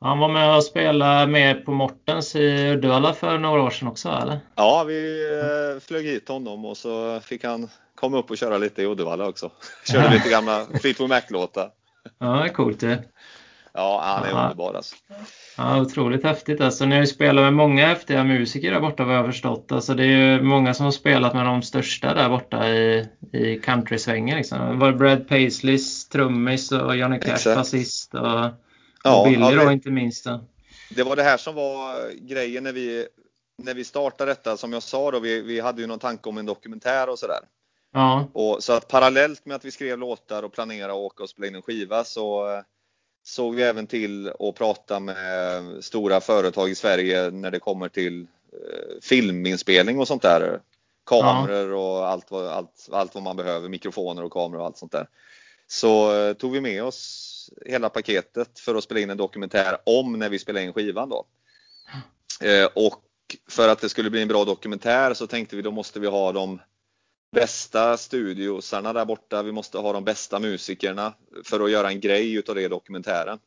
Han 0.00 0.18
var 0.18 0.28
med 0.28 0.56
och 0.56 0.64
spelade 0.64 1.26
med 1.26 1.64
på 1.64 1.70
Mortens 1.72 2.36
i 2.36 2.70
Uddevalla 2.70 3.14
för 3.14 3.38
några 3.38 3.62
år 3.62 3.70
sedan 3.70 3.88
också 3.88 4.08
eller? 4.08 4.40
Ja, 4.54 4.84
vi 4.84 5.30
eh, 5.40 5.80
flög 5.80 6.04
hit 6.04 6.28
honom 6.28 6.64
och 6.64 6.76
så 6.76 7.20
fick 7.20 7.44
han 7.44 7.68
komma 7.94 8.18
upp 8.18 8.30
och 8.30 8.38
köra 8.38 8.58
lite 8.58 8.82
i 8.82 8.86
Uddevalla 8.86 9.28
också. 9.28 9.50
Körde 9.92 10.10
lite 10.10 10.30
gamla 10.30 10.66
Fleetwood 10.80 11.08
Mac-låtar. 11.08 11.70
Ja, 12.18 12.26
det 12.26 12.44
är 12.44 12.48
coolt 12.48 12.80
det. 12.80 12.88
Ja, 12.88 13.20
han 13.78 14.24
är 14.24 14.30
ja. 14.30 14.42
underbar 14.42 14.74
alltså. 14.74 14.96
Ja, 15.56 15.80
otroligt 15.80 16.24
häftigt. 16.24 16.60
Alltså, 16.60 16.84
ni 16.84 16.94
har 16.94 17.00
ju 17.00 17.06
spelat 17.06 17.42
med 17.42 17.52
många 17.52 17.86
häftiga 17.86 18.24
musiker 18.24 18.72
där 18.72 18.80
borta 18.80 19.04
vad 19.04 19.14
jag 19.14 19.22
har 19.22 19.30
förstått. 19.32 19.72
Alltså, 19.72 19.94
det 19.94 20.04
är 20.04 20.06
ju 20.06 20.42
många 20.42 20.74
som 20.74 20.84
har 20.84 20.92
spelat 20.92 21.34
med 21.34 21.46
de 21.46 21.62
största 21.62 22.14
där 22.14 22.28
borta 22.28 22.68
i, 22.68 23.08
i 23.32 23.58
countrysvängen. 23.58 24.36
Liksom. 24.36 24.58
Det 24.58 24.74
var 24.74 24.92
Brad 24.92 25.28
Paisleys 25.28 26.08
trummis 26.08 26.72
och 26.72 26.96
Johnny 26.96 27.20
Cash 27.20 27.54
basist 27.54 28.14
och, 28.14 28.44
och 28.44 28.50
ja, 29.04 29.24
Billy 29.24 29.40
ja, 29.40 29.50
det, 29.50 29.64
då 29.64 29.72
inte 29.72 29.90
minst. 29.90 30.24
Då. 30.24 30.44
Det 30.90 31.02
var 31.02 31.16
det 31.16 31.22
här 31.22 31.36
som 31.36 31.54
var 31.54 32.10
grejen 32.20 32.64
när 32.64 32.72
vi, 32.72 33.06
när 33.62 33.74
vi 33.74 33.84
startade 33.84 34.30
detta. 34.30 34.56
Som 34.56 34.72
jag 34.72 34.82
sa 34.82 35.10
då, 35.10 35.20
vi, 35.20 35.42
vi 35.42 35.60
hade 35.60 35.80
ju 35.80 35.86
någon 35.86 35.98
tanke 35.98 36.28
om 36.28 36.38
en 36.38 36.46
dokumentär 36.46 37.08
och 37.08 37.18
sådär. 37.18 37.40
Ja. 37.92 38.28
Och, 38.32 38.62
så 38.64 38.72
att 38.72 38.88
parallellt 38.88 39.46
med 39.46 39.56
att 39.56 39.64
vi 39.64 39.70
skrev 39.70 39.98
låtar 39.98 40.42
och 40.42 40.52
planerade 40.52 40.92
att 40.92 40.98
åka 40.98 41.22
och 41.22 41.30
spela 41.30 41.46
in 41.46 41.54
en 41.54 41.62
skiva 41.62 42.04
så 42.04 42.46
såg 43.28 43.54
vi 43.54 43.62
även 43.62 43.86
till 43.86 44.28
att 44.28 44.54
prata 44.54 45.00
med 45.00 45.84
stora 45.84 46.20
företag 46.20 46.70
i 46.70 46.74
Sverige 46.74 47.30
när 47.30 47.50
det 47.50 47.58
kommer 47.58 47.88
till 47.88 48.22
eh, 48.52 49.00
filminspelning 49.02 49.98
och 49.98 50.08
sånt 50.08 50.22
där. 50.22 50.60
Kameror 51.06 51.72
och 51.72 52.08
allt 52.08 52.30
vad, 52.30 52.46
allt, 52.46 52.88
allt 52.92 53.14
vad 53.14 53.22
man 53.22 53.36
behöver, 53.36 53.68
mikrofoner 53.68 54.24
och 54.24 54.32
kameror 54.32 54.60
och 54.60 54.66
allt 54.66 54.78
sånt 54.78 54.92
där. 54.92 55.08
Så 55.66 56.16
eh, 56.16 56.32
tog 56.32 56.52
vi 56.52 56.60
med 56.60 56.84
oss 56.84 57.50
hela 57.66 57.88
paketet 57.88 58.58
för 58.58 58.74
att 58.74 58.84
spela 58.84 59.00
in 59.00 59.10
en 59.10 59.16
dokumentär 59.16 59.76
om 59.84 60.18
när 60.18 60.28
vi 60.28 60.38
spelar 60.38 60.60
in 60.60 60.72
skivan 60.72 61.08
då. 61.08 61.26
Eh, 62.40 62.68
och 62.74 63.02
för 63.48 63.68
att 63.68 63.80
det 63.80 63.88
skulle 63.88 64.10
bli 64.10 64.22
en 64.22 64.28
bra 64.28 64.44
dokumentär 64.44 65.14
så 65.14 65.26
tänkte 65.26 65.56
vi 65.56 65.62
då 65.62 65.70
måste 65.70 66.00
vi 66.00 66.06
ha 66.06 66.32
de 66.32 66.60
bästa 67.32 67.96
studiosarna 67.96 68.92
där 68.92 69.04
borta. 69.04 69.42
Vi 69.42 69.52
måste 69.52 69.78
ha 69.78 69.92
de 69.92 70.04
bästa 70.04 70.38
musikerna 70.38 71.14
för 71.44 71.60
att 71.60 71.70
göra 71.70 71.90
en 71.90 72.00
grej 72.00 72.34
utav 72.34 72.54
det 72.54 72.62
i 72.62 72.68
dokumentären. 72.68 73.38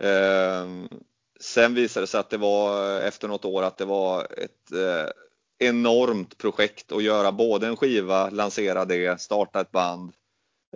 Eh, 0.00 0.66
sen 1.40 1.74
visade 1.74 2.02
det 2.02 2.08
sig 2.08 2.20
att 2.20 2.30
det 2.30 2.36
var 2.36 3.00
efter 3.00 3.28
något 3.28 3.44
år 3.44 3.62
att 3.62 3.78
det 3.78 3.84
var 3.84 4.26
ett 4.38 4.72
eh, 4.72 5.10
enormt 5.68 6.38
projekt 6.38 6.92
att 6.92 7.02
göra 7.02 7.32
både 7.32 7.66
en 7.66 7.76
skiva, 7.76 8.30
lansera 8.30 8.84
det, 8.84 9.20
starta 9.20 9.60
ett 9.60 9.70
band 9.70 10.12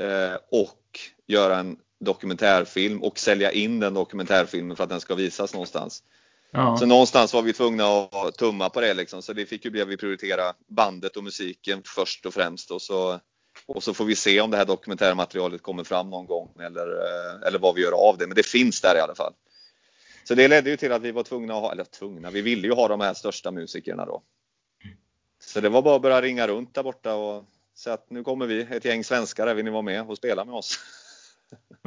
eh, 0.01 0.35
och 0.51 1.01
göra 1.27 1.59
en 1.59 1.79
dokumentärfilm 2.01 3.03
och 3.03 3.19
sälja 3.19 3.53
in 3.53 3.81
den 3.81 3.95
dokumentärfilmen 3.95 4.77
för 4.77 4.85
att 4.85 4.91
den 4.91 5.01
ska 5.01 5.15
visas 5.15 5.53
någonstans. 5.53 6.03
Ja. 6.51 6.77
Så 6.77 6.87
någonstans 6.87 7.35
var 7.35 7.43
vi 7.43 7.53
tvungna 7.53 7.85
att 7.99 8.37
tumma 8.37 8.71
på 8.71 8.81
det 8.81 8.95
liksom. 8.95 9.23
Så 9.23 9.33
det 9.33 9.47
fick 9.47 9.65
ju 9.65 9.71
bli 9.71 9.83
att 9.83 9.89
vi 9.89 9.97
prioritera 9.97 10.55
bandet 10.69 11.17
och 11.17 11.25
musiken 11.25 11.83
först 11.85 12.27
och 12.27 12.35
främst 12.35 12.71
och 12.71 12.83
så, 12.83 13.21
och 13.67 13.83
så 13.83 13.95
får 13.95 14.05
vi 14.05 14.17
se 14.17 14.41
om 14.41 14.51
det 14.51 14.57
här 14.57 14.65
dokumentärmaterialet 14.65 15.63
kommer 15.63 15.85
fram 15.85 16.11
någon 16.11 16.27
gång 16.27 16.53
eller, 16.61 16.87
eh, 16.87 17.47
eller 17.47 17.59
vad 17.59 17.75
vi 17.75 17.83
gör 17.83 18.09
av 18.09 18.19
det. 18.19 18.27
Men 18.27 18.37
det 18.37 18.47
finns 18.47 18.81
där 18.81 18.97
i 18.97 19.01
alla 19.01 19.15
fall. 19.15 19.33
Så 20.25 20.35
det 20.35 20.49
ledde 20.49 20.71
ju 20.71 20.77
till 20.77 20.93
att 20.93 21.03
vi 21.03 21.13
var 21.13 21.23
tvungna 21.23 21.55
att 21.55 21.63
ha, 21.63 21.73
eller 21.73 21.85
tvungna, 21.85 22.31
vi 22.31 22.43
ville 22.43 22.67
ju 22.67 22.75
ha 22.75 22.89
de 22.89 23.01
här 23.01 23.15
största 23.15 23.51
musikerna 23.51 24.07
då. 24.07 24.23
Så 25.41 25.61
det 25.61 25.69
var 25.69 25.83
bara 25.83 25.97
att 25.97 26.03
börja 26.03 26.23
ringa 26.23 26.49
runt 26.49 26.75
där 26.75 26.83
borta 26.83 27.15
och 27.15 27.45
säga 27.75 27.95
att 27.95 28.11
nu 28.11 28.25
kommer 28.25 28.47
vi, 28.47 28.61
ett 28.71 28.85
gäng 28.85 29.05
svenskar, 29.05 29.55
vill 29.55 29.65
ni 29.65 29.71
vara 29.71 29.83
med 29.83 30.11
och 30.11 30.17
spela 30.17 30.45
med 30.45 30.55
oss? 30.55 30.79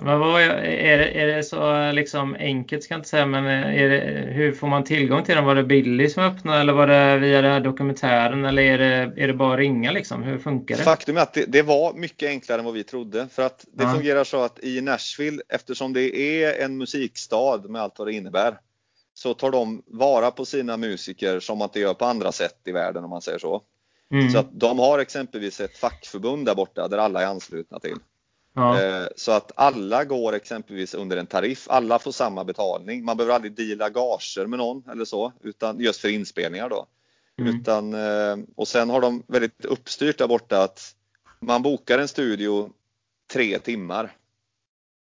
Men 0.02 0.20
vad, 0.20 0.42
är, 0.42 0.98
det, 0.98 1.22
är 1.22 1.28
det 1.28 1.44
så 1.44 1.92
liksom 1.92 2.36
enkelt 2.40 2.84
ska 2.84 2.94
jag 2.94 3.00
inte 3.00 3.10
säga, 3.10 3.26
men 3.26 3.46
är 3.46 3.90
det, 3.90 4.34
hur 4.34 4.52
får 4.52 4.68
man 4.68 4.84
tillgång 4.84 5.24
till 5.24 5.36
den? 5.36 5.46
Var 5.46 5.56
det 5.56 5.64
Billy 5.64 6.10
som 6.10 6.24
öppnade 6.24 6.60
eller 6.60 6.74
var 6.74 6.88
det 6.88 7.18
via 7.18 7.42
den 7.42 7.52
här 7.52 7.60
dokumentären 7.60 8.46
eller 8.46 8.62
är 8.62 8.78
det, 8.78 9.24
är 9.24 9.28
det 9.28 9.34
bara 9.34 9.54
att 9.54 9.60
ringa 9.60 9.92
liksom? 9.92 10.24
Hur 10.24 10.38
funkar 10.38 10.78
det? 10.78 10.84
Faktum 10.84 11.18
är 11.18 11.22
att 11.22 11.34
det, 11.34 11.46
det 11.46 11.62
var 11.62 11.94
mycket 11.94 12.30
enklare 12.30 12.60
än 12.60 12.66
vad 12.66 12.74
vi 12.74 12.84
trodde 12.84 13.28
för 13.28 13.44
att 13.44 13.66
det 13.74 13.84
ja. 13.84 13.94
fungerar 13.94 14.24
så 14.24 14.42
att 14.42 14.60
i 14.64 14.82
Nashville, 14.82 15.42
eftersom 15.50 15.94
det 15.94 16.18
är 16.18 16.66
en 16.66 16.78
musikstad 16.78 17.62
med 17.70 17.82
allt 17.82 18.00
vad 18.00 18.08
det 18.08 18.14
innebär, 18.14 18.58
så 19.14 19.34
tar 19.34 19.52
de 19.52 19.84
vara 19.88 20.32
på 20.32 20.46
sina 20.46 20.78
musiker 20.78 21.40
som 21.40 21.58
man 21.58 21.66
inte 21.66 21.80
gör 21.80 21.94
på 21.94 22.06
andra 22.06 22.32
sätt 22.32 22.58
i 22.66 22.72
världen 22.72 23.04
om 23.04 23.10
man 23.10 23.22
säger 23.22 23.40
så. 23.40 23.62
Mm. 24.14 24.30
Så 24.30 24.40
att 24.40 24.48
de 24.52 24.80
har 24.80 25.00
exempelvis 25.00 25.60
ett 25.60 25.78
fackförbund 25.78 26.46
där 26.46 26.56
borta 26.56 26.88
där 26.88 26.98
alla 26.98 27.22
är 27.22 27.26
anslutna 27.26 27.80
till. 27.80 27.96
Ja. 28.54 28.82
Eh, 28.82 29.08
så 29.16 29.32
att 29.32 29.52
alla 29.56 30.06
går 30.06 30.34
exempelvis 30.34 30.94
under 30.94 31.18
en 31.18 31.28
tariff. 31.28 31.68
Alla 31.70 32.00
får 32.00 32.12
samma 32.12 32.44
betalning. 32.44 33.06
Man 33.06 33.18
behöver 33.18 33.36
aldrig 33.36 33.54
deala 33.54 33.90
gager 33.90 34.46
med 34.46 34.60
någon 34.60 34.90
eller 34.92 35.06
så, 35.06 35.34
utan 35.44 35.80
just 35.80 36.02
för 36.02 36.10
inspelningar 36.10 36.70
då. 36.70 36.86
Mm. 37.40 37.56
Utan, 37.56 37.94
eh, 37.94 38.38
och 38.56 38.68
sen 38.68 38.90
har 38.90 39.02
de 39.02 39.24
väldigt 39.28 39.66
uppstyrt 39.66 40.18
där 40.18 40.28
borta 40.28 40.64
att 40.64 40.96
man 41.40 41.62
bokar 41.62 42.00
en 42.00 42.08
studio 42.08 42.70
tre 43.34 43.60
timmar 43.60 44.16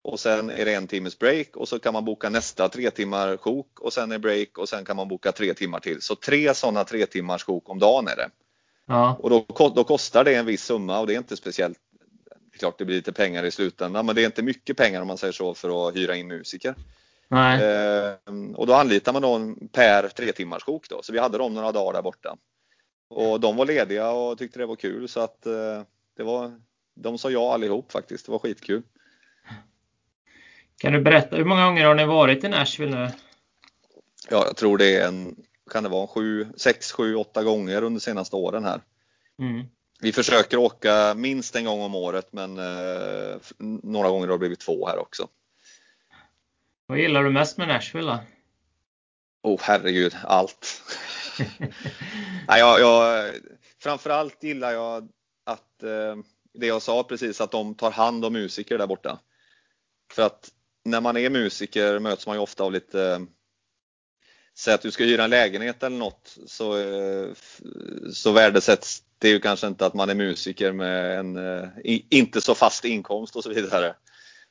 och 0.03 0.21
sen 0.21 0.51
är 0.51 0.65
det 0.65 0.75
en 0.75 0.87
timmes 0.87 1.19
break 1.19 1.57
och 1.57 1.69
så 1.69 1.79
kan 1.79 1.93
man 1.93 2.05
boka 2.05 2.29
nästa 2.29 2.69
tre 2.69 2.91
timmar 2.91 3.37
sjok 3.37 3.81
och 3.81 3.93
sen 3.93 4.13
är 4.13 4.19
break 4.19 4.59
och 4.59 4.69
sen 4.69 4.85
kan 4.85 4.97
man 4.97 5.09
boka 5.09 5.33
tre 5.33 5.55
timmar 5.55 5.81
till. 5.81 6.03
Så 6.03 6.15
tre 6.15 6.55
sådana 6.55 6.85
tre 6.85 7.07
timmars 7.07 7.45
sjok 7.45 7.69
om 7.69 7.79
dagen 7.79 8.09
är 8.09 8.17
det. 8.17 8.31
Ja. 8.87 9.17
Och 9.21 9.31
då, 9.31 9.47
då, 9.75 9.85
kostar 9.85 10.25
det 10.25 10.35
en 10.35 10.47
viss 10.47 10.65
summa 10.65 11.01
och 11.01 11.07
det 11.07 11.15
är 11.15 11.19
inte 11.19 11.37
speciellt 11.37 11.79
klart 12.59 12.79
det 12.79 12.85
blir 12.85 12.97
lite 12.97 13.13
pengar 13.13 13.45
i 13.45 13.51
slutändan, 13.51 14.07
men 14.07 14.15
det 14.15 14.23
är 14.23 14.27
inte 14.27 14.43
mycket 14.43 14.77
pengar 14.77 15.01
om 15.01 15.07
man 15.07 15.19
säger 15.19 15.33
så 15.33 15.55
för 15.55 15.89
att 15.89 15.97
hyra 15.97 16.17
in 16.17 16.29
musiker. 16.29 16.75
Nej. 17.29 17.63
Eh, 17.63 18.15
och 18.55 18.67
då 18.67 18.75
anlitar 18.75 19.13
man 19.13 19.23
dem 19.23 19.69
per 19.73 20.09
tre 20.09 20.33
timmars 20.33 20.63
sjok 20.63 20.89
då, 20.89 21.03
så 21.03 21.13
vi 21.13 21.19
hade 21.19 21.39
dem 21.39 21.55
några 21.55 21.73
dagar 21.73 21.93
där 21.93 22.03
borta. 22.03 22.37
Och 23.09 23.41
de 23.41 23.57
var 23.57 23.67
lediga 23.67 24.11
och 24.11 24.39
tyckte 24.39 24.59
det 24.59 24.67
var 24.67 24.77
kul 24.77 25.09
så 25.09 25.21
att 25.21 25.47
eh, 25.47 25.83
det 26.17 26.23
var, 26.23 26.61
de 26.95 27.19
sa 27.19 27.31
ja 27.31 27.55
allihop 27.55 27.93
faktiskt. 27.93 28.27
Det 28.27 28.33
var 28.33 28.39
skitkul. 28.39 28.83
Kan 30.79 30.93
du 30.93 31.01
berätta, 31.01 31.37
hur 31.37 31.45
många 31.45 31.65
gånger 31.65 31.85
har 31.85 31.95
ni 31.95 32.05
varit 32.05 32.45
i 32.45 32.49
Nashville 32.49 32.97
nu? 32.99 33.11
Ja, 34.31 34.45
jag 34.47 34.57
tror 34.57 34.79
det 34.79 34.97
är 34.97 35.09
en, 35.09 35.37
kan 35.71 35.83
det 35.83 35.89
vara 35.89 36.07
sju, 36.07 36.47
sex, 36.57 36.93
sju, 36.93 37.15
åtta 37.15 37.45
gånger 37.45 37.83
under 37.83 38.01
senaste 38.01 38.37
åren 38.37 38.65
här. 38.65 38.81
Mm. 39.39 39.67
Vi 40.01 40.13
försöker 40.13 40.57
åka 40.57 41.15
minst 41.15 41.57
en 41.57 41.65
gång 41.65 41.81
om 41.81 41.95
året 41.95 42.33
men 42.33 42.59
eh, 42.59 43.37
några 43.83 44.09
gånger 44.09 44.27
har 44.27 44.35
det 44.35 44.39
blivit 44.39 44.61
två 44.61 44.87
här 44.87 44.99
också. 44.99 45.29
Vad 46.87 46.99
gillar 46.99 47.25
du 47.25 47.31
mest 47.31 47.59
med 47.59 47.69
Nashville 47.69 48.11
då? 48.11 48.19
Oh 49.43 49.61
herregud, 49.63 50.17
allt. 50.25 50.83
Nej, 52.49 52.61
jag, 52.61 52.81
jag, 52.81 53.35
framförallt 53.83 54.43
gillar 54.43 54.73
jag 54.73 55.09
att 55.45 55.83
eh, 55.83 56.17
det 56.55 56.67
jag 56.67 56.83
sa 56.83 57.03
precis, 57.03 57.41
att 57.41 57.51
de 57.51 57.75
tar 57.75 57.91
hand 57.91 58.25
om 58.25 58.33
musiker 58.33 58.79
där 58.79 58.87
borta. 58.87 59.19
För 60.13 60.23
att 60.23 60.51
när 60.85 61.01
man 61.01 61.17
är 61.17 61.31
musiker 61.31 61.99
möts 61.99 62.27
man 62.27 62.37
ju 62.37 62.41
ofta 62.43 62.65
av 62.65 62.73
lite 62.73 63.03
eh, 63.03 63.19
Säg 64.59 64.75
att 64.75 64.83
du 64.83 64.91
ska 64.91 65.05
hyra 65.05 65.25
en 65.25 65.31
lägenhet 65.31 65.83
eller 65.83 65.97
något 65.97 66.39
så, 66.47 66.79
eh, 66.79 67.29
så 68.13 68.33
värdesätts 68.33 69.03
det 69.19 69.29
är 69.29 69.33
ju 69.33 69.41
kanske 69.41 69.67
inte 69.67 69.87
att 69.87 69.95
man 69.95 70.11
är 70.11 70.15
musiker 70.15 70.73
med 70.73 71.19
en 71.19 71.37
eh, 71.37 71.69
inte 72.11 72.41
så 72.41 72.55
fast 72.55 72.85
inkomst 72.85 73.37
och 73.37 73.43
så 73.43 73.51
vidare. 73.51 73.95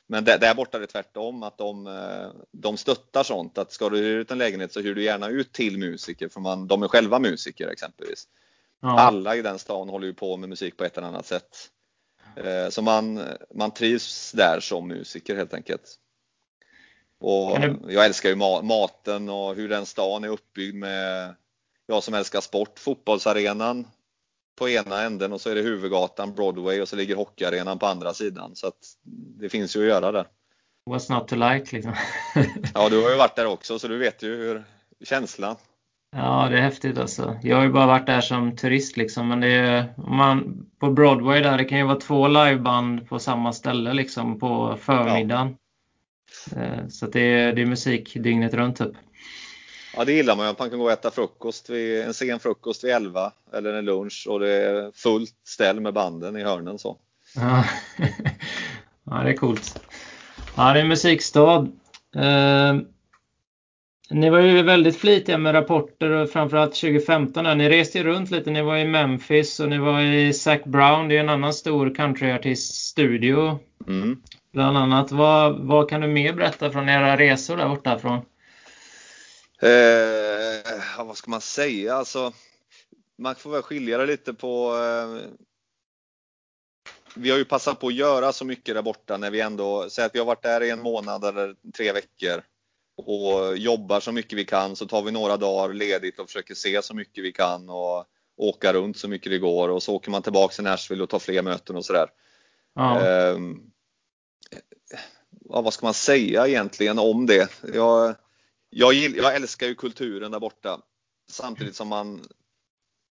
Men 0.06 0.24
där, 0.24 0.54
borta 0.54 0.76
är 0.76 0.80
det 0.80 0.86
tvärtom, 0.86 1.42
att 1.42 1.58
de, 1.58 1.86
eh, 1.86 2.30
de 2.52 2.76
stöttar 2.76 3.22
sånt. 3.22 3.58
Att 3.58 3.72
ska 3.72 3.88
du 3.88 3.96
hyra 3.98 4.20
ut 4.20 4.30
en 4.30 4.38
lägenhet 4.38 4.72
så 4.72 4.80
hyr 4.80 4.94
du 4.94 5.04
gärna 5.04 5.28
ut 5.28 5.52
till 5.52 5.78
musiker, 5.78 6.28
för 6.28 6.40
man, 6.40 6.66
de 6.66 6.82
är 6.82 6.88
själva 6.88 7.18
musiker 7.18 7.68
exempelvis. 7.68 8.28
Ja. 8.80 8.98
Alla 8.98 9.36
i 9.36 9.42
den 9.42 9.58
stan 9.58 9.88
håller 9.88 10.06
ju 10.06 10.14
på 10.14 10.36
med 10.36 10.48
musik 10.48 10.76
på 10.76 10.84
ett 10.84 10.98
eller 10.98 11.06
annat 11.08 11.26
sätt. 11.26 11.68
Eh, 12.36 12.68
så 12.68 12.82
man, 12.82 13.20
man 13.54 13.70
trivs 13.70 14.32
där 14.32 14.60
som 14.60 14.88
musiker 14.88 15.36
helt 15.36 15.54
enkelt. 15.54 15.98
Och. 17.20 17.58
Jag 17.88 18.04
älskar 18.04 18.28
ju 18.28 18.36
maten 18.62 19.28
och 19.28 19.54
hur 19.54 19.68
den 19.68 19.86
stan 19.86 20.24
är 20.24 20.28
uppbyggd 20.28 20.74
med, 20.74 21.34
jag 21.86 22.02
som 22.02 22.14
älskar 22.14 22.40
sport, 22.40 22.78
fotbollsarenan 22.78 23.86
på 24.58 24.68
ena 24.68 25.02
änden 25.02 25.32
och 25.32 25.40
så 25.40 25.50
är 25.50 25.54
det 25.54 25.62
huvudgatan, 25.62 26.34
Broadway 26.34 26.80
och 26.80 26.88
så 26.88 26.96
ligger 26.96 27.16
hockeyarenan 27.16 27.78
på 27.78 27.86
andra 27.86 28.14
sidan. 28.14 28.56
Så 28.56 28.66
att 28.66 28.78
det 29.40 29.48
finns 29.48 29.76
ju 29.76 29.80
att 29.80 29.88
göra 29.88 30.12
där. 30.12 30.26
What's 30.90 31.12
not 31.12 31.28
to 31.28 31.36
like 31.36 31.76
liksom. 31.76 31.94
ja, 32.74 32.88
du 32.88 33.02
har 33.02 33.10
ju 33.10 33.16
varit 33.16 33.36
där 33.36 33.46
också 33.46 33.78
så 33.78 33.88
du 33.88 33.98
vet 33.98 34.22
ju 34.22 34.36
hur 34.36 34.64
känslan. 35.04 35.56
Ja, 36.16 36.48
det 36.50 36.58
är 36.58 36.62
häftigt 36.62 36.98
alltså. 36.98 37.36
Jag 37.42 37.56
har 37.56 37.62
ju 37.62 37.72
bara 37.72 37.86
varit 37.86 38.06
där 38.06 38.20
som 38.20 38.56
turist 38.56 38.96
liksom, 38.96 39.28
men 39.28 39.40
det 39.40 39.48
är 39.48 39.94
man 39.96 40.66
på 40.80 40.90
Broadway 40.90 41.42
där, 41.42 41.58
det 41.58 41.64
kan 41.64 41.78
ju 41.78 41.84
vara 41.84 42.00
två 42.00 42.28
liveband 42.28 43.08
på 43.08 43.18
samma 43.18 43.52
ställe 43.52 43.92
liksom 43.92 44.38
på 44.38 44.78
förmiddagen. 44.80 45.56
Ja. 46.50 46.88
Så 46.88 47.06
det 47.06 47.20
är, 47.20 47.52
det 47.52 47.62
är 47.62 47.66
musik 47.66 48.14
dygnet 48.14 48.54
runt 48.54 48.76
typ. 48.76 48.92
Ja, 49.98 50.04
det 50.04 50.12
gillar 50.12 50.36
man 50.36 50.46
ju. 50.46 50.54
Man 50.58 50.70
kan 50.70 50.78
gå 50.78 50.84
och 50.84 50.92
äta 50.92 51.10
frukost 51.10 51.70
vid, 51.70 52.02
en 52.02 52.14
sen 52.14 52.40
frukost 52.40 52.84
vid 52.84 52.90
11 52.90 53.32
eller 53.52 53.72
en 53.72 53.84
lunch 53.84 54.26
och 54.30 54.40
det 54.40 54.48
är 54.48 54.92
fullt 54.94 55.34
ställ 55.46 55.80
med 55.80 55.94
banden 55.94 56.36
i 56.36 56.42
hörnen 56.42 56.78
så. 56.78 56.96
Ja, 57.36 57.64
ja 59.04 59.22
det 59.22 59.30
är 59.30 59.36
coolt. 59.36 59.80
Ja, 60.56 60.72
det 60.72 60.80
är 60.80 60.84
musikstad. 60.84 61.68
Eh, 62.16 62.76
ni 64.10 64.30
var 64.30 64.38
ju 64.38 64.62
väldigt 64.62 64.96
flitiga 64.96 65.38
med 65.38 65.54
rapporter 65.54 66.10
och 66.10 66.30
framförallt 66.30 66.74
2015. 66.74 67.44
Där. 67.44 67.54
Ni 67.54 67.68
reste 67.68 67.98
ju 67.98 68.04
runt 68.04 68.30
lite. 68.30 68.50
Ni 68.50 68.62
var 68.62 68.76
i 68.76 68.84
Memphis 68.84 69.60
och 69.60 69.68
ni 69.68 69.78
var 69.78 70.00
i 70.00 70.32
Zac 70.32 70.64
Brown. 70.64 71.08
Det 71.08 71.16
är 71.16 71.20
en 71.20 71.28
annan 71.28 71.54
stor 71.54 71.94
countryartist 71.94 72.74
studio. 72.74 73.58
Mm. 73.86 74.22
Bland 74.52 74.78
annat. 74.78 75.12
Vad, 75.12 75.58
vad 75.60 75.90
kan 75.90 76.00
du 76.00 76.08
mer 76.08 76.32
berätta 76.32 76.70
från 76.70 76.88
era 76.88 77.16
resor 77.16 77.56
där 77.56 77.68
borta 77.68 77.98
från? 77.98 78.20
Eh, 79.62 81.04
vad 81.04 81.16
ska 81.16 81.30
man 81.30 81.40
säga? 81.40 81.94
Alltså, 81.94 82.32
man 83.18 83.34
får 83.34 83.50
väl 83.50 83.62
skilja 83.62 83.98
det 83.98 84.06
lite 84.06 84.34
på 84.34 84.76
eh, 84.76 85.30
vi 87.14 87.30
har 87.30 87.38
ju 87.38 87.44
passat 87.44 87.80
på 87.80 87.86
att 87.86 87.94
göra 87.94 88.32
så 88.32 88.44
mycket 88.44 88.74
där 88.74 88.82
borta 88.82 89.16
när 89.16 89.30
vi 89.30 89.40
ändå, 89.40 89.90
säger 89.90 90.06
att 90.06 90.14
vi 90.14 90.18
har 90.18 90.26
varit 90.26 90.42
där 90.42 90.62
i 90.62 90.70
en 90.70 90.82
månad 90.82 91.24
eller 91.24 91.54
tre 91.76 91.92
veckor 91.92 92.42
och 92.96 93.56
jobbar 93.56 94.00
så 94.00 94.12
mycket 94.12 94.38
vi 94.38 94.44
kan 94.44 94.76
så 94.76 94.86
tar 94.86 95.02
vi 95.02 95.10
några 95.10 95.36
dagar 95.36 95.74
ledigt 95.74 96.18
och 96.18 96.26
försöker 96.26 96.54
se 96.54 96.82
så 96.82 96.94
mycket 96.94 97.24
vi 97.24 97.32
kan 97.32 97.70
och 97.70 98.04
åka 98.36 98.72
runt 98.72 98.98
så 98.98 99.08
mycket 99.08 99.32
det 99.32 99.38
går 99.38 99.68
och 99.68 99.82
så 99.82 99.94
åker 99.94 100.10
man 100.10 100.22
tillbaka 100.22 100.54
till 100.54 100.64
Nashville 100.64 101.02
och 101.02 101.08
tar 101.08 101.18
fler 101.18 101.42
möten 101.42 101.76
och 101.76 101.84
sådär. 101.84 102.06
Ja. 102.74 103.06
Eh, 103.06 103.38
ja, 105.48 105.60
vad 105.60 105.72
ska 105.72 105.86
man 105.86 105.94
säga 105.94 106.46
egentligen 106.46 106.98
om 106.98 107.26
det? 107.26 107.50
Jag, 107.74 108.14
jag, 108.70 108.94
jag 108.94 109.34
älskar 109.34 109.66
ju 109.66 109.74
kulturen 109.74 110.30
där 110.30 110.40
borta 110.40 110.80
samtidigt 111.30 111.76
som 111.76 111.88
man 111.88 112.24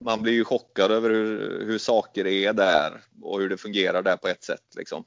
man 0.04 0.22
blir 0.22 0.34
ju 0.34 0.44
chockad 0.44 0.92
över 0.92 1.10
hur, 1.10 1.66
hur 1.66 1.78
saker 1.78 2.28
är 2.28 2.54
där 2.54 3.02
och 3.22 3.40
hur 3.40 3.50
det 3.50 3.58
fungerar 3.58 4.02
där 4.02 4.18
på 4.18 4.28
ett 4.28 4.44
sätt. 4.44 4.64
Liksom. 4.76 5.04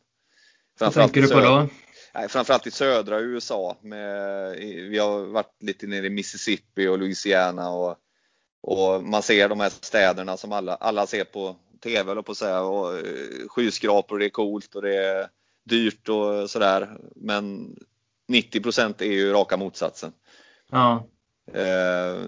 Vad 0.78 0.94
tänker 0.94 1.22
du 1.22 1.28
på 1.28 1.40
då? 1.40 1.68
Nej, 2.14 2.28
framförallt 2.28 2.66
i 2.66 2.70
södra 2.70 3.20
USA. 3.20 3.76
Med, 3.80 4.56
vi 4.90 4.98
har 4.98 5.20
varit 5.20 5.62
lite 5.62 5.86
nere 5.86 6.06
i 6.06 6.10
Mississippi 6.10 6.86
och 6.86 6.98
Louisiana 6.98 7.70
och, 7.70 7.96
och 8.60 9.04
man 9.04 9.22
ser 9.22 9.48
de 9.48 9.60
här 9.60 9.70
städerna 9.70 10.36
som 10.36 10.52
alla, 10.52 10.74
alla 10.74 11.06
ser 11.06 11.24
på 11.24 11.56
TV 11.82 12.22
på 12.22 12.32
att 12.32 12.38
säga. 12.38 12.60
Och 12.60 12.98
eh, 12.98 13.48
skyskrapor, 13.48 14.18
det 14.18 14.24
är 14.24 14.30
coolt 14.30 14.74
och 14.74 14.82
det 14.82 14.96
är 14.96 15.28
dyrt 15.64 16.08
och 16.08 16.50
sådär. 16.50 16.98
Men 17.16 17.76
90% 18.32 19.02
är 19.02 19.12
ju 19.12 19.32
raka 19.32 19.56
motsatsen. 19.56 20.12
Ja. 20.70 21.06
Eh, 21.52 22.24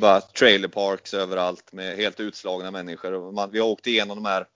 bara 0.00 0.20
trailer 0.20 0.68
parks 0.68 1.14
överallt 1.14 1.72
med 1.72 1.96
helt 1.96 2.20
utslagna 2.20 2.70
människor. 2.70 3.32
Man, 3.32 3.50
vi 3.50 3.58
har 3.58 3.68
åkt 3.68 3.86
igenom 3.86 4.16
de 4.16 4.24
här 4.24 4.46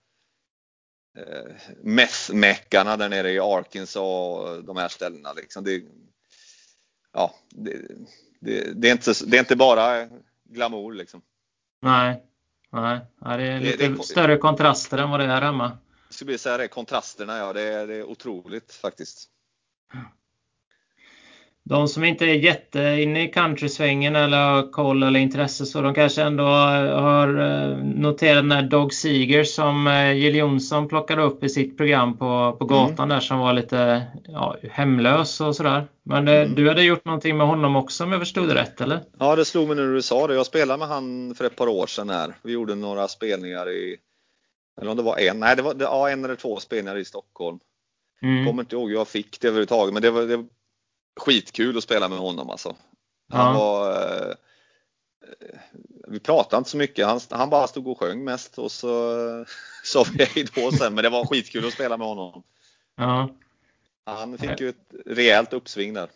eh, 1.17 1.51
meth-meckarna 1.83 2.97
där 2.97 3.09
nere 3.09 3.31
i 3.31 3.39
Arkansas 3.39 3.95
och 3.95 4.63
de 4.63 4.77
här 4.77 4.87
ställena. 4.87 5.33
Liksom. 5.33 5.63
Det, 5.63 5.83
ja, 7.13 7.33
det, 7.49 7.81
det, 8.39 8.81
det, 8.81 8.87
är 8.87 8.91
inte, 8.91 9.13
det 9.25 9.37
är 9.37 9.39
inte 9.39 9.55
bara 9.55 10.09
glamour 10.43 10.93
liksom. 10.93 11.21
Nej, 11.81 12.23
nej. 12.71 12.99
det 13.19 13.27
är 13.27 13.59
lite 13.59 13.87
det, 13.87 14.03
större 14.03 14.37
kontraster 14.37 14.97
än 14.97 15.09
vad 15.09 15.19
det 15.19 15.25
är 15.25 15.41
hemma. 15.41 15.77
Jag 16.07 16.13
skulle 16.13 16.37
säga 16.37 16.57
det, 16.57 16.67
kontrasterna 16.67 17.37
ja, 17.37 17.53
det 17.53 17.61
är, 17.61 17.87
det 17.87 17.95
är 17.95 18.03
otroligt 18.03 18.73
faktiskt 18.73 19.29
de 21.69 21.87
som 21.87 22.03
inte 22.03 22.25
är 22.25 22.33
jätte 22.33 22.79
inne 22.79 23.23
i 23.23 23.27
countrysvängen 23.27 24.15
eller 24.15 24.37
har 24.37 24.71
koll 24.71 25.03
eller 25.03 25.19
intresse 25.19 25.65
så 25.65 25.81
de 25.81 25.93
kanske 25.93 26.21
ändå 26.21 26.43
har 26.43 27.27
eh, 27.27 27.77
noterat 27.77 28.37
den 28.37 28.49
där 28.49 28.61
Dog 28.61 28.93
Seeger 28.93 29.43
som 29.43 29.87
eh, 29.87 30.11
Jill 30.11 30.35
Johnson 30.35 30.87
plockade 30.87 31.21
upp 31.21 31.43
i 31.43 31.49
sitt 31.49 31.77
program 31.77 32.17
på, 32.17 32.55
på 32.59 32.65
gatan 32.65 32.93
mm. 32.99 33.09
där 33.09 33.19
som 33.19 33.39
var 33.39 33.53
lite 33.53 34.07
ja, 34.27 34.55
hemlös 34.71 35.41
och 35.41 35.55
sådär. 35.55 35.87
Men 36.03 36.27
eh, 36.27 36.41
mm. 36.41 36.55
du 36.55 36.67
hade 36.67 36.83
gjort 36.83 37.05
någonting 37.05 37.37
med 37.37 37.47
honom 37.47 37.75
också 37.75 38.03
om 38.03 38.11
jag 38.11 38.21
förstod 38.21 38.47
det 38.47 38.55
rätt 38.55 38.81
eller? 38.81 38.99
Ja 39.19 39.35
det 39.35 39.45
slog 39.45 39.67
mig 39.67 39.77
när 39.77 39.93
du 39.93 40.01
sa 40.01 40.27
det. 40.27 40.35
Jag 40.35 40.45
spelade 40.45 40.79
med 40.79 40.87
han 40.87 41.35
för 41.35 41.45
ett 41.45 41.55
par 41.55 41.67
år 41.67 41.87
sedan 41.87 42.09
här. 42.09 42.35
Vi 42.43 42.53
gjorde 42.53 42.75
några 42.75 43.07
spelningar 43.07 43.69
i, 43.69 43.97
eller 44.81 44.91
om 44.91 44.97
det 44.97 45.03
var 45.03 45.17
en, 45.17 45.39
nej 45.39 45.55
det 45.55 45.61
var 45.61 45.75
ja, 45.79 46.09
en 46.09 46.25
eller 46.25 46.35
två 46.35 46.59
spelningar 46.59 46.97
i 46.97 47.05
Stockholm. 47.05 47.59
Mm. 48.21 48.45
Kommer 48.45 48.63
inte 48.63 48.75
ihåg 48.75 48.89
hur 48.89 48.97
jag 48.97 49.07
fick 49.07 49.41
det 49.41 49.47
överhuvudtaget 49.47 49.93
men 49.93 50.01
det 50.01 50.11
var, 50.11 50.21
det 50.21 50.45
skitkul 51.15 51.77
att 51.77 51.83
spela 51.83 52.09
med 52.09 52.17
honom 52.17 52.49
alltså. 52.49 52.75
Han 53.29 53.55
ja. 53.55 53.59
var 53.59 53.91
eh, 53.91 54.35
vi 56.07 56.19
pratade 56.19 56.57
inte 56.57 56.69
så 56.69 56.77
mycket. 56.77 57.05
Han, 57.07 57.19
han 57.29 57.49
bara 57.49 57.67
stod 57.67 57.87
och 57.87 57.99
sjöng 57.99 58.23
mest 58.23 58.57
och 58.57 58.71
så 58.71 59.15
sa 59.83 60.05
vi 60.13 60.25
hej 60.25 60.45
då 60.55 60.71
sen. 60.71 60.93
Men 60.93 61.03
det 61.03 61.09
var 61.09 61.25
skitkul 61.25 61.67
att 61.67 61.73
spela 61.73 61.97
med 61.97 62.07
honom. 62.07 62.43
Ja. 62.97 63.29
Han 64.05 64.37
fick 64.37 64.61
ju 64.61 64.69
ett 64.69 64.93
rejält 65.05 65.53
uppsving 65.53 65.93
där. 65.93 66.09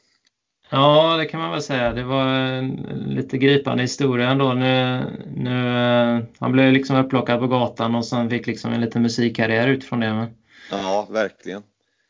Ja, 0.69 1.17
det 1.17 1.25
kan 1.25 1.39
man 1.39 1.51
väl 1.51 1.61
säga. 1.61 1.93
Det 1.93 2.03
var 2.03 2.25
en 2.25 2.67
lite 3.07 3.37
gripande 3.37 3.83
historia 3.83 4.29
ändå. 4.29 4.53
Nu, 4.53 5.03
nu, 5.35 5.77
eh, 5.77 6.23
han 6.39 6.51
blev 6.51 6.73
liksom 6.73 6.95
upplockad 6.95 7.39
på 7.39 7.47
gatan 7.47 7.95
och 7.95 8.05
sen 8.05 8.29
fick 8.29 8.47
liksom 8.47 8.73
en 8.73 8.81
liten 8.81 9.01
musikkarriär 9.01 9.67
utifrån 9.67 9.99
det. 9.99 10.27
Ja, 10.71 11.07
verkligen. 11.09 11.63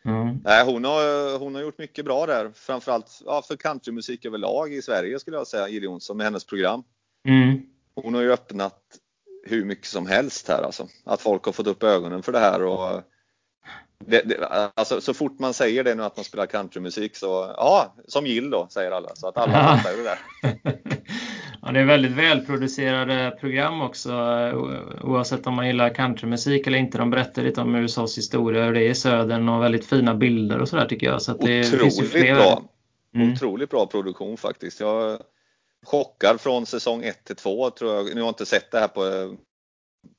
Mm. 0.10 0.41
Nej, 0.43 0.66
hon, 0.66 0.86
har, 0.86 1.39
hon 1.39 1.55
har 1.55 1.62
gjort 1.62 1.78
mycket 1.78 2.05
bra 2.05 2.26
där. 2.26 2.51
Framförallt 2.55 3.22
ja, 3.26 3.41
för 3.47 3.55
countrymusik 3.55 4.26
överlag 4.26 4.74
i 4.74 4.82
Sverige 4.82 5.20
skulle 5.20 5.38
jag 5.38 5.47
säga, 5.47 5.68
Jill 5.68 5.84
Johnson 5.84 6.18
med 6.18 6.26
hennes 6.26 6.45
program. 6.45 6.84
Mm. 7.28 7.62
Hon 7.95 8.14
har 8.14 8.22
ju 8.22 8.32
öppnat 8.32 8.82
hur 9.47 9.66
mycket 9.66 9.88
som 9.88 10.07
helst 10.07 10.47
här 10.47 10.64
alltså. 10.64 10.88
Att 11.05 11.22
folk 11.22 11.43
har 11.43 11.51
fått 11.51 11.68
upp 11.68 11.84
ögonen 11.84 12.24
för 12.24 12.32
det 12.32 12.39
här 12.39 12.64
och 12.64 13.01
det, 14.05 14.22
det, 14.22 14.45
alltså, 14.76 15.01
så 15.01 15.14
fort 15.14 15.39
man 15.39 15.53
säger 15.53 15.84
det 15.84 15.95
nu 15.95 16.03
att 16.03 16.18
man 16.18 16.26
spelar 16.26 16.45
countrymusik 16.45 17.16
så, 17.16 17.53
ja, 17.57 17.95
som 18.07 18.28
Jill 18.28 18.49
då 18.49 18.68
säger 18.70 18.91
alla. 18.91 19.16
Så 19.16 19.28
att 19.28 19.38
alla 19.38 19.53
fattar 19.78 19.91
ju 19.91 19.97
det 19.97 20.03
där. 20.03 20.20
Ja, 21.70 21.74
det 21.74 21.80
är 21.80 21.86
väldigt 21.86 22.11
välproducerade 22.11 23.38
program 23.39 23.82
också 23.82 24.11
oavsett 25.01 25.47
om 25.47 25.53
man 25.53 25.67
gillar 25.67 25.93
countrymusik 25.93 26.67
eller 26.67 26.78
inte. 26.78 26.97
De 26.97 27.09
berättar 27.09 27.43
lite 27.43 27.61
om 27.61 27.76
USAs 27.76 28.17
historia, 28.17 28.65
hur 28.65 28.74
det 28.74 28.84
är 28.84 28.89
i 28.89 28.95
södern 28.95 29.49
och 29.49 29.63
väldigt 29.63 29.86
fina 29.86 30.15
bilder 30.15 30.59
och 30.59 30.70
sådär 30.70 30.86
tycker 30.86 31.07
jag. 31.07 31.22
Så 31.22 31.34
det 31.34 31.59
Otroligt 31.59 32.11
fler... 32.11 32.36
bra. 32.36 32.63
Mm. 33.15 33.34
Otroligt 33.34 33.70
bra 33.70 33.86
produktion 33.86 34.38
faktiskt. 34.38 34.80
Jag 34.80 35.22
chockar 35.86 36.38
från 36.38 36.65
säsong 36.65 37.03
1 37.03 37.24
till 37.24 37.36
2 37.36 37.70
tror 37.70 37.95
jag. 37.95 38.05
Nu 38.05 38.13
har 38.13 38.20
jag 38.20 38.30
inte 38.30 38.45
sett 38.45 38.72
det 38.72 38.80
här 38.80 38.88
på, 38.88 39.36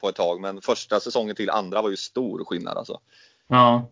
på 0.01 0.09
ett 0.09 0.17
tag 0.17 0.41
men 0.41 0.61
första 0.61 1.01
säsongen 1.01 1.37
till 1.37 1.51
andra 1.51 1.83
var 1.83 1.91
ju 1.91 1.97
stor 1.97 2.45
skillnad 2.45 2.79
alltså. 2.79 3.01
Ja. 3.49 3.89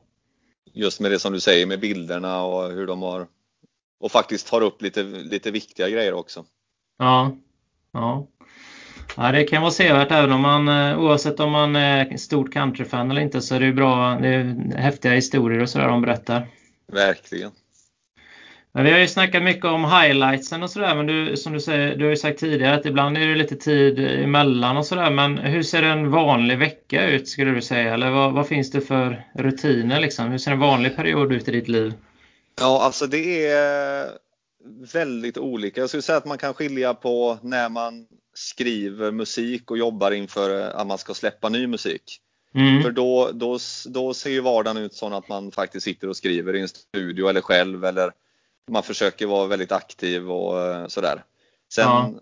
Just 0.73 1.01
med 1.01 1.11
det 1.11 1.19
som 1.19 1.33
du 1.33 1.41
säger 1.41 1.67
med 1.67 1.81
bilderna 1.81 2.45
och 2.45 2.71
hur 2.71 2.87
de 2.87 3.03
har 3.03 3.27
och 4.01 4.13
faktiskt 4.13 4.49
tar 4.49 4.61
upp 4.61 4.83
lite, 4.83 5.03
lite 5.03 5.51
viktiga 5.51 5.89
grejer 5.89 6.13
också. 6.13 6.45
Ja, 6.99 7.37
ja. 8.01 8.27
Ja, 9.17 9.33
det 9.33 9.45
kan 9.45 9.63
vara 9.63 9.73
sevärt 9.73 10.11
även 10.11 10.33
om 10.33 10.41
man 10.41 10.69
eh, 10.69 11.01
oavsett 11.01 11.41
om 11.41 11.51
man 11.53 11.77
är 11.77 12.17
stort 12.17 12.53
countryfan 12.53 13.11
eller 13.11 13.21
inte 13.21 13.41
så 13.41 13.55
är 13.55 13.61
det 13.61 13.73
bra. 13.73 14.19
Det 14.23 14.29
är 14.29 14.77
häftiga 14.77 15.13
historier 15.13 15.63
och 15.63 15.69
sådär 15.69 15.89
de 15.89 16.03
berättar. 16.03 16.47
Verkligen. 16.93 17.51
Men 18.73 18.85
vi 18.85 18.91
har 18.91 18.99
ju 18.99 19.09
snackat 19.09 19.43
mycket 19.43 19.65
om 19.65 19.85
highlightsen 19.85 20.63
och 20.63 20.71
sådär 20.71 20.95
men 20.95 21.07
du, 21.07 21.37
som 21.37 21.53
du 21.53 21.61
säger, 21.61 21.97
du 21.97 22.05
har 22.05 22.11
ju 22.11 22.17
sagt 22.17 22.39
tidigare 22.39 22.75
att 22.75 22.87
ibland 22.87 23.19
är 23.19 23.27
det 23.27 23.35
lite 23.35 23.57
tid 23.57 23.99
emellan 23.99 24.77
och 24.77 24.87
sådär 24.87 25.11
men 25.11 25.39
hur 25.39 25.63
ser 25.63 25.83
en 25.83 26.11
vanlig 26.11 26.59
vecka 26.59 27.07
ut 27.07 27.29
skulle 27.29 27.51
du 27.51 27.63
säga? 27.63 27.95
Eller 27.95 28.11
vad, 28.11 28.33
vad 28.33 28.47
finns 28.47 28.71
det 28.71 28.81
för 28.81 29.25
rutiner 29.35 30.01
liksom? 30.01 30.31
Hur 30.31 30.39
ser 30.39 30.53
en 30.53 30.59
vanlig 30.59 30.97
period 30.97 31.33
ut 31.33 31.49
i 31.49 31.51
ditt 31.51 31.69
liv? 31.69 31.93
Ja, 32.61 32.83
alltså 32.83 33.07
det 33.07 33.47
är 33.47 34.09
väldigt 34.93 35.39
olika. 35.39 35.81
Jag 35.81 35.89
skulle 35.89 36.03
säga 36.03 36.19
att 36.19 36.25
man 36.25 36.39
kan 36.39 36.55
skilja 36.55 36.95
på 36.95 37.39
när 37.43 37.69
man 37.69 38.07
skriver 38.35 39.11
musik 39.11 39.71
och 39.71 39.79
jobbar 39.79 40.11
inför 40.11 40.61
att 40.61 40.87
man 40.87 40.99
ska 40.99 41.15
släppa 41.15 41.49
ny 41.49 41.67
musik. 41.67 42.21
Mm. 42.55 42.83
För 42.83 42.91
då, 42.91 43.31
då, 43.33 43.59
då 43.87 44.15
ser 44.15 44.31
ju 44.31 44.41
vardagen 44.41 44.77
ut 44.77 44.95
så 44.95 45.15
att 45.15 45.29
man 45.29 45.53
faktiskt 45.53 45.85
sitter 45.85 46.09
och 46.09 46.17
skriver 46.17 46.57
i 46.57 46.61
en 46.61 46.69
studio 46.69 47.29
eller 47.29 47.41
själv 47.41 47.85
eller 47.85 48.13
man 48.71 48.83
försöker 48.83 49.27
vara 49.27 49.47
väldigt 49.47 49.73
aktiv 49.73 50.31
och 50.31 50.61
eh, 50.61 50.87
sådär. 50.87 51.25
Sen 51.73 51.85
ja. 51.85 52.15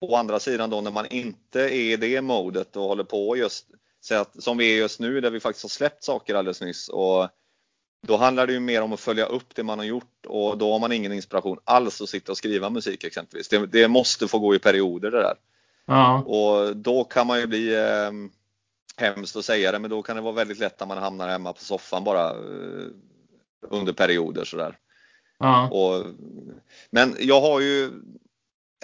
å 0.00 0.16
andra 0.16 0.40
sidan 0.40 0.70
då 0.70 0.80
när 0.80 0.90
man 0.90 1.06
inte 1.06 1.60
är 1.60 1.92
i 1.92 1.96
det 1.96 2.20
modet 2.20 2.76
och 2.76 2.82
håller 2.82 3.04
på 3.04 3.36
just 3.36 3.66
så 4.00 4.14
att, 4.14 4.42
som 4.42 4.58
vi 4.58 4.72
är 4.72 4.76
just 4.76 5.00
nu 5.00 5.20
där 5.20 5.30
vi 5.30 5.40
faktiskt 5.40 5.64
har 5.64 5.68
släppt 5.68 6.04
saker 6.04 6.34
alldeles 6.34 6.60
nyss 6.60 6.88
och 6.88 7.28
då 8.02 8.16
handlar 8.16 8.46
det 8.46 8.52
ju 8.52 8.60
mer 8.60 8.82
om 8.82 8.92
att 8.92 9.00
följa 9.00 9.26
upp 9.26 9.54
det 9.54 9.62
man 9.62 9.78
har 9.78 9.86
gjort 9.86 10.26
och 10.26 10.58
då 10.58 10.72
har 10.72 10.78
man 10.78 10.92
ingen 10.92 11.12
inspiration 11.12 11.58
alls 11.64 12.00
att 12.00 12.08
sitta 12.08 12.32
och 12.32 12.38
skriva 12.38 12.70
musik 12.70 13.04
exempelvis. 13.04 13.48
Det, 13.48 13.66
det 13.66 13.88
måste 13.88 14.28
få 14.28 14.38
gå 14.38 14.54
i 14.54 14.58
perioder 14.58 15.10
det 15.10 15.22
där. 15.22 15.34
Ja. 15.86 16.22
Och 16.22 16.76
då 16.76 17.04
kan 17.04 17.26
man 17.26 17.40
ju 17.40 17.46
bli 17.46 17.74
eh, 17.74 18.10
hemskt 18.96 19.36
att 19.36 19.44
säga 19.44 19.72
det, 19.72 19.78
men 19.78 19.90
då 19.90 20.02
kan 20.02 20.16
det 20.16 20.22
vara 20.22 20.34
väldigt 20.34 20.58
lätt 20.58 20.82
att 20.82 20.88
man 20.88 20.98
hamnar 20.98 21.28
hemma 21.28 21.52
på 21.52 21.64
soffan 21.64 22.04
bara 22.04 22.30
eh, 22.30 22.86
under 23.70 23.92
perioder 23.92 24.44
sådär. 24.44 24.78
Ja. 25.38 25.68
Och, 25.68 26.06
men 26.90 27.16
jag 27.18 27.40
har 27.40 27.60
ju 27.60 27.90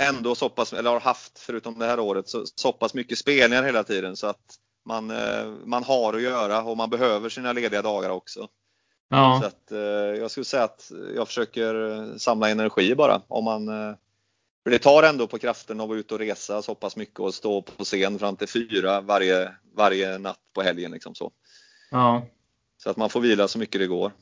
ändå 0.00 0.34
så 0.34 0.48
pass, 0.48 0.72
eller 0.72 0.90
har 0.90 1.00
haft 1.00 1.38
förutom 1.38 1.78
det 1.78 1.86
här 1.86 2.00
året, 2.00 2.28
så, 2.28 2.44
så 2.54 2.72
pass 2.72 2.94
mycket 2.94 3.18
spelningar 3.18 3.62
hela 3.62 3.84
tiden 3.84 4.16
så 4.16 4.26
att 4.26 4.58
man, 4.84 5.10
eh, 5.10 5.46
man 5.64 5.84
har 5.84 6.14
att 6.14 6.22
göra 6.22 6.62
och 6.62 6.76
man 6.76 6.90
behöver 6.90 7.28
sina 7.28 7.52
lediga 7.52 7.82
dagar 7.82 8.10
också. 8.10 8.48
Ja. 9.12 9.38
Så 9.40 9.46
att, 9.46 9.72
eh, 9.72 10.20
jag 10.20 10.30
skulle 10.30 10.44
säga 10.44 10.64
att 10.64 10.92
jag 11.14 11.26
försöker 11.26 12.18
samla 12.18 12.48
energi 12.50 12.94
bara. 12.94 13.22
Om 13.28 13.44
man, 13.44 13.68
eh, 13.68 13.94
för 14.62 14.70
det 14.70 14.78
tar 14.78 15.02
ändå 15.02 15.26
på 15.26 15.38
kraften 15.38 15.80
att 15.80 15.88
vara 15.88 15.98
ute 15.98 16.14
och 16.14 16.20
resa 16.20 16.62
så 16.62 16.74
pass 16.74 16.96
mycket 16.96 17.20
och 17.20 17.34
stå 17.34 17.62
på 17.62 17.84
scen 17.84 18.18
fram 18.18 18.36
till 18.36 18.48
fyra 18.48 19.00
varje, 19.00 19.52
varje 19.76 20.18
natt 20.18 20.38
på 20.54 20.62
helgen. 20.62 20.92
Liksom 20.92 21.14
så. 21.14 21.30
Ja. 21.90 22.26
så 22.76 22.90
att 22.90 22.96
man 22.96 23.10
får 23.10 23.20
vila 23.20 23.48
så 23.48 23.58
mycket 23.58 23.80
det 23.80 23.86
går. 23.86 24.12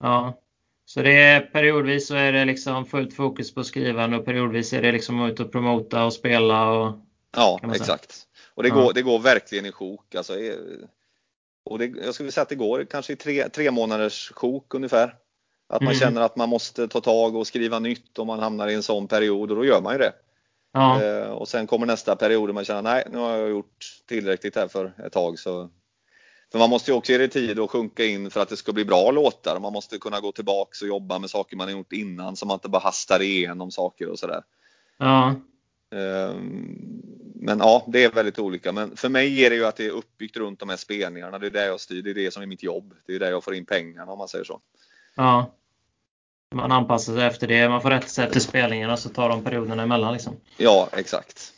Ja. 0.00 0.40
Så 0.84 1.02
det 1.02 1.22
är 1.22 1.40
periodvis 1.40 2.08
så 2.08 2.14
är 2.14 2.32
det 2.32 2.44
liksom 2.44 2.86
fullt 2.86 3.14
fokus 3.14 3.54
på 3.54 3.64
skrivande 3.64 4.16
och 4.16 4.24
periodvis 4.24 4.72
är 4.72 4.82
det 4.82 4.92
liksom 4.92 5.24
ut 5.24 5.40
och 5.40 5.52
promota 5.52 6.04
och 6.04 6.12
spela 6.12 6.70
och 6.70 6.98
Ja, 7.36 7.60
exakt. 7.74 8.26
Och 8.54 8.62
det, 8.62 8.68
ja. 8.68 8.74
går, 8.74 8.92
det 8.92 9.02
går 9.02 9.18
verkligen 9.18 9.66
i 9.66 9.72
sjok. 9.72 10.14
Alltså, 10.14 10.34
och 11.66 11.78
det, 11.78 11.86
jag 12.04 12.14
skulle 12.14 12.32
säga 12.32 12.42
att 12.42 12.48
det 12.48 12.54
går 12.54 12.84
kanske 12.84 13.12
i 13.12 13.16
tre, 13.16 13.48
tre 13.48 13.70
månaders 13.70 14.32
sjok 14.32 14.74
ungefär. 14.74 15.14
Att 15.68 15.82
man 15.82 15.92
mm. 15.92 16.00
känner 16.00 16.20
att 16.20 16.36
man 16.36 16.48
måste 16.48 16.88
ta 16.88 17.00
tag 17.00 17.36
och 17.36 17.46
skriva 17.46 17.78
nytt 17.78 18.18
om 18.18 18.26
man 18.26 18.38
hamnar 18.38 18.68
i 18.68 18.74
en 18.74 18.82
sån 18.82 19.08
period 19.08 19.50
och 19.50 19.56
då 19.56 19.64
gör 19.64 19.82
man 19.82 19.92
ju 19.92 19.98
det. 19.98 20.12
Ja. 20.72 21.02
Eh, 21.02 21.30
och 21.30 21.48
sen 21.48 21.66
kommer 21.66 21.86
nästa 21.86 22.16
period 22.16 22.48
och 22.48 22.54
man 22.54 22.64
känner 22.64 22.82
nej, 22.82 23.04
nu 23.12 23.18
har 23.18 23.36
jag 23.36 23.50
gjort 23.50 24.02
tillräckligt 24.08 24.56
här 24.56 24.68
för 24.68 24.92
ett 25.06 25.12
tag. 25.12 25.38
Så. 25.38 25.70
För 26.52 26.58
man 26.58 26.70
måste 26.70 26.90
ju 26.90 26.96
också 26.96 27.12
ge 27.12 27.18
det 27.18 27.28
tid 27.28 27.60
att 27.60 27.70
sjunka 27.70 28.04
in 28.04 28.30
för 28.30 28.40
att 28.40 28.48
det 28.48 28.56
ska 28.56 28.72
bli 28.72 28.84
bra 28.84 29.10
låtar. 29.10 29.60
Man 29.60 29.72
måste 29.72 29.98
kunna 29.98 30.20
gå 30.20 30.32
tillbaks 30.32 30.82
och 30.82 30.88
jobba 30.88 31.18
med 31.18 31.30
saker 31.30 31.56
man 31.56 31.68
har 31.68 31.72
gjort 31.72 31.92
innan 31.92 32.36
så 32.36 32.46
man 32.46 32.54
inte 32.54 32.68
bara 32.68 32.82
hastar 32.82 33.22
igenom 33.22 33.70
saker 33.70 34.08
och 34.08 34.18
sådär. 34.18 34.42
Ja. 34.98 35.34
Ehm, 35.96 37.02
men 37.34 37.58
ja, 37.58 37.84
det 37.86 38.04
är 38.04 38.10
väldigt 38.10 38.38
olika. 38.38 38.72
Men 38.72 38.96
för 38.96 39.08
mig 39.08 39.44
är 39.44 39.50
det 39.50 39.56
ju 39.56 39.66
att 39.66 39.76
det 39.76 39.86
är 39.86 39.90
uppbyggt 39.90 40.36
runt 40.36 40.60
de 40.60 40.68
här 40.68 40.76
spelningarna. 40.76 41.38
Det 41.38 41.46
är 41.46 41.50
det 41.50 41.66
jag 41.66 41.80
styr. 41.80 42.02
Det 42.02 42.10
är 42.10 42.14
det 42.14 42.30
som 42.30 42.42
är 42.42 42.46
mitt 42.46 42.62
jobb. 42.62 42.94
Det 43.06 43.14
är 43.14 43.18
där 43.18 43.30
jag 43.30 43.44
får 43.44 43.54
in 43.54 43.66
pengarna 43.66 44.12
om 44.12 44.18
man 44.18 44.28
säger 44.28 44.44
så. 44.44 44.60
Ja. 45.14 45.52
Man 46.54 46.72
anpassar 46.72 47.14
sig 47.14 47.24
efter 47.24 47.46
det. 47.46 47.68
Man 47.68 47.82
får 47.82 47.90
rätt 47.90 48.08
sig 48.08 48.24
efter 48.24 48.40
spelningarna 48.40 48.96
så 48.96 49.08
tar 49.08 49.28
de 49.28 49.44
perioderna 49.44 49.82
emellan 49.82 50.12
liksom. 50.12 50.36
Ja, 50.56 50.88
exakt. 50.92 51.52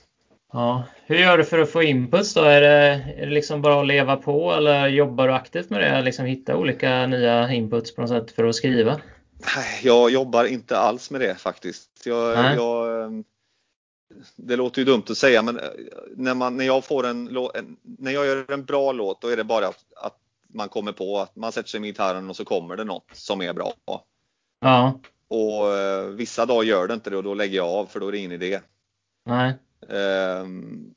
Ja. 0.52 0.84
Hur 1.06 1.16
gör 1.16 1.38
du 1.38 1.44
för 1.44 1.58
att 1.58 1.70
få 1.70 1.82
inputs 1.82 2.34
då? 2.34 2.42
Är 2.42 2.60
det, 2.60 3.04
är 3.18 3.26
det 3.26 3.32
liksom 3.32 3.62
bara 3.62 3.80
att 3.80 3.86
leva 3.86 4.16
på 4.16 4.52
eller 4.52 4.86
jobbar 4.86 5.28
du 5.28 5.34
aktivt 5.34 5.70
med 5.70 5.80
det? 5.80 6.02
Liksom 6.02 6.26
hitta 6.26 6.56
olika 6.56 7.06
nya 7.06 7.52
inputs 7.52 7.94
på 7.94 8.00
något 8.00 8.10
sätt 8.10 8.30
för 8.30 8.44
att 8.44 8.54
skriva? 8.54 9.00
Jag 9.82 10.10
jobbar 10.10 10.44
inte 10.44 10.78
alls 10.78 11.10
med 11.10 11.20
det 11.20 11.34
faktiskt. 11.34 11.90
Jag, 12.04 12.54
jag 12.54 13.04
ehm, 13.04 13.24
det 14.36 14.56
låter 14.56 14.78
ju 14.78 14.84
dumt 14.84 15.02
att 15.08 15.18
säga 15.18 15.42
men 15.42 15.58
eh, 15.58 15.70
när, 16.16 16.34
man, 16.34 16.56
när 16.56 16.64
jag 16.64 16.84
får 16.84 17.06
en, 17.06 17.36
en 17.54 17.76
när 17.82 18.10
jag 18.10 18.26
gör 18.26 18.52
en 18.52 18.64
bra 18.64 18.92
låt 18.92 19.20
då 19.20 19.28
är 19.28 19.36
det 19.36 19.44
bara 19.44 19.66
att, 19.68 19.84
att, 19.96 20.16
man 20.50 20.68
kommer 20.68 20.92
på 20.92 21.18
att 21.18 21.36
man 21.36 21.52
sätter 21.52 21.68
sig 21.68 21.80
med 21.80 21.88
gitarren 21.88 22.30
och 22.30 22.36
så 22.36 22.44
kommer 22.44 22.76
det 22.76 22.84
något 22.84 23.10
som 23.12 23.42
är 23.42 23.52
bra. 23.52 23.72
Ja. 24.60 25.00
Och 25.28 25.76
eh, 25.76 26.04
vissa 26.04 26.46
dagar 26.46 26.62
gör 26.62 26.88
det 26.88 26.94
inte 26.94 27.10
det 27.10 27.16
och 27.16 27.22
då 27.22 27.34
lägger 27.34 27.56
jag 27.56 27.68
av 27.68 27.86
för 27.86 28.00
då 28.00 28.08
är 28.08 28.12
det 28.12 28.18
ingen 28.18 28.32
idé. 28.32 28.60
Nej. 29.26 29.54
Um, 29.88 30.94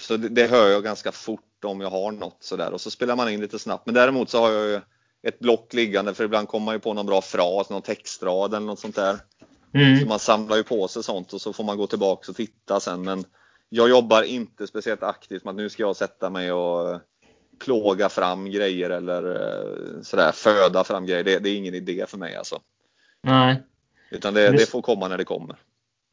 så 0.00 0.16
det, 0.16 0.28
det, 0.28 0.46
hör 0.46 0.68
jag 0.68 0.84
ganska 0.84 1.12
fort 1.12 1.64
om 1.64 1.80
jag 1.80 1.90
har 1.90 2.12
något 2.12 2.36
sådär 2.40 2.72
och 2.72 2.80
så 2.80 2.90
spelar 2.90 3.16
man 3.16 3.30
in 3.30 3.40
lite 3.40 3.58
snabbt. 3.58 3.86
Men 3.86 3.94
däremot 3.94 4.30
så 4.30 4.38
har 4.38 4.50
jag 4.50 4.66
ju 4.66 4.80
ett 5.22 5.38
block 5.38 5.74
liggande 5.74 6.14
för 6.14 6.24
ibland 6.24 6.48
kommer 6.48 6.64
man 6.64 6.74
ju 6.74 6.80
på 6.80 6.94
någon 6.94 7.06
bra 7.06 7.20
fras, 7.20 7.70
någon 7.70 7.82
textrad 7.82 8.54
eller 8.54 8.66
något 8.66 8.80
sånt 8.80 8.96
där. 8.96 9.18
Mm. 9.74 10.00
Så 10.00 10.06
man 10.06 10.18
samlar 10.18 10.56
ju 10.56 10.62
på 10.62 10.88
sig 10.88 11.02
sånt 11.02 11.32
och 11.32 11.40
så 11.40 11.52
får 11.52 11.64
man 11.64 11.76
gå 11.76 11.86
tillbaka 11.86 12.30
och 12.30 12.36
titta 12.36 12.80
sen. 12.80 13.02
Men 13.02 13.24
jag 13.68 13.88
jobbar 13.88 14.22
inte 14.22 14.66
speciellt 14.66 15.02
aktivt 15.02 15.44
med 15.44 15.50
att 15.50 15.56
nu 15.56 15.68
ska 15.68 15.82
jag 15.82 15.96
sätta 15.96 16.30
mig 16.30 16.52
och 16.52 17.00
plåga 17.64 18.08
fram 18.08 18.50
grejer 18.50 18.90
eller 18.90 19.34
eh, 19.34 20.02
sådär 20.02 20.32
föda 20.32 20.84
fram 20.84 21.06
grejer. 21.06 21.24
Det, 21.24 21.38
det 21.38 21.50
är 21.50 21.56
ingen 21.56 21.74
idé 21.74 22.04
för 22.08 22.18
mig 22.18 22.36
alltså. 22.36 22.60
Nej. 23.22 23.62
Utan 24.10 24.34
det, 24.34 24.50
det, 24.50 24.70
får 24.70 24.82
komma 24.82 25.08
när 25.08 25.18
det 25.18 25.24
kommer. 25.24 25.56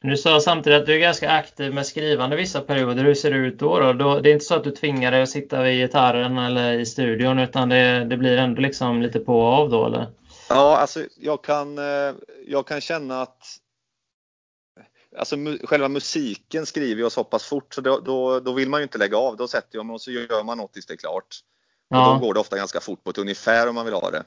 Du 0.02 0.16
sa 0.16 0.40
samtidigt 0.40 0.80
att 0.80 0.86
du 0.86 0.94
är 0.94 0.98
ganska 0.98 1.30
aktiv 1.30 1.74
med 1.74 1.86
skrivande 1.86 2.36
vissa 2.36 2.60
perioder. 2.60 3.04
Hur 3.04 3.14
ser 3.14 3.30
det 3.30 3.36
ut 3.36 3.58
då, 3.58 3.92
då? 3.92 4.20
Det 4.20 4.30
är 4.30 4.32
inte 4.32 4.44
så 4.44 4.54
att 4.54 4.64
du 4.64 4.70
tvingar 4.70 5.10
dig 5.10 5.22
att 5.22 5.30
sitta 5.30 5.62
vid 5.62 5.78
gitarren 5.78 6.38
eller 6.38 6.78
i 6.78 6.86
studion 6.86 7.38
utan 7.38 7.68
det, 7.68 8.04
det 8.04 8.16
blir 8.16 8.36
ändå 8.36 8.60
liksom 8.60 9.02
lite 9.02 9.18
på 9.18 9.40
och 9.40 9.52
av 9.52 9.70
då 9.70 9.86
eller? 9.86 10.06
Ja, 10.50 10.76
alltså 10.76 11.06
jag 11.16 11.44
kan, 11.44 11.78
eh, 11.78 12.14
jag 12.46 12.66
kan 12.66 12.80
känna 12.80 13.22
att 13.22 13.60
Alltså 15.18 15.36
själva 15.64 15.88
musiken 15.88 16.66
skriver 16.66 17.02
jag 17.02 17.12
så 17.12 17.24
pass 17.24 17.44
fort 17.44 17.74
så 17.74 17.80
då, 17.80 18.00
då, 18.00 18.40
då, 18.40 18.52
vill 18.52 18.68
man 18.68 18.80
ju 18.80 18.82
inte 18.82 18.98
lägga 18.98 19.16
av. 19.16 19.36
Då 19.36 19.48
sätter 19.48 19.78
jag 19.78 19.86
mig 19.86 19.94
och 19.94 20.00
så 20.00 20.10
gör 20.10 20.44
man 20.44 20.58
något 20.58 20.72
tills 20.72 20.86
det 20.86 20.94
är 20.94 20.96
klart. 20.96 21.40
Ja. 21.88 22.06
Och 22.06 22.20
då 22.20 22.26
går 22.26 22.34
det 22.34 22.40
ofta 22.40 22.56
ganska 22.56 22.80
fort 22.80 23.04
på 23.04 23.10
ett 23.10 23.18
ungefär 23.18 23.68
om 23.68 23.74
man 23.74 23.84
vill 23.84 23.94
ha 23.94 24.10
det. 24.10 24.24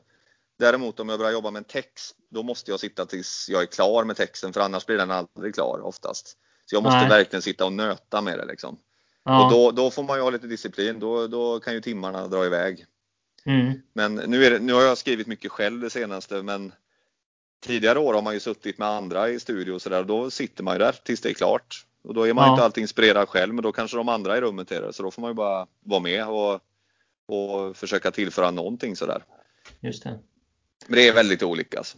Däremot 0.59 0.99
om 0.99 1.09
jag 1.09 1.19
börjar 1.19 1.31
jobba 1.31 1.51
med 1.51 1.59
en 1.59 1.63
text, 1.63 2.15
då 2.29 2.43
måste 2.43 2.71
jag 2.71 2.79
sitta 2.79 3.05
tills 3.05 3.49
jag 3.49 3.61
är 3.61 3.65
klar 3.65 4.03
med 4.03 4.15
texten 4.15 4.53
för 4.53 4.61
annars 4.61 4.85
blir 4.85 4.97
den 4.97 5.11
aldrig 5.11 5.53
klar 5.53 5.81
oftast. 5.83 6.37
Så 6.65 6.75
jag 6.75 6.83
måste 6.83 6.99
Nej. 6.99 7.09
verkligen 7.09 7.41
sitta 7.41 7.65
och 7.65 7.73
nöta 7.73 8.21
med 8.21 8.39
det 8.39 8.45
liksom. 8.45 8.77
Ja. 9.23 9.45
Och 9.45 9.51
då, 9.51 9.71
då 9.71 9.91
får 9.91 10.03
man 10.03 10.17
ju 10.17 10.23
ha 10.23 10.29
lite 10.29 10.47
disciplin. 10.47 10.99
Då, 10.99 11.27
då 11.27 11.59
kan 11.59 11.73
ju 11.73 11.81
timmarna 11.81 12.27
dra 12.27 12.45
iväg. 12.45 12.85
Mm. 13.45 13.81
Men 13.93 14.15
nu, 14.15 14.49
det, 14.49 14.59
nu, 14.59 14.73
har 14.73 14.81
jag 14.81 14.97
skrivit 14.97 15.27
mycket 15.27 15.51
själv 15.51 15.81
det 15.81 15.89
senaste 15.89 16.43
men 16.43 16.71
tidigare 17.65 17.99
år 17.99 18.13
har 18.13 18.21
man 18.21 18.33
ju 18.33 18.39
suttit 18.39 18.77
med 18.77 18.87
andra 18.87 19.29
i 19.29 19.39
studio 19.39 19.73
och 19.73 19.81
sådär. 19.81 20.03
Då 20.03 20.29
sitter 20.31 20.63
man 20.63 20.75
ju 20.75 20.79
där 20.79 20.95
tills 21.03 21.21
det 21.21 21.29
är 21.29 21.33
klart. 21.33 21.85
Och 22.03 22.13
då 22.13 22.27
är 22.27 22.33
man 22.33 22.45
ja. 22.45 22.53
inte 22.53 22.63
alltid 22.63 22.81
inspirerad 22.81 23.29
själv 23.29 23.53
men 23.53 23.63
då 23.63 23.71
kanske 23.71 23.97
de 23.97 24.09
andra 24.09 24.37
i 24.37 24.41
rummet 24.41 24.71
är 24.71 24.81
det. 24.81 24.93
Så 24.93 25.03
då 25.03 25.11
får 25.11 25.21
man 25.21 25.31
ju 25.31 25.35
bara 25.35 25.67
vara 25.83 25.99
med 25.99 26.27
och, 26.27 26.53
och 27.27 27.77
försöka 27.77 28.11
tillföra 28.11 28.51
någonting 28.51 28.95
sådär. 28.95 29.23
Just 29.79 30.03
det. 30.03 30.19
Men 30.87 30.95
det 30.95 31.07
är 31.07 31.13
väldigt 31.13 31.43
olika. 31.43 31.77
Alltså. 31.77 31.97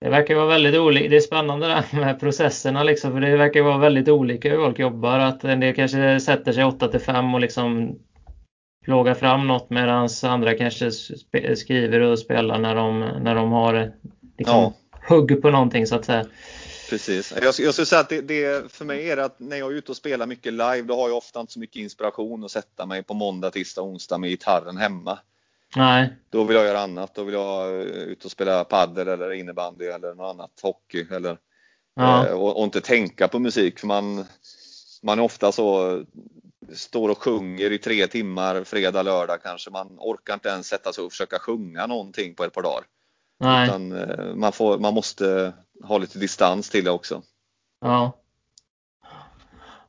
Det 0.00 0.10
verkar 0.10 0.34
vara 0.34 0.46
väldigt 0.46 0.74
olika. 0.74 1.08
Det 1.08 1.16
är 1.16 1.20
spännande 1.20 1.66
det 1.66 1.74
här 1.74 2.00
med 2.00 2.20
processerna 2.20 2.82
liksom, 2.82 3.12
för 3.12 3.20
det 3.20 3.36
verkar 3.36 3.62
vara 3.62 3.78
väldigt 3.78 4.08
olika 4.08 4.50
hur 4.50 4.56
folk 4.56 4.78
jobbar. 4.78 5.18
Att 5.18 5.44
en 5.44 5.60
del 5.60 5.74
kanske 5.74 6.20
sätter 6.20 6.52
sig 6.52 6.64
8 6.64 6.88
till 6.88 7.00
5 7.00 7.34
och 7.34 7.40
liksom 7.40 7.98
plågar 8.84 9.14
fram 9.14 9.46
något 9.46 9.70
medan 9.70 10.08
andra 10.22 10.54
kanske 10.54 10.90
skriver 11.56 12.00
och 12.00 12.18
spelar 12.18 12.58
när 12.58 12.74
de, 12.74 13.00
när 13.00 13.34
de 13.34 13.52
har 13.52 13.92
liksom, 14.38 14.56
ja. 14.56 14.72
hugg 15.08 15.42
på 15.42 15.50
någonting 15.50 15.86
så 15.86 15.96
att 15.96 16.04
säga. 16.04 16.26
Precis. 16.90 17.32
Jag, 17.36 17.44
jag 17.44 17.54
skulle 17.54 17.86
säga 17.86 18.00
att 18.00 18.08
det, 18.08 18.20
det, 18.20 18.72
för 18.72 18.84
mig 18.84 19.10
är 19.10 19.16
det 19.16 19.24
att 19.24 19.40
när 19.40 19.56
jag 19.56 19.72
är 19.72 19.76
ute 19.76 19.90
och 19.90 19.96
spelar 19.96 20.26
mycket 20.26 20.52
live 20.52 20.82
då 20.82 20.96
har 20.96 21.08
jag 21.08 21.18
ofta 21.18 21.40
inte 21.40 21.52
så 21.52 21.58
mycket 21.58 21.76
inspiration 21.76 22.44
att 22.44 22.50
sätta 22.50 22.86
mig 22.86 23.02
på 23.02 23.14
måndag, 23.14 23.50
tisdag, 23.50 23.82
onsdag 23.82 24.18
med 24.18 24.30
gitarren 24.30 24.76
hemma. 24.76 25.18
Nej. 25.76 26.12
Då 26.30 26.44
vill 26.44 26.56
jag 26.56 26.66
göra 26.66 26.80
annat. 26.80 27.14
Då 27.14 27.24
vill 27.24 27.34
jag 27.34 27.74
eh, 27.74 27.80
ut 27.82 28.24
och 28.24 28.30
spela 28.30 28.64
padel 28.64 29.08
eller 29.08 29.32
innebandy 29.32 29.84
eller 29.84 30.14
något 30.14 30.34
annat, 30.34 30.50
hockey 30.62 31.06
eller 31.10 31.38
ja. 31.94 32.26
eh, 32.26 32.32
och, 32.32 32.58
och, 32.58 32.64
inte 32.64 32.80
tänka 32.80 33.28
på 33.28 33.38
musik 33.38 33.78
för 33.78 33.86
man, 33.86 34.24
man 35.02 35.18
är 35.18 35.22
ofta 35.22 35.52
så 35.52 36.02
står 36.72 37.08
och 37.08 37.22
sjunger 37.22 37.72
i 37.72 37.78
tre 37.78 38.06
timmar 38.06 38.64
fredag, 38.64 39.02
lördag 39.02 39.42
kanske. 39.42 39.70
Man 39.70 39.96
orkar 39.98 40.34
inte 40.34 40.48
ens 40.48 40.66
sätta 40.66 40.92
sig 40.92 41.04
och 41.04 41.12
försöka 41.12 41.38
sjunga 41.38 41.86
någonting 41.86 42.34
på 42.34 42.44
ett 42.44 42.52
par 42.52 42.62
dagar. 42.62 42.84
Nej. 43.40 43.68
Utan 43.68 43.92
eh, 43.92 44.34
man, 44.34 44.52
får, 44.52 44.78
man 44.78 44.94
måste 44.94 45.52
ha 45.82 45.98
lite 45.98 46.18
distans 46.18 46.70
till 46.70 46.84
det 46.84 46.90
också. 46.90 47.22
Ja. 47.80 48.12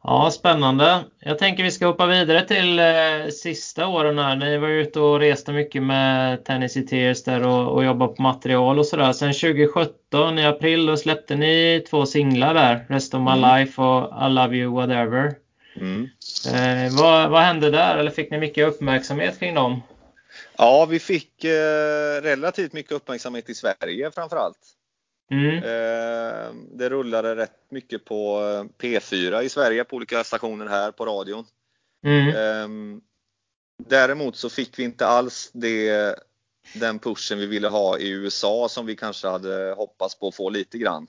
Ja, 0.07 0.31
spännande. 0.31 1.03
Jag 1.19 1.39
tänker 1.39 1.63
vi 1.63 1.71
ska 1.71 1.87
hoppa 1.87 2.05
vidare 2.05 2.47
till 2.47 2.79
eh, 2.79 3.31
sista 3.31 3.87
åren 3.87 4.19
här. 4.19 4.35
Ni 4.35 4.57
var 4.57 4.67
ute 4.67 4.99
och 4.99 5.19
reste 5.19 5.51
mycket 5.51 5.83
med 5.83 6.45
Tennessee 6.45 6.87
Tears 6.87 7.23
där 7.23 7.47
och, 7.47 7.73
och 7.73 7.85
jobbade 7.85 8.13
på 8.13 8.21
material 8.21 8.79
och 8.79 8.85
sådär. 8.85 9.13
Sen 9.13 9.33
2017 9.33 10.39
i 10.39 10.45
april 10.45 10.85
då 10.85 10.97
släppte 10.97 11.35
ni 11.35 11.85
två 11.89 12.05
singlar 12.05 12.53
där. 12.53 12.85
Rest 12.89 13.13
of 13.13 13.21
my 13.21 13.31
mm. 13.31 13.59
life 13.59 13.81
och 13.81 14.27
I 14.27 14.29
love 14.29 14.55
you 14.55 14.73
whatever. 14.73 15.44
Mm. 15.75 16.09
Eh, 16.53 16.97
vad, 16.97 17.29
vad 17.29 17.41
hände 17.41 17.71
där? 17.71 17.97
Eller 17.97 18.11
fick 18.11 18.31
ni 18.31 18.37
mycket 18.37 18.67
uppmärksamhet 18.67 19.39
kring 19.39 19.55
dem? 19.55 19.81
Ja, 20.57 20.85
vi 20.85 20.99
fick 20.99 21.43
eh, 21.43 22.21
relativt 22.21 22.73
mycket 22.73 22.91
uppmärksamhet 22.91 23.49
i 23.49 23.55
Sverige 23.55 24.11
framförallt. 24.11 24.59
Mm. 25.31 25.57
Eh, 25.57 26.53
det 26.71 26.89
rullade 26.89 27.35
rätt 27.35 27.71
mycket 27.71 28.05
på 28.05 28.39
eh, 28.39 28.81
P4 28.81 29.41
i 29.41 29.49
Sverige 29.49 29.83
på 29.83 29.95
olika 29.95 30.23
stationer 30.23 30.67
här 30.67 30.91
på 30.91 31.05
radion. 31.05 31.45
Mm. 32.05 32.27
Eh, 32.27 32.99
däremot 33.83 34.35
så 34.35 34.49
fick 34.49 34.79
vi 34.79 34.83
inte 34.83 35.07
alls 35.07 35.49
det, 35.53 36.15
den 36.73 36.99
pushen 36.99 37.39
vi 37.39 37.45
ville 37.45 37.67
ha 37.67 37.97
i 37.97 38.09
USA 38.09 38.69
som 38.69 38.85
vi 38.85 38.95
kanske 38.95 39.27
hade 39.27 39.73
hoppats 39.77 40.19
på 40.19 40.27
att 40.27 40.35
få 40.35 40.49
lite 40.49 40.77
grann. 40.77 41.07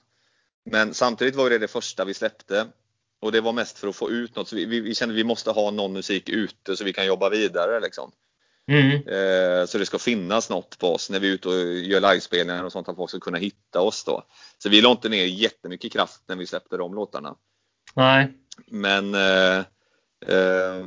Men 0.65 0.95
samtidigt 0.95 1.35
var 1.35 1.51
det 1.51 1.59
det 1.59 1.69
första 1.69 2.05
vi 2.05 2.15
släppte 2.15 2.67
och 3.21 3.33
det 3.33 3.41
var 3.41 3.53
mest 3.53 3.79
för 3.79 3.89
att 3.89 3.97
få 3.97 4.11
ut 4.11 4.37
något. 4.37 4.49
Så 4.49 4.57
vi, 4.57 4.65
vi, 4.65 4.81
vi 4.81 4.95
kände 4.95 5.13
att 5.13 5.19
vi 5.19 5.25
måste 5.25 5.51
ha 5.51 5.71
någon 5.71 5.93
musik 5.93 6.29
ute 6.29 6.77
så 6.77 6.85
vi 6.85 6.93
kan 6.93 7.07
jobba 7.07 7.29
vidare. 7.29 7.81
Liksom. 7.81 8.13
Mm. 8.71 8.93
Eh, 8.93 9.67
så 9.67 9.79
det 9.79 9.87
ska 9.87 9.99
finnas 9.99 10.51
något 10.51 10.79
på 10.79 10.95
oss 10.95 11.11
när 11.11 11.21
vi 11.21 11.29
är 11.29 11.33
ute 11.33 11.49
och 11.49 11.55
gör 11.75 12.01
livespelningar 12.01 12.65
och 12.65 12.73
sånt 12.73 12.89
att 12.89 12.97
folk 12.97 13.11
ska 13.11 13.21
kunna 13.21 13.39
hitta 13.39 13.81
oss 13.81 14.05
då. 14.05 14.23
Så 14.59 14.69
vi 14.69 14.81
la 14.81 14.91
inte 14.91 15.09
ner 15.09 15.25
jättemycket 15.25 15.93
kraft 15.93 16.23
när 16.29 16.37
vi 16.37 16.47
släppte 16.47 16.77
de 16.77 16.95
låtarna. 16.95 17.37
Nej. 17.95 18.33
Men 18.67 19.15
eh, 19.15 19.59
eh, 20.27 20.87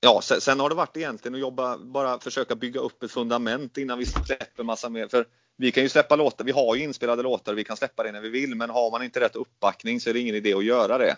Ja, 0.00 0.20
sen, 0.22 0.40
sen, 0.40 0.60
har 0.60 0.68
det 0.68 0.74
varit 0.74 0.96
egentligen 0.96 1.34
att 1.34 1.40
jobba, 1.40 1.78
bara 1.78 2.18
försöka 2.18 2.54
bygga 2.54 2.80
upp 2.80 3.02
ett 3.02 3.10
fundament 3.10 3.78
innan 3.78 3.98
vi 3.98 4.06
släpper 4.06 4.62
massa 4.62 4.88
mer. 4.88 5.08
För 5.08 5.26
vi 5.56 5.72
kan 5.72 5.82
ju 5.82 5.88
släppa 5.88 6.16
låtar, 6.16 6.44
vi 6.44 6.52
har 6.52 6.74
ju 6.76 6.82
inspelade 6.82 7.22
låtar 7.22 7.52
och 7.52 7.58
vi 7.58 7.64
kan 7.64 7.76
släppa 7.76 8.02
det 8.02 8.12
när 8.12 8.20
vi 8.20 8.28
vill. 8.28 8.54
Men 8.54 8.70
har 8.70 8.90
man 8.90 9.02
inte 9.02 9.20
rätt 9.20 9.36
uppbackning 9.36 10.00
så 10.00 10.10
är 10.10 10.14
det 10.14 10.20
ingen 10.20 10.34
idé 10.34 10.54
att 10.54 10.64
göra 10.64 10.98
det. 10.98 11.16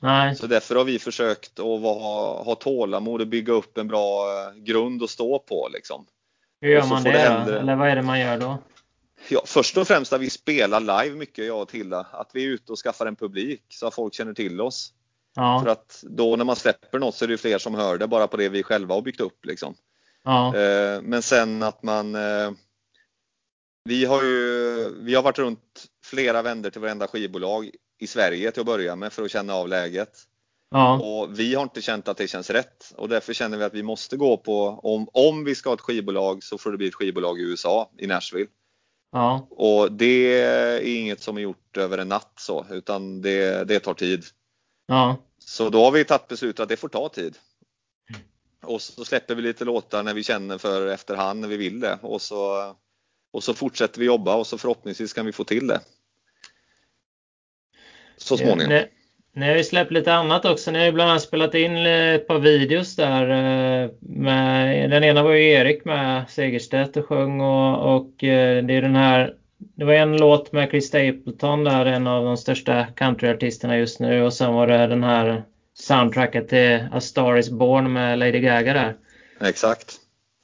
Nej. 0.00 0.36
Så 0.36 0.46
därför 0.46 0.74
har 0.76 0.84
vi 0.84 0.98
försökt 0.98 1.58
att 1.58 1.80
vara, 1.80 2.42
ha 2.44 2.54
tålamod 2.54 3.20
och 3.20 3.26
bygga 3.26 3.52
upp 3.52 3.78
en 3.78 3.88
bra 3.88 4.26
eh, 4.32 4.54
grund 4.54 5.02
att 5.02 5.10
stå 5.10 5.38
på. 5.38 5.68
Liksom. 5.72 6.06
Hur 6.60 6.68
gör 6.68 6.86
man 6.86 7.02
det, 7.02 7.10
det 7.12 7.44
då? 7.46 7.58
Eller 7.58 7.76
vad 7.76 7.88
är 7.88 7.96
det 7.96 8.02
man 8.02 8.20
gör 8.20 8.38
då? 8.38 8.58
Ja, 9.28 9.42
först 9.46 9.76
och 9.76 9.86
främst 9.88 10.12
att 10.12 10.20
vi 10.20 10.30
spelar 10.30 10.80
live 10.80 11.16
mycket 11.16 11.46
jag 11.46 11.62
och 11.62 11.68
Tilla. 11.68 12.06
Att 12.12 12.30
vi 12.32 12.44
är 12.44 12.48
ute 12.48 12.72
och 12.72 12.78
skaffar 12.78 13.06
en 13.06 13.16
publik 13.16 13.62
så 13.68 13.86
att 13.86 13.94
folk 13.94 14.14
känner 14.14 14.34
till 14.34 14.60
oss. 14.60 14.92
För 15.34 15.42
Ja. 15.42 15.70
att 15.70 16.04
då 16.06 16.36
när 16.36 16.44
man 16.44 16.56
släpper 16.56 16.98
något 16.98 17.14
så 17.14 17.24
är 17.24 17.28
det 17.28 17.38
fler 17.38 17.58
som 17.58 17.74
hör 17.74 17.98
det 17.98 18.06
bara 18.06 18.26
på 18.26 18.36
det 18.36 18.48
vi 18.48 18.62
själva 18.62 18.94
har 18.94 19.02
byggt 19.02 19.20
upp. 19.20 19.44
Liksom. 19.44 19.74
Ja. 20.24 20.56
Eh, 20.56 21.02
Men 21.02 21.22
sen 21.22 21.62
att 21.62 21.82
man 21.82 22.14
eh, 22.14 22.50
Vi 23.88 24.04
har 24.04 24.22
ju 24.22 24.94
Vi 25.00 25.14
har 25.14 25.22
varit 25.22 25.38
runt 25.38 25.86
flera 26.04 26.42
vändor 26.42 26.70
till 26.70 26.80
varenda 26.80 27.08
skivbolag 27.08 27.70
i 27.98 28.06
Sverige 28.06 28.50
till 28.50 28.60
att 28.60 28.66
börja 28.66 28.96
med 28.96 29.12
för 29.12 29.22
att 29.22 29.30
känna 29.30 29.54
av 29.54 29.68
läget. 29.68 30.18
Ja. 30.70 30.98
Och 30.98 31.38
vi 31.38 31.54
har 31.54 31.62
inte 31.62 31.82
känt 31.82 32.08
att 32.08 32.16
det 32.16 32.28
känns 32.28 32.50
rätt 32.50 32.92
och 32.96 33.08
därför 33.08 33.32
känner 33.32 33.58
vi 33.58 33.64
att 33.64 33.74
vi 33.74 33.82
måste 33.82 34.16
gå 34.16 34.36
på 34.36 34.68
om, 34.68 35.08
om 35.12 35.44
vi 35.44 35.54
ska 35.54 35.70
ha 35.70 35.74
ett 35.74 35.80
skivbolag 35.80 36.44
så 36.44 36.58
får 36.58 36.70
det 36.70 36.76
bli 36.76 36.88
ett 36.88 36.94
skivbolag 36.94 37.40
i 37.40 37.42
USA, 37.42 37.90
i 37.98 38.06
Nashville. 38.06 38.50
Ja. 39.12 39.46
Och 39.50 39.92
det 39.92 40.40
är 40.40 40.80
inget 40.80 41.22
som 41.22 41.36
är 41.36 41.40
gjort 41.40 41.76
över 41.76 41.98
en 41.98 42.08
natt 42.08 42.32
så 42.36 42.66
utan 42.70 43.22
det, 43.22 43.68
det 43.68 43.80
tar 43.80 43.94
tid. 43.94 44.24
Ja. 44.86 45.16
Så 45.38 45.70
då 45.70 45.84
har 45.84 45.90
vi 45.90 46.04
tagit 46.04 46.28
beslutet 46.28 46.60
att 46.60 46.68
det 46.68 46.76
får 46.76 46.88
ta 46.88 47.08
tid. 47.08 47.38
Och 48.62 48.82
så 48.82 49.04
släpper 49.04 49.34
vi 49.34 49.42
lite 49.42 49.64
låtar 49.64 50.02
när 50.02 50.14
vi 50.14 50.22
känner 50.22 50.58
för 50.58 50.86
efterhand 50.86 51.40
när 51.40 51.48
vi 51.48 51.56
vill 51.56 51.80
det 51.80 51.98
och 52.02 52.22
så, 52.22 52.74
och 53.32 53.44
så 53.44 53.54
fortsätter 53.54 54.00
vi 54.00 54.06
jobba 54.06 54.34
och 54.34 54.46
så 54.46 54.58
förhoppningsvis 54.58 55.12
kan 55.12 55.26
vi 55.26 55.32
få 55.32 55.44
till 55.44 55.66
det. 55.66 55.80
Så 58.16 58.36
småningom. 58.36 58.68
Ni, 58.68 58.86
ni 59.34 59.48
har 59.48 59.56
ju 59.56 59.64
släppt 59.64 59.92
lite 59.92 60.14
annat 60.14 60.44
också. 60.44 60.70
Ni 60.70 60.78
har 60.78 60.86
ju 60.86 60.92
bland 60.92 61.10
annat 61.10 61.22
spelat 61.22 61.54
in 61.54 61.76
ett 61.86 62.26
par 62.26 62.38
videos 62.38 62.96
där. 62.96 63.22
eh, 63.30 63.90
Med, 64.00 64.90
den 64.90 65.04
ena 65.04 65.22
var 65.22 65.32
ju 65.32 65.50
Erik 65.50 65.84
med 65.84 66.30
Segerstedt 66.30 66.96
och 66.96 67.06
sjöng 67.06 67.40
och, 67.40 67.96
och 67.96 68.24
eh, 68.24 68.64
det 68.64 68.74
är 68.74 68.82
den 68.82 68.96
här 68.96 69.34
det 69.58 69.84
var 69.84 69.92
en 69.92 70.16
låt 70.16 70.52
med 70.52 70.70
Chris 70.70 70.86
Stapleton 70.86 71.64
där, 71.64 71.86
en 71.86 72.06
av 72.06 72.24
de 72.24 72.36
största 72.36 72.86
countryartisterna 72.96 73.76
just 73.78 74.00
nu 74.00 74.22
och 74.22 74.34
sen 74.34 74.52
var 74.54 74.66
det 74.66 74.86
den 74.86 75.04
här 75.04 75.44
soundtracket 75.74 76.48
till 76.48 76.86
A 76.92 77.00
Star 77.00 77.36
Is 77.36 77.50
Born 77.50 77.92
med 77.92 78.18
Lady 78.18 78.40
Gaga 78.40 78.72
där. 78.72 78.96
Exakt. 79.40 79.96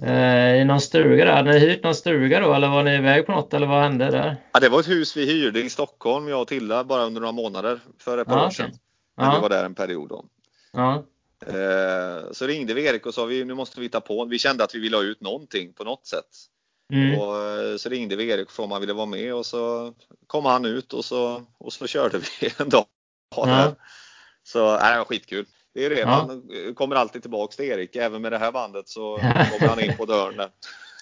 Eh, 0.06 0.60
I 0.60 0.64
någon 0.64 0.80
stuga 0.80 1.24
där. 1.24 1.32
Hade 1.32 1.52
ni 1.52 1.58
hyrt 1.58 1.82
någon 1.84 1.94
stuga 1.94 2.40
då 2.40 2.54
eller 2.54 2.68
var 2.68 2.82
ni 2.82 2.94
iväg 2.94 3.26
på 3.26 3.32
något 3.32 3.54
eller 3.54 3.66
vad 3.66 3.82
hände 3.82 4.10
där? 4.10 4.36
Ja, 4.52 4.60
det 4.60 4.68
var 4.68 4.80
ett 4.80 4.88
hus 4.88 5.16
vi 5.16 5.26
hyrde 5.26 5.60
i 5.60 5.70
Stockholm, 5.70 6.28
jag 6.28 6.40
och 6.40 6.48
Tilla, 6.48 6.84
bara 6.84 7.04
under 7.04 7.20
några 7.20 7.32
månader 7.32 7.80
för 7.98 8.18
ett 8.18 8.28
par 8.28 8.38
Ja, 8.38 8.46
år 8.46 8.50
sedan. 8.50 8.66
okej. 8.66 8.78
När 9.16 9.30
vi 9.30 9.36
Ja, 9.36 9.40
var 9.40 9.48
där 9.48 9.64
en 9.64 9.74
period. 9.74 10.08
Då. 10.08 10.24
ja, 10.72 11.04
Eh, 11.46 12.32
så 12.32 12.46
ringde 12.46 12.74
vi 12.74 12.86
Erik 12.86 13.06
och 13.06 13.14
sa 13.14 13.24
vi, 13.24 13.44
nu 13.44 13.54
måste 13.54 13.80
vi 13.80 13.88
ta 13.88 14.00
på. 14.00 14.24
Vi 14.24 14.38
kände 14.38 14.64
att 14.64 14.74
vi 14.74 14.78
ville 14.78 14.96
ha 14.96 15.02
ut 15.04 15.20
någonting 15.20 15.72
på 15.72 15.84
något 15.84 16.06
sätt. 16.06 16.24
mm, 16.92 17.18
Och, 17.18 17.36
eh, 17.36 17.76
så 17.76 17.88
ringde 17.88 18.16
vi 18.16 18.28
Erik 18.30 18.46
och 18.46 18.52
frågade 18.52 18.66
om 18.66 18.72
han 18.72 18.80
ville 18.80 18.92
vara 18.92 19.06
med 19.06 19.34
och 19.34 19.46
så 19.46 19.92
kom 20.26 20.44
han 20.44 20.64
ut 20.64 20.92
och 20.92 21.04
så, 21.04 21.42
och 21.58 21.72
så 21.72 21.86
körde 21.86 22.18
vi 22.18 22.50
en 22.58 22.68
dag. 22.68 22.84
Där. 23.36 23.74
Så 24.42 24.76
nej, 24.78 24.92
det 24.92 24.98
var 24.98 25.04
skitkul. 25.04 25.46
Det 25.74 25.84
är 25.86 25.90
det, 25.90 26.00
Ja. 26.00 26.26
man 26.26 26.74
kommer 26.74 26.96
alltid 26.96 27.22
tillbaks 27.22 27.56
till 27.56 27.64
Erik. 27.64 27.96
Även 27.96 28.22
med 28.22 28.32
det 28.32 28.38
här 28.38 28.52
bandet 28.52 28.88
så 28.88 29.16
kommer 29.18 29.68
han 29.68 29.80
in 29.80 29.96
på 29.96 30.04
dörren 30.04 30.48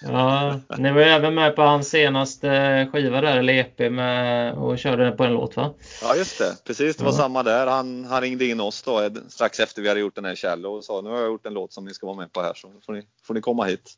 ja. 0.07 0.59
Ni 0.77 0.91
var 0.91 0.99
ju 0.99 1.05
även 1.07 1.33
med 1.35 1.55
på 1.55 1.61
hans 1.61 1.89
senaste 1.89 2.47
skiva 2.91 3.21
där, 3.21 3.37
eller 3.37 3.53
EP, 3.53 3.79
med, 3.91 4.53
och 4.53 4.79
körde 4.79 5.11
på 5.11 5.23
en 5.23 5.33
låt 5.33 5.55
va? 5.55 5.73
Ja 6.01 6.15
just 6.15 6.39
det, 6.39 6.57
precis 6.67 6.95
det 6.97 7.03
var 7.03 7.11
Ja. 7.11 7.17
samma 7.17 7.43
där. 7.43 7.67
Han, 7.67 8.05
han 8.05 8.21
ringde 8.21 8.45
in 8.45 8.59
oss 8.59 8.81
då 8.83 9.01
eh, 9.01 9.11
strax 9.27 9.59
efter 9.59 9.81
vi 9.81 9.87
hade 9.87 9.99
gjort 9.99 10.15
den 10.15 10.25
här 10.25 10.35
Shallow 10.35 10.75
och 10.75 10.83
sa 10.83 11.01
nu 11.01 11.09
har 11.09 11.17
jag 11.17 11.25
gjort 11.27 11.45
en 11.45 11.53
låt 11.53 11.73
som 11.73 11.85
ni 11.85 11.93
ska 11.93 12.05
vara 12.07 12.17
med 12.17 12.33
på 12.33 12.41
här 12.41 12.53
så 12.55 12.67
får 12.85 12.93
ni, 12.93 13.01
får 13.27 13.33
ni 13.33 13.41
komma 13.41 13.63
hit. 13.65 13.91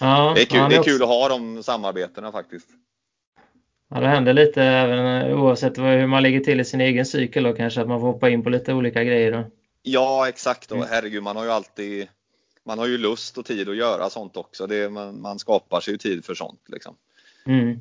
Ja, 0.00 0.32
Det 0.36 0.42
är 0.42 0.46
kul, 0.46 0.58
det 0.68 0.74
är 0.74 0.78
också- 0.78 0.90
kul 0.90 1.02
att 1.02 1.08
ha 1.08 1.28
de 1.28 1.62
samarbetena 1.62 2.32
faktiskt. 2.32 2.68
Ja, 3.94 4.00
det 4.00 4.06
händer 4.06 4.32
lite 4.32 4.62
även 4.62 5.32
oavsett 5.32 5.78
hur 5.78 6.06
man 6.06 6.22
ligger 6.22 6.40
till 6.40 6.60
i 6.60 6.64
sin 6.64 6.80
egen 6.80 7.06
cykel 7.06 7.42
då 7.42 7.52
kanske, 7.52 7.80
att 7.80 7.88
man 7.88 8.00
får 8.00 8.06
hoppa 8.06 8.28
in 8.28 8.44
på 8.44 8.50
lite 8.50 8.72
olika 8.72 9.04
grejer 9.04 9.32
då. 9.32 9.44
Ja 9.92 10.28
exakt 10.28 10.70
och 10.70 10.76
Mm. 10.76 10.88
herregud 10.90 11.22
man 11.22 11.36
har 11.36 11.44
ju 11.44 11.50
alltid 11.50 12.08
man 12.64 12.78
har 12.78 12.86
ju 12.86 12.98
lust 12.98 13.38
och 13.38 13.44
tid 13.44 13.68
att 13.68 13.76
göra 13.76 14.10
sånt 14.10 14.36
också. 14.36 14.66
Det, 14.66 14.88
man, 14.90 15.20
man 15.20 15.38
skapar 15.38 15.80
sig 15.80 15.94
ju 15.94 15.98
tid 15.98 16.24
för 16.24 16.34
sånt 16.34 16.60
liksom. 16.66 16.94
Mm. 17.46 17.78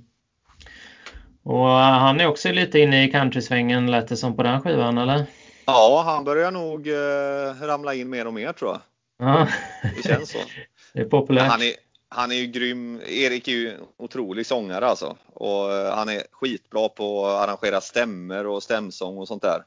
Och 1.43 1.69
eh, 1.69 1.99
han 1.99 2.19
är 2.19 2.27
också 2.27 2.51
lite 2.51 2.79
inne 2.79 3.03
i 3.03 3.11
countrysvängen 3.11 3.91
lät 3.91 4.07
det 4.07 4.17
som 4.17 4.35
på 4.35 4.43
den 4.43 4.61
skivan 4.61 4.97
eller? 4.97 5.25
Ja, 5.65 6.03
han 6.05 6.23
börjar 6.23 6.51
nog 6.51 6.87
eh, 6.87 7.67
ramla 7.67 7.93
in 7.93 8.09
mer 8.09 8.27
och 8.27 8.33
mer 8.33 8.53
tror 8.53 8.71
jag. 8.71 8.81
Ja, 9.27 9.47
Det 9.95 10.07
känns 10.07 10.31
så. 10.31 10.37
det 10.93 10.99
är 10.99 11.05
populärt. 11.05 11.51
Han 11.51 11.61
är, 11.61 11.73
han 12.09 12.31
är 12.31 12.35
ju 12.35 12.47
grym. 12.47 13.01
Erik 13.07 13.47
är 13.47 13.51
ju 13.51 13.73
otrolig 13.97 14.45
sångare 14.45 14.87
alltså. 14.87 15.17
Och 15.33 15.73
eh, 15.73 15.95
han 15.95 16.09
är 16.09 16.23
skitbra 16.31 16.89
på 16.89 17.25
att 17.27 17.47
arrangera 17.47 17.81
stämmer 17.81 18.47
och 18.47 18.63
stämsång 18.63 19.17
och 19.17 19.27
sånt 19.27 19.41
där. 19.41 19.63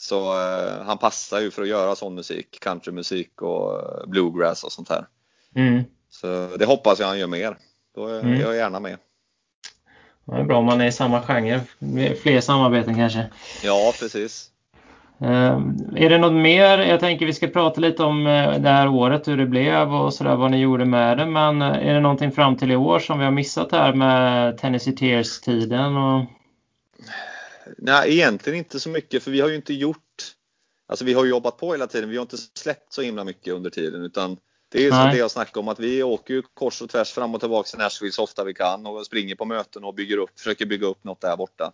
Så 0.00 0.32
eh, 0.32 0.84
han 0.86 0.98
passar 0.98 1.40
ju 1.40 1.50
för 1.50 1.62
att 1.62 1.68
göra 1.68 1.94
sån 1.94 2.14
musik, 2.14 2.60
countrymusik 2.60 3.42
och 3.42 3.72
eh, 3.80 4.06
bluegrass 4.06 4.64
och 4.64 4.72
sånt 4.72 4.88
här. 4.88 5.04
Mm. 5.54 5.84
Så 6.10 6.48
det 6.58 6.64
hoppas 6.64 7.00
jag 7.00 7.06
han 7.06 7.18
gör 7.18 7.26
mer. 7.26 7.56
Då 7.94 8.06
är 8.06 8.20
Mm. 8.20 8.40
jag 8.40 8.56
gärna 8.56 8.80
med. 8.80 8.98
Ja, 10.24 10.34
Det 10.34 10.40
är 10.40 10.44
bra 10.44 10.58
om 10.58 10.64
man 10.64 10.80
är 10.80 10.86
i 10.86 10.92
samma 10.92 11.22
genre. 11.22 11.60
Fler 12.22 12.40
samarbeten 12.40 12.94
kanske. 12.94 13.26
Ja, 13.64 13.92
precis. 14.00 14.50
Eh, 15.20 15.60
är 15.96 16.08
det 16.10 16.18
något 16.18 16.32
mer? 16.32 16.78
Jag 16.78 17.00
tänker 17.00 17.26
vi 17.26 17.32
ska 17.32 17.46
prata 17.46 17.80
lite 17.80 18.02
om 18.02 18.26
eh, 18.26 18.58
det 18.58 18.68
här 18.68 18.88
året, 18.88 19.28
hur 19.28 19.36
det 19.36 19.46
blev 19.46 19.94
och 19.94 20.14
sådär, 20.14 20.36
vad 20.36 20.50
ni 20.50 20.58
gjorde 20.58 20.84
med 20.84 21.18
det. 21.18 21.26
Men 21.26 21.62
eh, 21.62 21.88
är 21.88 21.94
det 21.94 22.00
någonting 22.00 22.32
fram 22.32 22.56
till 22.56 22.70
i 22.72 22.76
år 22.76 22.98
som 22.98 23.18
vi 23.18 23.24
har 23.24 23.32
missat 23.32 23.72
här 23.72 23.92
med 23.92 24.58
Tennessee 24.58 24.96
Tears-tiden? 24.96 25.96
Och... 25.96 26.24
Nej, 27.78 28.12
egentligen 28.12 28.58
inte 28.58 28.80
så 28.80 28.88
mycket 28.88 29.22
för 29.22 29.30
vi 29.30 29.40
har 29.40 29.48
ju 29.48 29.56
inte 29.56 29.74
gjort 29.74 30.34
Alltså 30.90 31.04
vi 31.04 31.12
har 31.14 31.24
jobbat 31.24 31.56
på 31.56 31.72
hela 31.72 31.86
tiden. 31.86 32.10
Vi 32.10 32.16
har 32.16 32.22
inte 32.22 32.36
släppt 32.36 32.92
så 32.92 33.02
himla 33.02 33.24
mycket 33.24 33.54
under 33.54 33.70
tiden 33.70 34.02
utan 34.02 34.36
det 34.68 34.86
är 34.86 34.90
som 34.90 35.10
det 35.10 35.16
jag 35.16 35.30
snackade 35.30 35.60
om 35.60 35.68
att 35.68 35.78
vi 35.78 36.02
åker 36.02 36.34
ju 36.34 36.42
kors 36.42 36.82
och 36.82 36.90
tvärs 36.90 37.12
fram 37.12 37.34
och 37.34 37.40
tillbaka 37.40 37.66
till 37.66 37.78
Nashville 37.78 38.12
så 38.12 38.22
ofta 38.22 38.44
vi 38.44 38.54
kan 38.54 38.86
och 38.86 39.06
springer 39.06 39.34
på 39.34 39.44
möten 39.44 39.84
och 39.84 39.94
bygger 39.94 40.16
upp, 40.16 40.38
försöker 40.38 40.66
bygga 40.66 40.86
upp 40.86 41.04
något 41.04 41.20
där 41.20 41.36
borta. 41.36 41.72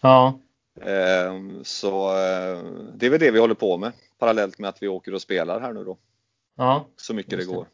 Ja, 0.00 0.38
Ehm, 0.80 1.64
Så 1.64 2.08
eh, 2.08 2.64
det 2.94 3.06
är 3.06 3.10
väl 3.10 3.20
det 3.20 3.30
vi 3.30 3.38
håller 3.38 3.54
på 3.54 3.76
med 3.76 3.92
parallellt 4.18 4.58
med 4.58 4.68
att 4.68 4.82
vi 4.82 4.88
åker 4.88 5.14
och 5.14 5.22
spelar 5.22 5.60
här 5.60 5.72
nu 5.72 5.84
då. 5.84 5.98
ja. 6.56 6.86
Så 6.96 7.14
mycket 7.14 7.38
det. 7.38 7.44
går. 7.44 7.66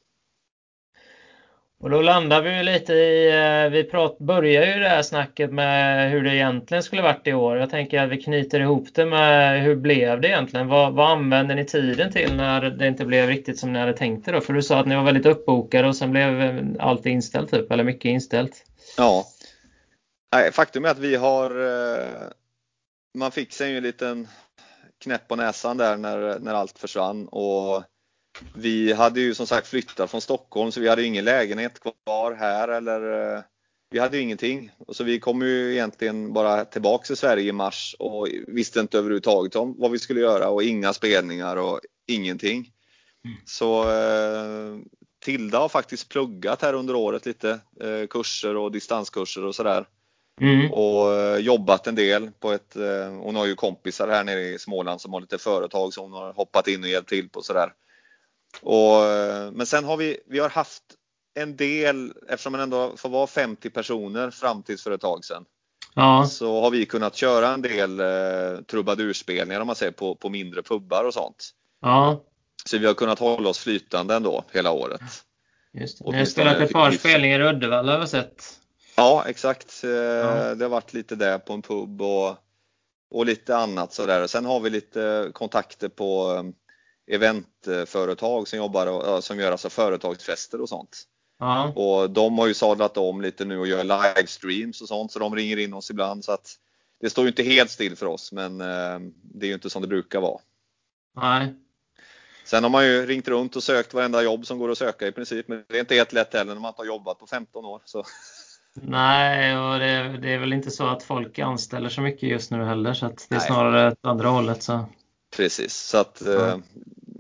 Och 1.81 1.91
då 1.91 2.03
landar 2.03 2.43
vi 2.43 2.57
ju 2.57 2.63
lite 2.63 2.93
i, 2.93 3.29
eh, 3.29 3.71
vi 3.71 3.85
prat, 3.85 4.19
börjar 4.19 4.67
ju 4.67 4.83
det 4.83 4.89
här 4.89 5.03
snacket 5.03 5.53
med 5.53 6.11
hur 6.11 6.23
det 6.23 6.35
egentligen 6.35 6.83
skulle 6.83 7.03
varit 7.03 7.27
i 7.27 7.33
år. 7.33 7.57
Jag 7.57 7.71
tänker 7.71 8.03
att 8.03 8.11
vi 8.11 8.23
knyter 8.23 8.61
ihop 8.61 8.89
det 8.95 9.07
med 9.07 9.63
hur 9.63 9.77
blev 9.77 10.21
det 10.21 10.29
egentligen? 10.29 10.69
Vad, 10.69 10.93
vad 10.93 11.11
använde 11.11 11.55
ni 11.55 11.65
tiden 11.65 12.13
till 12.13 12.37
när 12.37 12.71
det 12.71 12.87
inte 12.87 13.05
blev 13.05 13.29
riktigt 13.29 13.59
som 13.59 13.73
ni 13.73 13.79
hade 13.79 13.93
tänkt 13.93 14.27
det 14.27 14.33
då? 14.33 14.41
För 14.41 14.53
du 14.53 14.63
sa 14.63 14.81
att 14.81 14.87
ni 14.87 14.97
var 14.97 15.03
väldigt 15.03 15.27
uppbokade 15.27 15.89
och 15.89 15.97
sen 15.97 16.11
blev 16.11 16.41
eh, 16.41 16.65
allt 16.79 17.07
inställt 17.07 17.51
typ, 17.51 17.73
eller 17.73 17.85
mycket 17.85 18.05
inställt. 18.05 18.65
Ja. 18.97 19.27
Faktum 20.53 20.85
är 20.85 20.89
att 20.89 20.99
vi 20.99 21.17
har 21.17 21.51
eh, 21.51 22.07
Man 23.15 23.31
fick 23.31 23.53
sig 23.53 23.71
ju 23.71 23.77
en 23.77 23.83
liten 23.83 24.29
knäpp 25.05 25.29
på 25.29 25.37
näsan 25.37 25.77
där 25.77 25.97
när, 25.97 26.39
när 26.39 26.55
allt 26.55 26.79
försvann 26.79 27.29
och 27.29 27.85
vi 28.55 28.93
hade 28.93 29.21
ju 29.21 29.35
som 29.35 29.47
sagt 29.47 29.67
flyttat 29.67 30.11
från 30.11 30.21
Stockholm 30.21 30.73
så 30.73 30.81
vi 30.81 30.89
hade 30.89 31.05
ingen 31.05 31.25
lägenhet 31.25 31.81
kvar 31.81 32.35
här 32.35 32.69
eller 32.69 33.35
eh, 33.37 33.43
vi 33.91 33.99
hade 33.99 34.17
ju 34.17 34.23
ingenting. 34.23 34.71
Och 34.79 34.97
så 34.97 35.05
vi 35.05 35.21
kom 35.21 35.43
ju 35.43 35.73
egentligen 35.73 36.33
bara 36.33 36.65
tillbaka 36.65 37.05
till 37.05 37.17
Sverige 37.17 37.49
i 37.49 37.53
mars 37.53 37.97
och 37.99 38.29
visste 38.47 38.81
inte 38.81 38.99
överhuvudtaget 38.99 39.57
om 39.57 39.75
vad 39.79 39.91
vi 39.91 39.99
skulle 39.99 40.21
göra 40.21 40.49
och 40.49 40.63
inga 40.63 40.93
spelningar 40.93 41.57
och 41.57 41.81
ingenting. 42.07 42.73
Mm. 43.25 43.37
Så 43.45 43.83
eh, 43.83 44.79
Tilda 45.25 45.59
har 45.59 45.69
faktiskt 45.69 46.09
pluggat 46.09 46.63
här 46.63 46.75
under 46.75 46.95
året 46.95 47.27
lite 47.27 47.51
eh, 47.81 48.07
kurser 48.11 48.57
och 48.57 48.73
distanskurser 48.73 49.45
och 49.45 49.55
sådär. 49.55 49.87
Mm. 50.41 50.73
Och 50.73 51.15
eh, 51.15 51.39
jobbat 51.39 51.87
en 51.87 51.95
del 51.95 52.31
på 52.31 52.53
ett, 52.53 52.77
eh, 52.77 53.11
hon 53.11 53.37
har 53.37 53.47
ju 53.47 53.55
kompisar 53.55 54.09
här 54.09 54.25
nere 54.25 54.41
i 54.41 54.59
Småland 54.59 55.01
som 55.01 55.13
har 55.13 55.21
lite 55.21 55.39
företag 55.39 55.95
som 55.95 56.05
hon 56.05 56.13
har 56.13 56.33
hoppat 56.33 56.69
in 56.69 56.83
och 56.83 56.89
hjälpt 56.89 57.09
till 57.09 57.29
på 57.29 57.43
sådär. 57.43 57.73
Och, 58.63 59.07
eh, 59.07 59.51
men 59.53 59.67
sen 59.67 59.85
har 59.85 59.97
vi, 59.97 60.21
vi 60.27 60.39
har 60.39 60.49
haft 60.49 60.83
en 61.35 61.57
del, 61.57 62.13
eftersom 62.29 62.53
man 62.53 62.61
ändå 62.61 62.97
får 62.97 63.09
vara 63.09 63.27
50 63.27 63.71
personer 63.71 64.31
fram 64.31 64.63
tills 64.63 64.83
för 64.83 64.91
ett 64.91 65.01
tag 65.01 65.25
sedan. 65.25 65.45
Ja. 65.95 66.27
Så 66.27 66.61
har 66.61 66.71
vi 66.71 66.87
kunnat 66.87 67.17
köra 67.17 67.49
en 67.49 67.63
del 67.63 68.01
eh, 68.01 68.63
trubadurspelningar 68.71 69.61
om 69.61 69.67
man 69.67 69.77
säger 69.77 69.93
på, 69.93 70.15
på 70.15 70.29
mindre 70.29 70.63
pubbar 70.63 71.05
och 71.05 71.15
sånt. 71.15 71.51
Ja. 71.83 72.25
Så 72.65 72.79
vi 72.79 72.87
har 72.87 72.95
kunnat 72.95 73.19
hålla 73.19 73.49
oss 73.49 73.59
flytande 73.59 74.15
ändå 74.15 74.45
hela 74.53 74.73
året. 74.73 75.01
Just 75.73 75.99
det. 75.99 76.11
Ni 76.11 76.19
har 76.19 76.25
spelat 76.25 76.57
ett 76.57 76.73
par 76.73 76.91
spelningar 76.91 77.41
i 77.41 77.45
Uddevalla 77.45 77.99
har 77.99 78.07
sett. 78.07 78.45
Ja, 78.97 79.25
exakt. 79.27 79.85
Eh, 79.85 79.91
ja. 79.91 80.55
Det 80.55 80.65
har 80.65 80.71
varit 80.71 80.93
lite 80.93 81.17
där 81.17 81.39
på 81.39 81.53
en 81.53 81.63
pub 81.63 82.03
och, 82.03 82.37
och 83.11 83.27
lite 83.27 83.57
annat 83.57 83.93
sådär. 83.93 84.27
Sen 84.27 84.45
har 84.45 84.61
vi 84.61 84.71
lite 84.71 85.31
kontakter 85.33 85.89
på 85.89 86.35
eh, 86.35 86.43
eventföretag 87.11 88.49
som 88.49 88.59
jobbar 88.59 89.21
som 89.21 89.39
gör 89.39 89.53
alltså 89.53 89.71
företagsfester 89.71 90.61
och 90.61 90.69
sånt. 90.69 91.07
Ja. 91.39 91.69
Och 91.69 92.11
de 92.11 92.39
har 92.39 92.47
ju 92.47 92.55
sadlat 92.55 92.97
om 92.97 93.21
lite 93.21 93.45
nu 93.45 93.59
och 93.59 93.67
gör 93.67 93.85
livestreams 93.85 94.81
och 94.81 94.89
sånt 94.89 95.13
så 95.13 95.19
de 95.19 95.37
ringer 95.37 95.57
in 95.57 95.75
oss 95.75 95.91
ibland 95.91 96.25
så 96.25 96.33
att 96.33 96.57
det 97.01 97.11
står 97.11 97.25
ju 97.25 97.29
inte 97.29 97.43
helt 97.43 97.71
still 97.71 97.97
för 97.97 98.07
oss 98.07 98.33
men 98.33 98.61
eh, 98.61 98.99
det 99.23 99.47
är 99.47 99.49
ju 99.49 99.55
inte 99.55 99.71
som 99.71 99.83
det 99.83 99.89
brukar 99.89 100.21
vara. 100.21 100.41
Nej. 101.17 101.55
Sen 102.45 102.63
har 102.63 102.71
man 102.71 102.87
ju 102.87 103.07
ringt 103.07 103.29
runt 103.29 103.57
och 103.57 103.63
sökt 103.63 103.95
varenda 103.95 104.23
jobb 104.23 104.47
som 104.47 104.59
går 104.59 104.71
att 104.71 104.79
söka 104.79 105.07
i 105.07 105.13
princip 105.13 105.49
men 105.49 105.65
det 105.69 105.77
är 105.77 105.81
inte 105.81 105.95
helt 105.95 106.13
lätt 106.13 106.35
heller 106.35 106.55
när 106.55 106.61
man 106.61 106.69
inte 106.69 106.81
har 106.81 106.87
jobbat 106.87 107.19
på 107.19 107.27
15 107.27 107.65
år. 107.65 107.83
Så. 107.85 108.05
Nej, 108.75 109.59
och 109.59 109.79
det, 109.79 110.19
det, 110.23 110.33
är 110.33 110.39
väl 110.39 110.53
inte 110.53 110.71
så 110.71 110.87
att 110.87 111.03
folk 111.03 111.39
anställer 111.39 111.89
så 111.89 112.01
mycket 112.01 112.29
just 112.29 112.51
nu 112.51 112.65
heller 112.65 112.95
så 112.95 113.07
att 113.07 113.27
det 113.29 113.35
är 113.35 113.39
Nej. 113.39 113.47
snarare 113.47 113.93
åt 113.93 113.99
andra 114.03 114.29
hållet. 114.29 114.63
Så. 114.63 114.85
Precis, 115.37 115.77
så 115.77 115.99
att 115.99 116.23
ja. 116.27 116.61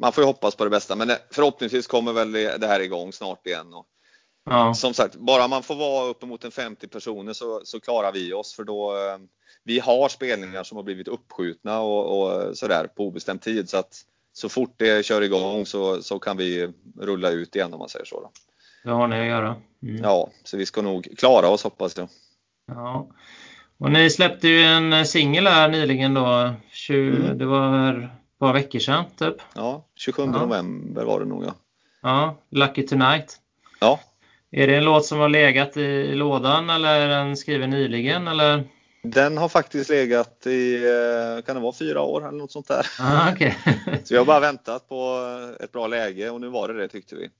Man 0.01 0.12
får 0.12 0.22
ju 0.22 0.27
hoppas 0.27 0.56
på 0.56 0.64
det 0.64 0.70
bästa 0.70 0.97
men 0.97 1.10
förhoppningsvis 1.31 1.86
kommer 1.86 2.12
väl 2.12 2.32
det 2.32 2.66
här 2.66 2.81
igång 2.81 3.12
snart 3.12 3.47
igen. 3.47 3.74
Och, 3.74 3.86
Ja. 4.44 4.74
Som 4.74 4.94
sagt, 4.94 5.16
bara 5.16 5.48
man 5.48 5.62
får 5.62 5.74
vara 5.74 6.09
uppemot 6.09 6.44
en 6.44 6.51
50 6.51 6.89
personer 6.89 7.32
så, 7.32 7.60
så 7.64 7.81
klarar 7.81 8.12
vi 8.12 8.32
oss 8.32 8.55
för 8.55 8.64
då 8.64 8.97
eh, 8.97 9.18
vi 9.64 9.78
har 9.78 10.09
spelningar 10.09 10.62
som 10.62 10.77
har 10.77 10.82
blivit 10.82 11.09
uppskjutna 11.09 11.81
och, 11.81 12.20
och 12.20 12.56
sådär 12.56 12.86
på 12.97 13.06
obestämd 13.06 13.43
tid 13.43 13.68
så 13.68 13.77
att 13.77 14.05
så 14.32 14.48
fort 14.48 14.74
det 14.77 15.06
kör 15.06 15.22
igång 15.22 15.66
så, 15.66 16.02
så 16.02 16.18
kan 16.18 16.36
vi 16.36 16.72
rulla 17.01 17.31
ut 17.31 17.56
igen 17.56 17.72
om 17.72 17.78
man 17.78 17.89
säger 17.89 18.05
så. 18.05 18.20
Då. 18.20 18.31
Det 18.85 18.90
har 18.90 19.09
ni 19.09 19.20
att 19.20 19.27
göra. 19.27 19.56
Mm. 19.82 20.02
Ja, 20.02 20.31
så 20.44 20.56
vi 20.56 20.66
ska 20.66 20.82
nog 20.82 21.09
klara 21.18 21.48
oss 21.48 21.64
hoppas 21.64 21.97
jag. 21.97 22.09
Ja. 22.66 23.09
Och 23.78 23.90
ni 23.90 24.10
släppte 24.10 24.48
ju 24.48 24.62
en 24.62 25.06
singel 25.06 25.47
här 25.47 25.68
nyligen 25.68 26.14
då. 26.14 26.55
20, 26.72 27.16
mm. 27.16 27.39
Det 27.39 27.47
var 27.47 28.19
par 28.40 28.52
veckor 28.52 28.78
sedan 28.78 29.04
typ. 29.18 29.36
Ja, 29.54 29.84
27 29.94 30.22
ja. 30.22 30.30
november 30.30 31.04
var 31.04 31.20
det 31.20 31.26
nog 31.26 31.44
ja. 31.44 31.54
Ja, 32.02 32.36
Lucky 32.50 32.86
Tonight. 32.86 33.36
Ja, 33.80 34.00
är 34.50 34.66
det 34.66 34.76
en 34.76 34.84
låt 34.84 35.06
som 35.06 35.18
har 35.18 35.28
legat 35.28 35.76
i 35.76 36.14
lådan 36.14 36.70
eller 36.70 37.00
är 37.00 37.08
den 37.08 37.36
skriven 37.36 37.70
nyligen? 37.70 38.28
Eller? 38.28 38.64
Den 39.02 39.36
har 39.36 39.48
faktiskt 39.48 39.90
legat 39.90 40.46
i, 40.46 40.74
eh, 40.74 41.44
kan 41.46 41.56
det 41.56 41.62
vara 41.62 41.72
fyra 41.72 42.02
år 42.02 42.28
eller 42.28 42.38
något 42.38 42.52
sånt 42.52 42.68
där. 42.68 42.86
Ah, 43.00 43.32
okay. 43.32 43.52
så 44.04 44.14
vi 44.14 44.16
har 44.16 44.24
bara 44.24 44.40
väntat 44.40 44.88
på 44.88 45.18
ett 45.60 45.72
bra 45.72 45.86
läge 45.86 46.30
och 46.30 46.40
nu 46.40 46.48
var 46.48 46.68
det 46.68 46.74
det 46.74 46.88
tyckte 46.88 47.16
vi. 47.16 47.30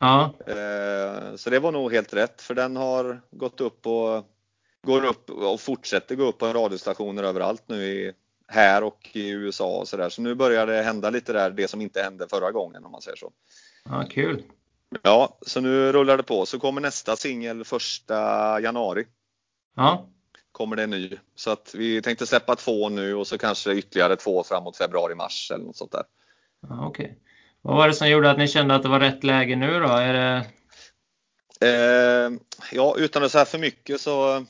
Ja. 0.00 0.34
Eh, 0.46 1.36
så 1.36 1.50
det 1.50 1.58
var 1.58 1.72
nog 1.72 1.92
helt 1.92 2.14
rätt 2.14 2.42
för 2.42 2.54
den 2.54 2.76
har 2.76 3.20
gått 3.30 3.60
upp 3.60 3.86
och 3.86 4.26
går 4.86 5.04
upp 5.04 5.30
och 5.30 5.60
fortsätter 5.60 6.14
gå 6.14 6.24
upp 6.24 6.38
på 6.38 6.46
radiostationer 6.46 7.22
överallt 7.22 7.62
nu 7.66 7.84
i, 7.84 8.12
här 8.48 8.84
och 8.84 9.10
i 9.12 9.28
USA 9.30 9.78
och 9.78 9.88
sådär. 9.88 10.08
Så 10.08 10.22
nu 10.22 10.34
börjar 10.34 10.66
det 10.66 10.82
hända 10.82 11.10
lite 11.10 11.32
där, 11.32 11.50
det 11.50 11.68
som 11.68 11.80
inte 11.80 12.02
hände 12.02 12.28
förra 12.30 12.52
gången 12.52 12.84
om 12.84 12.92
man 12.92 13.02
säger 13.02 13.16
så. 13.16 13.32
Ja, 13.84 14.04
kul. 14.10 14.42
Ja, 15.02 15.38
så 15.42 15.60
nu 15.60 15.92
rullar 15.92 16.16
det 16.16 16.22
på. 16.22 16.46
Så 16.46 16.58
kommer 16.58 16.80
nästa 16.80 17.16
singel 17.16 17.64
första 17.64 18.14
januari. 18.60 19.06
Ja. 19.76 20.08
Kommer 20.52 20.76
det 20.76 20.82
en 20.82 20.90
ny. 20.90 21.10
Så 21.34 21.50
att 21.50 21.74
vi 21.74 22.02
tänkte 22.02 22.26
släppa 22.26 22.56
två 22.56 22.88
nu 22.88 23.14
och 23.14 23.26
så 23.26 23.38
kanske 23.38 23.72
ytterligare 23.74 24.16
två 24.16 24.44
framåt 24.44 24.76
februari-mars 24.76 25.50
eller 25.50 25.64
något 25.64 25.76
sånt 25.76 25.92
där. 25.92 26.04
Ja, 26.68 26.86
Okej. 26.86 27.04
Okay. 27.04 27.16
Vad 27.62 27.76
var 27.76 27.88
det 27.88 27.94
som 27.94 28.08
gjorde 28.08 28.30
att 28.30 28.38
ni 28.38 28.48
kände 28.48 28.74
att 28.74 28.82
det 28.82 28.88
var 28.88 29.00
rätt 29.00 29.24
läge 29.24 29.56
nu 29.56 29.80
då? 29.80 29.88
Är 29.88 30.12
det... 30.12 30.46
Eh, 31.60 32.30
ja, 32.72 32.94
utan 32.98 33.24
att 33.24 33.32
säga 33.32 33.44
för 33.44 33.58
mycket 33.58 34.00
så 34.00 34.46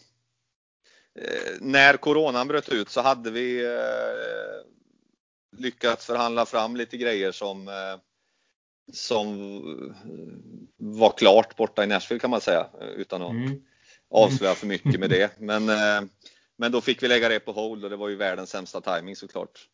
när 1.60 1.96
coronan 1.96 2.48
bröt 2.48 2.68
ut 2.68 2.88
så 2.88 3.00
hade 3.00 3.30
vi 3.30 3.64
eh, 3.64 5.58
lyckats 5.58 6.06
förhandla 6.06 6.46
fram 6.46 6.76
lite 6.76 6.96
grejer 6.96 7.32
som 7.32 7.68
eh, 7.68 7.96
som 8.92 9.38
var 10.76 11.10
klart 11.10 11.56
borta 11.56 11.84
i 11.84 11.86
Nashville 11.86 12.20
kan 12.20 12.30
man 12.30 12.40
säga 12.40 12.66
utan 12.96 13.22
att 13.22 13.30
mm. 13.30 13.62
avslöja 14.10 14.54
för 14.54 14.66
mycket 14.66 15.00
med 15.00 15.10
det. 15.10 15.40
Men, 15.40 15.68
eh, 15.68 16.08
men 16.56 16.72
då 16.72 16.80
fick 16.80 17.02
vi 17.02 17.08
lägga 17.08 17.28
det 17.28 17.40
på 17.40 17.52
hold 17.52 17.84
och 17.84 17.90
det 17.90 17.96
var 17.96 18.08
ju 18.08 18.16
världens 18.16 18.50
sämsta 18.50 18.80
timing 18.80 19.16
såklart. 19.16 19.68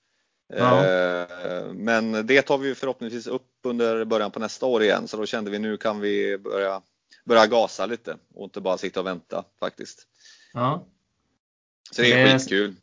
Ja. 0.54 0.86
Eh, 0.86 1.72
men 1.72 2.26
det 2.26 2.42
tar 2.42 2.58
vi 2.58 2.74
förhoppningsvis 2.74 3.26
upp 3.26 3.50
under 3.62 4.04
början 4.04 4.30
på 4.30 4.40
nästa 4.40 4.66
år 4.66 4.82
igen 4.82 5.08
så 5.08 5.16
då 5.16 5.26
kände 5.26 5.50
vi 5.50 5.58
nu 5.58 5.76
kan 5.76 6.00
vi 6.00 6.38
börja, 6.38 6.82
börja 7.24 7.46
gasa 7.46 7.86
lite 7.86 8.16
och 8.34 8.44
inte 8.44 8.60
bara 8.60 8.78
sitta 8.78 9.00
och 9.00 9.06
vänta 9.06 9.44
faktiskt. 9.60 10.06
Ja. 10.52 10.86
Så 11.90 12.02
det 12.02 12.12
är 12.12 12.24
det, 12.24 12.38
skitkul. 12.38 12.74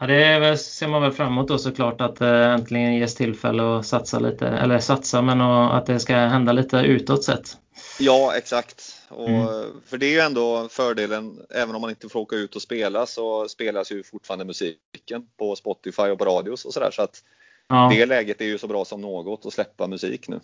Ja, 0.00 0.06
det 0.06 0.58
ser 0.58 0.88
man 0.88 1.02
väl 1.02 1.12
fram 1.12 1.32
emot 1.32 1.48
då 1.48 1.58
såklart 1.58 2.00
att 2.00 2.16
det 2.16 2.44
äntligen 2.44 2.94
ges 2.94 3.14
tillfälle 3.14 3.78
att 3.78 3.86
satsa 3.86 4.18
lite, 4.18 4.48
eller 4.48 4.78
satsa 4.78 5.22
men 5.22 5.40
att 5.40 5.86
det 5.86 6.00
ska 6.00 6.16
hända 6.16 6.52
lite 6.52 6.76
utåt 6.76 7.24
sett. 7.24 7.56
Ja 7.98 8.36
exakt. 8.36 9.02
Och, 9.08 9.28
mm. 9.28 9.66
För 9.86 9.98
det 9.98 10.06
är 10.06 10.10
ju 10.10 10.20
ändå 10.20 10.68
fördelen, 10.70 11.40
även 11.50 11.74
om 11.74 11.80
man 11.80 11.90
inte 11.90 12.08
får 12.08 12.20
åka 12.20 12.36
ut 12.36 12.56
och 12.56 12.62
spela 12.62 13.06
så 13.06 13.48
spelas 13.48 13.92
ju 13.92 14.02
fortfarande 14.02 14.44
musiken 14.44 15.26
på 15.38 15.56
Spotify 15.56 16.02
och 16.02 16.18
på 16.18 16.24
radios 16.24 16.64
och 16.64 16.72
sådär. 16.72 16.90
Så 16.90 17.02
att 17.02 17.22
ja. 17.68 17.90
det 17.92 18.06
läget 18.06 18.40
är 18.40 18.44
ju 18.44 18.58
så 18.58 18.66
bra 18.66 18.84
som 18.84 19.00
något 19.00 19.46
att 19.46 19.52
släppa 19.52 19.86
musik 19.86 20.28
nu. 20.28 20.40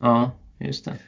Ja, 0.00 0.30
just 0.60 0.84
det. 0.84 0.98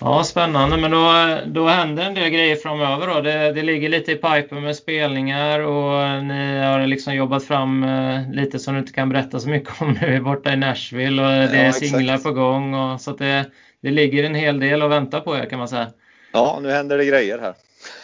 Ja, 0.00 0.24
spännande. 0.24 0.76
Men 0.76 0.90
då, 0.90 1.38
då 1.46 1.68
händer 1.68 2.04
en 2.04 2.14
del 2.14 2.30
grejer 2.30 2.56
framöver. 2.56 3.06
Då. 3.06 3.20
Det, 3.20 3.52
det 3.52 3.62
ligger 3.62 3.88
lite 3.88 4.12
i 4.12 4.16
pipen 4.16 4.62
med 4.62 4.76
spelningar 4.76 5.60
och 5.60 6.24
ni 6.24 6.58
har 6.58 6.86
liksom 6.86 7.14
jobbat 7.14 7.44
fram 7.44 7.84
eh, 7.84 8.32
lite 8.32 8.58
som 8.58 8.74
du 8.74 8.80
inte 8.80 8.92
kan 8.92 9.08
berätta 9.08 9.40
så 9.40 9.48
mycket 9.48 9.82
om 9.82 9.98
nu 10.00 10.20
borta 10.24 10.52
i 10.52 10.56
Nashville 10.56 11.22
och 11.22 11.50
det 11.50 11.58
är 11.58 11.72
singlar 11.72 12.18
på 12.18 12.32
gång. 12.32 12.74
Och, 12.74 13.00
så 13.00 13.12
det, 13.12 13.50
det 13.82 13.90
ligger 13.90 14.24
en 14.24 14.34
hel 14.34 14.60
del 14.60 14.82
och 14.82 14.90
väntar 14.90 15.20
på 15.20 15.36
er 15.36 15.44
kan 15.44 15.58
man 15.58 15.68
säga. 15.68 15.90
Ja, 16.32 16.58
nu 16.62 16.70
händer 16.70 16.98
det 16.98 17.04
grejer 17.04 17.38
här. 17.38 17.54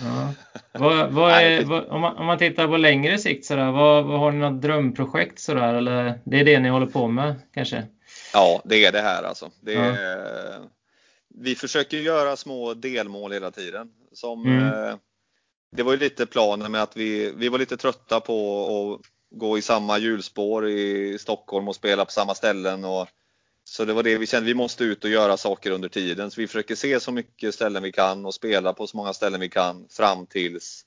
Ja. 0.01 0.33
Vad, 0.73 1.11
vad 1.11 1.33
är, 1.43 1.65
vad, 1.65 1.85
om, 1.89 2.01
man, 2.01 2.17
om, 2.17 2.27
man, 2.27 2.39
tittar 2.39 2.69
på 2.69 2.77
längre 2.77 3.19
sikt, 3.19 3.45
sådär, 3.45 3.71
vad, 3.71 4.05
vad 4.05 4.21
har 4.21 4.33
ni 4.33 4.39
något 4.39 4.63
drömprojekt? 4.63 5.41
Sådär, 5.41 5.75
eller 5.75 6.19
det 6.25 6.41
är 6.41 6.45
det 6.45 6.61
ni 6.61 6.69
håller 6.69 6.87
på 6.87 7.09
med 7.09 7.35
kanske? 7.55 7.83
Ja, 8.33 8.63
det 8.65 8.85
är 8.85 8.93
det 8.93 9.01
här 9.01 9.23
alltså. 9.23 9.51
Det 9.61 9.75
är, 9.75 9.87
ja 9.87 10.71
vi 11.39 11.55
försöker 11.55 11.97
göra 11.97 12.37
små 12.37 12.75
delmål 12.75 13.33
hela 13.33 13.51
tiden. 13.51 13.89
Som, 14.13 14.47
mm. 14.47 14.63
eh, 14.63 14.97
det 15.77 15.83
var 15.83 15.93
ju 15.93 15.99
lite 15.99 16.27
planen 16.27 16.73
med 16.73 16.83
att 16.83 16.97
vi, 16.97 17.33
vi 17.37 17.49
var 17.49 17.59
lite 17.59 17.77
trötta 17.77 18.21
på 18.21 18.99
att 19.01 19.07
gå 19.39 19.59
i 19.59 19.63
samma 19.63 19.99
hjulspår 19.99 20.69
i 20.69 21.19
Stockholm 21.19 21.69
och 21.69 21.75
spela 21.75 22.05
på 22.05 22.11
samma 22.11 22.35
ställen. 22.35 22.85
Och, 22.85 23.09
så 23.65 23.85
det 23.85 23.93
var 23.93 24.03
det 24.03 24.19
vi 24.19 24.27
kände, 24.27 24.47
vi 24.47 24.55
måste 24.55 24.85
ut 24.85 25.05
och 25.05 25.11
göra 25.11 25.37
saker 25.37 25.71
under 25.71 25.89
tiden. 25.89 26.31
Så 26.31 26.41
vi 26.41 26.47
försöker 26.47 26.75
se 26.75 27.01
så 27.01 27.13
mycket 27.13 27.55
ställen 27.55 27.83
vi 27.83 27.93
kan 27.93 28.27
och 28.27 28.35
spela 28.35 28.73
på 28.73 28.87
så 28.87 28.97
många 28.97 29.13
ställen 29.13 29.41
vi 29.41 29.49
kan 29.49 29.87
fram 29.91 30.27
tills 30.27 30.83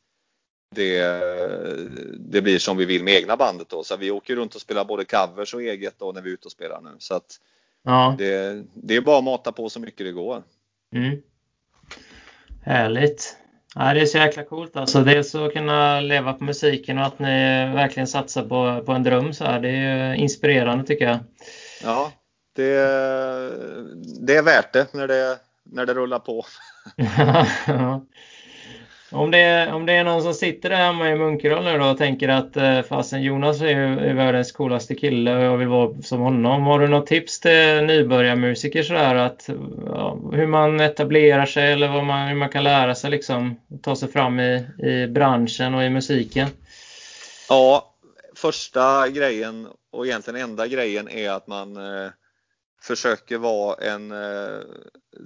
det, 0.76 1.02
det 2.20 2.42
blir 2.42 2.60
som 2.60 2.78
vi 2.78 2.86
vill 2.86 3.04
med 3.04 3.14
egna 3.14 3.38
bandet 3.38 3.70
då. 3.70 3.84
Så 3.84 3.98
vi 3.98 4.12
åker 4.12 4.36
runt 4.36 4.56
och 4.56 4.62
spelar 4.62 4.86
både 4.86 5.06
covers 5.06 5.54
och 5.54 5.62
eget 5.62 6.00
då 6.00 6.12
när 6.12 6.22
vi 6.22 6.30
är 6.30 6.34
ute 6.34 6.46
och 6.46 6.52
spelar 6.52 6.82
nu. 6.82 6.96
Så 7.00 7.16
att 7.16 7.40
Ja. 7.90 8.16
Det, 8.18 8.64
det 8.74 8.96
är 8.96 9.02
bara 9.02 9.18
att 9.18 9.24
mata 9.24 9.52
på 9.52 9.70
så 9.70 9.80
mycket 9.80 10.06
det 10.06 10.12
går. 10.12 10.44
Mm. 10.96 11.22
Härligt. 12.62 13.38
Ja, 13.76 13.94
det 13.94 14.02
är 14.02 14.06
så 14.06 14.18
jäkla 14.18 14.44
coolt 14.44 14.76
alltså. 14.76 15.04
Dels 15.04 15.36
att 15.36 15.54
kunna 15.54 16.02
leva 16.02 16.34
på 16.34 16.44
musiken 16.44 16.98
och 16.98 17.06
att 17.06 17.20
ni 17.20 17.28
verkligen 17.74 18.08
satsar 18.08 18.44
på, 18.44 18.86
på 18.86 18.92
en 18.92 19.04
dröm 19.04 19.34
så 19.34 19.46
här. 19.46 19.60
Det 19.60 19.70
är 19.70 20.14
inspirerande 20.14 20.84
tycker 20.86 21.06
jag. 21.06 21.20
Ja, 21.84 22.12
det, 22.56 22.76
det 24.28 24.36
är 24.36 24.44
värt 24.44 24.74
det 24.74 24.94
när 24.94 25.08
det, 25.08 25.40
när 25.64 25.86
det 25.86 25.94
rullar 25.94 26.20
på. 26.20 26.46
ja. 27.68 28.06
Om 29.12 29.32
det, 29.32 29.38
är, 29.38 29.74
om 29.74 29.86
det 29.86 29.94
är 29.94 30.04
någon 30.04 30.24
som 30.24 30.34
sitter 30.34 30.70
där 30.70 30.78
hemma 30.78 31.10
i 31.10 31.16
Munkedal 31.16 31.64
nu 31.64 31.78
då 31.78 31.86
och 31.86 31.98
tänker 31.98 32.30
att 32.30 32.58
eh, 32.58 32.82
fasen 32.82 33.24
Jonas 33.24 33.62
är 33.62 33.68
ju 33.68 34.00
är 34.00 34.14
världens 34.14 34.52
coolaste 34.52 34.96
kille 34.96 35.36
och 35.36 35.44
jag 35.44 35.58
vill 35.58 35.68
vara 35.68 36.02
som 36.02 36.20
honom. 36.20 36.64
Har 36.64 36.80
du 36.80 36.88
något 36.88 37.08
tips 37.08 37.40
till 37.40 37.84
nybörjarmusiker 37.86 38.84
sådär 38.84 39.16
att 39.16 39.50
ja, 39.86 40.20
hur 40.34 40.48
man 40.48 40.80
etablerar 40.80 41.46
sig 41.46 41.72
eller 41.72 41.88
vad 41.88 42.06
man, 42.06 42.28
hur 42.28 42.36
man 42.36 42.50
kan 42.50 42.64
lära 42.64 42.96
sig 42.96 43.12
liksom 43.12 43.60
ta 43.82 43.96
sig 43.96 44.12
fram 44.12 44.40
i, 44.40 44.66
i 44.80 45.08
branschen 45.08 45.76
och 45.76 45.84
i 45.84 45.90
musiken? 45.90 46.48
Ja, 47.50 47.94
första 48.36 49.08
grejen 49.08 49.68
och 49.92 50.06
egentligen 50.06 50.42
enda 50.42 50.68
grejen 50.68 51.10
är 51.10 51.30
att 51.30 51.48
man 51.48 51.78
eh, 51.78 52.12
försöker 52.82 53.38
vara 53.38 53.76
en, 53.76 54.12
eh, 54.12 54.60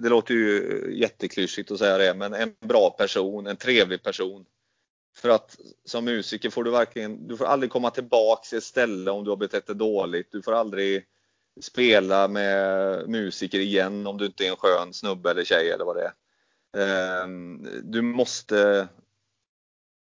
det 0.02 0.10
låter 0.10 0.34
ju 0.34 0.88
jätteklyschigt 0.98 1.72
att 1.72 1.80
säga 1.80 1.98
det, 1.98 2.14
men 2.14 2.34
en 2.34 2.56
bra 2.60 2.90
person, 2.90 3.48
en 3.48 3.58
trevlig 3.58 4.04
person. 4.04 4.46
För 5.16 5.30
att 5.30 5.58
som 5.86 6.06
musiker 6.06 6.50
får 6.50 6.64
du 6.64 6.72
verkligen, 6.72 7.28
du 7.28 7.38
får 7.38 7.46
aldrig 7.46 7.72
komma 7.72 7.90
tillbaks 7.90 8.50
till 8.50 8.58
ett 8.58 8.64
ställe 8.64 9.12
om 9.12 9.24
du 9.24 9.30
har 9.30 9.38
betett 9.38 9.68
dig 9.68 9.76
dåligt. 9.76 10.32
Du 10.32 10.42
får 10.42 10.54
aldrig 10.54 11.06
spela 11.62 12.28
med 12.28 13.10
musiker 13.10 13.60
igen 13.60 14.08
om 14.08 14.18
du 14.18 14.26
inte 14.26 14.46
är 14.46 14.50
en 14.50 14.56
skön 14.56 14.94
snubbe 14.94 15.32
eller 15.32 15.44
tjej 15.44 15.72
eller 15.72 15.86
vad 15.86 15.96
det 15.96 16.04
är. 16.04 16.14
Ehm, 16.78 17.68
du 17.84 18.02
måste 18.02 18.88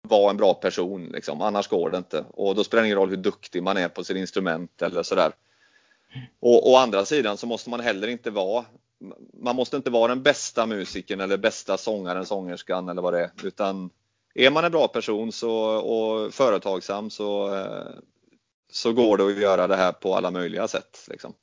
vara 0.02 0.30
en 0.30 0.38
bra 0.38 0.54
person, 0.54 1.06
liksom. 1.06 1.42
annars 1.42 1.68
går 1.68 1.90
det 1.90 1.98
inte. 1.98 2.26
Och 2.30 2.56
då 2.56 2.64
spelar 2.64 2.84
det 2.84 2.88
ingen 2.88 2.98
roll 2.98 3.10
hur 3.10 3.18
duktig 3.18 3.64
man 3.64 3.78
är 3.78 3.90
på 3.90 4.04
sitt 4.04 4.18
instrument 4.18 4.82
eller 4.82 5.04
sådär. 5.04 5.34
Och 6.40 6.72
å 6.72 6.76
andra 6.76 7.06
sidan 7.06 7.38
så 7.38 7.48
måste 7.48 7.70
man 7.70 7.80
heller 7.80 8.08
inte 8.08 8.32
vara 8.32 8.66
man 9.34 9.56
måste 9.56 9.78
inte 9.78 9.90
vara 9.90 10.08
den 10.08 10.24
bästa 10.24 10.66
musikern 10.66 11.22
eller 11.22 11.38
bästa 11.38 11.78
sångaren, 11.78 12.26
sångerskan 12.26 12.90
eller 12.90 13.02
vad 13.02 13.14
det 13.14 13.20
är. 13.20 13.32
Utan 13.44 13.90
är 14.36 14.52
man 14.52 14.66
en 14.66 14.72
bra 14.72 14.88
person 14.88 15.32
så, 15.32 15.52
och 15.68 16.34
företagsam 16.34 17.10
så, 17.10 17.56
eh, 17.56 17.88
så 18.72 18.94
går 18.94 19.18
det 19.18 19.26
att 19.26 19.38
göra 19.38 19.68
det 19.68 19.76
här 19.76 19.92
på 19.92 20.16
alla 20.16 20.32
möjliga 20.32 20.68
sätt. 20.68 21.06
Liksom. 21.10 21.34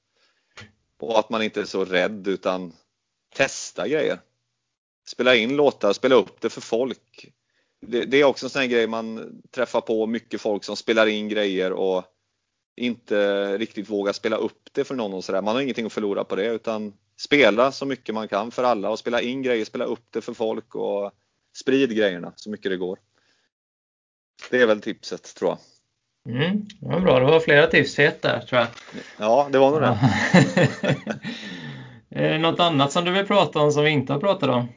Och 1.00 1.18
att 1.18 1.30
man 1.30 1.42
inte 1.42 1.60
är 1.60 1.64
så 1.64 1.84
rädd 1.84 2.28
utan 2.28 2.72
testa 3.34 3.88
grejer. 3.88 4.20
Spela 5.06 5.34
in 5.34 5.56
låtar, 5.56 5.92
spela 5.92 6.14
upp 6.14 6.40
det 6.40 6.50
för 6.50 6.60
folk. 6.60 7.32
Det, 7.80 8.04
det 8.04 8.16
är 8.16 8.24
också 8.24 8.46
en 8.46 8.50
sån 8.50 8.68
grej 8.68 8.86
man 8.86 9.42
träffar 9.50 9.80
på 9.80 10.06
mycket 10.06 10.40
folk 10.40 10.64
som 10.64 10.76
spelar 10.76 11.06
in 11.06 11.28
grejer 11.28 11.72
och 11.72 12.04
inte 12.76 13.58
riktigt 13.58 13.90
vågar 13.90 14.12
spela 14.12 14.36
upp 14.36 14.68
det 14.72 14.84
för 14.84 14.94
någon 14.94 15.14
och 15.14 15.24
sådär. 15.24 15.42
Man 15.42 15.54
har 15.54 15.62
ingenting 15.62 15.86
att 15.86 15.92
förlora 15.92 16.24
på 16.24 16.36
det 16.36 16.46
utan 16.46 16.92
spela 17.16 17.72
så 17.72 17.86
mycket 17.86 18.14
man 18.14 18.28
kan 18.28 18.50
för 18.50 18.64
alla 18.64 18.90
och 18.90 18.98
spela 18.98 19.20
in 19.20 19.42
grejer, 19.42 19.64
spela 19.64 19.84
upp 19.84 20.06
det 20.10 20.20
för 20.20 20.34
folk 20.34 20.74
och 20.74 21.12
sprid 21.56 21.96
grejerna 21.96 22.32
så 22.36 22.50
mycket 22.50 22.70
det 22.70 22.76
går. 22.76 22.98
Det 24.50 24.62
är 24.62 24.66
väl 24.66 24.80
tipset 24.80 25.34
tror 25.34 25.50
jag. 25.50 25.58
Mm, 26.34 26.66
det 26.80 26.88
var 26.88 27.00
bra, 27.00 27.18
det 27.18 27.26
var 27.26 27.40
flera 27.40 27.66
tips 27.66 27.96
fet 27.96 28.22
där 28.22 28.40
tror 28.40 28.60
jag. 28.60 28.68
Ja, 29.18 29.48
det 29.52 29.58
var 29.58 29.70
nog 29.70 29.80
det. 32.08 32.38
Något 32.38 32.60
annat 32.60 32.92
som 32.92 33.04
du 33.04 33.10
vill 33.10 33.26
prata 33.26 33.60
om 33.60 33.72
som 33.72 33.84
vi 33.84 33.90
inte 33.90 34.12
har 34.12 34.20
pratat 34.20 34.48
om? 34.48 34.68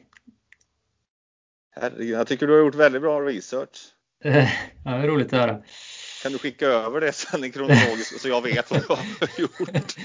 Herregud, 1.80 2.14
jag 2.14 2.26
tycker 2.26 2.46
du 2.46 2.52
har 2.52 2.60
gjort 2.60 2.74
väldigt 2.74 3.02
bra 3.02 3.20
research. 3.20 3.78
ja, 4.24 4.30
det 4.84 4.90
är 4.90 5.08
roligt 5.08 5.32
att 5.32 5.40
höra. 5.40 5.62
Kan 6.22 6.32
du 6.32 6.38
skicka 6.38 6.66
över 6.66 7.00
det 7.00 7.12
sen 7.12 7.44
i 7.44 7.50
kronologiskt 7.50 8.20
så 8.20 8.28
jag 8.28 8.42
vet 8.42 8.70
vad 8.70 8.80
du 8.80 8.86
har 8.88 9.40
gjort? 9.40 9.96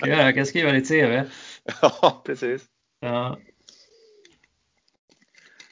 kan 0.00 0.10
jag, 0.10 0.34
kan 0.34 0.46
skriva 0.46 0.72
ditt 0.72 0.88
CV. 0.88 1.22
Ja, 1.82 2.22
precis. 2.24 2.62
Ja. 3.00 3.38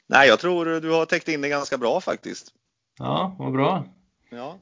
Nej, 0.06 0.28
jag 0.28 0.38
tror 0.38 0.80
du 0.80 0.90
har 0.90 1.06
täckt 1.06 1.28
in 1.28 1.40
det 1.40 1.48
ganska 1.48 1.78
bra 1.78 2.00
faktiskt. 2.00 2.48
Ja, 2.98 3.36
vad 3.38 3.52
bra. 3.52 3.84
Ja. 4.30 4.58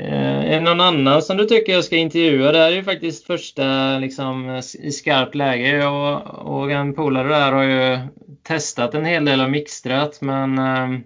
Eh, 0.00 0.52
är 0.52 0.54
det 0.54 0.60
någon 0.60 0.80
annan 0.80 1.22
som 1.22 1.36
du 1.36 1.44
tycker 1.44 1.72
jag 1.72 1.84
ska 1.84 1.96
intervjua? 1.96 2.52
Det 2.52 2.58
här 2.58 2.72
är 2.72 2.76
ju 2.76 2.84
faktiskt 2.84 3.26
första 3.26 3.98
liksom, 3.98 4.62
i 4.78 4.92
skarpt 4.92 5.34
läge. 5.34 5.76
Jag 5.76 6.22
och 6.46 6.70
en 6.70 6.94
polare 6.94 7.28
där 7.28 7.52
har 7.52 7.62
ju 7.62 7.98
testat 8.42 8.94
en 8.94 9.04
hel 9.04 9.24
del 9.24 9.40
av 9.40 9.50
mixtrat 9.50 10.20
men 10.20 10.58
Eh, 10.58 11.00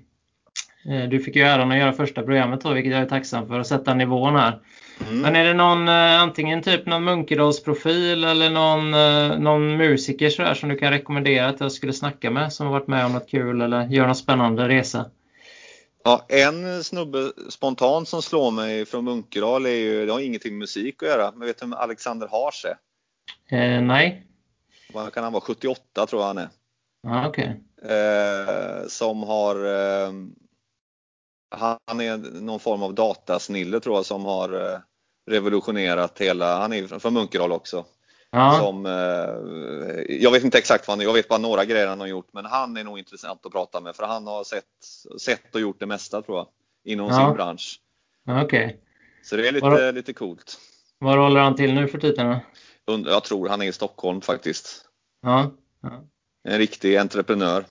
du 0.82 1.20
fick 1.20 1.36
ju 1.36 1.42
äran 1.42 1.72
att 1.72 1.78
göra 1.78 1.92
första 1.92 2.22
programmet 2.22 2.60
då, 2.60 2.72
vilket 2.72 2.92
jag 2.92 3.02
är 3.02 3.06
tacksam 3.06 3.48
för, 3.48 3.60
att 3.60 3.66
sätta 3.66 3.94
nivån 3.94 4.36
här. 4.36 4.60
Mm. 5.08 5.20
Men 5.20 5.36
är 5.36 5.44
det 5.44 5.54
någon, 5.54 5.88
eh, 5.88 6.22
antingen 6.22 6.62
typ 6.62 6.86
någon 6.86 7.04
Munkedalsprofil 7.04 8.24
eller 8.24 8.50
någon, 8.50 8.94
eh, 8.94 9.38
någon 9.38 9.76
musiker 9.76 10.30
sådär 10.30 10.54
som 10.54 10.68
du 10.68 10.76
kan 10.76 10.90
rekommendera 10.90 11.48
att 11.48 11.60
jag 11.60 11.72
skulle 11.72 11.92
snacka 11.92 12.30
med 12.30 12.52
som 12.52 12.66
har 12.66 12.72
varit 12.72 12.86
med 12.86 13.06
om 13.06 13.12
något 13.12 13.28
kul 13.28 13.60
eller 13.60 13.86
gör 13.86 14.06
någon 14.06 14.14
spännande 14.14 14.68
resa? 14.68 15.10
Ja, 16.04 16.26
en 16.28 16.84
snubbe 16.84 17.32
spontant 17.48 18.08
som 18.08 18.22
slår 18.22 18.50
mig 18.50 18.86
från 18.86 19.04
Munkedal 19.04 19.66
är 19.66 19.70
ju, 19.70 20.06
det 20.06 20.12
har 20.12 20.20
ingenting 20.20 20.52
med 20.52 20.58
musik 20.58 21.02
att 21.02 21.08
göra, 21.08 21.32
men 21.36 21.46
vet 21.46 21.58
du 21.58 21.66
vem 21.66 21.72
Alexander 21.72 22.28
Hars 22.30 22.64
är? 22.64 22.76
Eh, 23.56 23.82
nej. 23.82 24.26
Vad 24.92 25.12
kan 25.12 25.24
han 25.24 25.32
vara? 25.32 25.40
78 25.42 26.06
tror 26.06 26.22
jag 26.22 26.26
han 26.26 26.38
är. 26.38 26.48
Ah, 27.06 27.28
okay. 27.28 27.48
Eh, 27.82 28.86
som 28.88 29.22
har 29.22 29.56
eh, 29.56 30.12
han 31.50 32.00
är 32.00 32.40
någon 32.40 32.60
form 32.60 32.82
av 32.82 32.94
datasnille 32.94 33.80
tror 33.80 33.96
jag 33.96 34.06
som 34.06 34.24
har 34.24 34.72
eh, 34.72 34.78
revolutionerat 35.30 36.20
hela, 36.20 36.58
han 36.58 36.72
är 36.72 36.98
från 36.98 37.14
Munkedal 37.14 37.52
också. 37.52 37.84
Ja. 38.30 38.58
Som, 38.60 38.86
eh, 38.86 40.16
jag 40.22 40.30
vet 40.30 40.44
inte 40.44 40.58
exakt 40.58 40.88
vad 40.88 40.98
han 40.98 41.06
jag 41.06 41.12
vet 41.12 41.28
bara 41.28 41.38
några 41.38 41.64
grejer 41.64 41.86
han 41.86 42.00
har 42.00 42.06
gjort 42.06 42.28
men 42.32 42.44
han 42.44 42.76
är 42.76 42.84
nog 42.84 42.98
intressant 42.98 43.46
att 43.46 43.52
prata 43.52 43.80
med 43.80 43.96
för 43.96 44.04
han 44.04 44.26
har 44.26 44.44
sett, 44.44 44.64
sett 45.20 45.54
och 45.54 45.60
gjort 45.60 45.80
det 45.80 45.86
mesta 45.86 46.22
tror 46.22 46.38
jag 46.38 46.46
inom 46.84 47.08
ja. 47.08 47.26
sin 47.26 47.34
bransch. 47.34 47.80
Okej. 48.28 48.44
Okay. 48.44 48.76
Så 49.22 49.36
det 49.36 49.48
är 49.48 49.52
lite, 49.52 49.66
var, 49.66 49.92
lite 49.92 50.12
coolt. 50.12 50.58
Var 50.98 51.16
håller 51.16 51.40
han 51.40 51.56
till 51.56 51.74
nu 51.74 51.88
för 51.88 51.98
tiden? 51.98 52.36
Jag 52.84 53.24
tror 53.24 53.48
han 53.48 53.62
är 53.62 53.66
i 53.66 53.72
Stockholm 53.72 54.20
faktiskt. 54.20 54.84
Ja. 55.22 55.50
ja. 55.82 56.04
En 56.44 56.58
riktig 56.58 56.96
entreprenör. 56.96 57.64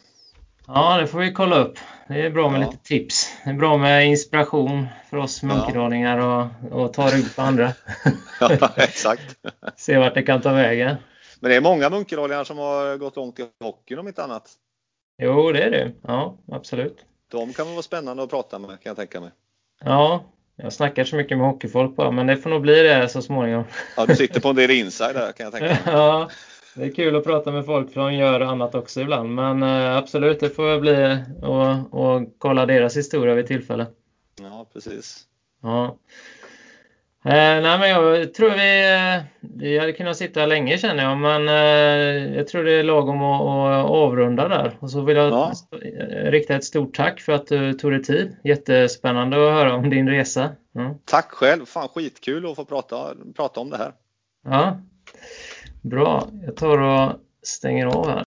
Ja, 0.74 0.98
det 0.98 1.08
får 1.08 1.20
vi 1.20 1.34
kolla 1.34 1.60
upp. 1.60 1.80
Det 2.08 2.22
är 2.22 2.30
bra 2.30 2.50
med 2.50 2.62
ja. 2.62 2.66
lite 2.66 2.84
tips. 2.84 3.34
Det 3.44 3.50
är 3.50 3.54
bra 3.54 3.78
med 3.78 4.08
inspiration 4.08 4.88
för 5.10 5.18
oss 5.18 5.44
munkedalingar 5.44 6.18
och, 6.18 6.48
och 6.72 6.94
ta 6.94 7.08
rygg 7.08 7.36
på 7.36 7.41
andra. 7.41 7.74
ja, 8.40 8.70
exakt. 8.78 9.38
Se 9.78 9.98
vart 9.98 10.14
det 10.14 10.24
kan 10.24 10.41
ta 10.41 10.54
vägen. 10.54 10.96
Men 11.40 11.50
det 11.50 11.56
är 11.56 11.62
många 11.62 11.90
munkedalingar 11.90 12.44
som 12.44 12.58
har 12.58 12.98
gått 12.98 13.16
långt 13.16 13.40
i 13.40 13.46
hockeyn 13.60 14.00
om 14.00 14.08
inte 14.08 14.24
annat. 14.24 14.52
Jo, 15.22 15.52
det 15.52 15.64
är 15.64 15.72
det. 15.72 15.91
Ja, 16.02 16.38
absolut. 16.52 17.06
De 17.32 17.54
kan 17.54 17.72
vara 17.72 17.82
spännande 17.82 18.24
att 18.24 18.30
prata 18.30 18.60
med 18.60 18.70
kan 18.70 18.90
jag 18.90 18.96
tänka 18.98 19.22
mig. 19.22 19.32
Ja, 19.84 20.24
jag 20.56 20.74
snackar 20.74 21.04
så 21.04 21.16
mycket 21.16 21.38
med 21.38 21.48
hockeyfolk 21.48 21.96
bara, 21.96 22.12
men 22.12 22.28
det 22.28 22.38
får 22.38 22.50
nog 22.50 22.62
bli 22.62 22.82
det 22.82 23.10
så 23.10 23.22
småningom. 23.22 23.64
Ja, 23.98 24.06
du 24.06 24.16
sitter 24.16 24.40
på 24.40 24.50
en 24.50 24.56
del 24.56 24.72
inside 24.72 25.16
där 25.16 25.32
kan 25.32 25.44
jag 25.44 25.54
tänka 25.54 25.68
mig. 25.86 25.96
ja, 25.96 26.30
det 26.80 26.85
är 26.85 26.91
kul 26.91 27.15
att 27.15 27.23
prata 27.23 27.51
med 27.51 27.65
folk 27.65 27.93
som 27.93 28.14
gör 28.14 28.41
annat 28.41 28.76
också 28.76 29.01
ibland. 29.01 29.35
Men 29.35 29.64
eh, 29.64 29.97
absolut, 29.97 30.39
det 30.39 30.49
får 30.49 30.80
bli 30.80 31.18
och, 31.41 32.03
och 32.03 32.34
kolla 32.38 32.65
deras 32.65 32.97
historia 32.97 33.35
vid 33.35 33.47
tillfälle. 33.47 33.85
Ja, 34.41 34.69
precis. 34.73 35.23
Ja. 35.61 35.97
Eh, 37.26 37.61
nej, 37.61 37.80
men 37.80 37.89
jag 37.89 38.34
tror 38.34 38.49
vi, 38.49 38.93
eh, 38.93 39.23
vi 39.39 39.80
hade 39.80 39.93
kunnat 39.93 40.18
sitta 40.18 40.45
länge 40.45 40.77
känner 40.77 41.03
jag, 41.03 41.18
men 41.18 41.49
eh, 41.49 42.35
jag 42.35 42.47
tror 42.47 42.64
det 42.64 42.72
är 42.72 42.84
lagom 42.84 43.22
att, 43.22 43.41
att 43.41 43.91
avrunda 43.91 44.47
där. 44.47 44.77
Och 44.80 44.91
så 44.91 45.01
vill 45.01 45.18
jag 45.18 45.31
ja. 45.31 45.53
rikta 46.11 46.56
ett 46.56 46.64
stort 46.64 46.95
tack 46.95 47.19
för 47.22 47.34
att 47.34 47.47
du 47.47 47.73
tog 47.73 47.91
dig 47.91 48.03
tid. 48.03 48.35
Jättespännande 48.43 49.47
att 49.47 49.53
höra 49.53 49.76
om 49.76 49.89
din 49.89 50.10
resa. 50.10 50.49
Ja. 50.72 50.95
Tack 51.06 51.31
själv! 51.31 51.65
Fan 51.65 51.88
skitkul 51.88 52.45
att 52.45 52.56
få 52.56 52.65
prata, 52.65 53.14
prata 53.35 53.60
om 53.60 53.69
det 53.69 53.77
här. 53.77 53.93
Ja, 54.45 54.81
Bra, 55.81 56.27
jag 56.45 56.56
tar 56.56 56.77
och 56.77 57.19
stänger 57.43 57.85
av 57.85 58.10
här. 58.10 58.23